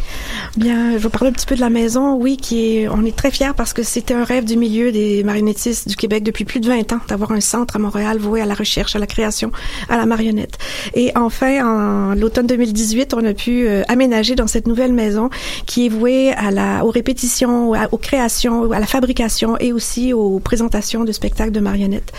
Bien, 0.56 0.92
je 0.92 0.98
vais 0.98 1.08
parler 1.08 1.30
un 1.30 1.32
petit 1.32 1.46
peu 1.46 1.54
de 1.54 1.60
la 1.60 1.70
maison. 1.70 2.14
Oui, 2.14 2.36
qui 2.36 2.76
est, 2.76 2.88
on 2.88 3.04
est 3.04 3.16
très 3.16 3.30
fiers 3.30 3.52
parce 3.56 3.72
que 3.72 3.82
c'était 3.82 4.14
un 4.14 4.24
rêve 4.24 4.44
du 4.44 4.56
milieu 4.56 4.92
des 4.92 5.24
marionnettistes 5.24 5.88
du 5.88 5.96
Québec 5.96 6.22
depuis 6.22 6.44
plus 6.44 6.60
de 6.60 6.68
20 6.68 6.92
ans 6.92 7.00
d'avoir 7.08 7.32
un 7.32 7.40
centre 7.40 7.76
à 7.76 7.78
Montréal 7.78 8.18
voué 8.18 8.40
à 8.40 8.46
la 8.46 8.54
recherche, 8.54 8.96
à 8.96 8.98
la 8.98 9.06
création, 9.06 9.50
à 9.88 9.96
la 9.96 10.06
marionnette. 10.06 10.58
Et 10.94 11.12
enfin, 11.16 11.64
en 11.64 12.14
l'automne 12.14 12.46
2018, 12.46 13.14
on 13.14 13.24
a 13.24 13.34
pu 13.34 13.66
euh, 13.66 13.82
aménager 13.88 14.34
dans 14.34 14.46
cette 14.46 14.66
nouvelle 14.66 14.92
maison 14.92 15.30
qui 15.66 15.86
est 15.86 15.88
vouée 15.88 16.32
à 16.32 16.50
la, 16.50 16.84
aux 16.84 16.90
répétitions, 16.90 17.72
aux 17.90 17.98
créations, 17.98 18.72
à 18.72 18.80
la 18.80 18.86
fabrication 18.86 19.56
et 19.58 19.72
aussi 19.72 20.12
aux 20.12 20.38
présentations 20.38 21.04
de 21.04 21.12
spectacles 21.12 21.52
de 21.52 21.60
marionnettes. 21.60 22.12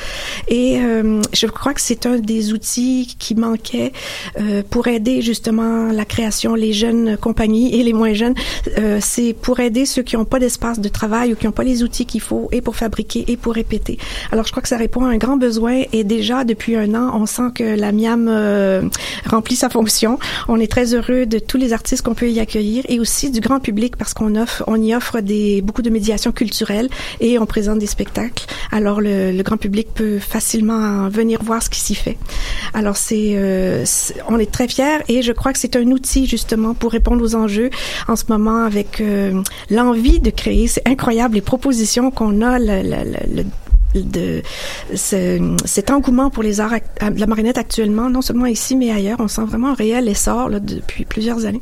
Et 0.48 0.80
euh, 0.80 1.22
je 1.34 1.48
crois 1.48 1.74
que 1.74 1.82
c'est 1.82 2.06
un 2.06 2.18
des 2.18 2.54
outils 2.54 3.16
qui 3.20 3.36
manquait 3.36 3.92
euh, 4.40 4.64
pour 4.70 4.88
aider 4.94 5.22
justement 5.22 5.92
la 5.92 6.06
création, 6.06 6.56
les 6.56 6.74
jeunes 6.74 7.18
compagnies 7.18 7.80
et 7.80 7.84
les 7.84 7.94
moins 7.94 8.14
jeunes. 8.14 8.36
Euh, 8.78 9.00
c'est 9.02 9.34
pour 9.34 9.60
aider 9.60 9.86
ceux 9.86 10.04
qui 10.04 10.16
n'ont 10.16 10.26
pas 10.26 10.40
d'espace 10.40 10.80
de 10.80 10.90
travail 10.90 11.34
ou 11.34 11.36
qui 11.36 11.46
n'ont 11.46 11.52
pas 11.52 11.64
les 11.64 11.84
outils 11.84 12.06
qu'il 12.06 12.22
faut 12.22 12.48
et 12.52 12.62
pour 12.62 12.76
fabriquer 12.76 13.26
et 13.28 13.38
pour 13.38 13.54
répéter. 13.54 13.98
Alors 14.32 14.46
je 14.46 14.52
crois 14.52 14.62
que 14.62 14.70
ça 14.70 14.78
répond 14.78 15.06
à 15.06 15.10
un 15.10 15.18
grand 15.18 15.38
besoin 15.38 15.84
et 15.92 16.04
déjà 16.04 16.44
depuis 16.44 16.76
un 16.76 16.94
an, 16.96 17.12
on 17.20 17.26
sent 17.26 17.50
que 17.56 17.64
la 17.64 17.92
Miam 17.92 18.28
euh, 18.30 18.82
remplit 19.26 19.56
sa 19.56 19.70
fonction. 19.70 20.20
On 20.48 20.60
est 20.60 20.72
très 20.72 20.94
heureux 20.94 21.26
de 21.26 21.40
tous 21.40 21.58
les 21.58 21.74
artistes 21.74 22.04
qu'on 22.04 22.16
peut 22.16 22.30
y 22.30 22.40
accueillir 22.40 22.84
et 22.88 23.00
aussi 23.00 23.32
du 23.32 23.40
grand 23.40 23.60
public 23.60 23.98
parce 23.98 24.14
qu'on 24.14 24.36
offre, 24.36 24.64
on 24.68 24.82
y 24.82 24.96
offre 24.96 25.20
des 25.20 25.62
beaucoup 25.62 25.82
de 25.82 25.90
médiation 25.90 26.32
culturelle 26.32 26.90
et 27.20 27.40
on 27.40 27.46
présente 27.46 27.80
des 27.80 27.88
spectacles. 27.88 28.46
Alors 28.72 29.02
le, 29.02 29.32
le 29.32 29.44
grand 29.44 29.58
public 29.58 29.88
peut 29.94 30.20
facilement 30.20 31.10
venir 31.10 31.42
voir 31.44 31.62
ce 31.64 31.70
qui 31.70 31.80
s'y 31.80 31.96
fait. 31.96 32.18
Alors 32.74 32.98
c'est, 32.98 33.34
euh, 33.36 33.86
on 34.28 34.40
est 34.40 34.52
très 34.52 34.68
fiers 34.68 34.83
et 35.08 35.22
je 35.22 35.32
crois 35.32 35.54
que 35.54 35.60
c'est 35.60 35.76
un 35.76 35.88
outil 35.92 36.26
justement 36.28 36.74
pour 36.74 36.92
répondre 36.92 37.24
aux 37.24 37.36
enjeux 37.36 37.70
en 38.08 38.16
ce 38.16 38.26
moment 38.30 38.64
avec 38.66 39.02
euh, 39.02 39.42
l'envie 39.70 40.20
de 40.20 40.30
créer. 40.30 40.68
C'est 40.68 40.88
incroyable 40.88 41.36
les 41.36 41.42
propositions 41.42 42.12
qu'on 42.12 42.42
a, 42.42 42.60
le, 42.60 43.44
de 43.96 44.42
ce- 44.96 45.56
cet 45.66 45.92
engouement 45.92 46.30
pour 46.32 46.42
les 46.42 46.60
arts, 46.60 46.74
act- 46.74 47.00
la 47.16 47.28
marionnette 47.28 47.60
actuellement, 47.60 48.10
non 48.10 48.22
seulement 48.22 48.48
ici 48.48 48.76
mais 48.76 48.90
ailleurs, 48.92 49.18
on 49.20 49.28
sent 49.28 49.44
vraiment 49.46 49.70
un 49.70 49.74
réel 49.76 50.08
essor 50.10 50.50
depuis 50.50 51.06
plusieurs 51.06 51.46
années. 51.46 51.62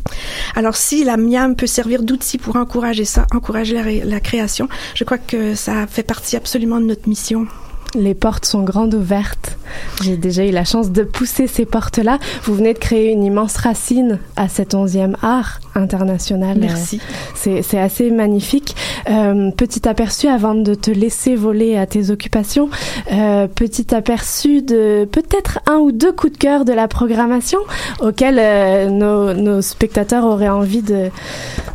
Alors 0.55 0.75
si 0.77 1.03
la 1.03 1.17
MIAM 1.17 1.55
peut 1.57 1.67
servir 1.67 2.03
d'outil 2.03 2.37
pour 2.37 2.55
encourager 2.55 3.03
ça, 3.05 3.27
encourager 3.33 4.01
la 4.05 4.19
création, 4.21 4.69
je 4.95 5.03
crois 5.03 5.17
que 5.17 5.55
ça 5.55 5.87
fait 5.87 6.03
partie 6.03 6.37
absolument 6.37 6.79
de 6.79 6.85
notre 6.85 7.09
mission. 7.09 7.47
Les 7.93 8.13
portes 8.15 8.45
sont 8.45 8.63
grandes 8.63 8.93
ouvertes. 8.93 9.57
J'ai 10.01 10.15
déjà 10.15 10.45
eu 10.45 10.51
la 10.51 10.63
chance 10.63 10.91
de 10.91 11.03
pousser 11.03 11.47
ces 11.47 11.65
portes-là. 11.65 12.19
Vous 12.43 12.55
venez 12.55 12.73
de 12.73 12.79
créer 12.79 13.11
une 13.11 13.23
immense 13.23 13.57
racine 13.57 14.19
à 14.37 14.47
cet 14.47 14.73
onzième 14.75 15.17
art. 15.21 15.59
International. 15.75 16.57
Merci. 16.59 16.97
Euh, 16.97 17.13
c'est, 17.35 17.61
c'est 17.61 17.79
assez 17.79 18.11
magnifique. 18.11 18.75
Euh, 19.09 19.51
petit 19.51 19.87
aperçu 19.87 20.27
avant 20.27 20.55
de 20.55 20.75
te 20.75 20.91
laisser 20.91 21.35
voler 21.35 21.77
à 21.77 21.85
tes 21.85 22.09
occupations. 22.09 22.69
Euh, 23.11 23.47
petit 23.47 23.93
aperçu 23.93 24.61
de 24.61 25.07
peut-être 25.11 25.59
un 25.67 25.77
ou 25.77 25.91
deux 25.91 26.11
coups 26.11 26.33
de 26.33 26.37
cœur 26.37 26.65
de 26.65 26.73
la 26.73 26.87
programmation 26.87 27.59
auxquels 27.99 28.39
euh, 28.39 28.89
nos, 28.89 29.33
nos 29.33 29.61
spectateurs 29.61 30.25
auraient 30.25 30.49
envie 30.49 30.81
de 30.81 31.09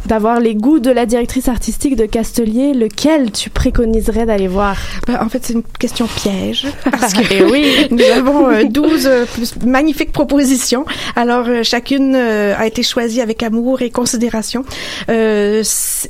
d'avoir 0.06 0.39
les 0.39 0.55
goûts 0.55 0.78
de 0.78 0.90
la 0.90 1.05
directrice 1.05 1.48
artistique 1.48 1.97
de 1.97 2.06
Castelier. 2.06 2.74
Lequel 2.74 3.32
tu 3.32 3.51
préconiserais 3.51 4.24
d'aller 4.27 4.47
voir? 4.47 4.77
Ben, 5.06 5.18
en 5.20 5.28
fait, 5.28 5.44
c'est 5.44 5.55
une 5.55 5.62
question 5.64 6.06
piège. 6.06 6.68
Parce 6.85 7.12
que 7.12 7.23
Eh 7.31 7.43
oui. 7.43 7.89
nous 7.90 8.05
avons 8.14 8.48
euh, 8.48 8.64
12 8.64 9.06
euh, 9.06 9.24
plus 9.27 9.56
magnifiques 9.64 10.12
propositions. 10.12 10.85
Alors, 11.16 11.47
chacune 11.64 12.14
a 12.14 12.66
été 12.66 12.82
choisie 12.82 13.20
avec 13.20 13.43
amour 13.43 13.82
et 13.82 13.86
considération. 13.91 14.65
Euh, 15.11 15.63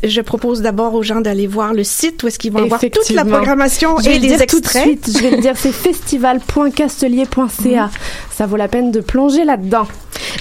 je 0.02 0.20
propose 0.20 0.60
d'abord 0.62 0.94
aux 0.94 1.02
gens 1.02 1.20
d'aller 1.20 1.46
voir 1.46 1.72
le 1.74 1.84
site 1.84 2.22
où 2.22 2.28
est-ce 2.28 2.38
qu'ils 2.38 2.52
vont 2.52 2.64
avoir 2.64 2.80
toute 2.80 3.10
la 3.10 3.24
programmation 3.24 3.96
Je 3.98 4.04
vais 4.10 4.16
et 4.16 4.18
le 4.18 4.22
les 4.22 4.28
dire 4.28 4.40
extraits. 4.42 4.50
tout 4.60 4.60
de 4.60 4.68
suite. 4.68 5.10
Je 5.16 5.22
vais 5.22 5.30
le 5.36 5.42
dire, 5.42 5.54
c'est 5.56 5.72
festival.castelier.ca. 5.72 7.90
Ça 8.30 8.46
vaut 8.46 8.56
la 8.56 8.68
peine 8.68 8.90
de 8.92 9.00
plonger 9.00 9.44
là-dedans. 9.44 9.86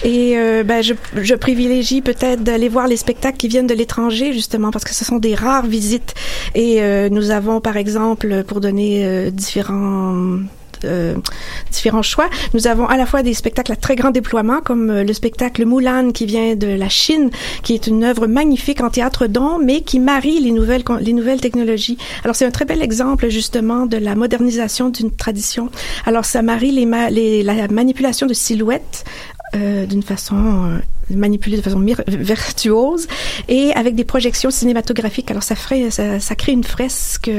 Et 0.03 0.37
euh, 0.37 0.63
ben, 0.63 0.81
je, 0.81 0.93
je 1.15 1.35
privilégie 1.35 2.01
peut-être 2.01 2.43
d'aller 2.43 2.69
voir 2.69 2.87
les 2.87 2.97
spectacles 2.97 3.37
qui 3.37 3.47
viennent 3.47 3.67
de 3.67 3.73
l'étranger, 3.73 4.33
justement, 4.33 4.71
parce 4.71 4.83
que 4.83 4.93
ce 4.93 5.05
sont 5.05 5.17
des 5.17 5.33
rares 5.35 5.65
visites. 5.65 6.13
Et 6.53 6.81
euh, 6.81 7.09
nous 7.09 7.31
avons, 7.31 7.61
par 7.61 7.77
exemple, 7.77 8.43
pour 8.47 8.59
donner 8.61 9.05
euh, 9.05 9.31
différents... 9.31 10.37
euh, 10.83 11.15
différents 11.71 12.01
choix. 12.01 12.29
Nous 12.53 12.67
avons 12.67 12.87
à 12.87 12.97
la 12.97 13.05
fois 13.05 13.23
des 13.23 13.33
spectacles 13.33 13.71
à 13.71 13.75
très 13.75 13.95
grand 13.95 14.11
déploiement, 14.11 14.61
comme 14.61 14.89
euh, 14.89 15.03
le 15.03 15.13
spectacle 15.13 15.65
Moulin 15.65 16.11
qui 16.11 16.25
vient 16.25 16.55
de 16.55 16.67
la 16.67 16.89
Chine, 16.89 17.29
qui 17.63 17.73
est 17.73 17.87
une 17.87 18.03
œuvre 18.03 18.27
magnifique 18.27 18.81
en 18.81 18.89
théâtre 18.89 19.27
don, 19.27 19.59
mais 19.59 19.81
qui 19.81 19.99
marie 19.99 20.39
les 20.39 20.51
nouvelles 20.51 21.41
technologies. 21.41 21.97
Alors 22.23 22.35
c'est 22.35 22.45
un 22.45 22.51
très 22.51 22.65
bel 22.65 22.81
exemple 22.81 23.29
justement 23.29 23.85
de 23.85 23.97
la 23.97 24.15
modernisation 24.15 24.89
d'une 24.89 25.11
tradition. 25.11 25.69
Alors 26.05 26.25
ça 26.25 26.41
marie 26.41 26.71
la 26.73 27.67
manipulation 27.67 28.27
de 28.27 28.33
silhouettes 28.33 29.05
euh, 29.55 29.85
d'une 29.85 30.03
façon 30.03 30.79
manipulée 31.09 31.57
de 31.57 31.61
façon 31.61 31.85
virtuose 32.07 33.07
et 33.47 33.73
avec 33.73 33.95
des 33.95 34.03
projections 34.03 34.49
cinématographiques. 34.49 35.29
Alors 35.31 35.43
ça 35.43 35.55
crée 35.55 36.51
une 36.51 36.63
fresque 36.63 37.29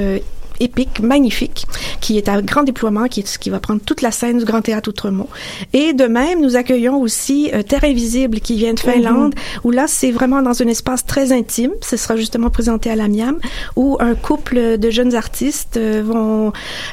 épique, 0.61 1.01
magnifique, 1.01 1.67
qui 2.01 2.19
est 2.19 2.29
à 2.29 2.41
grand 2.43 2.63
déploiement, 2.63 3.07
qui, 3.09 3.21
est, 3.21 3.39
qui 3.39 3.51
va 3.51 3.61
prendre 3.61 3.81
toute 3.81 4.03
la 4.03 4.11
scène 4.11 4.39
du 4.39 4.45
Grand 4.45 4.63
Théâtre 4.63 4.91
Outremont. 4.91 5.29
Et 5.73 5.93
de 5.93 6.05
même, 6.05 6.41
nous 6.41 6.57
accueillons 6.57 7.01
aussi 7.01 7.51
euh, 7.53 7.63
Terre 7.63 7.85
Invisible 7.85 8.41
qui 8.41 8.57
vient 8.57 8.75
de 8.75 8.81
Finlande, 8.81 9.35
où 9.65 9.71
là, 9.71 9.87
c'est 9.89 10.11
vraiment 10.11 10.43
dans 10.43 10.63
un 10.63 10.67
espace 10.67 11.05
très 11.05 11.33
intime. 11.33 11.73
Ce 11.83 11.97
sera 11.97 12.17
justement 12.17 12.51
présenté 12.51 12.91
à 12.91 12.97
l'Amiam, 12.97 13.39
où 13.77 13.97
un 14.01 14.15
couple 14.15 14.79
de 14.79 14.91
jeunes 14.91 15.15
artistes 15.15 15.77
euh, 15.77 16.03
vont... 16.05 16.53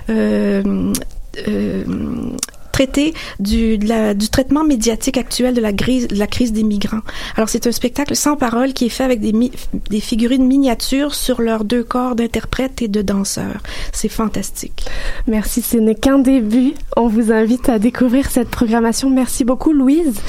euh, 0.09 0.91
euh, 1.47 1.83
traiter 2.73 3.13
du, 3.39 3.77
de 3.77 3.87
la- 3.87 4.13
du 4.13 4.27
traitement 4.27 4.65
médiatique 4.65 5.17
actuel 5.17 5.53
de 5.53 5.61
la, 5.61 5.71
grise, 5.71 6.07
de 6.09 6.17
la 6.17 6.27
crise 6.27 6.51
des 6.51 6.63
migrants. 6.63 7.03
Alors, 7.37 7.47
c'est 7.47 7.65
un 7.67 7.71
spectacle 7.71 8.15
sans 8.17 8.35
parole 8.35 8.73
qui 8.73 8.87
est 8.87 8.89
fait 8.89 9.03
avec 9.05 9.21
des, 9.21 9.31
mi- 9.31 9.51
des 9.89 10.01
figurines 10.01 10.45
miniatures 10.45 11.13
sur 11.15 11.41
leurs 11.41 11.63
deux 11.63 11.83
corps 11.83 12.15
d'interprètes 12.15 12.81
et 12.81 12.87
de 12.89 13.01
danseurs. 13.01 13.61
C'est 13.93 14.09
fantastique. 14.09 14.85
Merci, 15.27 15.61
ce 15.61 15.77
n'est 15.77 15.95
qu'un 15.95 16.17
début. 16.19 16.73
On 16.97 17.07
vous 17.07 17.31
invite 17.31 17.69
à 17.69 17.77
découvrir 17.79 18.29
cette 18.31 18.49
programmation. 18.49 19.09
Merci 19.09 19.45
beaucoup, 19.45 19.71
Louise, 19.71 20.19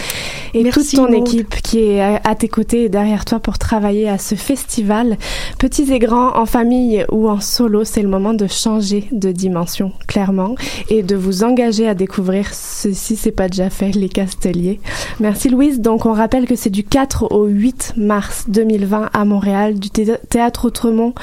et 0.53 0.63
Merci, 0.63 0.97
toute 0.97 1.07
ton 1.09 1.13
équipe 1.13 1.55
qui 1.63 1.79
est 1.81 2.01
à, 2.03 2.21
à 2.25 2.35
tes 2.35 2.49
côtés 2.49 2.85
et 2.85 2.89
derrière 2.91 3.25
toi 3.25 3.41
pour 3.41 3.57
travailler 3.59 4.09
à 4.09 4.19
ce 4.19 4.35
festival. 4.35 5.17
Petits 5.59 5.91
et 5.93 5.99
grands, 5.99 6.37
en 6.37 6.45
famille 6.45 7.07
ou 7.11 7.29
en 7.31 7.41
solo, 7.41 7.85
c'est 7.85 8.03
le 8.03 8.09
moment 8.09 8.35
de 8.35 8.47
changer 8.47 9.09
de 9.13 9.33
dimension, 9.33 9.93
clairement, 10.07 10.55
et 10.91 11.03
de 11.03 11.17
vous 11.17 11.43
engager 11.43 11.89
à 11.89 11.95
découvrir 11.95 12.34
ceci, 12.53 13.17
c'est 13.17 13.31
pas 13.33 13.49
déjà 13.49 13.71
fait, 13.71 13.91
les 13.93 14.09
Casteliers. 14.09 14.81
Merci, 15.21 15.49
Louise. 15.49 15.81
Donc, 15.81 16.07
on 16.07 16.13
rappelle 16.13 16.47
que 16.47 16.57
c'est 16.57 16.71
du 16.71 16.85
4 16.85 17.33
au 17.33 17.47
8 17.47 17.95
mars 17.97 18.45
2020 18.49 19.11
à 19.13 19.25
Montréal, 19.25 19.79
du 19.79 19.91
thé- 19.91 20.17
théâtre 20.29 20.67
Outremont 20.67 21.15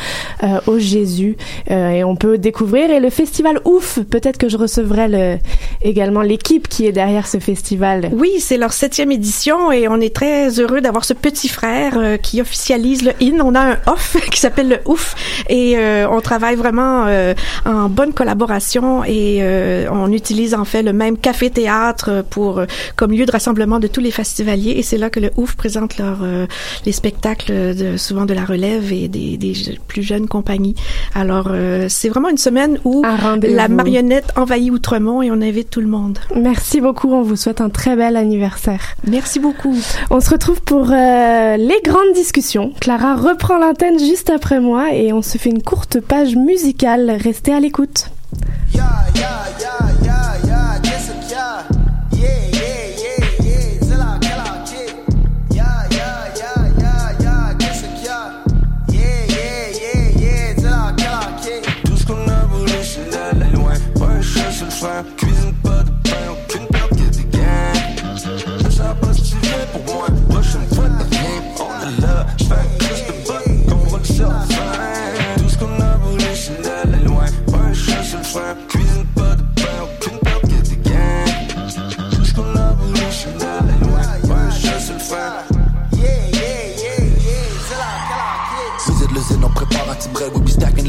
euh, 0.44 0.60
au 0.68 0.80
Jésus. 0.80 1.38
Euh, 1.70 1.90
et 1.92 2.04
on 2.04 2.16
peut 2.16 2.38
découvrir. 2.38 2.90
Et 2.92 3.00
le 3.00 3.10
festival 3.10 3.60
Ouf, 3.66 4.00
peut-être 4.10 4.38
que 4.38 4.50
je 4.50 4.58
recevrai 4.58 5.08
le, 5.08 5.38
également 5.82 6.22
l'équipe 6.22 6.68
qui 6.68 6.86
est 6.86 6.92
derrière 6.92 7.28
ce 7.28 7.40
festival. 7.40 8.10
Oui, 8.14 8.32
c'est 8.40 8.58
leur 8.58 8.74
septième 8.74 9.12
édition 9.12 9.72
et 9.72 9.88
on 9.88 10.00
est 10.00 10.14
très 10.16 10.60
heureux 10.60 10.82
d'avoir 10.82 11.06
ce 11.06 11.14
petit 11.14 11.48
frère 11.48 11.94
euh, 11.98 12.18
qui 12.18 12.42
officialise 12.42 13.04
le 13.04 13.12
IN. 13.22 13.40
On 13.44 13.56
a 13.56 13.60
un 13.74 13.78
off 13.88 14.18
qui 14.32 14.40
s'appelle 14.40 14.70
le 14.70 14.78
OUF 14.86 15.16
et 15.50 15.78
euh, 15.78 16.08
on 16.10 16.22
travaille 16.22 16.56
vraiment 16.56 17.06
euh, 17.08 17.34
en 17.66 17.90
bonne 17.90 18.14
collaboration 18.14 19.04
et 19.04 19.40
euh, 19.42 19.88
on 19.92 20.12
utilise 20.12 20.54
en 20.54 20.66
fait 20.66 20.84
le 20.84 20.94
même 21.04 21.18
café-théâtre 21.18 22.24
pour 22.30 22.60
euh, 22.60 22.66
comme 22.96 23.12
lieu 23.12 23.26
de 23.26 23.32
rassemblement 23.32 23.80
de 23.80 23.88
tous 23.88 24.02
les 24.02 24.12
festivaliers 24.12 24.72
et 24.72 24.84
c'est 24.84 24.98
là 24.98 25.10
que 25.10 25.20
le 25.20 25.32
OUF 25.38 25.56
présente 25.56 25.98
leur, 25.98 26.20
euh, 26.24 26.46
les 26.86 26.92
spectacles 26.92 27.76
de, 27.76 27.98
souvent 27.98 28.26
de 28.26 28.34
la 28.34 28.46
relève 28.46 28.92
et 28.92 29.08
des, 29.08 29.38
des 29.38 29.54
plus 29.88 30.04
jeunes 30.04 30.28
compagnies. 30.28 30.76
Alors 31.16 31.50
euh, 31.52 31.88
c'est 31.90 32.10
vraiment 32.10 32.30
une 32.30 32.38
semaine 32.38 32.80
où 32.84 33.04
la 33.42 33.68
marionnette 33.68 34.32
envahit 34.36 34.72
Outremont 34.72 35.22
et 35.22 35.32
on 35.32 35.42
invite 35.42 35.70
tout 35.70 35.82
le 35.82 35.88
monde. 35.88 36.20
Merci 36.36 36.82
beaucoup. 36.82 37.12
On 37.12 37.24
vous 37.24 37.36
souhaite 37.36 37.62
un 37.62 37.70
très 37.70 37.96
bel 37.96 38.16
anniversaire. 38.16 38.96
Merci 39.08 39.40
beaucoup. 39.40 39.76
On 40.10 40.20
se 40.20 40.30
retrouve 40.30 40.62
pour 40.62 40.92
euh, 40.92 41.58
les 41.58 41.82
grandes 41.84 42.14
discussions. 42.14 42.72
Clara 42.80 43.16
reprend 43.16 43.58
l'antenne 43.58 44.00
juste 44.00 44.30
après 44.30 44.60
moi 44.60 44.94
et 44.94 45.14
on 45.14 45.22
se 45.22 45.38
fait 45.38 45.50
une 45.50 45.64
courte 45.64 46.00
page 46.00 46.36
musicale. 46.36 47.18
Restez 47.20 47.54
à 47.54 47.60
l'écoute. 47.60 48.12
Yeah, 48.76 49.12
yeah, 49.16 49.46
yeah, 49.64 50.06
yeah, 50.08 50.48
yeah, 50.50 50.82
just 50.84 51.12
yeah. 51.32 51.64
Yeah, 52.20 52.42
yeah, 52.60 52.84
yeah, 53.04 53.24
yeah, 53.48 54.20
till 54.26 54.46
kid. 54.70 54.92
Yeah, 55.58 55.88
yeah, 55.98 56.34
yeah, 56.42 56.62
yeah, 56.84 57.24
yeah, 57.24 57.54
just 57.60 57.86
yeah. 58.06 58.44
Yeah, 58.90 59.26
yeah, 59.36 59.82
yeah, 59.84 60.22
yeah, 60.24 60.92
till 61.02 61.22
kid. 61.44 61.64
Du 61.88 61.98
skulle 61.98 62.26
nok 62.26 62.52
vide, 62.52 62.84
så 62.86 63.00
lad 63.14 63.34
det 63.40 63.58
være. 63.58 63.80
Bare 64.00 64.24
selv 64.24 64.52
selv 64.52 64.72
frem. 64.72 65.21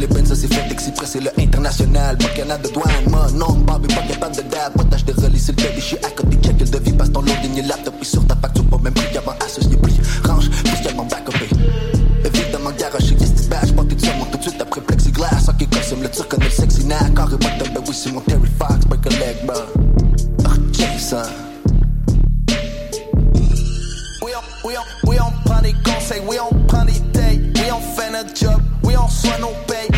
Les 0.03 0.09
benz, 0.09 0.29
ça 0.29 0.35
c'est 0.35 0.53
fait 0.53 0.63
c'est 1.05 1.21
le 1.21 1.31
international. 1.39 2.17
Pas 2.19 2.29
qu'il 2.29 2.45
y 2.45 2.47
en 2.47 2.51
a 2.51 2.59
de 2.59 2.69
douane, 2.69 3.05
moi 3.09 3.27
non, 3.35 3.53
Bobby, 3.53 3.89
pas 3.95 4.03
capable 4.03 4.37
de 4.37 4.43
dab. 4.43 4.73
Potage 4.77 5.05
de 5.05 5.13
relier, 5.13 5.39
c'est 5.39 5.59
le 5.59 5.63
baby, 5.63 5.81
je 5.81 5.97
à 5.97 6.11
côté, 6.11 6.37
check 6.43 6.59
le 6.61 6.67
devis, 6.67 6.93
passe 6.93 7.13
ton 7.13 7.21
loading 7.21 7.59
et 7.59 7.63
laptop. 7.63 7.95
Oui, 7.99 8.07
sur 8.07 8.27
ta 8.27 8.35
facture, 8.37 8.65
pas 8.67 8.79
même 8.79 8.95
prix 8.95 9.07
qu'avant, 9.13 9.35
associé, 9.45 9.77
pris. 9.77 10.01
Range, 10.25 10.51
mon 10.97 11.05
back 11.05 11.29
up. 11.29 11.35
Évidemment, 12.25 12.71
garage, 12.79 13.15
this 13.17 13.49
badge, 13.49 13.73
porté 13.73 13.95
de 13.95 14.19
mon 14.19 14.25
tout 14.27 14.39
de 14.39 14.43
suite 14.43 14.61
après 14.61 14.81
plexiglas. 14.81 15.49
Ok, 15.49 15.69
custom, 15.71 16.03
le 16.03 16.11
tir 16.11 16.29
connaît 16.29 16.45
le 16.47 16.51
sexy, 16.51 16.85
nah, 16.85 17.09
carré, 17.15 17.37
the, 17.37 17.73
ben 17.73 17.83
oui, 17.87 17.95
c'est 17.95 18.13
mon 18.13 18.21
Terry 18.21 18.49
Fox, 18.59 18.85
break 18.87 19.07
a 19.07 19.11
leg, 19.11 19.47
bro. 19.47 19.55
Ah, 20.45 20.51
Jason. 20.73 21.23
Oui, 24.23 24.33
on, 24.37 25.09
oui, 25.09 25.17
on 25.21 25.49
prend 25.49 25.61
des 25.61 25.75
conseils, 25.85 26.23
oui, 26.27 26.37
on 26.41 26.55
prend 26.67 26.85
des 26.85 27.01
dates, 27.13 27.39
oui, 27.57 27.71
on 27.73 27.81
fait 27.97 28.11
notre 28.11 28.35
job, 28.37 28.61
oui, 28.85 28.95
on 28.97 29.09
soigne 29.09 29.41
nos 29.41 29.55
payes, 29.67 29.89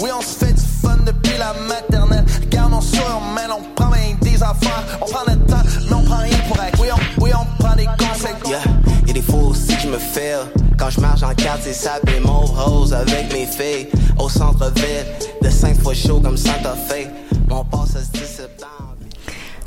oui, 0.00 0.10
on 0.16 0.20
se 0.20 0.44
fait 0.44 0.52
du 0.52 0.60
fun 0.60 0.98
depuis 1.06 1.38
la 1.38 1.54
maternelle. 1.66 2.24
Regarde, 2.42 2.72
on 2.72 2.78
on 2.78 3.34
mène, 3.34 3.50
on 3.50 3.62
prend 3.74 3.90
bien 3.90 4.16
des 4.20 4.42
affaires, 4.42 4.84
on 5.00 5.06
prend 5.06 5.24
notre 5.26 5.46
temps, 5.46 5.62
mais 5.88 5.94
on 5.94 6.02
prend 6.02 6.18
rien 6.18 6.38
pour 6.48 6.60
acte. 6.60 6.76
Oui, 6.80 6.88
on, 6.92 7.22
oui, 7.22 7.30
on 7.34 7.62
prend 7.62 7.76
des 7.76 7.86
conseils. 7.86 8.34
Yeah, 8.46 8.60
y'a 9.06 9.12
des 9.12 9.22
fois 9.22 9.40
aussi 9.40 9.76
qui 9.76 9.86
me 9.88 9.98
feel 9.98 10.40
Quand 10.78 10.90
je 10.90 11.00
marche 11.00 11.22
en 11.22 11.34
quartier 11.34 11.72
sapé 11.72 12.20
mauve 12.20 12.50
rose 12.50 12.92
avec 12.92 13.32
mes 13.32 13.46
filles 13.46 13.88
Au 14.18 14.28
centre-ville, 14.28 15.06
de 15.42 15.50
cinq 15.50 15.80
fois 15.80 15.94
chaud 15.94 16.20
comme 16.20 16.36
Santa 16.36 16.74
Fe 16.74 17.08
Mon 17.48 17.64
passe 17.64 17.96
à 17.96 18.00
10 18.00 18.18
septembre 18.18 18.33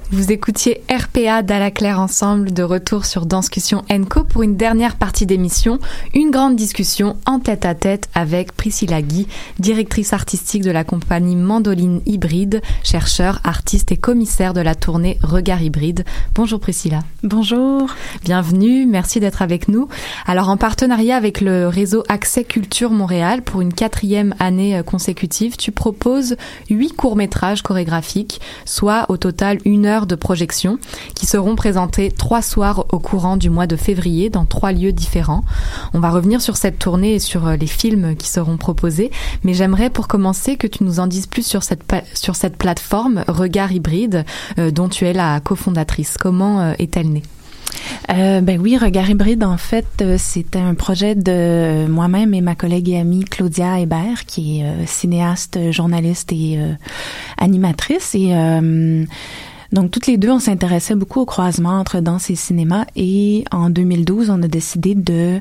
Vous 0.10 0.32
écoutiez 0.32 0.82
RPA 0.90 1.42
d'Alaclaire 1.42 2.00
ensemble, 2.00 2.54
de 2.54 2.64
retour 2.64 3.04
sur 3.04 3.26
Danscussion 3.26 3.84
Enco 3.92 4.24
pour 4.24 4.42
une 4.42 4.56
dernière 4.56 4.96
partie 4.96 5.26
d'émission, 5.26 5.80
une 6.14 6.32
grande 6.32 6.56
discussion 6.56 7.18
en 7.26 7.40
tête 7.40 7.66
à 7.66 7.76
tête 7.76 8.08
avec 8.16 8.54
Priscilla 8.54 9.02
Guy, 9.02 9.28
directrice 9.60 10.14
artistique 10.14 10.64
de 10.64 10.72
la 10.72 10.86
compagnie 10.86 11.36
Mandoline 11.36 12.00
Hybride, 12.06 12.62
chercheur, 12.86 13.42
artiste 13.44 13.92
et 13.92 13.98
commissaire 13.98 14.54
de 14.54 14.62
la 14.62 14.76
tournée 14.76 15.18
Regard 15.24 15.62
Hybride. 15.62 16.06
Bonjour 16.36 16.62
Priscilla. 16.62 17.00
Bonjour. 17.24 17.90
Bienvenue, 18.24 18.86
merci 18.86 19.20
d'être 19.20 19.42
avec 19.42 19.68
nous. 19.68 19.90
Alors 20.26 20.48
en 20.48 20.56
partenariat 20.56 21.18
avec 21.18 21.42
le 21.42 21.68
réseau 21.68 22.04
Accès 22.08 22.46
Culture 22.46 22.92
Montréal 22.92 23.42
pour 23.42 23.60
une 23.60 23.74
quatrième 23.74 24.34
année 24.40 24.82
consécutive, 24.86 25.58
tu 25.58 25.74
proposes 25.74 26.38
huit 26.70 26.96
courts-métrages 26.96 27.62
chorégraphiques, 27.62 28.40
soit 28.64 29.06
au 29.10 29.18
total 29.18 29.58
une 29.66 29.86
heure 29.86 29.97
de 30.06 30.16
projection 30.16 30.78
qui 31.16 31.26
seront 31.26 31.56
présentés 31.56 32.12
trois 32.12 32.42
soirs 32.42 32.86
au 32.92 33.00
courant 33.00 33.38
du 33.38 33.50
mois 33.50 33.68
de 33.68 33.76
février 33.76 34.30
dans 34.30 34.46
trois 34.46 34.72
lieux 34.72 34.92
différents. 34.92 35.44
On 35.94 36.00
va 36.00 36.10
revenir 36.10 36.42
sur 36.42 36.58
cette 36.58 36.78
tournée 36.78 37.16
et 37.16 37.20
sur 37.20 37.50
les 37.50 37.68
films 37.68 38.16
qui 38.16 38.28
seront 38.28 38.58
proposés, 38.58 39.12
mais 39.44 39.54
j'aimerais 39.54 39.90
pour 39.90 40.08
commencer 40.08 40.58
que 40.58 40.68
tu 40.68 40.84
nous 40.84 41.00
en 41.00 41.08
dises 41.08 41.28
plus 41.28 41.46
sur 41.46 41.64
cette, 41.64 41.84
sur 42.14 42.36
cette 42.36 42.58
plateforme 42.58 43.24
Regard 43.28 43.72
Hybride 43.72 44.26
euh, 44.60 44.72
dont 44.72 44.90
tu 44.90 45.06
es 45.06 45.14
la 45.14 45.40
cofondatrice. 45.40 46.18
Comment 46.20 46.62
euh, 46.62 46.74
est-elle 46.78 47.10
née? 47.10 47.24
Euh, 48.10 48.42
ben 48.42 48.60
oui, 48.60 48.78
Regard 48.78 49.10
hybride, 49.10 49.44
en 49.44 49.58
fait, 49.58 49.86
euh, 50.02 50.16
c'était 50.18 50.60
un 50.60 50.74
projet 50.74 51.16
de 51.16 51.86
moi-même 51.88 52.34
et 52.34 52.42
ma 52.42 52.56
collègue 52.56 52.90
et 52.90 53.00
amie 53.00 53.24
Claudia 53.24 53.80
Hébert, 53.80 54.26
qui 54.26 54.60
est 54.60 54.64
euh, 54.64 54.86
cinéaste, 54.86 55.72
journaliste 55.72 56.32
et 56.32 56.60
animatrice. 57.38 58.16
Et 58.16 58.34
donc, 59.74 59.92
toutes 59.92 60.08
les 60.08 60.18
deux, 60.18 60.32
on 60.32 60.40
s'intéressait 60.40 60.96
beaucoup 60.96 61.22
au 61.22 61.26
croisement 61.26 61.80
entre 61.80 62.00
danse 62.00 62.30
et 62.30 62.36
cinéma. 62.36 62.86
Et 62.96 63.44
en 63.52 63.70
2012, 63.70 64.30
on 64.30 64.42
a 64.42 64.48
décidé 64.48 64.96
de 64.96 65.40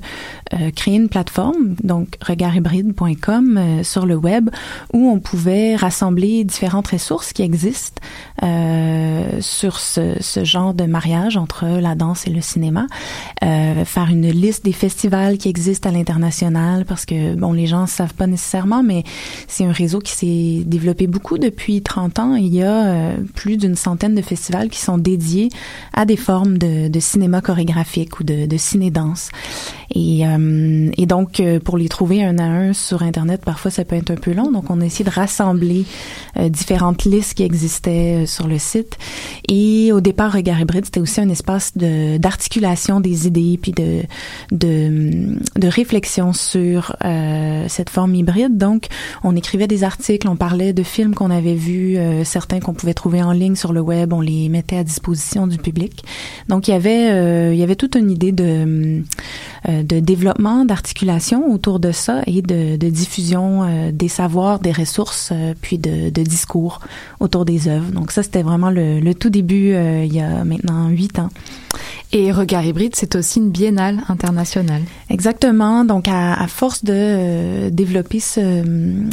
euh, 0.53 0.71
créer 0.75 0.97
une 0.97 1.09
plateforme, 1.09 1.77
donc 1.83 2.17
regardhybride.com 2.21 3.59
euh, 3.59 3.83
sur 3.85 4.05
le 4.05 4.17
web, 4.17 4.51
où 4.93 5.11
on 5.11 5.21
pouvait 5.21 5.77
rassembler 5.77 6.43
différentes 6.45 6.89
ressources 6.89 7.33
qui 7.33 7.43
existent 7.43 8.03
euh, 8.43 9.41
sur 9.41 9.79
ce, 9.79 10.17
ce, 10.21 10.45
genre 10.45 10.75
de 10.75 10.85
mariage 10.85 11.37
entre 11.37 11.67
la 11.67 11.95
danse 11.95 12.27
et 12.27 12.31
le 12.31 12.41
cinéma, 12.41 12.87
euh, 13.45 13.85
faire 13.85 14.09
une 14.11 14.29
liste 14.29 14.65
des 14.65 14.73
festivals 14.73 15.39
qui 15.39 15.49
existent 15.49 15.89
à 15.89 15.93
l'international, 15.93 16.85
parce 16.85 17.07
que, 17.07 17.35
bon, 17.35 17.53
les 17.53 17.67
gens 17.67 17.83
ne 17.83 17.87
savent 17.87 18.15
pas 18.15 18.27
nécessairement, 18.27 18.83
mais 18.83 19.05
c'est 19.47 19.65
un 19.65 19.73
réseau 19.73 20.01
qui 20.01 20.13
s'est 20.13 20.65
développé 20.67 21.07
beaucoup 21.07 21.39
depuis 21.39 21.83
30 21.83 22.19
ans. 22.19 22.35
Il 22.35 22.53
y 22.53 22.63
a 22.63 23.13
plus 23.35 23.57
d'une 23.57 23.77
centaine 23.77 24.16
de 24.17 24.23
festivals 24.23 24.69
qui 24.69 24.81
sont 24.81 24.99
dédiés 24.99 25.49
à 25.93 26.05
des 26.05 26.17
formes 26.17 26.59
de, 26.59 27.01
cinéma 27.01 27.41
chorégraphique 27.41 28.21
ou 28.21 28.25
de, 28.25 28.57
ciné-danse. 28.57 29.31
Et, 29.95 30.27
euh, 30.27 30.91
donc, 31.07 31.41
euh, 31.41 31.61
pour 31.61 31.79
les 31.79 31.89
trouver 31.89 32.25
un 32.25 32.39
à 32.39 32.45
un 32.45 32.73
sur 32.73 33.03
Internet, 33.03 33.43
parfois 33.45 33.71
ça 33.71 33.85
peut 33.85 33.97
être 33.97 34.11
un 34.11 34.17
peu 34.17 34.33
long. 34.33 34.51
Donc, 34.51 34.71
on 34.71 34.81
a 34.81 34.85
essayé 34.85 35.05
de 35.05 35.15
rassembler 35.15 35.85
euh, 36.37 36.49
différentes 36.49 37.05
listes 37.05 37.35
qui 37.35 37.45
existaient 37.45 38.27
sur 38.27 38.49
le 38.49 38.59
site. 38.59 38.99
Et 39.49 39.93
au 39.93 40.01
départ, 40.01 40.33
Regard 40.33 40.61
Hybride, 40.61 40.85
c'était 40.85 41.01
aussi 41.01 41.21
un 41.21 41.29
espace 41.29 41.73
d'articulation 41.77 43.01
des 43.01 43.27
idées 43.27 43.59
puis 43.61 43.73
de 43.73 44.03
de, 44.51 45.69
réflexion 45.69 46.33
sur 46.33 46.97
cette 47.69 47.91
forme 47.91 48.15
hybride. 48.15 48.57
Donc, 48.57 48.87
on 49.25 49.37
écrivait 49.37 49.67
des 49.67 49.85
articles, 49.85 50.29
on 50.29 50.37
parlait 50.37 50.73
de 50.73 50.83
films 50.83 51.15
qu'on 51.15 51.31
avait 51.31 51.55
vus, 51.55 51.99
certains 52.25 52.61
qu'on 52.61 52.75
pouvait 52.75 52.95
trouver 52.95 53.23
en 53.23 53.33
ligne 53.33 53.57
sur 53.57 53.73
le 53.73 53.81
web, 53.81 54.06
on 54.13 54.21
les 54.21 54.49
mettait 54.49 54.77
à 54.77 54.85
disposition 54.85 55.47
du 55.47 55.59
public. 55.59 56.05
Donc, 56.49 56.69
il 56.69 56.73
y 56.73 56.75
avait 56.75 57.53
il 57.53 57.59
y 57.59 57.63
avait 57.63 57.77
toute 57.77 57.97
une 57.97 58.11
idée 58.11 58.33
de 58.33 59.03
de 59.67 60.01
développement, 60.01 60.65
d'articulation 60.65 61.53
autour 61.53 61.81
de 61.81 61.93
ça 61.93 62.23
et 62.27 62.43
de, 62.43 62.77
diffusion 62.77 63.65
euh, 63.65 63.91
des 63.93 64.09
savoirs, 64.09 64.59
des 64.59 64.73
ressources, 64.73 65.31
euh, 65.33 65.55
puis 65.61 65.79
de, 65.79 66.11
discours 66.23 66.81
autour 67.21 67.45
des 67.45 67.69
œuvres. 67.69 67.91
Donc 67.93 68.11
ça, 68.13 68.23
c'était 68.23 68.43
vraiment 68.43 68.71
le, 68.71 69.13
tout 69.15 69.31
début 69.31 69.73
euh, 69.73 70.05
il 70.05 70.13
y 70.13 70.21
a 70.21 70.45
maintenant 70.45 70.89
huit 70.89 71.19
ans. 71.19 71.31
Et 72.19 72.33
Regard 72.33 72.65
Hybride, 72.65 72.97
c'est 72.97 73.15
aussi 73.15 73.41
une 73.41 73.51
biennale 73.51 74.01
internationale. 74.09 74.81
Exactement. 75.11 75.85
Donc, 75.85 76.09
à, 76.09 76.47
force 76.49 76.83
de 76.83 76.95
euh, 76.95 77.71
développer 77.71 78.21
ce, 78.21 78.65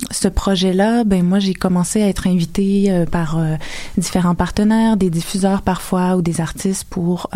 ce 0.10 0.30
projet-là, 0.30 1.04
ben 1.04 1.22
moi, 1.22 1.40
j'ai 1.40 1.54
commencé 1.54 2.02
à 2.02 2.08
être 2.08 2.28
invitée 2.28 2.86
euh, 2.88 3.06
par 3.06 3.38
euh, 3.38 3.56
différents 3.98 4.36
partenaires, 4.36 4.96
des 4.96 5.10
diffuseurs 5.10 5.64
parfois 5.64 6.16
ou 6.16 6.22
des 6.22 6.40
artistes 6.40 6.86
pour 6.86 7.30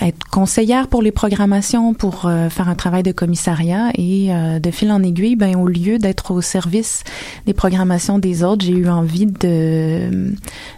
être 0.00 0.24
conseillère 0.30 0.86
pour 0.88 1.02
les 1.02 1.10
programmations, 1.10 1.92
pour 1.92 2.30
faire 2.50 2.68
un 2.68 2.74
travail 2.74 3.02
de 3.02 3.12
commissariat. 3.12 3.90
Et 3.94 4.30
de 4.60 4.70
fil 4.70 4.92
en 4.92 5.02
aiguille, 5.02 5.34
ben 5.34 5.56
au 5.56 5.66
lieu 5.66 5.98
d'être 5.98 6.30
au 6.30 6.40
service 6.40 7.02
des 7.46 7.52
programmations 7.52 8.18
des 8.18 8.44
autres, 8.44 8.64
j'ai 8.64 8.72
eu 8.72 8.88
envie 8.88 9.26
de 9.26 10.34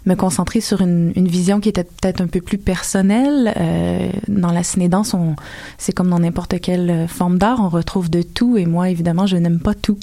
me 0.06 0.14
concentrer 0.14 0.62
sur 0.62 0.80
une, 0.80 1.12
une 1.16 1.28
vision 1.28 1.60
qui 1.60 1.68
était 1.68 1.84
peut-être 1.84 2.22
un 2.22 2.28
peu 2.28 2.40
plus 2.40 2.58
personnelle. 2.58 3.27
Euh, 3.56 4.10
dans 4.28 4.52
la 4.52 4.62
cinédance, 4.62 5.14
c'est 5.78 5.92
comme 5.92 6.10
dans 6.10 6.18
n'importe 6.18 6.60
quelle 6.60 7.06
forme 7.08 7.38
d'art, 7.38 7.60
on 7.60 7.68
retrouve 7.68 8.10
de 8.10 8.22
tout. 8.22 8.56
Et 8.56 8.66
moi, 8.66 8.90
évidemment, 8.90 9.26
je 9.26 9.36
n'aime 9.36 9.60
pas 9.60 9.74
tout. 9.74 9.98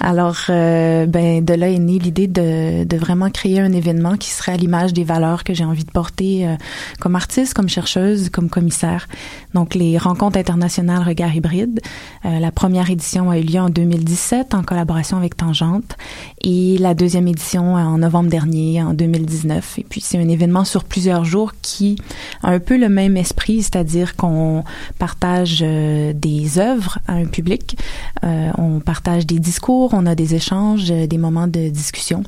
Alors, 0.00 0.36
euh, 0.50 1.06
ben, 1.06 1.44
de 1.44 1.54
là 1.54 1.68
est 1.68 1.78
née 1.78 1.98
l'idée 1.98 2.26
de, 2.26 2.96
vraiment 2.96 3.30
créer 3.30 3.60
un 3.60 3.72
événement 3.72 4.16
qui 4.16 4.30
serait 4.30 4.52
à 4.52 4.56
l'image 4.56 4.92
des 4.92 5.04
valeurs 5.04 5.44
que 5.44 5.54
j'ai 5.54 5.64
envie 5.64 5.84
de 5.84 5.90
porter 5.90 6.46
euh, 6.46 6.54
comme 7.00 7.16
artiste, 7.16 7.54
comme 7.54 7.68
chercheuse, 7.68 8.28
comme 8.28 8.48
commissaire. 8.48 9.08
Donc, 9.54 9.74
les 9.74 9.98
rencontres 9.98 10.38
internationales 10.38 11.02
Regard 11.06 11.34
Hybride. 11.34 11.80
Euh, 12.24 12.38
la 12.38 12.52
première 12.52 12.90
édition 12.90 13.30
a 13.30 13.38
eu 13.38 13.42
lieu 13.42 13.60
en 13.60 13.70
2017 13.70 14.54
en 14.54 14.62
collaboration 14.62 15.16
avec 15.16 15.36
Tangente 15.36 15.96
et 16.42 16.78
la 16.78 16.94
deuxième 16.94 17.28
édition 17.28 17.74
en 17.74 17.98
novembre 17.98 18.30
dernier, 18.30 18.82
en 18.82 18.94
2019. 18.94 19.78
Et 19.78 19.86
puis, 19.88 20.00
c'est 20.00 20.18
un 20.18 20.28
événement 20.28 20.64
sur 20.64 20.84
plusieurs 20.84 21.24
jours 21.24 21.52
qui 21.62 21.96
a 22.42 22.51
un 22.52 22.60
peu 22.60 22.76
le 22.76 22.88
même 22.88 23.16
esprit, 23.16 23.62
c'est-à-dire 23.62 24.16
qu'on 24.16 24.64
partage 24.98 25.60
euh, 25.62 26.12
des 26.14 26.58
œuvres 26.58 26.98
à 27.06 27.14
un 27.14 27.26
public, 27.26 27.76
euh, 28.24 28.50
on 28.58 28.80
partage 28.80 29.26
des 29.26 29.38
discours, 29.38 29.90
on 29.94 30.06
a 30.06 30.14
des 30.14 30.34
échanges, 30.34 30.90
euh, 30.90 31.06
des 31.06 31.18
moments 31.18 31.48
de 31.48 31.68
discussion 31.68 32.22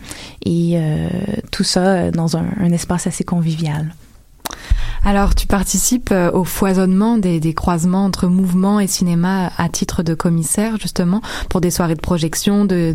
et 0.45 0.77
tout 1.51 1.65
ça 1.65 2.11
dans 2.11 2.37
un 2.37 2.71
espace 2.73 3.07
assez 3.07 3.25
convivial. 3.25 3.95
Alors, 5.07 5.35
tu 5.35 5.47
participes 5.47 6.11
euh, 6.13 6.31
au 6.33 6.45
foisonnement 6.45 7.19
des, 7.19 7.55
croisements 7.55 8.07
entre 8.07 8.27
mouvement 8.27 8.81
et 8.81 8.87
cinéma 8.87 9.53
à 9.59 9.69
titre 9.69 10.03
de 10.03 10.15
commissaire, 10.15 10.79
justement, 10.81 11.21
pour 11.51 11.61
des 11.61 11.71
soirées 11.71 11.95
de 11.95 12.01
projection, 12.01 12.65
de, 12.65 12.95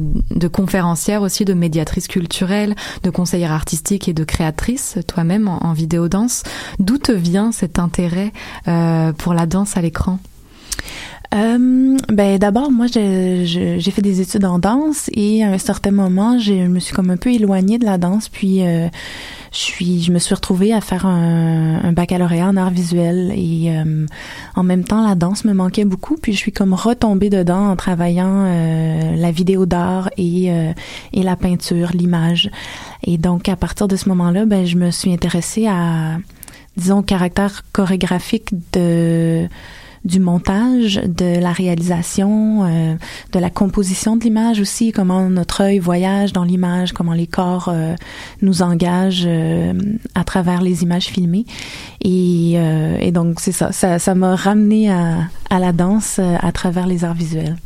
conférencière 0.52 1.22
aussi, 1.22 1.46
de 1.46 1.54
médiatrice 1.54 2.08
culturelle, 2.08 2.76
de 3.04 3.12
conseillère 3.12 3.52
artistique 3.52 4.08
et 4.08 4.14
de 4.14 4.24
créatrice, 4.24 4.98
toi-même 5.08 5.48
en, 5.48 5.64
en 5.64 5.74
vidéo 5.74 6.08
danse. 6.08 6.44
D'où 6.80 6.98
te 6.98 7.12
vient 7.12 7.52
cet 7.52 7.78
intérêt 7.78 8.34
euh, 8.68 9.14
pour 9.14 9.36
la 9.36 9.46
danse 9.46 9.78
à 9.78 9.82
l'écran? 9.82 10.18
Euh, 11.36 11.98
ben 12.08 12.40
d'abord 12.40 12.72
moi 12.72 12.88
j'ai 12.88 13.92
fait 13.92 14.02
des 14.02 14.20
études 14.22 14.46
en 14.46 14.58
danse 14.58 15.10
et 15.14 15.44
à 15.44 15.50
un 15.50 15.58
certain 15.60 15.92
moment 15.92 16.40
je 16.40 16.54
me 16.54 16.80
suis 16.80 16.96
comme 16.96 17.12
un 17.12 17.18
peu 17.18 17.32
éloignée 17.32 17.78
de 17.78 17.86
la 17.86 18.00
danse 18.00 18.30
puis 18.30 18.66
euh, 18.66 18.88
je 19.52 19.58
suis 19.58 20.02
je 20.02 20.12
me 20.12 20.20
suis 20.20 20.36
retrouvée 20.36 20.74
à 20.74 20.82
faire 20.82 21.06
un, 21.06 21.82
un 21.84 21.92
baccalauréat 21.92 22.48
en 22.48 22.58
art 22.58 22.70
visuel 22.70 23.32
et 23.36 23.72
euh, 23.76 24.06
en 24.56 24.64
même 24.64 24.84
temps 24.84 25.08
la 25.08 25.16
danse 25.16 25.46
me 25.46 25.54
manquait 25.54 25.86
beaucoup 25.86 26.18
puis 26.18 26.34
je 26.34 26.38
suis 26.38 26.52
comme 26.52 26.74
retombée 26.74 27.30
dedans 27.30 27.70
en 27.70 27.76
travaillant 27.76 28.46
euh, 28.46 29.16
la 29.16 29.32
vidéo 29.32 29.66
d'art 29.66 30.10
et 30.18 30.52
euh, 30.52 30.72
et 31.14 31.24
la 31.24 31.36
peinture 31.36 31.92
l'image. 31.94 32.50
Et 33.04 33.18
donc 33.18 33.50
à 33.50 33.56
partir 33.56 33.88
de 33.88 33.96
ce 33.96 34.10
moment-là 34.10 34.46
ben 34.46 34.66
je 34.66 34.78
me 34.78 34.92
suis 34.92 35.14
intéressée 35.14 35.68
à 35.68 36.18
disons 36.78 37.02
caractère 37.02 37.64
chorégraphique 37.72 38.50
de 38.74 39.48
du 40.06 40.20
montage, 40.20 41.02
de 41.04 41.40
la 41.40 41.52
réalisation, 41.52 42.66
euh, 42.66 42.96
de 43.32 43.40
la 43.40 43.50
composition 43.50 44.16
de 44.16 44.24
l'image 44.24 44.60
aussi, 44.60 44.92
comment 44.92 45.30
notre 45.30 45.62
œil 45.62 45.80
voyage 45.80 46.34
dans 46.34 46.44
l'image, 46.44 46.94
comment 46.94 47.14
les 47.14 47.28
corps 47.28 47.70
euh, 47.70 47.96
nous 48.42 48.62
engagent 48.62 49.26
euh, 49.28 49.74
à 50.16 50.24
travers 50.24 50.62
les 50.62 50.84
images 50.84 51.08
filmées. 51.08 51.46
Et, 52.02 52.54
et 52.54 53.12
donc 53.12 53.40
c'est 53.40 53.52
ça, 53.52 53.72
ça 53.72 54.16
m'a 54.16 54.36
ramené 54.36 54.90
à, 54.90 55.18
à 55.50 55.60
la 55.60 55.74
danse 55.74 56.20
à 56.20 56.52
travers 56.52 56.88
les 56.88 57.04
arts 57.04 57.14
visuels. 57.14 57.58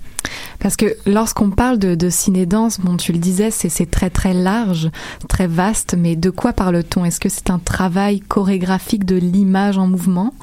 Parce 0.60 0.76
que 0.76 0.96
lorsqu'on 1.06 1.52
parle 1.52 1.78
de, 1.78 1.96
de 1.96 2.10
ciné-danse, 2.10 2.80
bon, 2.80 2.98
tu 2.98 3.12
le 3.12 3.20
disais, 3.20 3.52
c'est 3.52 3.90
très 3.90 4.10
très 4.10 4.34
large, 4.34 4.90
très 5.28 5.48
vaste, 5.48 5.96
mais 5.98 6.16
de 6.16 6.30
quoi 6.30 6.54
parle-t-on? 6.54 7.06
Est-ce 7.06 7.20
que 7.20 7.30
c'est 7.30 7.50
un 7.50 7.60
travail 7.60 8.22
chorégraphique 8.22 9.06
de 9.06 9.18
l'image 9.18 9.78
en 9.78 9.88
mouvement? 9.88 10.34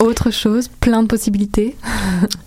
Autre 0.00 0.30
chose, 0.30 0.68
plein 0.80 1.02
de 1.02 1.08
possibilités. 1.08 1.76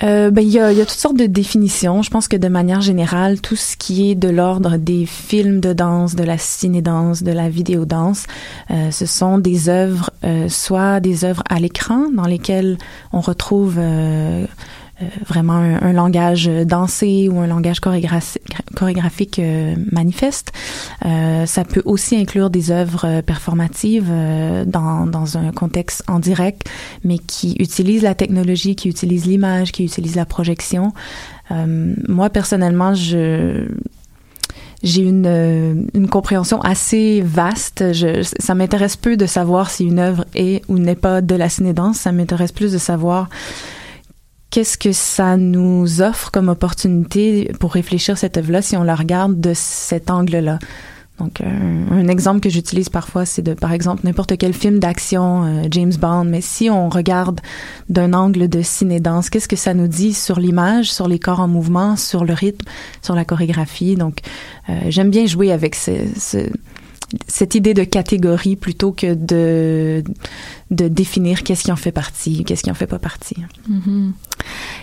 Euh, 0.03 0.31
ben, 0.31 0.41
il 0.41 0.51
y 0.51 0.59
a, 0.59 0.71
y 0.73 0.81
a 0.81 0.85
toutes 0.85 0.99
sortes 0.99 1.17
de 1.17 1.25
définitions. 1.25 2.01
Je 2.01 2.09
pense 2.09 2.27
que 2.27 2.35
de 2.35 2.47
manière 2.49 2.81
générale, 2.81 3.39
tout 3.39 3.55
ce 3.55 3.77
qui 3.77 4.11
est 4.11 4.15
de 4.15 4.27
l'ordre 4.27 4.75
des 4.77 5.05
films 5.05 5.61
de 5.61 5.71
danse, 5.71 6.15
de 6.15 6.23
la 6.23 6.37
ciné-danse, 6.37 7.23
de 7.23 7.31
la 7.31 7.49
vidéo-danse, 7.49 8.25
euh, 8.69 8.91
ce 8.91 9.05
sont 9.05 9.37
des 9.37 9.69
œuvres, 9.69 10.11
euh, 10.25 10.49
soit 10.49 10.99
des 10.99 11.23
œuvres 11.23 11.43
à 11.49 11.59
l'écran 11.59 12.09
dans 12.13 12.25
lesquelles 12.25 12.77
on 13.13 13.21
retrouve 13.21 13.75
euh, 13.77 14.45
vraiment 15.27 15.53
un, 15.53 15.81
un 15.81 15.93
langage 15.93 16.45
dansé 16.45 17.27
ou 17.29 17.39
un 17.39 17.47
langage 17.47 17.79
chorégraphi- 17.79 18.39
chorégraphique 18.75 19.39
euh, 19.39 19.75
manifeste. 19.91 20.51
Euh, 21.05 21.45
ça 21.45 21.65
peut 21.65 21.81
aussi 21.85 22.15
inclure 22.15 22.49
des 22.49 22.71
œuvres 22.71 23.05
euh, 23.05 23.21
performatives 23.21 24.09
euh, 24.09 24.65
dans, 24.65 25.05
dans 25.07 25.37
un 25.37 25.51
contexte 25.51 26.03
en 26.07 26.19
direct, 26.19 26.69
mais 27.03 27.17
qui 27.17 27.55
utilisent 27.59 28.03
la 28.03 28.15
technologie, 28.15 28.75
qui 28.75 28.87
utilisent 28.87 29.25
l'image, 29.25 29.71
qui 29.71 29.83
utilisent 29.83 30.15
la 30.15 30.25
projection. 30.25 30.93
Euh, 31.51 31.93
moi, 32.07 32.29
personnellement, 32.29 32.93
je 32.93 33.67
j'ai 34.83 35.01
une, 35.01 35.25
euh, 35.25 35.75
une 35.93 36.09
compréhension 36.09 36.59
assez 36.61 37.21
vaste. 37.21 37.93
Je, 37.93 38.21
ça 38.21 38.53
m'intéresse 38.53 38.97
peu 38.97 39.15
de 39.15 39.25
savoir 39.25 39.69
si 39.69 39.85
une 39.85 39.97
œuvre 39.97 40.25
est 40.35 40.61
ou 40.67 40.77
n'est 40.77 40.95
pas 40.95 41.21
de 41.21 41.35
la 41.35 41.47
cinédance. 41.47 41.99
Ça 41.99 42.11
m'intéresse 42.11 42.51
plus 42.51 42.73
de 42.73 42.77
savoir 42.77 43.29
qu'est-ce 44.53 44.77
que 44.77 44.91
ça 44.91 45.35
nous 45.35 46.03
offre 46.03 46.29
comme 46.29 46.47
opportunité 46.47 47.51
pour 47.59 47.73
réfléchir 47.73 48.19
cette 48.19 48.37
œuvre-là 48.37 48.61
si 48.61 48.77
on 48.77 48.83
la 48.83 48.93
regarde 48.93 49.41
de 49.41 49.51
cet 49.55 50.11
angle-là? 50.11 50.59
Donc, 51.19 51.41
un, 51.41 51.91
un 51.91 52.07
exemple 52.07 52.39
que 52.39 52.51
j'utilise 52.51 52.89
parfois, 52.89 53.25
c'est 53.25 53.41
de, 53.41 53.55
par 53.55 53.71
exemple, 53.73 54.01
n'importe 54.03 54.37
quel 54.37 54.53
film 54.53 54.77
d'action, 54.77 55.43
euh, 55.43 55.63
James 55.71 55.93
Bond, 55.99 56.25
mais 56.25 56.41
si 56.41 56.69
on 56.69 56.87
regarde 56.89 57.41
d'un 57.89 58.13
angle 58.13 58.47
de 58.47 58.61
ciné-danse, 58.61 59.31
qu'est-ce 59.31 59.47
que 59.47 59.55
ça 59.55 59.73
nous 59.73 59.87
dit 59.87 60.13
sur 60.13 60.39
l'image, 60.39 60.91
sur 60.91 61.07
les 61.07 61.17
corps 61.17 61.39
en 61.39 61.47
mouvement, 61.47 61.95
sur 61.95 62.23
le 62.23 62.33
rythme, 62.33 62.67
sur 63.01 63.15
la 63.15 63.25
chorégraphie? 63.25 63.95
Donc, 63.95 64.19
euh, 64.69 64.73
j'aime 64.89 65.09
bien 65.09 65.25
jouer 65.25 65.51
avec 65.51 65.73
ce, 65.73 65.91
ce- 66.15 66.49
cette 67.27 67.53
idée 67.53 67.75
de 67.75 67.83
catégorie 67.83 68.55
plutôt 68.55 68.91
que 68.91 69.13
de, 69.13 70.03
de 70.73 70.87
définir 70.87 71.43
qu'est-ce 71.43 71.63
qui 71.63 71.71
en 71.71 71.75
fait 71.75 71.91
partie, 71.91 72.43
qu'est-ce 72.43 72.63
qui 72.63 72.71
en 72.71 72.75
fait 72.75 72.87
pas 72.87 72.99
partie. 72.99 73.37
Mhm. 73.67 74.13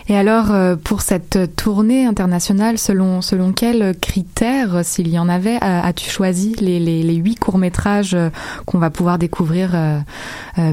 Et 0.09 0.17
alors, 0.17 0.51
euh, 0.51 0.77
pour 0.77 1.03
cette 1.03 1.55
tournée 1.55 2.07
internationale, 2.07 2.79
selon, 2.79 3.23
selon 3.23 3.53
quels 3.53 3.95
critères, 4.01 4.85
s'il 4.85 5.09
y 5.09 5.19
en 5.19 5.29
avait, 5.29 5.57
euh, 5.57 5.83
as-tu 5.83 6.11
choisi 6.11 6.57
les, 6.61 6.81
les, 6.81 7.03
les 7.03 7.15
huit 7.15 7.37
courts-métrages 7.37 8.15
euh, 8.15 8.31
qu'on 8.67 8.79
va 8.79 8.91
pouvoir 8.91 9.19
découvrir 9.19 9.71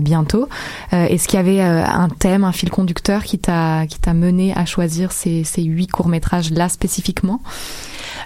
bientôt? 0.02 0.48
Est-ce 0.92 1.28
qu'il 1.28 1.38
y 1.38 1.40
avait 1.40 1.62
un 1.62 2.10
thème, 2.10 2.44
un 2.44 2.52
fil 2.52 2.70
conducteur 2.70 3.24
qui 3.24 3.40
t'a 3.40 3.86
qui 3.88 4.00
t'a 4.00 4.14
mené 4.14 4.54
à 4.56 4.66
choisir 4.66 5.12
ces, 5.12 5.44
ces 5.44 5.64
huit 5.64 5.88
courts-métrages-là 5.88 6.70
spécifiquement? 6.70 7.42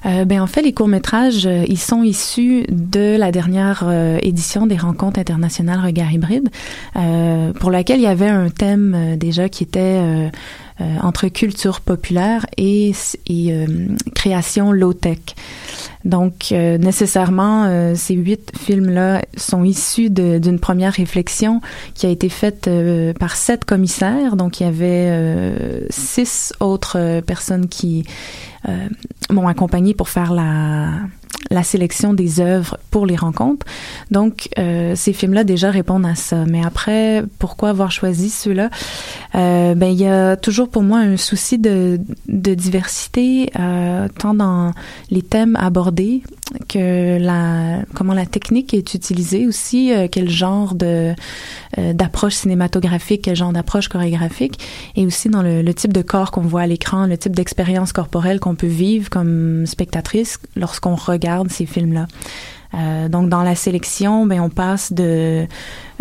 Euh, 0.06 0.26
ben 0.26 0.42
en 0.42 0.48
fait, 0.48 0.62
les 0.62 0.74
courts 0.74 0.88
métrages, 0.88 1.46
euh, 1.46 1.64
ils 1.68 1.80
sont 1.80 2.04
issus 2.04 2.66
de 2.70 3.18
la 3.18 3.32
dernière 3.32 3.84
euh, 3.84 4.18
édition 4.22 4.66
des 4.66 4.78
rencontres 4.78 5.20
internationales 5.20 5.80
Regard 5.84 6.12
hybride, 6.12 6.50
euh, 6.96 7.54
pour 7.54 7.72
laquelle 7.72 8.00
il 8.00 8.04
y 8.04 8.08
avait 8.08 8.28
un 8.28 8.50
thème 8.50 8.94
euh, 8.96 9.16
déjà 9.16 9.50
qui 9.50 9.64
était 9.64 9.80
euh, 9.80 10.30
entre 11.02 11.28
culture 11.28 11.80
populaire 11.82 12.46
et, 12.58 12.92
et 13.28 13.66
création 14.16 14.72
low 14.72 14.94
tech. 14.94 15.20
Donc 16.06 16.52
euh, 16.52 16.78
nécessairement, 16.78 17.66
euh, 17.66 17.94
ces 17.96 18.16
huit 18.16 18.52
films-là 18.58 19.22
sont 19.38 19.64
issus 19.64 20.10
d'une 20.10 20.60
première 20.60 20.94
réflexion 20.94 21.62
qui 21.94 22.06
a 22.06 22.10
été 22.10 22.30
faite 22.30 22.68
euh, 22.68 23.14
par 23.14 23.36
sept 23.36 23.66
commissaires. 23.66 24.36
Donc 24.36 24.60
il 24.60 24.64
y 24.64 24.68
avait 24.68 25.08
euh, 25.10 25.86
six 25.90 26.54
autres 26.60 26.98
euh, 26.98 27.22
personnes 27.22 27.68
qui 27.68 28.04
m'ont 29.32 29.48
accompagné 29.48 29.96
pour 29.96 30.08
faire 30.08 30.34
la 30.34 30.90
la 31.50 31.64
sélection 31.64 32.14
des 32.14 32.40
œuvres 32.40 32.78
pour 32.92 33.06
les 33.06 33.16
rencontres. 33.16 33.66
Donc, 34.12 34.48
euh, 34.58 34.94
ces 34.96 35.12
films-là 35.12 35.44
déjà 35.44 35.72
répondent 35.72 36.06
à 36.06 36.16
ça. 36.16 36.46
Mais 36.46 36.64
après, 36.64 37.24
pourquoi 37.40 37.70
avoir 37.70 37.92
choisi 37.92 38.30
ceux-là? 38.30 38.70
Euh, 39.36 39.76
Ben, 39.76 39.88
il 39.88 40.00
y 40.00 40.08
a 40.08 40.38
toujours 40.38 40.70
pour 40.70 40.84
moi 40.84 41.00
un 41.00 41.18
souci 41.18 41.58
de, 41.58 42.00
de 42.28 42.54
diversité, 42.54 43.52
euh, 43.60 44.08
tant 44.18 44.34
dans 44.34 44.72
les 45.10 45.24
thèmes 45.24 45.58
abordés 45.60 45.91
que 46.68 47.18
la 47.20 47.84
comment 47.96 48.14
la 48.14 48.26
technique 48.26 48.74
est 48.74 48.94
utilisée 48.94 49.48
aussi, 49.48 49.94
euh, 49.94 50.08
quel 50.12 50.30
genre 50.30 50.76
de 50.76 51.14
euh, 51.78 51.94
d'approche 51.94 52.34
cinématographique, 52.34 53.24
quel 53.24 53.36
genre 53.36 53.54
d'approche 53.54 53.88
chorégraphique, 53.88 54.60
et 54.96 55.06
aussi 55.06 55.30
dans 55.30 55.42
le, 55.42 55.72
type 55.74 55.94
de 55.94 56.02
corps 56.02 56.32
qu'on 56.32 56.42
voit 56.42 56.62
à 56.62 56.68
l'écran, 56.68 57.06
le 57.06 57.18
type 57.18 57.36
d'expérience 57.36 57.94
corporelle 57.94 58.40
qu'on 58.40 58.56
peut 58.56 58.68
vivre 58.68 59.10
comme 59.10 59.66
spectatrice 59.66 60.40
lorsqu'on 60.56 60.96
regarde 60.96 61.50
ces 61.50 61.66
films-là. 61.66 62.08
Euh, 62.74 63.10
donc 63.10 63.30
dans 63.30 63.44
la 63.44 63.56
sélection, 63.56 64.26
ben 64.26 64.40
on 64.40 64.50
passe 64.50 64.94
de 64.94 65.46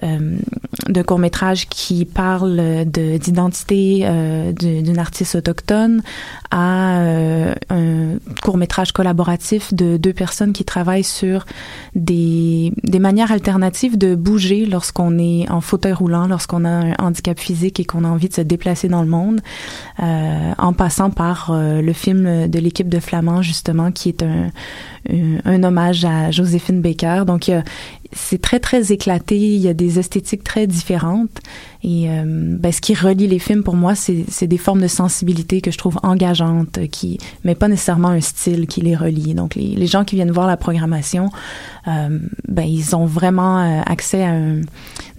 de 0.02 1.02
courts 1.02 1.18
métrages 1.18 1.68
qui 1.68 2.04
parlent 2.04 2.84
de 2.90 3.18
d'identité 3.18 4.00
euh, 4.04 4.52
du- 4.52 4.82
d'une 4.82 4.98
artiste 4.98 5.34
autochtone 5.34 6.02
à 6.50 7.00
euh, 7.00 7.54
un 7.68 8.18
court 8.42 8.56
métrage 8.56 8.92
collaboratif 8.92 9.72
de 9.74 9.96
deux 9.98 10.12
personnes 10.12 10.52
qui 10.52 10.64
travaillent 10.64 11.04
sur 11.04 11.44
des 11.94 12.72
des 12.84 12.98
manières 12.98 13.30
alternatives 13.32 13.98
de 13.98 14.14
bouger 14.14 14.66
lorsqu'on 14.66 15.18
est 15.18 15.48
en 15.50 15.60
fauteuil 15.60 15.92
roulant, 15.92 16.26
lorsqu'on 16.26 16.64
a 16.64 16.68
un 16.70 16.94
handicap 16.98 17.38
physique 17.38 17.78
et 17.80 17.84
qu'on 17.84 18.04
a 18.04 18.08
envie 18.08 18.28
de 18.28 18.34
se 18.34 18.40
déplacer 18.40 18.88
dans 18.88 19.02
le 19.02 19.08
monde, 19.08 19.40
euh, 20.02 20.52
en 20.58 20.72
passant 20.72 21.10
par 21.10 21.50
euh, 21.50 21.80
le 21.82 21.92
film 21.92 22.48
de 22.48 22.58
l'équipe 22.58 22.88
de 22.88 23.00
Flamand 23.00 23.42
justement 23.42 23.92
qui 23.92 24.08
est 24.10 24.22
un 24.22 24.50
un, 25.10 25.38
un 25.46 25.62
hommage 25.64 26.04
à 26.04 26.30
Joséphine 26.30 26.82
Baker. 26.82 27.22
Donc, 27.26 27.48
il 27.48 27.52
y 27.52 27.54
a- 27.54 27.64
c'est 28.12 28.40
très, 28.40 28.60
très 28.60 28.92
éclaté. 28.92 29.36
Il 29.36 29.60
y 29.60 29.68
a 29.68 29.74
des 29.74 29.98
esthétiques 29.98 30.44
très 30.44 30.66
différentes. 30.66 31.40
Et 31.82 32.10
euh, 32.10 32.24
ben, 32.26 32.72
ce 32.72 32.80
qui 32.80 32.94
relie 32.94 33.26
les 33.26 33.38
films, 33.38 33.62
pour 33.62 33.76
moi, 33.76 33.94
c'est 33.94 34.46
des 34.46 34.58
formes 34.58 34.82
de 34.82 34.88
sensibilité 34.88 35.60
que 35.60 35.70
je 35.70 35.78
trouve 35.78 35.98
engageantes, 36.02 36.88
qui, 36.90 37.18
mais 37.44 37.54
pas 37.54 37.68
nécessairement 37.68 38.08
un 38.08 38.20
style 38.20 38.66
qui 38.66 38.80
les 38.80 38.96
relie. 38.96 39.34
Donc, 39.34 39.54
les, 39.54 39.86
gens 39.86 40.04
qui 40.04 40.16
viennent 40.16 40.30
voir 40.30 40.46
la 40.46 40.56
programmation, 40.56 41.30
euh, 41.88 42.18
ben, 42.48 42.64
ils 42.64 42.94
ont 42.94 43.06
vraiment 43.06 43.60
euh, 43.60 43.80
accès 43.86 44.22
à 44.22 44.30
un, 44.30 44.60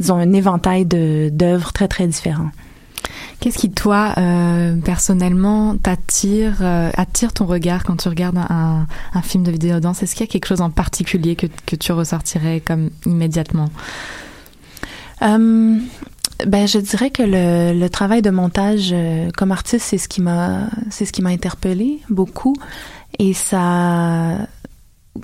un 0.09 0.33
éventail 0.33 0.85
d'œuvres 0.85 1.73
très, 1.73 1.87
très 1.87 2.07
différents. 2.07 2.51
Qu'est-ce 3.41 3.57
qui, 3.57 3.71
toi, 3.71 4.13
euh, 4.19 4.75
personnellement, 4.75 5.75
t'attire, 5.75 6.59
euh, 6.61 6.91
attire 6.95 7.33
ton 7.33 7.47
regard 7.47 7.83
quand 7.83 7.95
tu 7.95 8.07
regardes 8.07 8.37
un, 8.37 8.85
un 9.15 9.21
film 9.23 9.43
de 9.43 9.49
vidéo-danse? 9.49 10.03
Est-ce 10.03 10.13
qu'il 10.13 10.27
y 10.27 10.29
a 10.29 10.31
quelque 10.31 10.45
chose 10.45 10.61
en 10.61 10.69
particulier 10.69 11.35
que, 11.35 11.47
que 11.65 11.75
tu 11.75 11.91
ressortirais 11.91 12.61
comme 12.63 12.91
immédiatement? 13.07 13.69
Euh, 15.23 15.79
ben, 16.45 16.67
je 16.67 16.77
dirais 16.77 17.09
que 17.09 17.23
le, 17.23 17.79
le 17.79 17.89
travail 17.89 18.21
de 18.21 18.29
montage 18.29 18.91
euh, 18.93 19.31
comme 19.35 19.51
artiste, 19.51 19.87
c'est 19.89 19.97
ce 19.97 20.07
qui 20.07 20.21
m'a, 20.21 20.67
c'est 20.91 21.05
ce 21.05 21.11
qui 21.11 21.23
m'a 21.23 21.31
interpellé 21.31 21.99
beaucoup, 22.11 22.55
et 23.17 23.33
ça, 23.33 24.37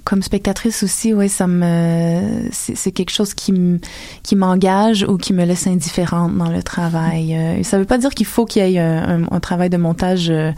comme 0.04 0.22
spectatrice 0.22 0.84
aussi, 0.84 1.14
ouais, 1.14 1.30
ça 1.30 1.48
me, 1.48 2.50
c'est, 2.52 2.92
quelque 2.92 3.10
chose 3.10 3.34
qui 3.34 3.54
qui 4.22 4.36
m'engage 4.36 5.04
ou 5.08 5.18
qui 5.18 5.32
me 5.32 5.46
laisse 5.46 5.66
indifférente 5.66 6.38
dans 6.38 6.50
le 6.50 6.62
travail. 6.62 7.34
Euh, 7.34 7.64
ça 7.64 7.80
veut 7.80 7.86
pas 7.86 7.98
dire 7.98 8.10
qu'il 8.10 8.26
faut 8.26 8.46
qu'il 8.46 8.68
y 8.68 8.76
ait 8.76 8.80
un, 8.80 9.24
un- 9.32 9.40
travail 9.40 9.70
de 9.70 9.78
montage 9.78 10.30
euh, 10.30 10.52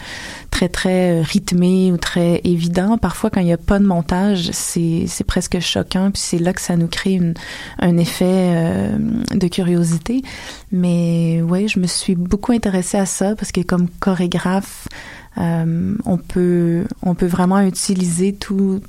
très 0.49 0.67
très 0.67 1.21
rythmé 1.21 1.91
ou 1.91 1.97
très 1.97 2.41
évident. 2.43 2.97
Parfois, 2.97 3.29
quand 3.29 3.39
il 3.39 3.45
n'y 3.45 3.53
a 3.53 3.57
pas 3.57 3.77
de 3.77 3.85
montage, 3.85 4.49
c'est, 4.51 5.03
c'est 5.07 5.23
presque 5.23 5.59
choquant, 5.59 6.09
puis 6.09 6.21
c'est 6.23 6.39
là 6.39 6.51
que 6.51 6.61
ça 6.61 6.75
nous 6.75 6.87
crée 6.87 7.13
une, 7.13 7.35
un 7.77 7.97
effet 7.97 8.25
euh, 8.25 8.97
de 9.31 9.47
curiosité. 9.47 10.23
Mais 10.71 11.43
ouais, 11.43 11.67
je 11.67 11.79
me 11.79 11.85
suis 11.85 12.15
beaucoup 12.15 12.51
intéressée 12.51 12.97
à 12.97 13.05
ça 13.05 13.35
parce 13.35 13.51
que 13.51 13.61
comme 13.61 13.89
chorégraphe, 13.99 14.87
euh, 15.37 15.95
on 16.05 16.17
peut 16.17 16.85
on 17.03 17.13
peut 17.13 17.27
vraiment 17.27 17.61
utiliser 17.61 18.33
tout 18.33 18.81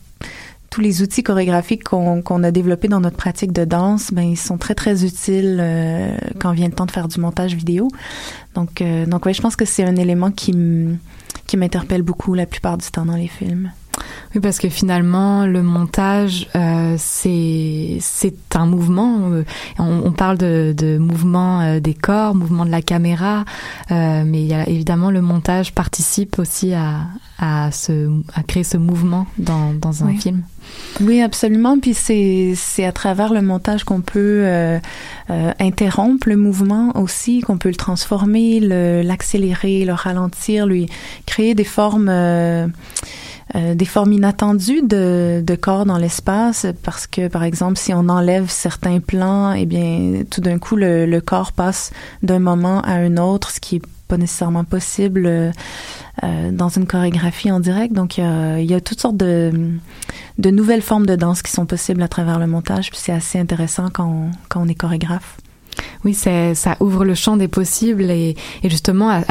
tous 0.71 0.81
les 0.81 1.03
outils 1.03 1.25
chorégraphiques 1.25 1.83
qu'on 1.85 2.43
a 2.45 2.51
développés 2.53 2.87
dans 2.87 3.01
notre 3.01 3.17
pratique 3.17 3.53
de 3.53 3.65
danse, 3.65 4.13
ben 4.13 4.23
ils 4.23 4.39
sont 4.39 4.57
très 4.57 4.77
très 4.77 5.05
utiles 5.05 5.59
euh, 5.61 6.17
quand 6.39 6.53
vient 6.53 6.69
le 6.69 6.75
temps 6.75 6.87
de 6.87 6.93
faire 6.93 7.09
du 7.09 7.19
montage 7.19 7.55
vidéo. 7.55 7.89
Donc 8.55 8.81
euh, 8.81 9.05
donc 9.05 9.27
ouais, 9.27 9.35
je 9.35 9.43
pense 9.43 9.57
que 9.57 9.65
c'est 9.65 9.83
un 9.83 9.97
élément 9.97 10.31
qui 10.31 10.55
qui 11.47 11.57
m'interpelle 11.57 12.03
beaucoup 12.03 12.35
la 12.35 12.47
plupart 12.47 12.79
du 12.79 12.89
temps 12.89 13.05
dans 13.05 13.17
les 13.17 13.27
films. 13.27 13.73
Oui, 14.35 14.41
parce 14.41 14.59
que 14.59 14.69
finalement, 14.69 15.45
le 15.47 15.63
montage, 15.63 16.49
euh, 16.55 16.95
c'est 16.99 17.99
c'est 18.01 18.55
un 18.55 18.65
mouvement. 18.67 19.31
euh, 19.33 19.45
On, 19.79 20.03
on 20.05 20.13
parle 20.13 20.39
de, 20.39 20.73
de 20.77 20.99
mouvement 20.99 21.61
euh, 21.63 21.81
des 21.81 21.95
corps, 21.95 22.35
mouvement 22.37 22.65
de 22.65 22.71
la 22.71 22.81
caméra, 22.83 23.45
euh, 23.91 24.23
mais 24.25 24.41
il 24.43 24.47
y 24.47 24.55
a, 24.55 24.69
évidemment 24.69 25.11
le 25.11 25.21
montage 25.21 25.73
participe 25.73 26.39
aussi 26.39 26.73
à 26.75 27.01
à, 27.43 27.73
ce, 27.73 28.11
à 28.35 28.43
créer 28.43 28.65
ce 28.65 28.77
mouvement 28.77 29.27
dans, 29.39 29.73
dans 29.73 30.05
un 30.05 30.09
Oui. 30.09 30.19
film. 30.19 30.43
Oui, 31.01 31.23
absolument. 31.23 31.79
Puis 31.81 31.95
c'est 31.95 32.53
c'est 32.55 32.85
à 32.85 32.93
travers 32.93 33.33
le 33.33 33.41
montage 33.43 33.83
qu'on 33.83 34.03
peut 34.03 34.43
euh, 34.45 34.79
euh, 35.31 35.53
interrompre 35.59 36.29
le 36.29 36.37
mouvement 36.37 36.93
aussi, 36.97 37.41
qu'on 37.41 37.57
peut 37.59 37.71
le 37.71 37.77
transformer, 37.77 38.61
le 38.61 39.03
l'accélérer, 39.03 39.85
le 39.85 39.95
ralentir, 39.95 40.67
lui 40.67 40.87
créer 41.27 41.55
des 41.55 41.65
formes. 41.65 42.09
Euh, 43.57 43.75
des 43.75 43.85
formes 43.85 44.13
inattendues 44.13 44.83
de, 44.83 45.43
de 45.45 45.55
corps 45.57 45.85
dans 45.85 45.99
l'espace 45.99 46.67
parce 46.83 47.07
que 47.07 47.29
par 47.29 47.43
exemple 47.43 47.77
si 47.77 47.93
on 47.93 48.09
enlève 48.09 48.49
certains 48.49 49.01
plans 49.01 49.53
eh 49.53 49.67
bien 49.67 50.23
tout 50.31 50.41
d'un 50.41 50.59
coup 50.59 50.77
le, 50.77 51.05
le 51.07 51.21
corps 51.21 51.53
passe 51.53 51.91
d'un 52.23 52.39
moment 52.39 52.81
à 52.83 52.93
un 52.93 53.17
autre 53.17 53.51
ce 53.51 53.59
qui 53.59 53.77
est 53.77 53.83
pas 54.07 54.17
nécessairement 54.17 54.65
possible 54.65 55.25
euh, 55.27 55.51
euh, 56.25 56.51
dans 56.51 56.69
une 56.69 56.87
chorégraphie 56.87 57.51
en 57.51 57.61
direct. 57.61 57.95
Donc 57.95 58.19
il 58.19 58.25
y 58.25 58.27
a, 58.27 58.59
il 58.59 58.71
y 58.71 58.75
a 58.75 58.81
toutes 58.81 59.01
sortes 59.01 59.17
de, 59.17 59.53
de 60.39 60.51
nouvelles 60.51 60.83
formes 60.83 61.07
de 61.07 61.17
danse 61.17 61.43
qui 61.43 61.53
sont 61.53 61.67
possibles 61.67 62.03
à 62.03 62.09
travers 62.09 62.39
le 62.39 62.47
montage 62.47 62.91
puis 62.91 63.01
c'est 63.03 63.13
assez 63.13 63.39
intéressant 63.39 63.89
quand 63.93 64.31
quand 64.49 64.63
on 64.63 64.69
est 64.69 64.75
chorégraphe 64.75 65.39
Oui, 66.05 66.15
ça 66.15 66.77
ouvre 66.81 67.05
le 67.05 67.15
champ 67.15 67.37
des 67.37 67.49
possibles 67.49 68.11
et, 68.11 68.35
justement 68.65 69.23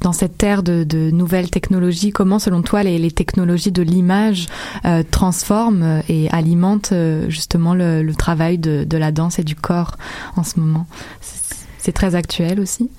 dans 0.00 0.12
cette 0.12 0.42
ère 0.42 0.62
de, 0.62 1.10
nouvelles 1.10 1.50
technologies, 1.50 2.10
comment 2.10 2.38
selon 2.38 2.62
toi 2.62 2.82
les, 2.82 3.10
technologies 3.10 3.72
de 3.72 3.82
l'image 3.82 4.46
euh, 4.84 5.02
transforment 5.08 6.02
et 6.08 6.28
alimentent 6.30 6.92
euh, 6.92 7.28
justement 7.28 7.74
le, 7.74 8.12
travail 8.14 8.58
de, 8.58 8.96
la 8.96 9.12
danse 9.12 9.38
et 9.38 9.44
du 9.44 9.54
corps 9.54 9.96
en 10.36 10.44
ce 10.44 10.60
moment? 10.60 10.86
C'est, 11.20 11.92
très 11.92 12.14
actuel 12.14 12.60
aussi. 12.60 12.90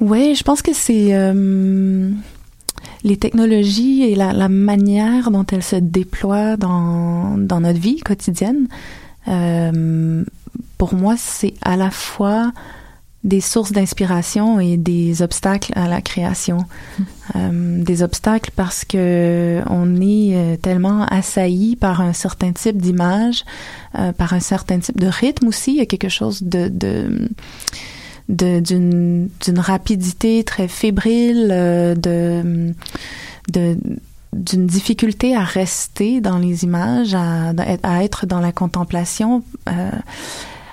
Oui, 0.00 0.34
je 0.34 0.42
pense 0.42 0.60
que 0.60 0.72
c'est 0.74 1.10
euh, 1.14 2.10
les 3.04 3.16
technologies 3.16 4.02
et 4.02 4.16
la, 4.16 4.48
manière 4.48 5.30
dont 5.30 5.46
elles 5.46 5.62
se 5.62 5.76
déploient 5.76 6.56
dans, 6.56 7.36
notre 7.36 7.78
vie 7.78 8.00
quotidienne. 8.00 8.66
Pour 10.78 10.94
moi, 10.94 11.16
c'est 11.18 11.54
à 11.62 11.76
la 11.76 11.90
fois 11.90 12.52
des 13.24 13.40
sources 13.40 13.72
d'inspiration 13.72 14.60
et 14.60 14.76
des 14.76 15.22
obstacles 15.22 15.72
à 15.74 15.88
la 15.88 16.00
création. 16.00 16.58
Euh, 17.36 17.82
des 17.82 18.02
obstacles 18.02 18.52
parce 18.54 18.84
que 18.84 19.60
on 19.68 19.96
est 19.96 20.34
euh, 20.34 20.56
tellement 20.56 21.04
assailli 21.04 21.76
par 21.76 22.00
un 22.00 22.12
certain 22.12 22.52
type 22.52 22.80
d'image, 22.80 23.44
euh, 23.98 24.12
par 24.12 24.32
un 24.32 24.40
certain 24.40 24.78
type 24.78 24.98
de 24.98 25.08
rythme 25.08 25.48
aussi. 25.48 25.72
Il 25.72 25.76
y 25.78 25.80
a 25.80 25.86
quelque 25.86 26.08
chose 26.08 26.42
de, 26.42 26.68
d'une 28.28 29.28
d'une 29.40 29.58
rapidité 29.58 30.44
très 30.44 30.68
fébrile, 30.68 31.48
euh, 31.50 31.94
de 31.94 32.72
de 33.52 33.76
d'une 34.32 34.66
difficulté 34.66 35.34
à 35.34 35.42
rester 35.42 36.20
dans 36.20 36.38
les 36.38 36.64
images, 36.64 37.14
à, 37.14 37.52
à 37.82 38.04
être 38.04 38.26
dans 38.26 38.40
la 38.40 38.52
contemplation, 38.52 39.42
euh, 39.68 39.90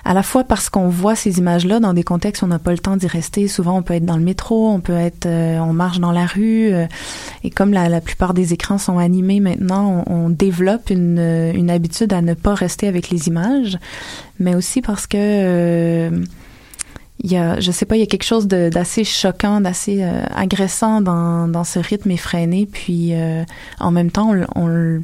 à 0.06 0.14
la 0.14 0.22
fois 0.22 0.44
parce 0.44 0.70
qu'on 0.70 0.88
voit 0.88 1.16
ces 1.16 1.38
images-là 1.38 1.80
dans 1.80 1.92
des 1.92 2.04
contextes 2.04 2.42
où 2.42 2.44
on 2.44 2.48
n'a 2.48 2.60
pas 2.60 2.70
le 2.70 2.78
temps 2.78 2.96
d'y 2.96 3.08
rester. 3.08 3.48
Souvent, 3.48 3.76
on 3.76 3.82
peut 3.82 3.94
être 3.94 4.04
dans 4.04 4.16
le 4.16 4.22
métro, 4.22 4.70
on 4.70 4.78
peut 4.78 4.96
être, 4.96 5.26
euh, 5.26 5.58
on 5.58 5.72
marche 5.72 5.98
dans 5.98 6.12
la 6.12 6.26
rue, 6.26 6.72
euh, 6.72 6.86
et 7.42 7.50
comme 7.50 7.72
la, 7.72 7.88
la 7.88 8.00
plupart 8.00 8.32
des 8.32 8.52
écrans 8.52 8.78
sont 8.78 8.98
animés 8.98 9.40
maintenant, 9.40 10.04
on, 10.06 10.26
on 10.26 10.30
développe 10.30 10.90
une, 10.90 11.18
euh, 11.18 11.52
une 11.52 11.70
habitude 11.70 12.12
à 12.12 12.22
ne 12.22 12.34
pas 12.34 12.54
rester 12.54 12.86
avec 12.86 13.10
les 13.10 13.26
images, 13.26 13.78
mais 14.38 14.54
aussi 14.54 14.80
parce 14.80 15.08
que 15.08 15.16
euh, 15.18 16.24
il 17.24 17.32
y 17.32 17.36
a, 17.36 17.58
je 17.58 17.72
sais 17.72 17.86
pas, 17.86 17.96
il 17.96 18.00
y 18.00 18.04
a 18.04 18.06
quelque 18.06 18.22
chose 18.22 18.46
d'assez 18.46 19.02
choquant, 19.02 19.60
d'assez 19.60 20.04
euh, 20.04 20.22
agressant 20.36 21.00
dans, 21.00 21.48
dans 21.48 21.64
ce 21.64 21.80
rythme 21.80 22.12
effréné, 22.12 22.68
puis 22.70 23.10
euh, 23.12 23.42
en 23.80 23.90
même 23.90 24.12
temps, 24.12 24.30
on, 24.30 24.46
on, 24.54 25.02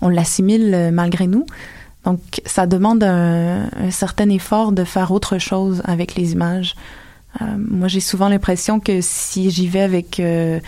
on 0.00 0.08
l'assimile 0.08 0.72
euh, 0.72 0.90
malgré 0.90 1.26
nous. 1.26 1.44
Donc, 2.08 2.40
ça 2.46 2.66
demande 2.66 3.04
un, 3.04 3.68
un 3.76 3.90
certain 3.90 4.30
effort 4.30 4.72
de 4.72 4.82
faire 4.82 5.10
autre 5.10 5.36
chose 5.36 5.82
avec 5.84 6.14
les 6.14 6.32
images. 6.32 6.74
Euh, 7.42 7.44
moi, 7.58 7.86
j'ai 7.86 8.00
souvent 8.00 8.30
l'impression 8.30 8.80
que 8.80 9.02
si 9.02 9.50
j'y 9.50 9.68
vais 9.68 9.82
avec 9.82 10.18
euh, 10.18 10.58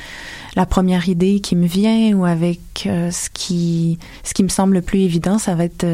la 0.55 0.67
première 0.67 1.09
idée 1.09 1.41
qui 1.41 1.57
me 1.57 1.67
vient 1.67 2.13
ou 2.13 2.27
avec 2.27 2.61
euh, 2.85 3.11
ce 3.11 3.31
qui 3.31 3.99
ce 4.23 4.35
qui 4.35 4.43
me 4.43 4.51
semble 4.51 4.75
le 4.75 4.83
plus 4.83 5.01
évident, 5.01 5.39
ça 5.39 5.55
va 5.55 5.65
être 5.65 5.87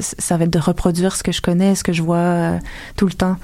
ça 0.00 0.36
va 0.36 0.42
être 0.42 0.50
de 0.50 0.58
reproduire 0.58 1.14
ce 1.14 1.22
que 1.22 1.30
je 1.30 1.40
connais, 1.40 1.76
ce 1.76 1.84
que 1.84 1.92
je 1.92 2.02
vois 2.02 2.58
tout 2.96 3.06
le 3.06 3.12
temps. 3.12 3.36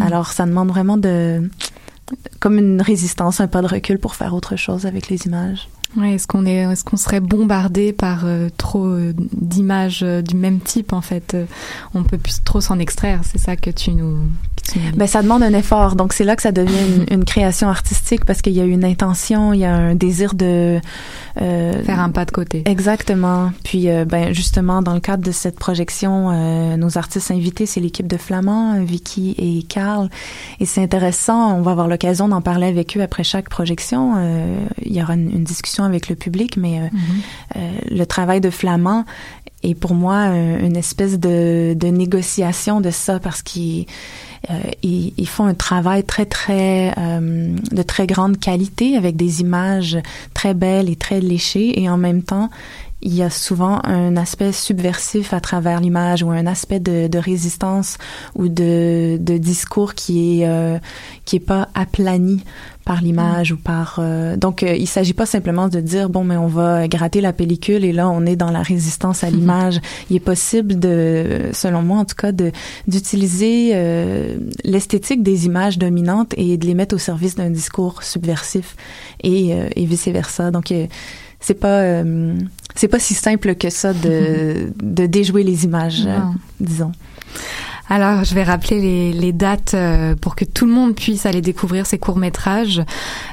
Alors, 0.00 0.32
ça 0.32 0.46
demande 0.46 0.70
vraiment 0.70 0.96
de 0.96 1.48
comme 2.40 2.58
une 2.58 2.80
résistance, 2.80 3.40
un 3.40 3.48
pas 3.48 3.62
de 3.62 3.66
recul 3.66 3.98
pour 3.98 4.14
faire 4.14 4.34
autre 4.34 4.56
chose 4.56 4.86
avec 4.86 5.08
les 5.08 5.26
images. 5.26 5.68
Ouais, 5.96 6.14
est-ce 6.14 6.26
qu'on 6.26 6.44
est, 6.44 6.70
est-ce 6.70 6.84
serait 6.96 7.20
bombardé 7.20 7.92
par 7.92 8.22
euh, 8.24 8.48
trop 8.56 8.84
euh, 8.86 9.14
d'images 9.16 10.02
euh, 10.02 10.20
du 10.20 10.36
même 10.36 10.60
type 10.60 10.92
en 10.92 11.00
fait? 11.00 11.36
On 11.94 12.02
peut 12.02 12.18
plus 12.18 12.42
trop 12.44 12.60
s'en 12.60 12.78
extraire. 12.78 13.20
C'est 13.24 13.38
ça 13.38 13.56
que 13.56 13.70
tu 13.70 13.92
nous. 13.92 14.18
Ben, 14.96 15.06
ça 15.06 15.22
demande 15.22 15.42
un 15.42 15.52
effort. 15.54 15.94
Donc, 15.96 16.12
c'est 16.12 16.24
là 16.24 16.36
que 16.36 16.42
ça 16.42 16.52
devient 16.52 16.72
une, 17.08 17.18
une 17.18 17.24
création 17.24 17.68
artistique 17.68 18.24
parce 18.24 18.42
qu'il 18.42 18.52
y 18.54 18.60
a 18.60 18.64
une 18.64 18.84
intention, 18.84 19.52
il 19.52 19.60
y 19.60 19.64
a 19.64 19.74
un 19.74 19.94
désir 19.94 20.34
de... 20.34 20.80
euh, 21.40 21.82
Faire 21.84 22.00
un 22.00 22.10
pas 22.10 22.24
de 22.24 22.30
côté. 22.30 22.62
Exactement. 22.66 23.52
Puis, 23.64 23.88
euh, 23.88 24.04
ben, 24.04 24.32
justement, 24.34 24.82
dans 24.82 24.94
le 24.94 25.00
cadre 25.00 25.22
de 25.22 25.30
cette 25.32 25.58
projection, 25.58 26.30
euh, 26.30 26.76
nos 26.76 26.98
artistes 26.98 27.30
invités, 27.30 27.66
c'est 27.66 27.80
l'équipe 27.80 28.06
de 28.06 28.16
Flamand, 28.16 28.74
euh, 28.76 28.84
Vicky 28.84 29.34
et 29.38 29.62
Carl. 29.62 30.08
Et 30.60 30.66
c'est 30.66 30.82
intéressant. 30.82 31.56
On 31.56 31.62
va 31.62 31.70
avoir 31.72 31.88
l'occasion 31.88 32.28
d'en 32.28 32.40
parler 32.40 32.66
avec 32.66 32.96
eux 32.96 33.02
après 33.02 33.24
chaque 33.24 33.48
projection. 33.48 34.14
Euh, 34.16 34.56
il 34.84 34.92
y 34.94 35.02
aura 35.02 35.14
une, 35.14 35.30
une 35.30 35.44
discussion 35.44 35.84
avec 35.84 36.08
le 36.08 36.16
public, 36.16 36.56
mais 36.56 36.80
euh, 36.80 36.84
euh, 37.56 37.70
le 37.90 38.04
travail 38.04 38.40
de 38.40 38.50
Flamand 38.50 39.04
est 39.62 39.74
pour 39.74 39.94
moi 39.94 40.26
une 40.26 40.76
espèce 40.76 41.18
de, 41.18 41.74
de 41.74 41.86
négociation 41.88 42.80
de 42.80 42.90
ça 42.90 43.18
parce 43.18 43.42
qu'ils 43.42 43.82
euh, 43.82 43.84
ils, 44.82 45.12
ils 45.16 45.28
font 45.28 45.44
un 45.44 45.54
travail 45.54 46.04
très 46.04 46.26
très 46.26 46.92
euh, 46.98 47.54
de 47.72 47.82
très 47.82 48.06
grande 48.06 48.38
qualité 48.38 48.96
avec 48.96 49.16
des 49.16 49.40
images 49.40 49.98
très 50.34 50.54
belles 50.54 50.88
et 50.88 50.96
très 50.96 51.20
léchées. 51.20 51.80
Et 51.80 51.88
en 51.88 51.96
même 51.96 52.22
temps 52.22 52.50
il 53.02 53.14
y 53.14 53.22
a 53.22 53.30
souvent 53.30 53.80
un 53.84 54.16
aspect 54.16 54.52
subversif 54.52 55.34
à 55.34 55.40
travers 55.40 55.80
l'image 55.80 56.22
ou 56.22 56.30
un 56.30 56.46
aspect 56.46 56.80
de, 56.80 57.08
de 57.08 57.18
résistance 57.18 57.98
ou 58.34 58.48
de, 58.48 59.18
de 59.20 59.36
discours 59.36 59.94
qui 59.94 60.40
est 60.40 60.48
euh, 60.48 60.78
qui 61.24 61.36
est 61.36 61.40
pas 61.40 61.68
aplani 61.74 62.42
par 62.86 63.02
l'image 63.02 63.50
ou 63.50 63.56
par 63.56 63.98
euh, 63.98 64.36
donc 64.36 64.62
euh, 64.62 64.74
il 64.74 64.86
s'agit 64.86 65.12
pas 65.12 65.26
simplement 65.26 65.68
de 65.68 65.80
dire 65.80 66.08
bon 66.08 66.22
mais 66.22 66.36
on 66.36 66.46
va 66.46 66.86
gratter 66.86 67.20
la 67.20 67.32
pellicule 67.32 67.84
et 67.84 67.92
là 67.92 68.08
on 68.08 68.24
est 68.24 68.36
dans 68.36 68.52
la 68.52 68.62
résistance 68.62 69.24
à 69.24 69.30
l'image. 69.36 69.80
Il 70.08 70.16
est 70.16 70.20
possible 70.20 70.78
de 70.78 71.50
selon 71.52 71.82
moi 71.82 71.98
en 71.98 72.04
tout 72.04 72.14
cas 72.14 72.30
de 72.30 72.52
d'utiliser 72.86 73.72
euh, 73.74 74.36
l'esthétique 74.64 75.24
des 75.24 75.46
images 75.46 75.78
dominantes 75.78 76.32
et 76.36 76.56
de 76.56 76.64
les 76.64 76.74
mettre 76.74 76.94
au 76.94 76.98
service 76.98 77.34
d'un 77.34 77.50
discours 77.50 78.04
subversif 78.04 78.76
et, 79.22 79.52
euh, 79.52 79.68
et 79.74 79.84
vice 79.84 80.06
versa 80.06 80.52
donc 80.52 80.70
euh, 80.70 80.86
c'est 81.40 81.54
pas 81.58 81.80
euh, 81.80 82.34
c'est 82.76 82.88
pas 82.88 83.00
si 83.00 83.14
simple 83.14 83.56
que 83.56 83.68
ça 83.68 83.92
de 83.94 84.70
de 84.82 85.06
déjouer 85.06 85.42
les 85.42 85.64
images 85.64 86.06
disons 86.60 86.92
Alors, 87.88 88.24
je 88.24 88.34
vais 88.34 88.42
rappeler 88.42 88.80
les, 88.80 89.12
les 89.12 89.32
dates 89.32 89.74
euh, 89.74 90.16
pour 90.16 90.34
que 90.34 90.44
tout 90.44 90.66
le 90.66 90.72
monde 90.72 90.96
puisse 90.96 91.24
aller 91.24 91.40
découvrir 91.40 91.86
ces 91.86 91.98
courts-métrages. 91.98 92.82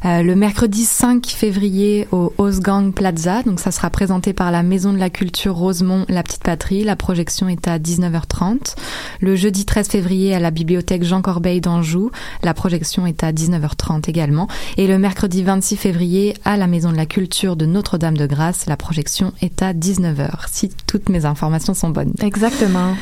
Euh, 0.05 0.21
le 0.21 0.35
mercredi 0.35 0.85
5 0.85 1.25
février 1.25 2.07
au 2.11 2.31
Osgang 2.37 2.93
Plaza, 2.93 3.41
donc 3.41 3.59
ça 3.59 3.71
sera 3.71 3.89
présenté 3.89 4.31
par 4.31 4.51
la 4.51 4.61
Maison 4.61 4.93
de 4.93 4.99
la 4.99 5.09
Culture 5.09 5.55
Rosemont 5.55 6.05
La 6.07 6.21
Petite 6.21 6.43
Patrie. 6.43 6.83
La 6.83 6.95
projection 6.95 7.49
est 7.49 7.67
à 7.67 7.79
19h30. 7.79 8.75
Le 9.21 9.35
jeudi 9.35 9.65
13 9.65 9.87
février 9.87 10.35
à 10.35 10.39
la 10.39 10.51
bibliothèque 10.51 11.03
Jean 11.03 11.23
Corbeil 11.23 11.59
d'Anjou, 11.59 12.11
la 12.43 12.53
projection 12.53 13.07
est 13.07 13.23
à 13.23 13.31
19h30 13.31 14.07
également. 14.07 14.47
Et 14.77 14.85
le 14.85 14.99
mercredi 14.99 15.41
26 15.41 15.77
février 15.77 16.35
à 16.45 16.57
la 16.57 16.67
Maison 16.67 16.91
de 16.91 16.97
la 16.97 17.07
Culture 17.07 17.55
de 17.55 17.65
Notre-Dame-de-Grâce, 17.65 18.67
la 18.67 18.77
projection 18.77 19.33
est 19.41 19.63
à 19.63 19.73
19h, 19.73 20.29
si 20.51 20.69
toutes 20.85 21.09
mes 21.09 21.25
informations 21.25 21.73
sont 21.73 21.89
bonnes. 21.89 22.13
Exactement. 22.21 22.95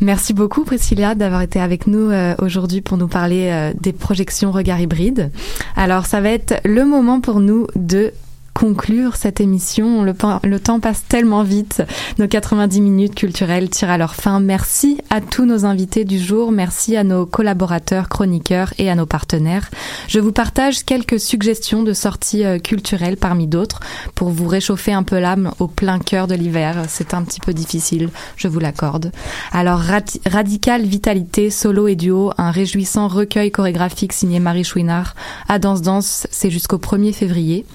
Merci 0.00 0.32
beaucoup 0.32 0.64
Priscilla 0.64 0.85
d'avoir 0.94 1.42
été 1.42 1.60
avec 1.60 1.86
nous 1.86 2.10
euh, 2.10 2.34
aujourd'hui 2.38 2.80
pour 2.80 2.96
nous 2.96 3.08
parler 3.08 3.48
euh, 3.50 3.72
des 3.80 3.92
projections 3.92 4.52
Regard 4.52 4.80
Hybride. 4.80 5.30
Alors 5.74 6.06
ça 6.06 6.20
va 6.20 6.30
être 6.30 6.60
le 6.64 6.84
moment 6.84 7.20
pour 7.20 7.40
nous 7.40 7.66
de 7.74 8.12
conclure 8.56 9.16
cette 9.16 9.40
émission. 9.40 10.02
Le, 10.02 10.58
temps 10.58 10.80
passe 10.80 11.04
tellement 11.06 11.42
vite. 11.42 11.82
Nos 12.18 12.26
90 12.26 12.80
minutes 12.80 13.14
culturelles 13.14 13.68
tirent 13.68 13.90
à 13.90 13.98
leur 13.98 14.14
fin. 14.14 14.40
Merci 14.40 14.98
à 15.10 15.20
tous 15.20 15.44
nos 15.44 15.66
invités 15.66 16.06
du 16.06 16.18
jour. 16.18 16.52
Merci 16.52 16.96
à 16.96 17.04
nos 17.04 17.26
collaborateurs, 17.26 18.08
chroniqueurs 18.08 18.72
et 18.78 18.88
à 18.88 18.94
nos 18.94 19.04
partenaires. 19.04 19.70
Je 20.08 20.20
vous 20.20 20.32
partage 20.32 20.86
quelques 20.86 21.20
suggestions 21.20 21.82
de 21.82 21.92
sorties 21.92 22.46
euh, 22.46 22.58
culturelles 22.58 23.18
parmi 23.18 23.46
d'autres 23.46 23.80
pour 24.14 24.30
vous 24.30 24.48
réchauffer 24.48 24.94
un 24.94 25.02
peu 25.02 25.18
l'âme 25.18 25.52
au 25.58 25.66
plein 25.66 25.98
cœur 25.98 26.26
de 26.26 26.34
l'hiver. 26.34 26.84
C'est 26.88 27.12
un 27.12 27.24
petit 27.24 27.40
peu 27.40 27.52
difficile, 27.52 28.08
je 28.36 28.48
vous 28.48 28.58
l'accorde. 28.58 29.12
Alors, 29.52 29.82
Radical 30.24 30.82
Vitalité, 30.82 31.50
solo 31.50 31.88
et 31.88 31.94
duo, 31.94 32.32
un 32.38 32.52
réjouissant 32.52 33.08
recueil 33.08 33.50
chorégraphique 33.50 34.14
signé 34.14 34.40
Marie 34.40 34.64
Chouinard 34.64 35.14
à 35.46 35.58
Danse 35.58 35.82
Danse, 35.82 36.26
c'est 36.30 36.50
jusqu'au 36.50 36.78
1er 36.78 37.12
février. 37.12 37.66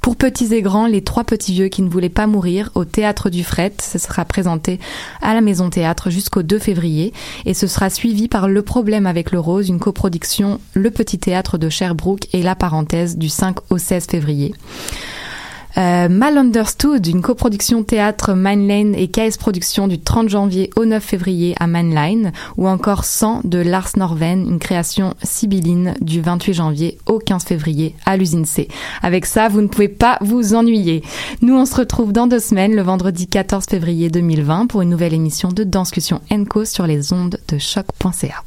Pour 0.00 0.16
Petits 0.24 0.54
et 0.54 0.62
grands, 0.62 0.86
les 0.86 1.04
trois 1.04 1.24
petits 1.24 1.52
vieux 1.52 1.68
qui 1.68 1.82
ne 1.82 1.90
voulaient 1.90 2.08
pas 2.08 2.26
mourir 2.26 2.70
au 2.74 2.86
théâtre 2.86 3.28
du 3.28 3.44
Fret. 3.44 3.74
Ce 3.78 3.98
sera 3.98 4.24
présenté 4.24 4.80
à 5.20 5.34
la 5.34 5.42
Maison 5.42 5.68
Théâtre 5.68 6.08
jusqu'au 6.08 6.42
2 6.42 6.58
février 6.58 7.12
et 7.44 7.52
ce 7.52 7.66
sera 7.66 7.90
suivi 7.90 8.26
par 8.26 8.48
Le 8.48 8.62
problème 8.62 9.06
avec 9.06 9.32
le 9.32 9.38
rose, 9.38 9.68
une 9.68 9.78
coproduction 9.78 10.60
Le 10.72 10.90
Petit 10.90 11.18
Théâtre 11.18 11.58
de 11.58 11.68
Sherbrooke 11.68 12.26
et 12.32 12.42
La 12.42 12.54
parenthèse 12.54 13.18
du 13.18 13.28
5 13.28 13.56
au 13.68 13.76
16 13.76 14.06
février. 14.06 14.54
Euh, 15.76 16.08
Mal 16.08 16.38
Understood, 16.38 17.06
une 17.06 17.22
coproduction 17.22 17.82
théâtre 17.82 18.34
Mainline 18.34 18.94
et 18.94 19.08
KS 19.08 19.38
Productions 19.38 19.88
du 19.88 19.98
30 19.98 20.28
janvier 20.28 20.70
au 20.76 20.84
9 20.84 21.02
février 21.02 21.54
à 21.58 21.66
Mainline, 21.66 22.32
ou 22.56 22.68
encore 22.68 23.04
100 23.04 23.40
de 23.44 23.58
Lars 23.58 23.90
Norven, 23.96 24.46
une 24.48 24.58
création 24.58 25.14
sibylline 25.22 25.94
du 26.00 26.20
28 26.20 26.54
janvier 26.54 26.98
au 27.06 27.18
15 27.18 27.44
février 27.44 27.94
à 28.06 28.16
l'usine 28.16 28.44
C. 28.44 28.68
Avec 29.02 29.26
ça, 29.26 29.48
vous 29.48 29.60
ne 29.60 29.68
pouvez 29.68 29.88
pas 29.88 30.18
vous 30.20 30.54
ennuyer. 30.54 31.02
Nous, 31.42 31.56
on 31.56 31.66
se 31.66 31.76
retrouve 31.76 32.12
dans 32.12 32.26
deux 32.26 32.40
semaines, 32.40 32.76
le 32.76 32.82
vendredi 32.82 33.26
14 33.26 33.66
février 33.66 34.10
2020, 34.10 34.66
pour 34.66 34.82
une 34.82 34.90
nouvelle 34.90 35.14
émission 35.14 35.48
de 35.48 35.64
Danscussion 35.64 36.20
Enco 36.30 36.64
sur 36.64 36.86
les 36.86 37.12
ondes 37.12 37.38
de 37.48 37.58
choc.ca. 37.58 38.44